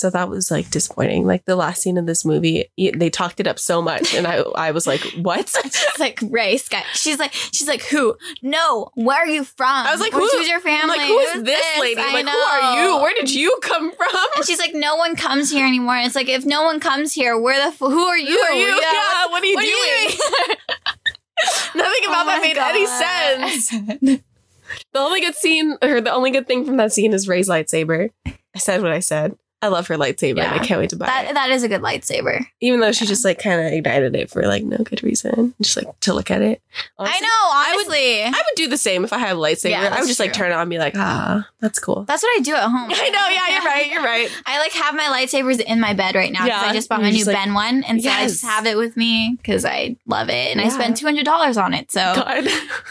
so 0.00 0.08
that 0.10 0.28
was 0.28 0.50
like 0.50 0.70
disappointing 0.70 1.26
like 1.26 1.44
the 1.44 1.54
last 1.56 1.82
scene 1.82 1.98
of 1.98 2.06
this 2.06 2.24
movie 2.24 2.64
they 2.76 3.10
talked 3.10 3.38
it 3.40 3.46
up 3.46 3.58
so 3.58 3.82
much 3.82 4.14
and 4.14 4.26
i 4.26 4.36
i 4.56 4.70
was 4.70 4.86
like 4.86 5.00
what 5.20 5.40
It's 5.64 5.98
like 5.98 6.18
Rey 6.30 6.56
Sky. 6.56 6.82
She's 6.94 7.18
like, 7.18 7.32
she's 7.34 7.68
like, 7.68 7.82
who? 7.82 8.16
No. 8.42 8.90
Where 8.94 9.18
are 9.18 9.26
you 9.28 9.44
from? 9.44 9.66
I 9.86 9.92
was 9.92 10.00
like, 10.00 10.12
who- 10.12 10.20
Who's 10.20 10.48
your 10.48 10.56
i'm 10.58 10.62
family? 10.62 10.96
like 10.96 11.06
who 11.08 11.18
is 11.18 11.32
Who's 11.34 11.42
this 11.44 11.78
lady 11.80 12.00
I 12.00 12.12
like 12.14 12.26
who 12.28 12.38
are 12.38 12.82
you 12.82 12.96
where 13.02 13.14
did 13.14 13.30
you 13.32 13.56
come 13.62 13.92
from 13.92 14.08
And 14.36 14.44
she's 14.46 14.58
like, 14.58 14.74
no 14.74 14.96
one 14.96 15.14
comes 15.16 15.50
here 15.50 15.66
anymore. 15.66 15.96
And 15.96 16.06
it's 16.06 16.14
like, 16.16 16.28
if 16.28 16.44
no 16.46 16.62
one 16.62 16.80
comes 16.80 17.12
here, 17.12 17.38
where 17.38 17.58
the 17.58 17.66
f- 17.74 17.78
who 17.78 18.06
are 18.06 18.16
you? 18.18 18.26
who 18.34 18.40
are 18.40 18.54
you 18.54 18.66
Yeah, 18.68 18.78
yeah, 18.80 19.26
what- 19.26 19.30
what, 19.32 19.42
are 19.42 19.46
you 19.46 19.54
what 19.56 19.64
are 19.64 19.68
you 19.68 20.08
doing 20.08 20.56
nothing 21.74 22.04
about 22.06 22.26
Oh 22.26 22.30
that 22.30 22.42
made 22.42 22.58
any 22.58 22.86
sense 22.86 23.70
the 24.92 24.98
only 24.98 25.20
good 25.20 25.34
scene 25.34 25.76
or 25.82 26.00
the 26.00 26.12
only 26.12 26.30
good 26.30 26.46
thing 26.46 26.64
from 26.64 26.76
that 26.78 26.92
scene 26.92 27.12
is 27.12 27.28
rey's 27.28 27.48
lightsaber 27.48 28.10
i 28.26 28.58
said 28.58 28.82
what 28.82 28.92
i 28.92 29.00
said 29.00 29.36
i 29.62 29.68
love 29.68 29.86
her 29.88 29.96
lightsaber 29.96 30.40
and 30.40 30.58
i 30.60 30.64
can't 30.64 30.80
wait 30.80 30.90
to 30.90 30.96
buy 30.96 31.06
it 31.06 31.08
That 31.08 31.34
that 31.34 31.50
is 31.50 31.62
a 31.62 31.68
good 31.68 31.82
lightsaber. 31.82 32.44
even 32.60 32.80
though 32.80 32.92
she 32.92 33.04
Yeah. 33.04 33.08
just 33.10 33.24
like 33.24 33.38
kind 33.38 33.60
of 33.60 33.72
ignited 33.72 34.14
it 34.16 34.30
for 34.30 34.42
like 34.46 34.62
no 34.64 34.78
good 34.78 35.02
reason, 35.02 35.54
just 35.60 35.76
like 35.76 35.88
to 36.00 36.14
look 36.14 36.30
at 36.30 36.42
it. 36.42 36.60
I 36.98 37.20
know, 37.20 37.78
honestly. 37.78 38.22
I 38.22 38.30
would 38.30 38.56
do 38.56 38.68
the 38.68 38.76
same 38.78 39.04
if 39.04 39.12
I 39.12 39.18
had 39.18 39.32
a 39.36 39.38
lightsaber. 39.38 39.70
Yeah, 39.70 39.88
I 39.92 40.00
would 40.00 40.06
just 40.08 40.20
like 40.20 40.32
turn 40.32 40.50
it 40.50 40.54
on 40.54 40.60
and 40.62 40.70
be 40.70 40.78
like, 40.78 40.94
ah, 40.96 41.48
that's 41.60 41.78
cool. 41.78 42.04
That's 42.04 42.22
what 42.22 42.38
I 42.38 42.42
do 42.42 42.54
at 42.54 42.62
home. 42.62 42.90
I 42.94 43.08
know, 43.10 43.28
yeah, 43.28 43.48
you're 43.54 43.64
right, 43.64 43.90
you're 43.90 44.02
right. 44.02 44.30
I 44.46 44.58
like 44.60 44.72
have 44.72 44.94
my 44.94 45.04
lightsabers 45.04 45.60
in 45.60 45.80
my 45.80 45.92
bed 45.94 46.14
right 46.14 46.32
now 46.32 46.44
because 46.44 46.62
Yeah, 46.62 46.70
I 46.70 46.72
just 46.72 46.88
bought 46.88 47.02
my 47.02 47.10
new 47.10 47.24
like, 47.24 47.34
Ben 47.36 47.54
one, 47.54 47.82
and 47.84 48.02
so 48.02 48.08
I 48.10 48.26
just 48.26 48.44
have 48.44 48.66
it 48.66 48.76
with 48.76 48.96
me 48.96 49.34
because 49.36 49.64
I 49.64 49.96
love 50.06 50.28
it, 50.28 50.50
and 50.52 50.60
I 50.60 50.68
spent 50.68 50.96
two 50.96 51.06
hundred 51.06 51.24
dollars 51.24 51.56
on 51.56 51.74
it. 51.74 51.90
So 51.90 52.00
God. 52.00 52.46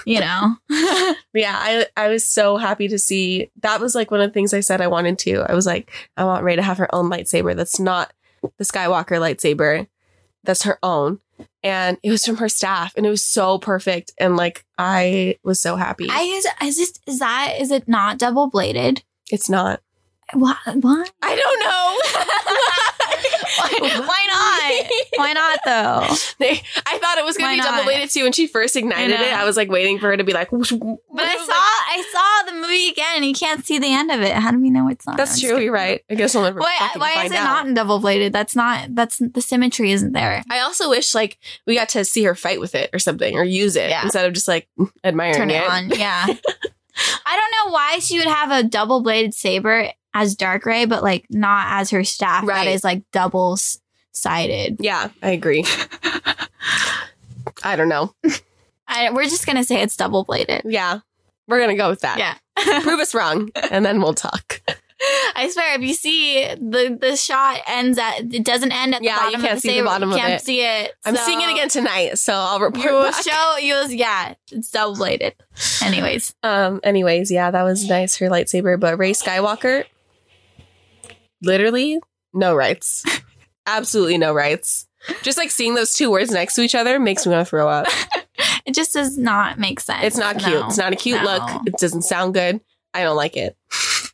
you 0.05 0.19
know, 0.19 0.55
yeah, 1.33 1.55
I 1.57 1.85
I 1.95 2.09
was 2.09 2.25
so 2.25 2.57
happy 2.57 2.87
to 2.89 2.99
see 2.99 3.49
that 3.61 3.79
was 3.79 3.95
like 3.95 4.11
one 4.11 4.21
of 4.21 4.29
the 4.29 4.33
things 4.33 4.53
I 4.53 4.59
said 4.59 4.81
I 4.81 4.87
wanted 4.87 5.17
to. 5.19 5.45
I 5.49 5.53
was 5.53 5.65
like, 5.65 5.91
I 6.17 6.25
want 6.25 6.43
Rey 6.43 6.58
to 6.59 6.65
have 6.65 6.77
her 6.77 6.93
own 6.93 7.09
lightsaber 7.09 7.55
that's 7.55 7.79
not 7.79 8.13
the 8.57 8.63
Skywalker 8.63 9.19
lightsaber. 9.19 9.87
That's 10.43 10.63
her 10.63 10.79
own. 10.81 11.19
And 11.63 11.97
it 12.03 12.11
was 12.11 12.25
from 12.25 12.37
her 12.37 12.49
staff 12.49 12.93
and 12.95 13.05
it 13.05 13.09
was 13.09 13.25
so 13.25 13.59
perfect. 13.59 14.11
And 14.17 14.37
like 14.37 14.65
I 14.77 15.37
was 15.43 15.59
so 15.59 15.75
happy. 15.75 16.07
I 16.09 16.21
is 16.21 16.47
is 16.63 16.79
it 16.79 16.99
is 17.07 17.19
that 17.19 17.55
is 17.59 17.71
it 17.71 17.87
not 17.87 18.17
double 18.17 18.49
bladed? 18.49 19.03
it's 19.31 19.49
not. 19.49 19.81
What? 20.33 20.57
What? 20.65 21.11
I 21.21 21.35
don't 21.35 21.59
know. 21.63 22.95
why 23.57 24.27
not? 24.29 24.91
Why 25.15 25.33
not 25.33 25.59
though? 25.65 26.15
They, 26.39 26.61
I 26.85 26.97
thought 26.99 27.17
it 27.17 27.25
was 27.25 27.35
going 27.37 27.49
to 27.51 27.55
be 27.55 27.57
not? 27.57 27.71
double 27.71 27.83
bladed 27.83 28.09
too 28.09 28.23
when 28.23 28.31
she 28.31 28.47
first 28.47 28.75
ignited 28.77 29.19
I 29.19 29.25
it. 29.27 29.33
I 29.33 29.43
was 29.43 29.57
like 29.57 29.69
waiting 29.69 29.99
for 29.99 30.07
her 30.07 30.15
to 30.15 30.23
be 30.23 30.31
like, 30.31 30.49
but 30.51 30.59
But 30.69 31.25
I 31.25 31.35
saw 31.35 31.53
I 31.53 32.03
saw 32.45 32.51
the 32.51 32.61
movie 32.61 32.87
again, 32.89 33.17
and 33.17 33.25
you 33.25 33.33
can't 33.33 33.65
see 33.65 33.77
the 33.77 33.91
end 33.91 34.09
of 34.11 34.21
it. 34.21 34.33
How 34.33 34.51
do 34.51 34.59
we 34.59 34.69
know 34.69 34.87
it's 34.87 35.05
not? 35.05 35.17
That's 35.17 35.39
true. 35.41 35.59
You're 35.59 35.73
right. 35.73 36.01
I 36.09 36.15
guess 36.15 36.33
we'll 36.35 36.43
never. 36.45 36.59
Why, 36.61 36.89
why 36.95 37.23
is 37.25 37.31
it 37.31 37.37
out. 37.37 37.43
not 37.43 37.67
in 37.67 37.73
double 37.73 37.99
bladed? 37.99 38.31
That's 38.31 38.55
not. 38.55 38.95
That's 38.95 39.17
the 39.17 39.41
symmetry 39.41 39.91
isn't 39.91 40.13
there. 40.13 40.43
I 40.49 40.59
also 40.59 40.89
wish 40.89 41.13
like 41.13 41.37
we 41.67 41.75
got 41.75 41.89
to 41.89 42.05
see 42.05 42.23
her 42.23 42.35
fight 42.35 42.59
with 42.61 42.75
it 42.75 42.89
or 42.93 42.99
something 42.99 43.35
or 43.35 43.43
use 43.43 43.75
it 43.75 43.89
Yeah. 43.89 44.03
instead 44.03 44.25
of 44.25 44.33
just 44.33 44.47
like 44.47 44.69
admiring 45.03 45.35
Turn 45.35 45.49
it 45.49 45.61
it. 45.63 45.69
on. 45.69 45.89
Yeah. 45.89 46.27
I 47.25 47.35
don't 47.37 47.67
know 47.67 47.73
why 47.73 47.99
she 47.99 48.17
would 48.17 48.27
have 48.27 48.51
a 48.51 48.67
double 48.67 49.01
bladed 49.01 49.33
saber 49.33 49.91
as 50.13 50.35
dark 50.35 50.65
rey, 50.65 50.85
but 50.85 51.03
like 51.03 51.25
not 51.29 51.67
as 51.79 51.89
her 51.91 52.03
staff 52.03 52.45
Right. 52.47 52.65
that 52.65 52.71
is 52.71 52.83
like 52.83 53.03
double 53.11 53.57
sided. 54.11 54.77
Yeah, 54.79 55.09
I 55.21 55.31
agree. 55.31 55.65
I 57.63 57.75
don't 57.75 57.89
know. 57.89 58.13
I, 58.87 59.11
we're 59.11 59.25
just 59.25 59.45
gonna 59.45 59.63
say 59.63 59.81
it's 59.81 59.95
double 59.95 60.23
bladed. 60.23 60.63
Yeah, 60.65 60.99
we're 61.47 61.59
gonna 61.59 61.75
go 61.77 61.89
with 61.89 62.01
that. 62.01 62.17
Yeah. 62.17 62.35
Prove 62.81 62.99
us 62.99 63.13
wrong, 63.13 63.49
and 63.71 63.85
then 63.85 64.01
we'll 64.01 64.13
talk. 64.15 64.61
I 65.35 65.49
swear, 65.51 65.75
if 65.75 65.81
you 65.81 65.93
see 65.93 66.43
the 66.55 66.97
the 66.99 67.15
shot 67.15 67.61
ends 67.67 67.97
at 67.97 68.33
it 68.33 68.43
doesn't 68.43 68.71
end 68.73 68.95
at 68.95 69.01
Yeah, 69.03 69.25
the 69.25 69.37
you 69.37 69.43
can't 69.43 69.61
see 69.61 69.77
the 69.79 69.85
bottom 69.85 70.09
you 70.09 70.15
of 70.15 70.21
can't 70.21 70.33
it. 70.33 70.41
see 70.45 70.61
it. 70.61 70.93
I'm 71.05 71.15
So 71.15 71.21
seeing 71.23 71.41
it 71.41 71.49
again 71.51 71.69
tonight, 71.69 72.17
so 72.17 72.33
I'll 72.33 72.59
report 72.59 72.83
You 72.85 72.91
will 72.93 73.11
show 73.13 73.57
you. 73.57 73.73
will- 73.75 73.91
Yeah, 73.91 74.33
it's 74.51 74.71
double 74.71 74.95
bladed. 74.97 75.35
Anyways, 75.83 76.33
Um. 76.43 76.81
Anyways, 76.83 77.31
yeah, 77.31 77.49
that 77.49 77.63
was 77.63 77.87
nice. 77.87 78.17
Her 78.17 78.27
lightsaber, 78.27 78.77
but 78.79 78.97
Rey 78.99 79.11
Skywalker, 79.13 79.85
literally 81.41 81.99
no 82.33 82.53
rights. 82.55 83.03
Absolutely 83.65 84.17
no 84.17 84.33
rights. 84.33 84.87
Just 85.21 85.37
like 85.37 85.51
seeing 85.51 85.75
those 85.75 85.93
two 85.93 86.11
words 86.11 86.31
next 86.31 86.55
to 86.55 86.61
each 86.61 86.75
other 86.75 86.99
makes 86.99 87.25
me 87.25 87.31
want 87.31 87.45
to 87.45 87.49
throw 87.49 87.69
up. 87.69 87.87
it 88.65 88.73
just 88.75 88.93
does 88.93 89.17
not 89.17 89.57
make 89.57 89.79
sense. 89.79 90.03
It's 90.03 90.17
not 90.17 90.37
cute. 90.39 90.59
No. 90.59 90.67
It's 90.67 90.77
not 90.77 90.91
a 90.91 90.95
cute 90.97 91.21
No. 91.23 91.31
look. 91.37 91.67
It 91.67 91.77
doesn't 91.77 92.01
sound 92.01 92.33
good. 92.33 92.59
I 92.93 93.03
don't 93.03 93.15
like 93.15 93.37
it. 93.37 93.55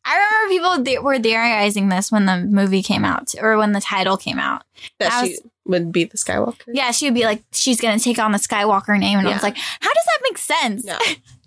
I 0.05 0.47
remember 0.47 0.83
people 0.89 1.03
were 1.03 1.19
theorizing 1.19 1.89
this 1.89 2.11
when 2.11 2.25
the 2.25 2.37
movie 2.37 2.83
came 2.83 3.03
out, 3.03 3.33
or 3.41 3.57
when 3.57 3.71
the 3.71 3.81
title 3.81 4.17
came 4.17 4.39
out. 4.39 4.63
That 4.99 5.11
I 5.11 5.23
she 5.25 5.29
was- 5.31 5.41
would 5.65 5.91
be 5.91 6.03
the 6.03 6.17
Skywalker. 6.17 6.61
Yeah, 6.67 6.91
she 6.91 7.05
would 7.07 7.15
be 7.15 7.23
like, 7.23 7.43
she's 7.51 7.81
gonna 7.81 7.99
take 7.99 8.19
on 8.19 8.31
the 8.31 8.37
Skywalker 8.37 8.99
name, 8.99 9.17
and 9.17 9.27
I 9.27 9.33
was 9.33 9.41
like, 9.43 9.57
how 9.57 9.89
does 9.93 10.05
that 10.05 10.19
make 10.23 10.37
sense? 10.37 10.85
No. 10.85 10.97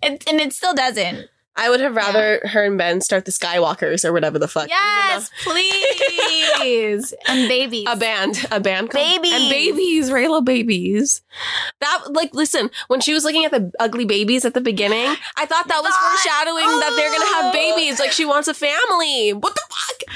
It, 0.02 0.24
and 0.28 0.40
it 0.40 0.52
still 0.52 0.74
doesn't. 0.74 1.28
I 1.60 1.68
would 1.70 1.80
have 1.80 1.94
rather 1.97 2.40
her 2.44 2.64
and 2.64 2.78
Ben 2.78 3.01
start 3.01 3.24
the 3.24 3.32
Skywalkers 3.32 4.05
or 4.05 4.12
whatever 4.12 4.39
the 4.39 4.47
fuck. 4.48 4.68
Yes, 4.68 5.28
please. 5.44 7.12
and 7.26 7.48
babies. 7.48 7.86
A 7.89 7.97
band, 7.97 8.47
a 8.51 8.60
band, 8.60 8.90
called- 8.90 9.05
Babies. 9.05 9.32
and 9.32 9.51
babies, 9.51 10.10
Reylo 10.10 10.44
babies. 10.44 11.20
That 11.80 12.05
like, 12.10 12.32
listen, 12.35 12.70
when 12.86 13.01
she 13.01 13.12
was 13.12 13.24
looking 13.24 13.44
at 13.44 13.51
the 13.51 13.72
ugly 13.80 14.05
babies 14.05 14.44
at 14.44 14.55
the 14.55 14.60
beginning, 14.60 15.16
I 15.36 15.47
thought 15.47 15.68
that 15.68 15.82
was 15.82 15.93
Thought- 15.93 16.18
foreshadowing 16.18 16.80
that 16.80 16.94
they're 16.97 17.10
gonna 17.12 17.35
have 17.43 17.47
Oh. 17.47 17.52
babies. 17.52 17.98
Like 17.98 18.12
she 18.12 18.24
wants 18.24 18.47
a 18.48 18.55
family. 18.55 19.32
What 19.32 19.55
the 19.55 19.62
fuck? 19.68 20.14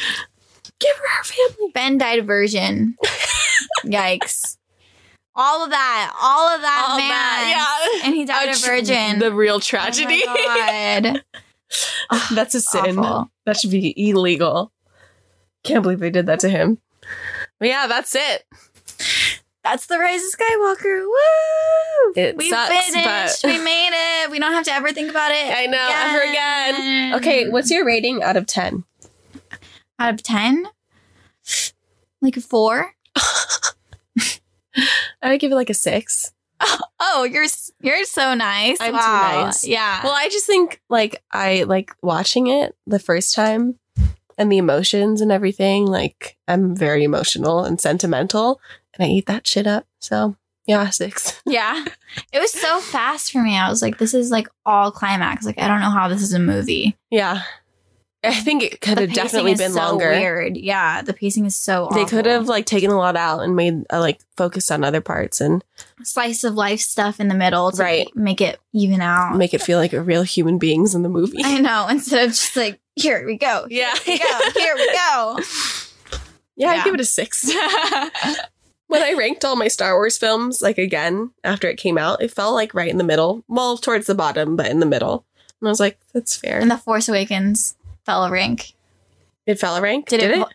Give 0.79 0.97
her 0.97 1.09
her 1.19 1.25
family. 1.25 1.71
Ben 1.75 1.99
died 1.99 2.27
virgin. 2.27 2.97
Yikes. 3.85 4.52
All 5.35 5.65
of 5.65 5.71
that. 5.71 6.15
All 6.21 6.49
of 6.55 6.61
that, 6.61 6.87
All 6.91 6.97
man. 6.99 7.09
that, 7.09 7.99
yeah. 8.03 8.07
And 8.07 8.15
he 8.15 8.25
died 8.25 8.49
a, 8.51 8.55
tr- 8.55 8.67
virgin. 8.67 9.19
The 9.19 9.33
real 9.33 9.57
Oh 9.57 9.61
tragedy. 9.61 10.23
my 10.27 11.01
God. 11.03 11.23
That's 12.35 12.55
a 12.55 12.61
sin. 12.61 12.99
Awful. 12.99 13.31
That 13.47 13.57
should 13.57 13.71
be 13.71 13.95
illegal. 14.11 14.73
Can't 15.65 15.83
believe 15.83 16.01
they 16.01 16.11
did 16.11 16.27
that 16.27 16.41
to 16.41 16.49
him. 16.49 16.79
But 17.59 17.69
yeah, 17.69 17.87
that's 17.87 18.15
it. 18.17 18.45
That's 19.65 19.87
the 19.87 19.97
Rise 19.99 20.23
of 20.25 20.31
Skywalker. 20.33 21.01
Woo! 21.07 22.13
It 22.17 22.37
we 22.37 22.51
sucks, 22.51 22.91
finished. 22.91 23.43
but- 23.43 23.49
We 23.49 23.59
made 23.59 23.91
it. 24.25 24.31
We 24.31 24.39
don't 24.41 24.53
have 24.53 24.65
to 24.65 24.73
ever 24.73 24.91
think 24.93 25.11
about 25.11 25.31
it. 25.31 25.55
I 25.57 25.67
know, 25.67 25.89
ever 25.91 26.21
again. 26.29 27.15
Okay, 27.15 27.49
what's 27.49 27.71
your 27.71 27.85
rating 27.87 28.23
out 28.23 28.37
of 28.37 28.47
10? 28.47 28.85
out 30.01 30.15
of 30.15 30.23
ten? 30.23 30.67
Like 32.21 32.37
a 32.37 32.41
four? 32.41 32.93
I 35.23 35.31
would 35.31 35.41
give 35.41 35.53
it 35.53 35.57
like 35.57 35.71
a 35.71 35.75
six. 35.75 36.33
Oh, 37.05 37.25
you're 37.25 37.47
you're 37.81 38.05
so 38.05 38.33
nice. 38.35 38.77
I'm 38.81 38.93
too 38.93 38.97
Wow. 38.97 39.45
nice. 39.47 39.65
Yeah. 39.67 40.03
Well, 40.05 40.15
I 40.17 40.29
just 40.29 40.47
think 40.47 40.81
like 40.89 41.21
I 41.33 41.65
like 41.65 41.91
watching 42.01 42.47
it 42.47 42.77
the 42.87 43.01
first 43.01 43.35
time 43.35 43.77
and 44.39 44.51
the 44.53 44.59
emotions 44.59 45.21
and 45.21 45.33
everything. 45.33 45.85
Like 45.87 46.37
I'm 46.47 46.77
very 46.77 47.03
emotional 47.03 47.65
and 47.65 47.81
sentimental 47.81 48.61
and 48.95 49.05
I 49.05 49.11
eat 49.11 49.27
that 49.27 49.49
shit 49.49 49.67
up. 49.67 49.85
So 49.99 50.37
yeah, 50.65 50.89
six. 50.91 51.43
yeah. 51.47 51.85
It 52.33 52.39
was 52.39 52.53
so 52.53 52.79
fast 52.79 53.33
for 53.33 53.43
me. 53.43 53.59
I 53.59 53.69
was 53.69 53.83
like, 53.83 53.99
this 53.99 54.15
is 54.15 54.31
like 54.31 54.47
all 54.65 54.93
climax. 54.93 55.45
Like 55.45 55.59
I 55.59 55.67
don't 55.67 55.81
know 55.81 55.91
how 55.91 56.07
this 56.07 56.23
is 56.23 56.33
a 56.33 56.39
movie. 56.39 56.97
Yeah. 57.11 57.43
I 58.25 58.35
think 58.35 58.63
it 58.63 58.81
could 58.81 58.99
The 58.99 59.03
have 59.03 59.13
definitely 59.15 59.55
been 59.57 59.73
so 59.73 59.81
longer. 59.81 60.11
Weird. 60.11 60.57
Yeah. 60.57 61.03
The 61.03 61.13
pacing 61.13 61.45
is 61.47 61.57
so. 61.57 61.89
They 61.93 62.03
awful. 62.03 62.19
could 62.19 62.27
have 62.27 62.47
like 62.47 62.67
taken 62.67 62.91
a 62.91 62.97
lot 62.97 63.17
out 63.17 63.41
and 63.41 63.57
made 63.57 63.85
uh, 63.93 63.99
like 63.99 64.21
focused 64.37 64.71
on 64.71 64.85
other 64.85 65.01
parts 65.01 65.41
and 65.41 65.65
slice 66.05 66.45
of 66.45 66.55
life 66.55 66.81
stuff 66.81 67.19
in 67.19 67.27
the 67.29 67.35
middle 67.35 67.73
to 67.73 67.83
Right. 67.83 68.09
make 68.15 68.41
it 68.41 68.61
even 68.73 69.01
out. 69.01 69.37
make 69.37 69.55
it 69.55 69.61
feel 69.63 69.79
like 69.79 69.93
a 69.93 70.01
real 70.03 70.23
human 70.23 70.59
beings 70.59 70.95
in 70.95 71.03
the 71.03 71.09
movie. 71.09 71.41
I 71.45 71.59
know 71.61 71.89
instead 71.91 72.25
of 72.27 72.31
just 72.31 72.55
like 72.57 72.79
here 72.95 73.27
we 73.27 73.37
go. 73.39 73.67
Yeah. 73.71 73.95
Here 73.97 74.15
we 74.15 74.19
go. 74.19 74.61
Here 74.61 74.75
we 74.77 74.93
go. 74.95 75.39
Yeah, 76.55 76.69
I'd 76.73 76.85
give 76.85 76.95
it 76.95 77.01
a 77.01 77.05
six. 77.05 77.51
when 78.89 79.03
I 79.03 79.15
ranked 79.15 79.45
all 79.45 79.57
my 79.57 79.69
Star 79.69 79.95
Wars 79.95 80.19
films, 80.19 80.61
like 80.61 80.77
again, 80.79 81.31
after 81.43 81.67
it 81.69 81.79
came 81.79 81.97
out, 81.97 82.23
it 82.23 82.31
felt 82.31 82.55
like 82.55 82.75
right 82.75 82.91
in 82.91 82.99
the 82.99 83.05
middle. 83.05 83.43
Well, 83.49 83.79
towards 83.79 84.07
the 84.07 84.15
bottom, 84.15 84.55
but 84.55 84.67
in 84.67 84.79
the 84.79 84.87
middle. 84.87 85.25
And 85.61 85.69
I 85.69 85.71
was 85.71 85.81
like, 85.81 85.99
that's 86.13 86.37
fair. 86.37 86.59
and 86.61 86.71
the 86.71 86.77
Force 86.77 87.09
Awakens 87.09 87.75
fell 88.07 88.25
a 88.25 88.31
rank. 88.31 88.75
it 89.47 89.59
fell 89.59 89.77
a 89.77 89.81
rank. 89.81 90.09
Did, 90.09 90.21
Did, 90.21 90.31
it? 90.33 90.39
it? 90.39 90.47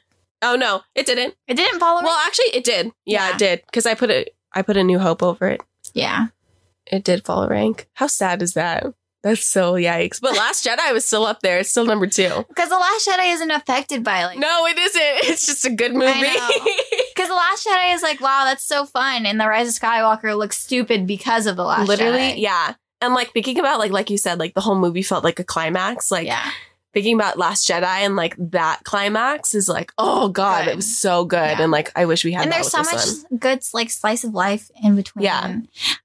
Oh 0.42 0.56
no, 0.56 0.82
it 0.96 1.06
didn't. 1.06 1.36
It 1.48 1.56
didn't 1.56 1.80
fall 1.80 1.94
a 1.98 2.02
rank. 2.02 2.06
Well, 2.08 2.20
actually, 2.26 2.48
it 2.54 2.64
did. 2.64 2.92
Yeah, 3.06 3.28
Yeah. 3.30 3.34
it 3.34 3.38
did. 3.40 3.62
Because 3.66 3.86
I 3.86 3.94
put 3.96 4.10
it. 4.10 4.36
I 4.54 4.62
put 4.62 4.78
a 4.78 4.84
New 4.84 5.00
Hope 5.00 5.22
over 5.24 5.48
it. 5.48 5.62
yeah. 5.94 6.28
It 6.90 7.04
did 7.04 7.26
fall 7.26 7.44
a 7.44 7.50
rank. 7.50 7.90
How 7.96 8.08
sad 8.08 8.42
is 8.42 8.54
that? 8.54 8.86
That's 9.22 9.44
so 9.46 9.74
yikes. 9.74 10.22
But 10.22 10.38
Last 10.38 10.66
Jedi 10.66 10.94
was 10.94 11.04
still 11.04 11.26
up 11.26 11.42
there. 11.42 11.58
It's 11.60 11.70
still 11.70 11.86
number 11.86 12.08
two. 12.08 12.46
Because 12.48 12.70
the 12.70 12.76
Last 12.78 13.06
Jedi 13.06 13.34
isn't 13.34 13.52
affected 13.52 14.04
by 14.06 14.24
like. 14.26 14.40
No, 14.40 14.66
it 14.68 14.78
isn't. 14.80 15.02
It's 15.32 15.46
just 15.46 15.66
a 15.66 15.70
good 15.70 15.94
movie. 15.94 16.14
Because 16.22 17.28
the 17.28 17.34
Last 17.34 17.68
Jedi 17.68 17.94
is 17.94 18.02
like, 18.04 18.22
wow, 18.22 18.44
that's 18.46 18.64
so 18.66 18.86
fun, 18.86 19.26
and 19.26 19.38
the 19.38 19.48
Rise 19.48 19.68
of 19.68 19.74
Skywalker 19.82 20.38
looks 20.38 20.58
stupid 20.60 21.06
because 21.08 21.46
of 21.46 21.58
the 21.58 21.66
Last 21.66 21.90
Literally, 21.90 22.20
Jedi. 22.20 22.40
yeah. 22.42 22.76
And 23.02 23.14
like 23.14 23.32
thinking 23.34 23.60
about 23.60 23.80
like 23.80 23.92
like 23.92 24.10
you 24.10 24.18
said, 24.18 24.40
like 24.40 24.54
the 24.54 24.62
whole 24.62 24.80
movie 24.80 25.04
felt 25.04 25.26
like 25.26 25.40
a 25.40 25.44
climax. 25.44 26.10
Like 26.10 26.26
yeah. 26.28 26.50
Thinking 26.94 27.14
about 27.16 27.38
Last 27.38 27.68
Jedi 27.68 27.84
and 27.84 28.16
like 28.16 28.36
that 28.40 28.80
climax 28.84 29.54
is 29.54 29.70
like, 29.70 29.92
oh 30.00 30.30
god, 30.30 30.66
Good. 30.66 30.72
it 30.72 30.76
was 30.78 30.98
so 31.00 31.26
good. 31.26 31.38
Yeah. 31.38 31.62
And 31.62 31.72
like 31.72 31.92
I 31.96 32.06
wish 32.06 32.24
we 32.26 32.32
had 32.32 32.44
And 32.44 32.52
there's 32.52 32.70
so 32.72 32.80
much 32.80 33.06
one. 33.30 33.38
good 33.40 33.60
like 33.74 33.92
slice 33.92 34.24
of 34.24 34.34
life 34.34 34.72
in 34.84 34.96
between. 34.96 35.26
Yeah. 35.26 35.58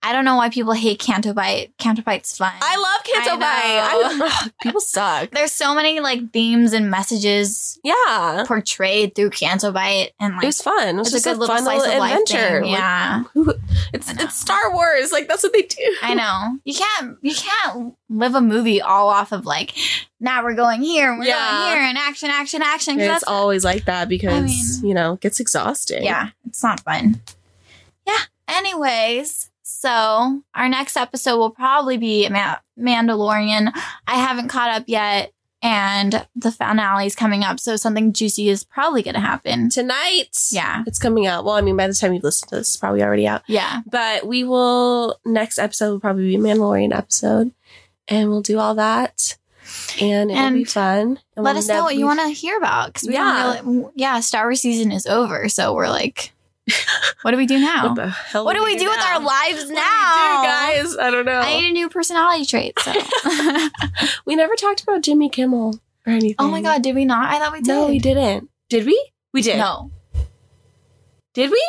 I 0.03 0.13
don't 0.13 0.25
know 0.27 0.37
why 0.37 0.51
people 0.51 0.73
hate 0.75 0.99
Canto 0.99 1.33
Bight. 1.33 1.73
Canto 1.79 2.03
Bight's 2.03 2.37
fun. 2.37 2.53
I 2.61 2.77
love 2.77 3.05
Canto 3.05 3.31
I 3.31 3.39
Bite. 3.39 4.31
I- 4.33 4.49
people 4.63 4.81
suck. 4.83 5.31
There's 5.31 5.53
so 5.53 5.75
many 5.75 6.01
like 6.01 6.31
themes 6.33 6.73
and 6.75 6.91
messages 6.91 7.79
Yeah. 7.83 8.45
portrayed 8.47 9.15
through 9.15 9.31
Canto 9.31 9.73
Bight, 9.73 10.11
and 10.21 10.35
It 10.43 10.47
was 10.47 10.61
fun. 10.61 10.97
It 10.97 10.99
was 10.99 11.15
it's 11.15 11.15
a 11.15 11.17
just 11.17 11.25
good 11.25 11.37
a 11.37 11.41
little 11.41 11.55
fun 11.55 11.65
slice 11.65 11.79
little 11.81 11.95
of 11.95 12.01
life 12.01 12.19
adventure. 12.21 12.61
thing. 12.63 12.71
Yeah, 12.73 13.23
who- 13.33 13.55
it's 13.95 14.11
it's 14.13 14.39
Star 14.39 14.73
Wars. 14.75 15.11
Like 15.13 15.27
that's 15.29 15.43
what 15.43 15.53
they 15.55 15.63
do. 15.63 15.97
I 16.03 16.13
know. 16.15 16.59
You 16.65 16.75
can't 16.75 17.17
you 17.23 17.35
can't 17.35 17.95
live 18.13 18.35
a 18.35 18.41
movie 18.41 18.81
all 18.81 19.09
off 19.09 19.33
of 19.33 19.47
like 19.47 19.73
now 20.21 20.43
we're 20.45 20.55
going 20.55 20.83
here 20.83 21.11
and 21.11 21.19
we're 21.19 21.27
Yeah. 21.27 21.51
going 21.51 21.73
here 21.79 21.89
and 21.89 21.99
action 21.99 22.31
action 22.31 22.63
action 22.63 23.01
it's 23.01 23.25
always 23.25 23.65
like 23.65 23.87
that 23.87 24.09
because 24.09 24.45
mean- 24.45 24.89
you 24.89 24.95
know 24.95 25.15
it 25.15 25.21
gets 25.21 25.41
exhausting. 25.41 26.03
yeah, 26.05 26.31
it's 26.47 26.63
not 26.63 26.81
fun. 26.81 27.21
Yeah. 28.07 28.19
Anyways, 28.49 29.51
so 29.63 30.43
our 30.55 30.69
next 30.69 30.97
episode 30.97 31.39
will 31.39 31.51
probably 31.51 31.97
be 31.97 32.29
Ma- 32.29 32.57
Mandalorian. 32.79 33.73
I 34.07 34.15
haven't 34.17 34.49
caught 34.49 34.71
up 34.71 34.85
yet, 34.87 35.33
and 35.63 36.27
the 36.35 36.51
finale 36.53 37.07
is 37.07 37.15
coming 37.15 37.45
up, 37.45 37.61
so 37.61 37.77
something 37.77 38.13
juicy 38.13 38.49
is 38.49 38.65
probably 38.65 39.03
going 39.03 39.15
to 39.15 39.21
happen. 39.21 39.71
Tonight, 39.71 40.37
Yeah. 40.51 40.83
it's 40.87 40.99
coming 40.99 41.27
out. 41.27 41.45
Well, 41.45 41.55
I 41.55 41.61
mean, 41.61 41.77
by 41.77 41.87
the 41.87 41.95
time 41.95 42.13
you 42.13 42.21
listen 42.23 42.49
to 42.49 42.57
this, 42.57 42.69
it's 42.69 42.77
probably 42.77 43.03
already 43.03 43.27
out. 43.27 43.43
Yeah. 43.47 43.81
But 43.87 44.27
we 44.27 44.43
will 44.45 45.19
next 45.25 45.59
episode 45.59 45.91
will 45.93 46.01
probably 46.01 46.25
be 46.25 46.35
a 46.37 46.39
Mandalorian 46.39 46.95
episode, 46.97 47.53
and 48.13 48.29
we'll 48.29 48.43
do 48.43 48.59
all 48.59 48.75
that, 48.77 49.37
and 50.01 50.31
it'll 50.31 50.51
be 50.51 50.65
fun. 50.65 51.19
And 51.37 51.45
Let 51.45 51.55
we'll 51.55 51.59
us 51.59 51.69
know 51.69 51.83
what 51.85 51.97
you 51.97 52.05
want 52.05 52.21
to 52.21 52.29
hear 52.29 52.57
about 52.59 52.89
because 52.93 53.09
we 53.09 53.15
Yeah. 53.15 53.61
really. 53.61 53.87
Yeah, 53.97 54.21
Star 54.21 54.45
Wars 54.45 54.61
season 54.61 54.93
is 54.93 55.07
over, 55.07 55.49
so 55.49 55.75
we're 55.75 55.89
like, 55.89 56.33
what 57.23 57.31
do 57.33 57.37
we 57.37 57.47
do 57.47 57.59
now? 57.59 57.89
What 57.89 57.95
the 57.97 58.09
hell? 58.09 58.45
What 58.45 58.55
do 58.55 58.63
we 58.65 58.77
do 58.77 58.89
with 58.89 59.01
our 59.01 59.19
lives 59.21 59.65
What 59.65 59.69
do 59.69 59.75
now, 59.75 60.41
we 60.41 60.47
do, 60.47 60.83
guys? 60.85 60.97
I 60.99 61.11
don't 61.11 61.25
know. 61.27 61.41
I 61.41 61.61
need 61.61 61.71
a 61.71 61.73
new 61.73 61.89
personality 61.89 62.45
trait. 62.47 62.79
So. 62.79 62.93
we 64.27 64.37
never 64.37 64.55
talked 64.55 64.83
about 64.83 65.03
Jimmy 65.03 65.29
Kimmel 65.29 65.81
or 66.07 66.13
anything. 66.13 66.37
oh 66.39 66.49
my 66.49 66.61
god, 66.63 66.83
did 66.83 66.95
we 66.95 67.05
not? 67.05 67.31
I 67.33 67.39
thought 67.39 67.53
we 67.53 67.59
did. 67.61 67.69
No, 67.69 67.89
we 67.89 67.99
didn't. 67.99 68.49
Did 68.69 68.87
we? 68.87 69.11
We 69.33 69.43
did. 69.43 69.57
No, 69.59 69.91
Did 71.35 71.51
we? 71.51 71.63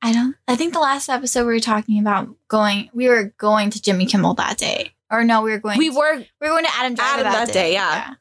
I 0.00 0.12
don't. 0.12 0.36
I 0.46 0.54
think 0.54 0.72
the 0.72 0.78
last 0.80 1.08
episode 1.08 1.40
we 1.46 1.52
were 1.54 1.60
talking 1.60 1.98
about 1.98 2.28
going. 2.46 2.88
We 2.94 3.08
were 3.08 3.34
going 3.36 3.70
to 3.70 3.82
Jimmy 3.82 4.06
Kimmel 4.06 4.34
that 4.34 4.56
day, 4.56 4.92
or 5.10 5.24
no, 5.24 5.42
we 5.42 5.50
were 5.50 5.58
going. 5.58 5.78
We 5.78 5.90
to, 5.90 5.96
were. 5.96 6.16
we 6.16 6.24
were 6.40 6.48
going 6.48 6.64
to 6.64 6.74
Adam 6.76 6.94
Driver 6.94 7.20
Adam 7.20 7.32
that, 7.32 7.46
that 7.46 7.52
day, 7.52 7.72
yeah. 7.72 8.14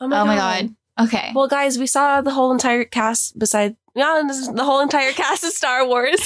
oh 0.00 0.08
my 0.08 0.36
god. 0.36 0.74
Okay. 1.00 1.32
Well, 1.34 1.48
guys, 1.48 1.78
we 1.78 1.86
saw 1.86 2.20
the 2.20 2.30
whole 2.30 2.52
entire 2.52 2.84
cast 2.84 3.38
beside 3.38 3.76
yeah, 3.94 4.22
the 4.54 4.64
whole 4.64 4.80
entire 4.80 5.12
cast 5.12 5.44
of 5.44 5.50
Star 5.50 5.86
Wars. 5.86 6.20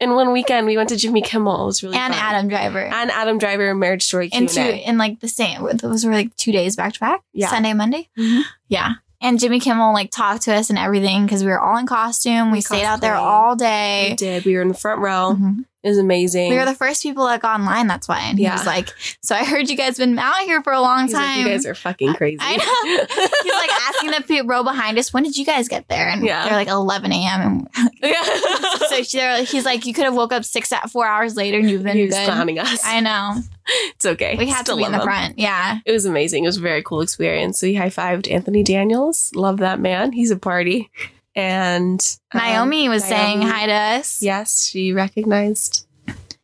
In 0.00 0.14
one 0.14 0.32
weekend, 0.32 0.66
we 0.66 0.76
went 0.76 0.88
to 0.88 0.96
Jimmy 0.96 1.22
Kimmel. 1.22 1.62
It 1.62 1.66
was 1.66 1.82
really 1.82 1.96
and 1.96 2.14
fun. 2.14 2.22
Adam 2.22 2.48
Driver. 2.48 2.80
and 2.80 3.10
Adam 3.10 3.38
Driver 3.38 3.74
Marriage 3.74 4.02
Story 4.04 4.30
Q 4.30 4.36
and 4.38 4.48
and 4.48 4.54
two 4.56 4.82
in 4.90 4.98
like 4.98 5.20
the 5.20 5.28
same 5.28 5.66
those 5.76 6.04
were 6.04 6.12
like 6.12 6.34
two 6.36 6.52
days 6.52 6.74
back 6.76 6.94
to 6.94 7.00
back. 7.00 7.22
Yeah. 7.32 7.48
Sunday, 7.48 7.72
Monday. 7.74 8.08
Mhm. 8.18 8.42
Yeah. 8.68 8.94
And 9.20 9.38
Jimmy 9.38 9.60
Kimmel 9.60 9.92
like 9.92 10.10
talked 10.10 10.42
to 10.42 10.54
us 10.54 10.68
and 10.70 10.78
everything 10.78 11.24
because 11.24 11.44
we 11.44 11.50
were 11.50 11.60
all 11.60 11.76
in 11.76 11.86
costume. 11.86 12.50
We, 12.50 12.58
We 12.58 12.60
stayed 12.62 12.84
out 12.84 13.00
there 13.00 13.14
all 13.14 13.54
day. 13.56 14.08
We 14.10 14.16
did. 14.16 14.44
We 14.44 14.56
were 14.56 14.62
in 14.62 14.68
the 14.68 14.74
front 14.74 15.00
row. 15.00 15.36
Mhm. 15.38 15.64
It 15.82 15.88
was 15.88 15.98
amazing. 15.98 16.50
We 16.50 16.56
were 16.56 16.64
the 16.64 16.74
first 16.76 17.02
people 17.02 17.26
that 17.26 17.40
got 17.42 17.58
online. 17.58 17.88
That's 17.88 18.06
why. 18.06 18.20
And 18.20 18.38
he 18.38 18.44
Yeah. 18.44 18.52
was 18.54 18.64
like, 18.66 18.88
"So 19.20 19.34
I 19.34 19.44
heard 19.44 19.68
you 19.68 19.76
guys 19.76 19.98
been 19.98 20.16
out 20.16 20.38
here 20.44 20.62
for 20.62 20.72
a 20.72 20.80
long 20.80 21.06
He's 21.06 21.14
like, 21.14 21.24
time." 21.26 21.40
you 21.40 21.48
guys 21.48 21.66
are 21.66 21.74
fucking 21.74 22.14
crazy. 22.14 22.38
I 22.40 22.56
know. 22.56 23.16
He's 23.42 23.52
like 23.52 23.70
asking 23.88 24.10
the 24.12 24.22
pe- 24.22 24.46
row 24.46 24.62
behind 24.62 24.96
us, 24.98 25.12
"When 25.12 25.24
did 25.24 25.36
you 25.36 25.44
guys 25.44 25.66
get 25.66 25.88
there?" 25.88 26.08
And 26.08 26.24
Yeah. 26.24 26.44
they're 26.44 26.54
like 26.54 26.68
11 26.68 27.10
a.m. 27.12 27.66
And 27.76 27.90
yeah. 28.02 28.22
so 28.88 29.02
he's 29.44 29.64
like, 29.64 29.84
"You 29.84 29.92
could 29.92 30.04
have 30.04 30.14
woke 30.14 30.32
up 30.32 30.44
six 30.44 30.70
at 30.70 30.88
four 30.88 31.04
hours 31.06 31.34
later 31.34 31.58
and 31.58 31.68
you've 31.68 31.82
been 31.82 31.96
he 31.96 32.04
was 32.06 32.14
good." 32.14 32.26
clowning 32.26 32.60
us. 32.60 32.80
I 32.84 33.00
know. 33.00 33.42
it's 33.96 34.06
okay. 34.06 34.36
We 34.36 34.46
had 34.46 34.62
Still 34.62 34.76
to 34.76 34.82
be 34.82 34.86
in 34.86 34.92
the 34.92 34.98
him. 34.98 35.04
front. 35.04 35.38
Yeah. 35.38 35.78
It 35.84 35.90
was 35.92 36.04
amazing. 36.04 36.44
It 36.44 36.48
was 36.48 36.58
a 36.58 36.60
very 36.60 36.82
cool 36.84 37.00
experience. 37.00 37.58
So 37.58 37.66
we 37.66 37.74
high 37.74 37.90
fived 37.90 38.30
Anthony 38.30 38.62
Daniels. 38.62 39.32
Love 39.34 39.56
that 39.58 39.80
man. 39.80 40.12
He's 40.12 40.30
a 40.30 40.36
party. 40.36 40.90
And 41.34 42.18
um, 42.32 42.40
Naomi 42.40 42.88
was 42.88 43.04
saying 43.04 43.42
hi 43.42 43.66
to 43.66 43.72
us 43.72 44.22
Yes, 44.22 44.66
she 44.66 44.92
recognized 44.92 45.86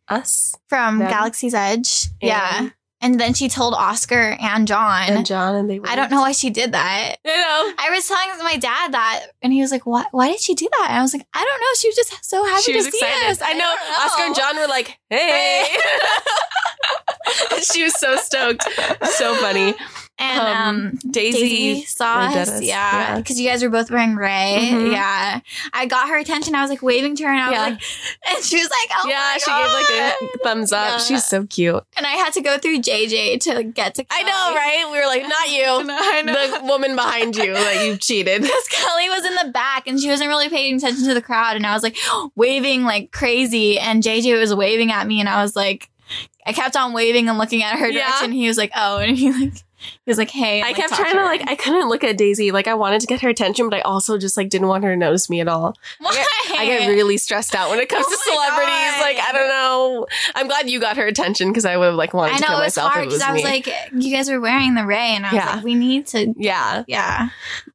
us 0.07 0.57
from 0.67 0.99
them. 0.99 1.09
Galaxy's 1.09 1.53
Edge. 1.53 2.07
And- 2.21 2.27
yeah. 2.29 2.69
And 3.01 3.17
then 3.17 3.33
she 3.33 3.47
told 3.47 3.75
Oscar 3.75 4.35
and 4.41 4.67
John. 4.67 5.03
and 5.09 5.25
John, 5.25 5.55
and 5.55 5.69
they. 5.69 5.79
I 5.85 5.95
don't 5.95 6.11
know 6.11 6.19
why 6.19 6.33
she 6.33 6.49
did 6.49 6.73
that. 6.73 7.15
I 7.25 7.29
know. 7.29 7.73
I 7.79 7.91
was 7.91 8.05
telling 8.05 8.43
my 8.43 8.57
dad 8.57 8.91
that, 8.91 9.27
and 9.41 9.53
he 9.53 9.61
was 9.61 9.71
like, 9.71 9.85
"What? 9.85 10.07
Why 10.11 10.27
did 10.27 10.41
she 10.41 10.53
do 10.53 10.67
that?" 10.69 10.87
And 10.89 10.99
I 10.99 11.01
was 11.01 11.13
like, 11.13 11.25
"I 11.33 11.39
don't 11.45 11.61
know. 11.61 11.67
She 11.79 11.87
was 11.87 11.95
just 11.95 12.25
so 12.25 12.43
happy 12.43 12.61
She 12.63 12.71
to 12.73 12.77
was 12.79 12.85
see 12.87 12.97
excited. 12.99 13.31
us." 13.31 13.41
I 13.41 13.53
know. 13.53 13.59
don't 13.73 14.05
Oscar 14.05 14.23
and 14.23 14.35
John 14.35 14.57
were 14.57 14.67
like, 14.67 14.99
"Hey." 15.09 15.65
"Hey." 15.69 17.61
she 17.61 17.83
was 17.83 17.93
so 17.97 18.17
stoked. 18.17 18.63
So 19.03 19.33
funny. 19.35 19.75
And 20.19 20.39
um, 20.41 20.47
um, 20.77 20.99
Daisy, 21.11 21.39
Daisy 21.39 21.81
saw 21.85 22.23
looked 22.23 22.35
at 22.35 22.47
us, 22.49 22.55
us. 22.55 22.61
yeah, 22.61 22.91
Yeah. 22.91 23.15
because 23.17 23.39
you 23.39 23.47
guys 23.49 23.63
were 23.63 23.69
both 23.69 23.89
wearing 23.89 24.15
Rey, 24.15 24.69
Mhm. 24.71 24.91
yeah. 24.91 25.39
I 25.71 25.85
got 25.85 26.09
her 26.09 26.17
attention. 26.17 26.55
I 26.55 26.61
was 26.61 26.69
like 26.69 26.81
waving 26.81 27.15
to 27.17 27.23
her, 27.23 27.29
and 27.29 27.39
I 27.39 27.51
Yeah. 27.51 27.69
was 27.69 27.71
like, 27.71 27.81
and 28.35 28.43
she 28.45 28.57
was 28.57 28.69
like, 28.69 28.99
"Oh 29.01 29.07
yeah, 29.07 29.37
she 29.37 29.49
gave 29.49 29.71
like 29.71 30.11
a 30.35 30.37
thumbs 30.43 30.73
up. 30.73 30.87
Yeah. 30.89 30.97
She's 30.97 31.25
so 31.25 31.45
cute. 31.45 31.81
And 31.95 32.05
I 32.05 32.11
had 32.11 32.33
to 32.33 32.41
go 32.41 32.57
through 32.57 32.79
JJ 32.81 33.37
to 33.43 33.63
get 33.63 33.95
to. 33.95 34.05
I 34.11 34.23
know, 34.23 34.55
right? 34.55 34.89
We 34.91 34.99
were 34.99 35.05
like, 35.07 35.23
not 35.23 35.49
you. 35.49 35.63
I 35.89 36.21
know. 36.21 36.59
The 36.59 36.65
woman 36.65 36.95
behind 36.95 37.35
you 37.37 37.53
that 37.53 37.85
you 37.85 37.95
cheated. 38.07 38.41
Because 38.41 38.67
Kelly 38.69 39.07
was 39.09 39.23
in 39.25 39.35
the 39.35 39.51
back 39.53 39.87
and 39.87 39.99
she 39.99 40.09
wasn't 40.09 40.27
really 40.29 40.49
paying 40.49 40.75
attention 40.75 41.05
to 41.07 41.13
the 41.13 41.21
crowd, 41.21 41.55
and 41.55 41.65
I 41.65 41.73
was 41.73 41.81
like 41.83 41.97
waving 42.35 42.83
like 42.83 43.11
crazy, 43.11 43.79
and 43.79 44.03
JJ 44.03 44.37
was 44.39 44.53
waving 44.53 44.91
at 44.91 45.07
me, 45.07 45.19
and 45.21 45.29
I 45.29 45.41
was 45.41 45.55
like, 45.55 45.89
I 46.45 46.51
kept 46.53 46.75
on 46.75 46.91
waving 46.93 47.29
and 47.29 47.37
looking 47.37 47.63
at 47.63 47.77
her 47.79 47.87
Yeah. 47.87 48.01
direction. 48.09 48.31
He 48.33 48.47
was 48.47 48.57
like, 48.57 48.71
"Oh," 48.75 48.97
and 48.97 49.15
he 49.17 49.31
like 49.31 49.53
he 49.79 50.09
was 50.09 50.17
like, 50.17 50.29
"Hey." 50.29 50.59
and, 50.59 50.65
I 50.65 50.69
like, 50.69 50.75
kept 50.77 50.93
trying 50.93 51.13
to 51.13 51.19
her. 51.19 51.25
like 51.25 51.43
I 51.49 51.55
couldn't 51.55 51.87
look 51.89 52.03
at 52.03 52.17
Daisy. 52.17 52.51
Like 52.51 52.67
I 52.67 52.73
wanted 52.73 53.01
to 53.01 53.07
get 53.07 53.21
her 53.21 53.29
attention, 53.29 53.69
but 53.69 53.77
I 53.77 53.81
also 53.81 54.17
just 54.17 54.37
like 54.37 54.49
didn't 54.49 54.67
want 54.67 54.83
her 54.83 54.91
to 54.91 54.97
notice 54.97 55.29
me 55.29 55.39
at 55.41 55.47
all. 55.47 55.75
Why? 55.99 56.25
I 56.57 56.65
get 56.65 56.87
really 56.89 57.17
stressed 57.17 57.55
out 57.55 57.69
when 57.69 57.79
it 57.79 57.87
comes 57.89 58.05
Oh 58.07 58.11
to 58.11 58.17
celebrities. 58.17 58.67
God. 58.67 59.01
Like 59.01 59.17
I 59.17 59.31
don't 59.31 59.47
know. 59.47 60.07
I'm 60.35 60.47
glad 60.47 60.69
you 60.69 60.79
got 60.79 60.97
her 60.97 61.05
attention 61.07 61.49
because 61.49 61.65
I 61.65 61.77
would 61.77 61.85
have 61.85 61.95
like 61.95 62.13
wanted 62.13 62.33
I 62.33 62.37
to 62.37 62.41
know 62.41 62.47
kill 62.47 62.57
it 62.57 62.63
was 62.65 62.77
myself 62.77 62.91
hard 62.93 63.05
if 63.07 63.11
it 63.11 63.13
was 63.13 63.19
because 63.19 63.29
I 63.29 63.33
was 63.33 63.43
me. 63.43 63.49
like, 63.49 64.03
you 64.03 64.15
guys 64.15 64.29
were 64.29 64.39
wearing 64.41 64.75
the 64.75 64.85
Rey, 64.85 65.15
and 65.15 65.25
I 65.25 65.29
was 65.29 65.35
Yeah. 65.35 65.55
like, 65.55 65.63
we 65.63 65.75
need 65.75 66.07
to, 66.07 66.33
yeah. 66.37 66.83
yeah. 66.87 67.29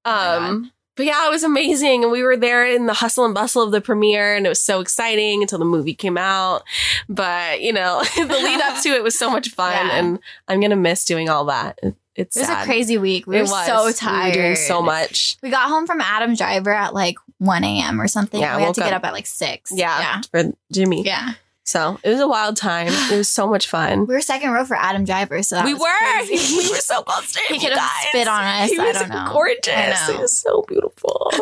Um 0.04 0.70
but 0.96 1.06
yeah, 1.06 1.26
it 1.26 1.30
was 1.30 1.42
amazing. 1.42 2.02
And 2.04 2.12
we 2.12 2.22
were 2.22 2.36
there 2.36 2.66
in 2.66 2.86
the 2.86 2.94
hustle 2.94 3.24
and 3.24 3.34
bustle 3.34 3.62
of 3.62 3.72
the 3.72 3.80
premiere, 3.80 4.36
and 4.36 4.46
it 4.46 4.48
was 4.48 4.60
so 4.60 4.80
exciting 4.80 5.42
until 5.42 5.58
the 5.58 5.64
movie 5.64 5.94
came 5.94 6.16
out. 6.18 6.62
But, 7.08 7.60
you 7.62 7.72
know, 7.72 8.02
the 8.16 8.24
lead 8.26 8.60
up 8.62 8.82
to 8.82 8.90
it 8.90 9.02
was 9.02 9.18
so 9.18 9.30
much 9.30 9.48
fun, 9.50 9.72
Yeah. 9.86 9.96
and 9.98 10.18
I'm 10.48 10.60
going 10.60 10.70
to 10.70 10.76
miss 10.76 11.04
doing 11.04 11.28
all 11.28 11.44
that. 11.46 11.78
It- 11.82 11.96
It's 12.16 12.36
It 12.36 12.40
was 12.42 12.48
sad. 12.48 12.62
a 12.62 12.66
crazy 12.66 12.96
week. 12.96 13.26
We 13.26 13.38
It 13.38 13.42
were 13.42 13.48
was. 13.50 13.66
so 13.66 13.86
We 13.86 13.92
tired. 13.92 14.36
were 14.36 14.42
doing 14.42 14.56
so 14.56 14.80
much. 14.80 15.36
We 15.42 15.50
got 15.50 15.68
home 15.68 15.84
from 15.84 16.00
Adam 16.00 16.34
Driver 16.36 16.70
at 16.72 16.94
like 16.94 17.16
1 17.38 17.64
a.m. 17.64 18.00
or 18.00 18.06
something. 18.06 18.40
Yeah, 18.40 18.56
we 18.56 18.62
had 18.62 18.74
to 18.76 18.80
get 18.82 18.92
up- 18.92 19.02
up 19.02 19.08
at 19.08 19.12
like 19.14 19.26
6. 19.26 19.72
Yeah, 19.74 19.98
Yeah. 19.98 20.20
for 20.30 20.52
Jimmy. 20.72 21.02
Yeah. 21.04 21.32
So 21.66 21.98
it 22.02 22.10
was 22.10 22.20
a 22.20 22.28
wild 22.28 22.56
time. 22.58 22.88
It 22.88 23.16
was 23.16 23.28
so 23.28 23.46
much 23.48 23.68
fun. 23.68 24.00
We 24.06 24.14
were 24.14 24.20
second 24.20 24.50
row 24.50 24.64
for 24.66 24.76
Adam 24.76 25.04
Driver, 25.04 25.42
so 25.42 25.56
that 25.56 25.64
we 25.64 25.72
was 25.72 25.80
were. 25.82 26.24
crazy. 26.26 26.56
we 26.58 26.70
were 26.70 26.76
so 26.76 27.02
close 27.02 27.32
to 27.32 27.40
him. 27.40 27.54
He 27.54 27.66
could 27.66 27.76
have 27.76 27.90
spit 28.10 28.28
on 28.28 28.44
us. 28.44 28.70
He 28.70 28.78
I 28.78 28.84
was 28.84 28.96
don't 28.98 29.08
know. 29.08 29.30
gorgeous. 29.32 29.68
I 29.74 30.06
He 30.06 30.12
know. 30.12 30.20
was 30.20 30.38
so 30.38 30.64
beautiful. 30.68 31.32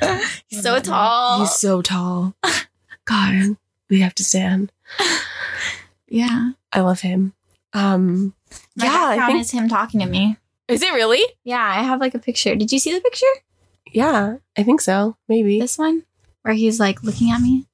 He's 0.48 0.62
so 0.62 0.80
tall. 0.80 1.40
He's 1.40 1.54
so 1.54 1.82
tall. 1.82 2.34
God, 3.04 3.56
we 3.88 4.00
have 4.00 4.14
to 4.16 4.24
stand. 4.24 4.72
yeah. 6.08 6.50
I 6.72 6.80
love 6.80 7.00
him. 7.00 7.32
Um, 7.72 8.34
My 8.76 8.84
yeah, 8.86 8.90
I 8.92 8.94
background 9.16 9.32
think. 9.32 9.40
is 9.42 9.50
him 9.52 9.68
talking 9.68 10.00
to 10.00 10.06
me. 10.06 10.36
Is 10.68 10.82
it 10.82 10.92
really? 10.92 11.22
Yeah, 11.44 11.62
I 11.64 11.82
have 11.82 12.00
like 12.00 12.14
a 12.14 12.18
picture. 12.18 12.54
Did 12.54 12.72
you 12.72 12.78
see 12.78 12.92
the 12.94 13.00
picture? 13.00 13.26
Yeah, 13.92 14.36
I 14.56 14.62
think 14.62 14.80
so. 14.80 15.16
Maybe. 15.28 15.60
This 15.60 15.78
one? 15.78 16.04
Where 16.42 16.54
he's 16.54 16.78
like 16.80 17.02
looking 17.02 17.30
at 17.30 17.40
me? 17.40 17.66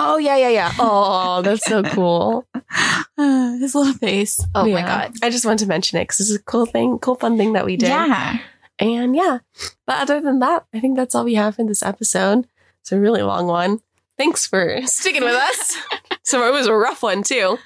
Oh 0.00 0.16
yeah, 0.18 0.36
yeah, 0.36 0.48
yeah. 0.48 0.72
Oh, 0.78 1.42
that's 1.42 1.64
so 1.66 1.82
cool. 1.82 2.46
His 3.16 3.74
little 3.74 3.94
face. 3.94 4.40
Oh 4.54 4.64
my 4.64 4.82
god. 4.82 5.14
I 5.22 5.30
just 5.30 5.44
wanted 5.44 5.60
to 5.60 5.66
mention 5.66 5.98
it 5.98 6.04
because 6.04 6.20
it's 6.20 6.38
a 6.40 6.42
cool 6.44 6.66
thing, 6.66 6.98
cool 7.00 7.16
fun 7.16 7.36
thing 7.36 7.54
that 7.54 7.64
we 7.66 7.76
did. 7.76 7.88
Yeah. 7.88 8.38
And 8.78 9.16
yeah, 9.16 9.38
but 9.86 9.98
other 9.98 10.20
than 10.20 10.38
that, 10.38 10.64
I 10.72 10.78
think 10.78 10.96
that's 10.96 11.14
all 11.16 11.24
we 11.24 11.34
have 11.34 11.58
in 11.58 11.66
this 11.66 11.82
episode. 11.82 12.46
It's 12.80 12.92
a 12.92 12.98
really 13.00 13.22
long 13.22 13.48
one. 13.48 13.80
Thanks 14.16 14.46
for 14.46 14.80
sticking 14.86 15.24
with 15.24 15.34
us. 15.34 15.76
so 16.22 16.46
it 16.46 16.52
was 16.52 16.66
a 16.68 16.74
rough 16.74 17.02
one 17.02 17.22
too. 17.24 17.58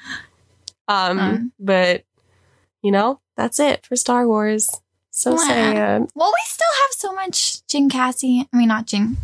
Um, 0.89 1.19
Um. 1.19 1.53
but 1.61 2.05
you 2.83 2.91
know, 2.93 3.21
that's 3.37 3.61
it 3.61 3.85
for 3.85 3.95
Star 3.97 4.27
Wars. 4.27 4.71
So 5.11 5.33
Wow. 5.33 5.37
sad. 5.39 6.07
Well, 6.15 6.33
we 6.33 6.43
still 6.47 6.67
have 6.83 6.93
so 6.93 7.13
much 7.13 7.61
Jyn 7.67 7.91
Cassie. 7.91 8.49
I 8.53 8.57
mean, 8.57 8.69
not 8.69 8.87
Jyn. 8.87 9.17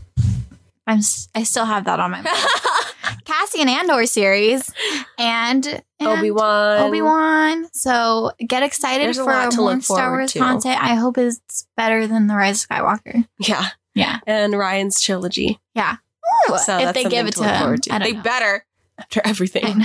I'm. 0.87 1.01
I 1.35 1.43
still 1.45 1.65
have 1.65 1.85
that 1.87 2.01
on 2.01 2.11
my 2.11 2.21
mind. 2.23 2.37
Cassian 3.25 3.69
Andor 3.69 4.07
series, 4.07 4.71
and, 5.19 5.67
and 6.01 6.09
Obi 6.09 6.31
Wan. 6.31 6.79
Obi 6.81 7.03
Wan. 7.03 7.69
So 7.73 8.33
get 8.47 8.63
excited 8.63 9.07
There's 9.07 9.19
a 9.19 9.25
for 9.25 9.51
to 9.51 9.57
more 9.57 9.81
Star 9.81 10.11
Wars 10.11 10.33
to. 10.33 10.39
content. 10.39 10.83
I 10.83 10.95
hope 10.95 11.19
it's 11.19 11.67
better 11.77 12.07
than 12.07 12.27
the 12.27 12.35
Rise 12.35 12.65
of 12.65 12.71
Skywalker. 12.71 13.27
Yeah, 13.39 13.69
Yeah. 13.95 14.21
and 14.27 14.55
Rian's 14.55 15.01
trilogy. 15.01 15.59
So 15.77 16.57
So 16.57 16.79
if 16.79 16.95
they 16.95 17.05
give 17.05 17.27
it 17.27 17.35
to 17.37 17.43
to 17.43 17.49
him, 17.49 17.79
to. 17.79 17.99
They 17.99 18.13
know. 18.13 18.23
better 18.23 18.65
after 18.99 19.21
everything. 19.25 19.85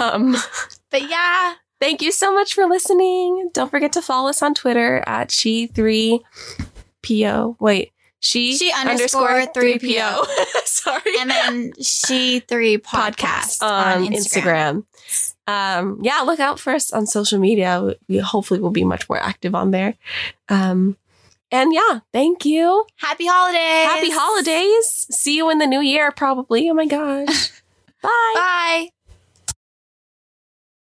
Um, 0.00 0.36
But 0.90 1.08
yeah, 1.10 1.54
Thank 1.80 2.02
you 2.02 2.10
so 2.10 2.34
much 2.34 2.54
for 2.54 2.64
listening. 2.66 3.50
Don't 3.54 3.70
forget 3.70 3.92
to 3.92 4.02
follow 4.02 4.30
us 4.30 4.42
on 4.42 4.52
Twitter 4.54 5.04
at 5.06 5.28
she3po. 5.28 7.56
Wait, 7.60 7.92
she, 8.20 8.56
She 8.56 8.72
underscore 8.72 9.46
3PO. 9.46 10.26
Sorry. 10.64 11.12
and 11.20 11.30
then 11.30 11.72
she 11.80 12.40
three 12.40 12.78
podcast 12.78 13.58
podcast 13.58 13.62
on, 13.62 14.06
Instagram. 14.06 14.84
Um, 15.46 15.98
yeah, 16.02 16.20
look 16.20 16.40
out 16.40 16.60
for 16.60 16.72
us 16.72 16.92
on 16.92 17.06
social 17.06 17.38
media. 17.38 17.94
We 18.08 18.18
hopefully 18.18 18.60
will 18.60 18.70
be 18.70 18.84
much 18.84 19.08
more 19.08 19.18
active 19.18 19.54
on 19.54 19.70
there. 19.70 19.94
Um, 20.48 20.96
and 21.50 21.72
yeah, 21.72 22.00
thank 22.12 22.44
you. 22.44 22.84
Happy 22.96 23.26
holidays! 23.26 23.86
Happy 23.90 24.10
holidays. 24.10 25.06
See 25.10 25.36
you 25.36 25.48
in 25.50 25.58
the 25.58 25.66
new 25.66 25.80
year, 25.80 26.12
probably. 26.12 26.68
Oh 26.68 26.74
my 26.74 26.86
gosh. 26.86 27.50
Bye. 28.02 28.32
Bye. 28.34 28.88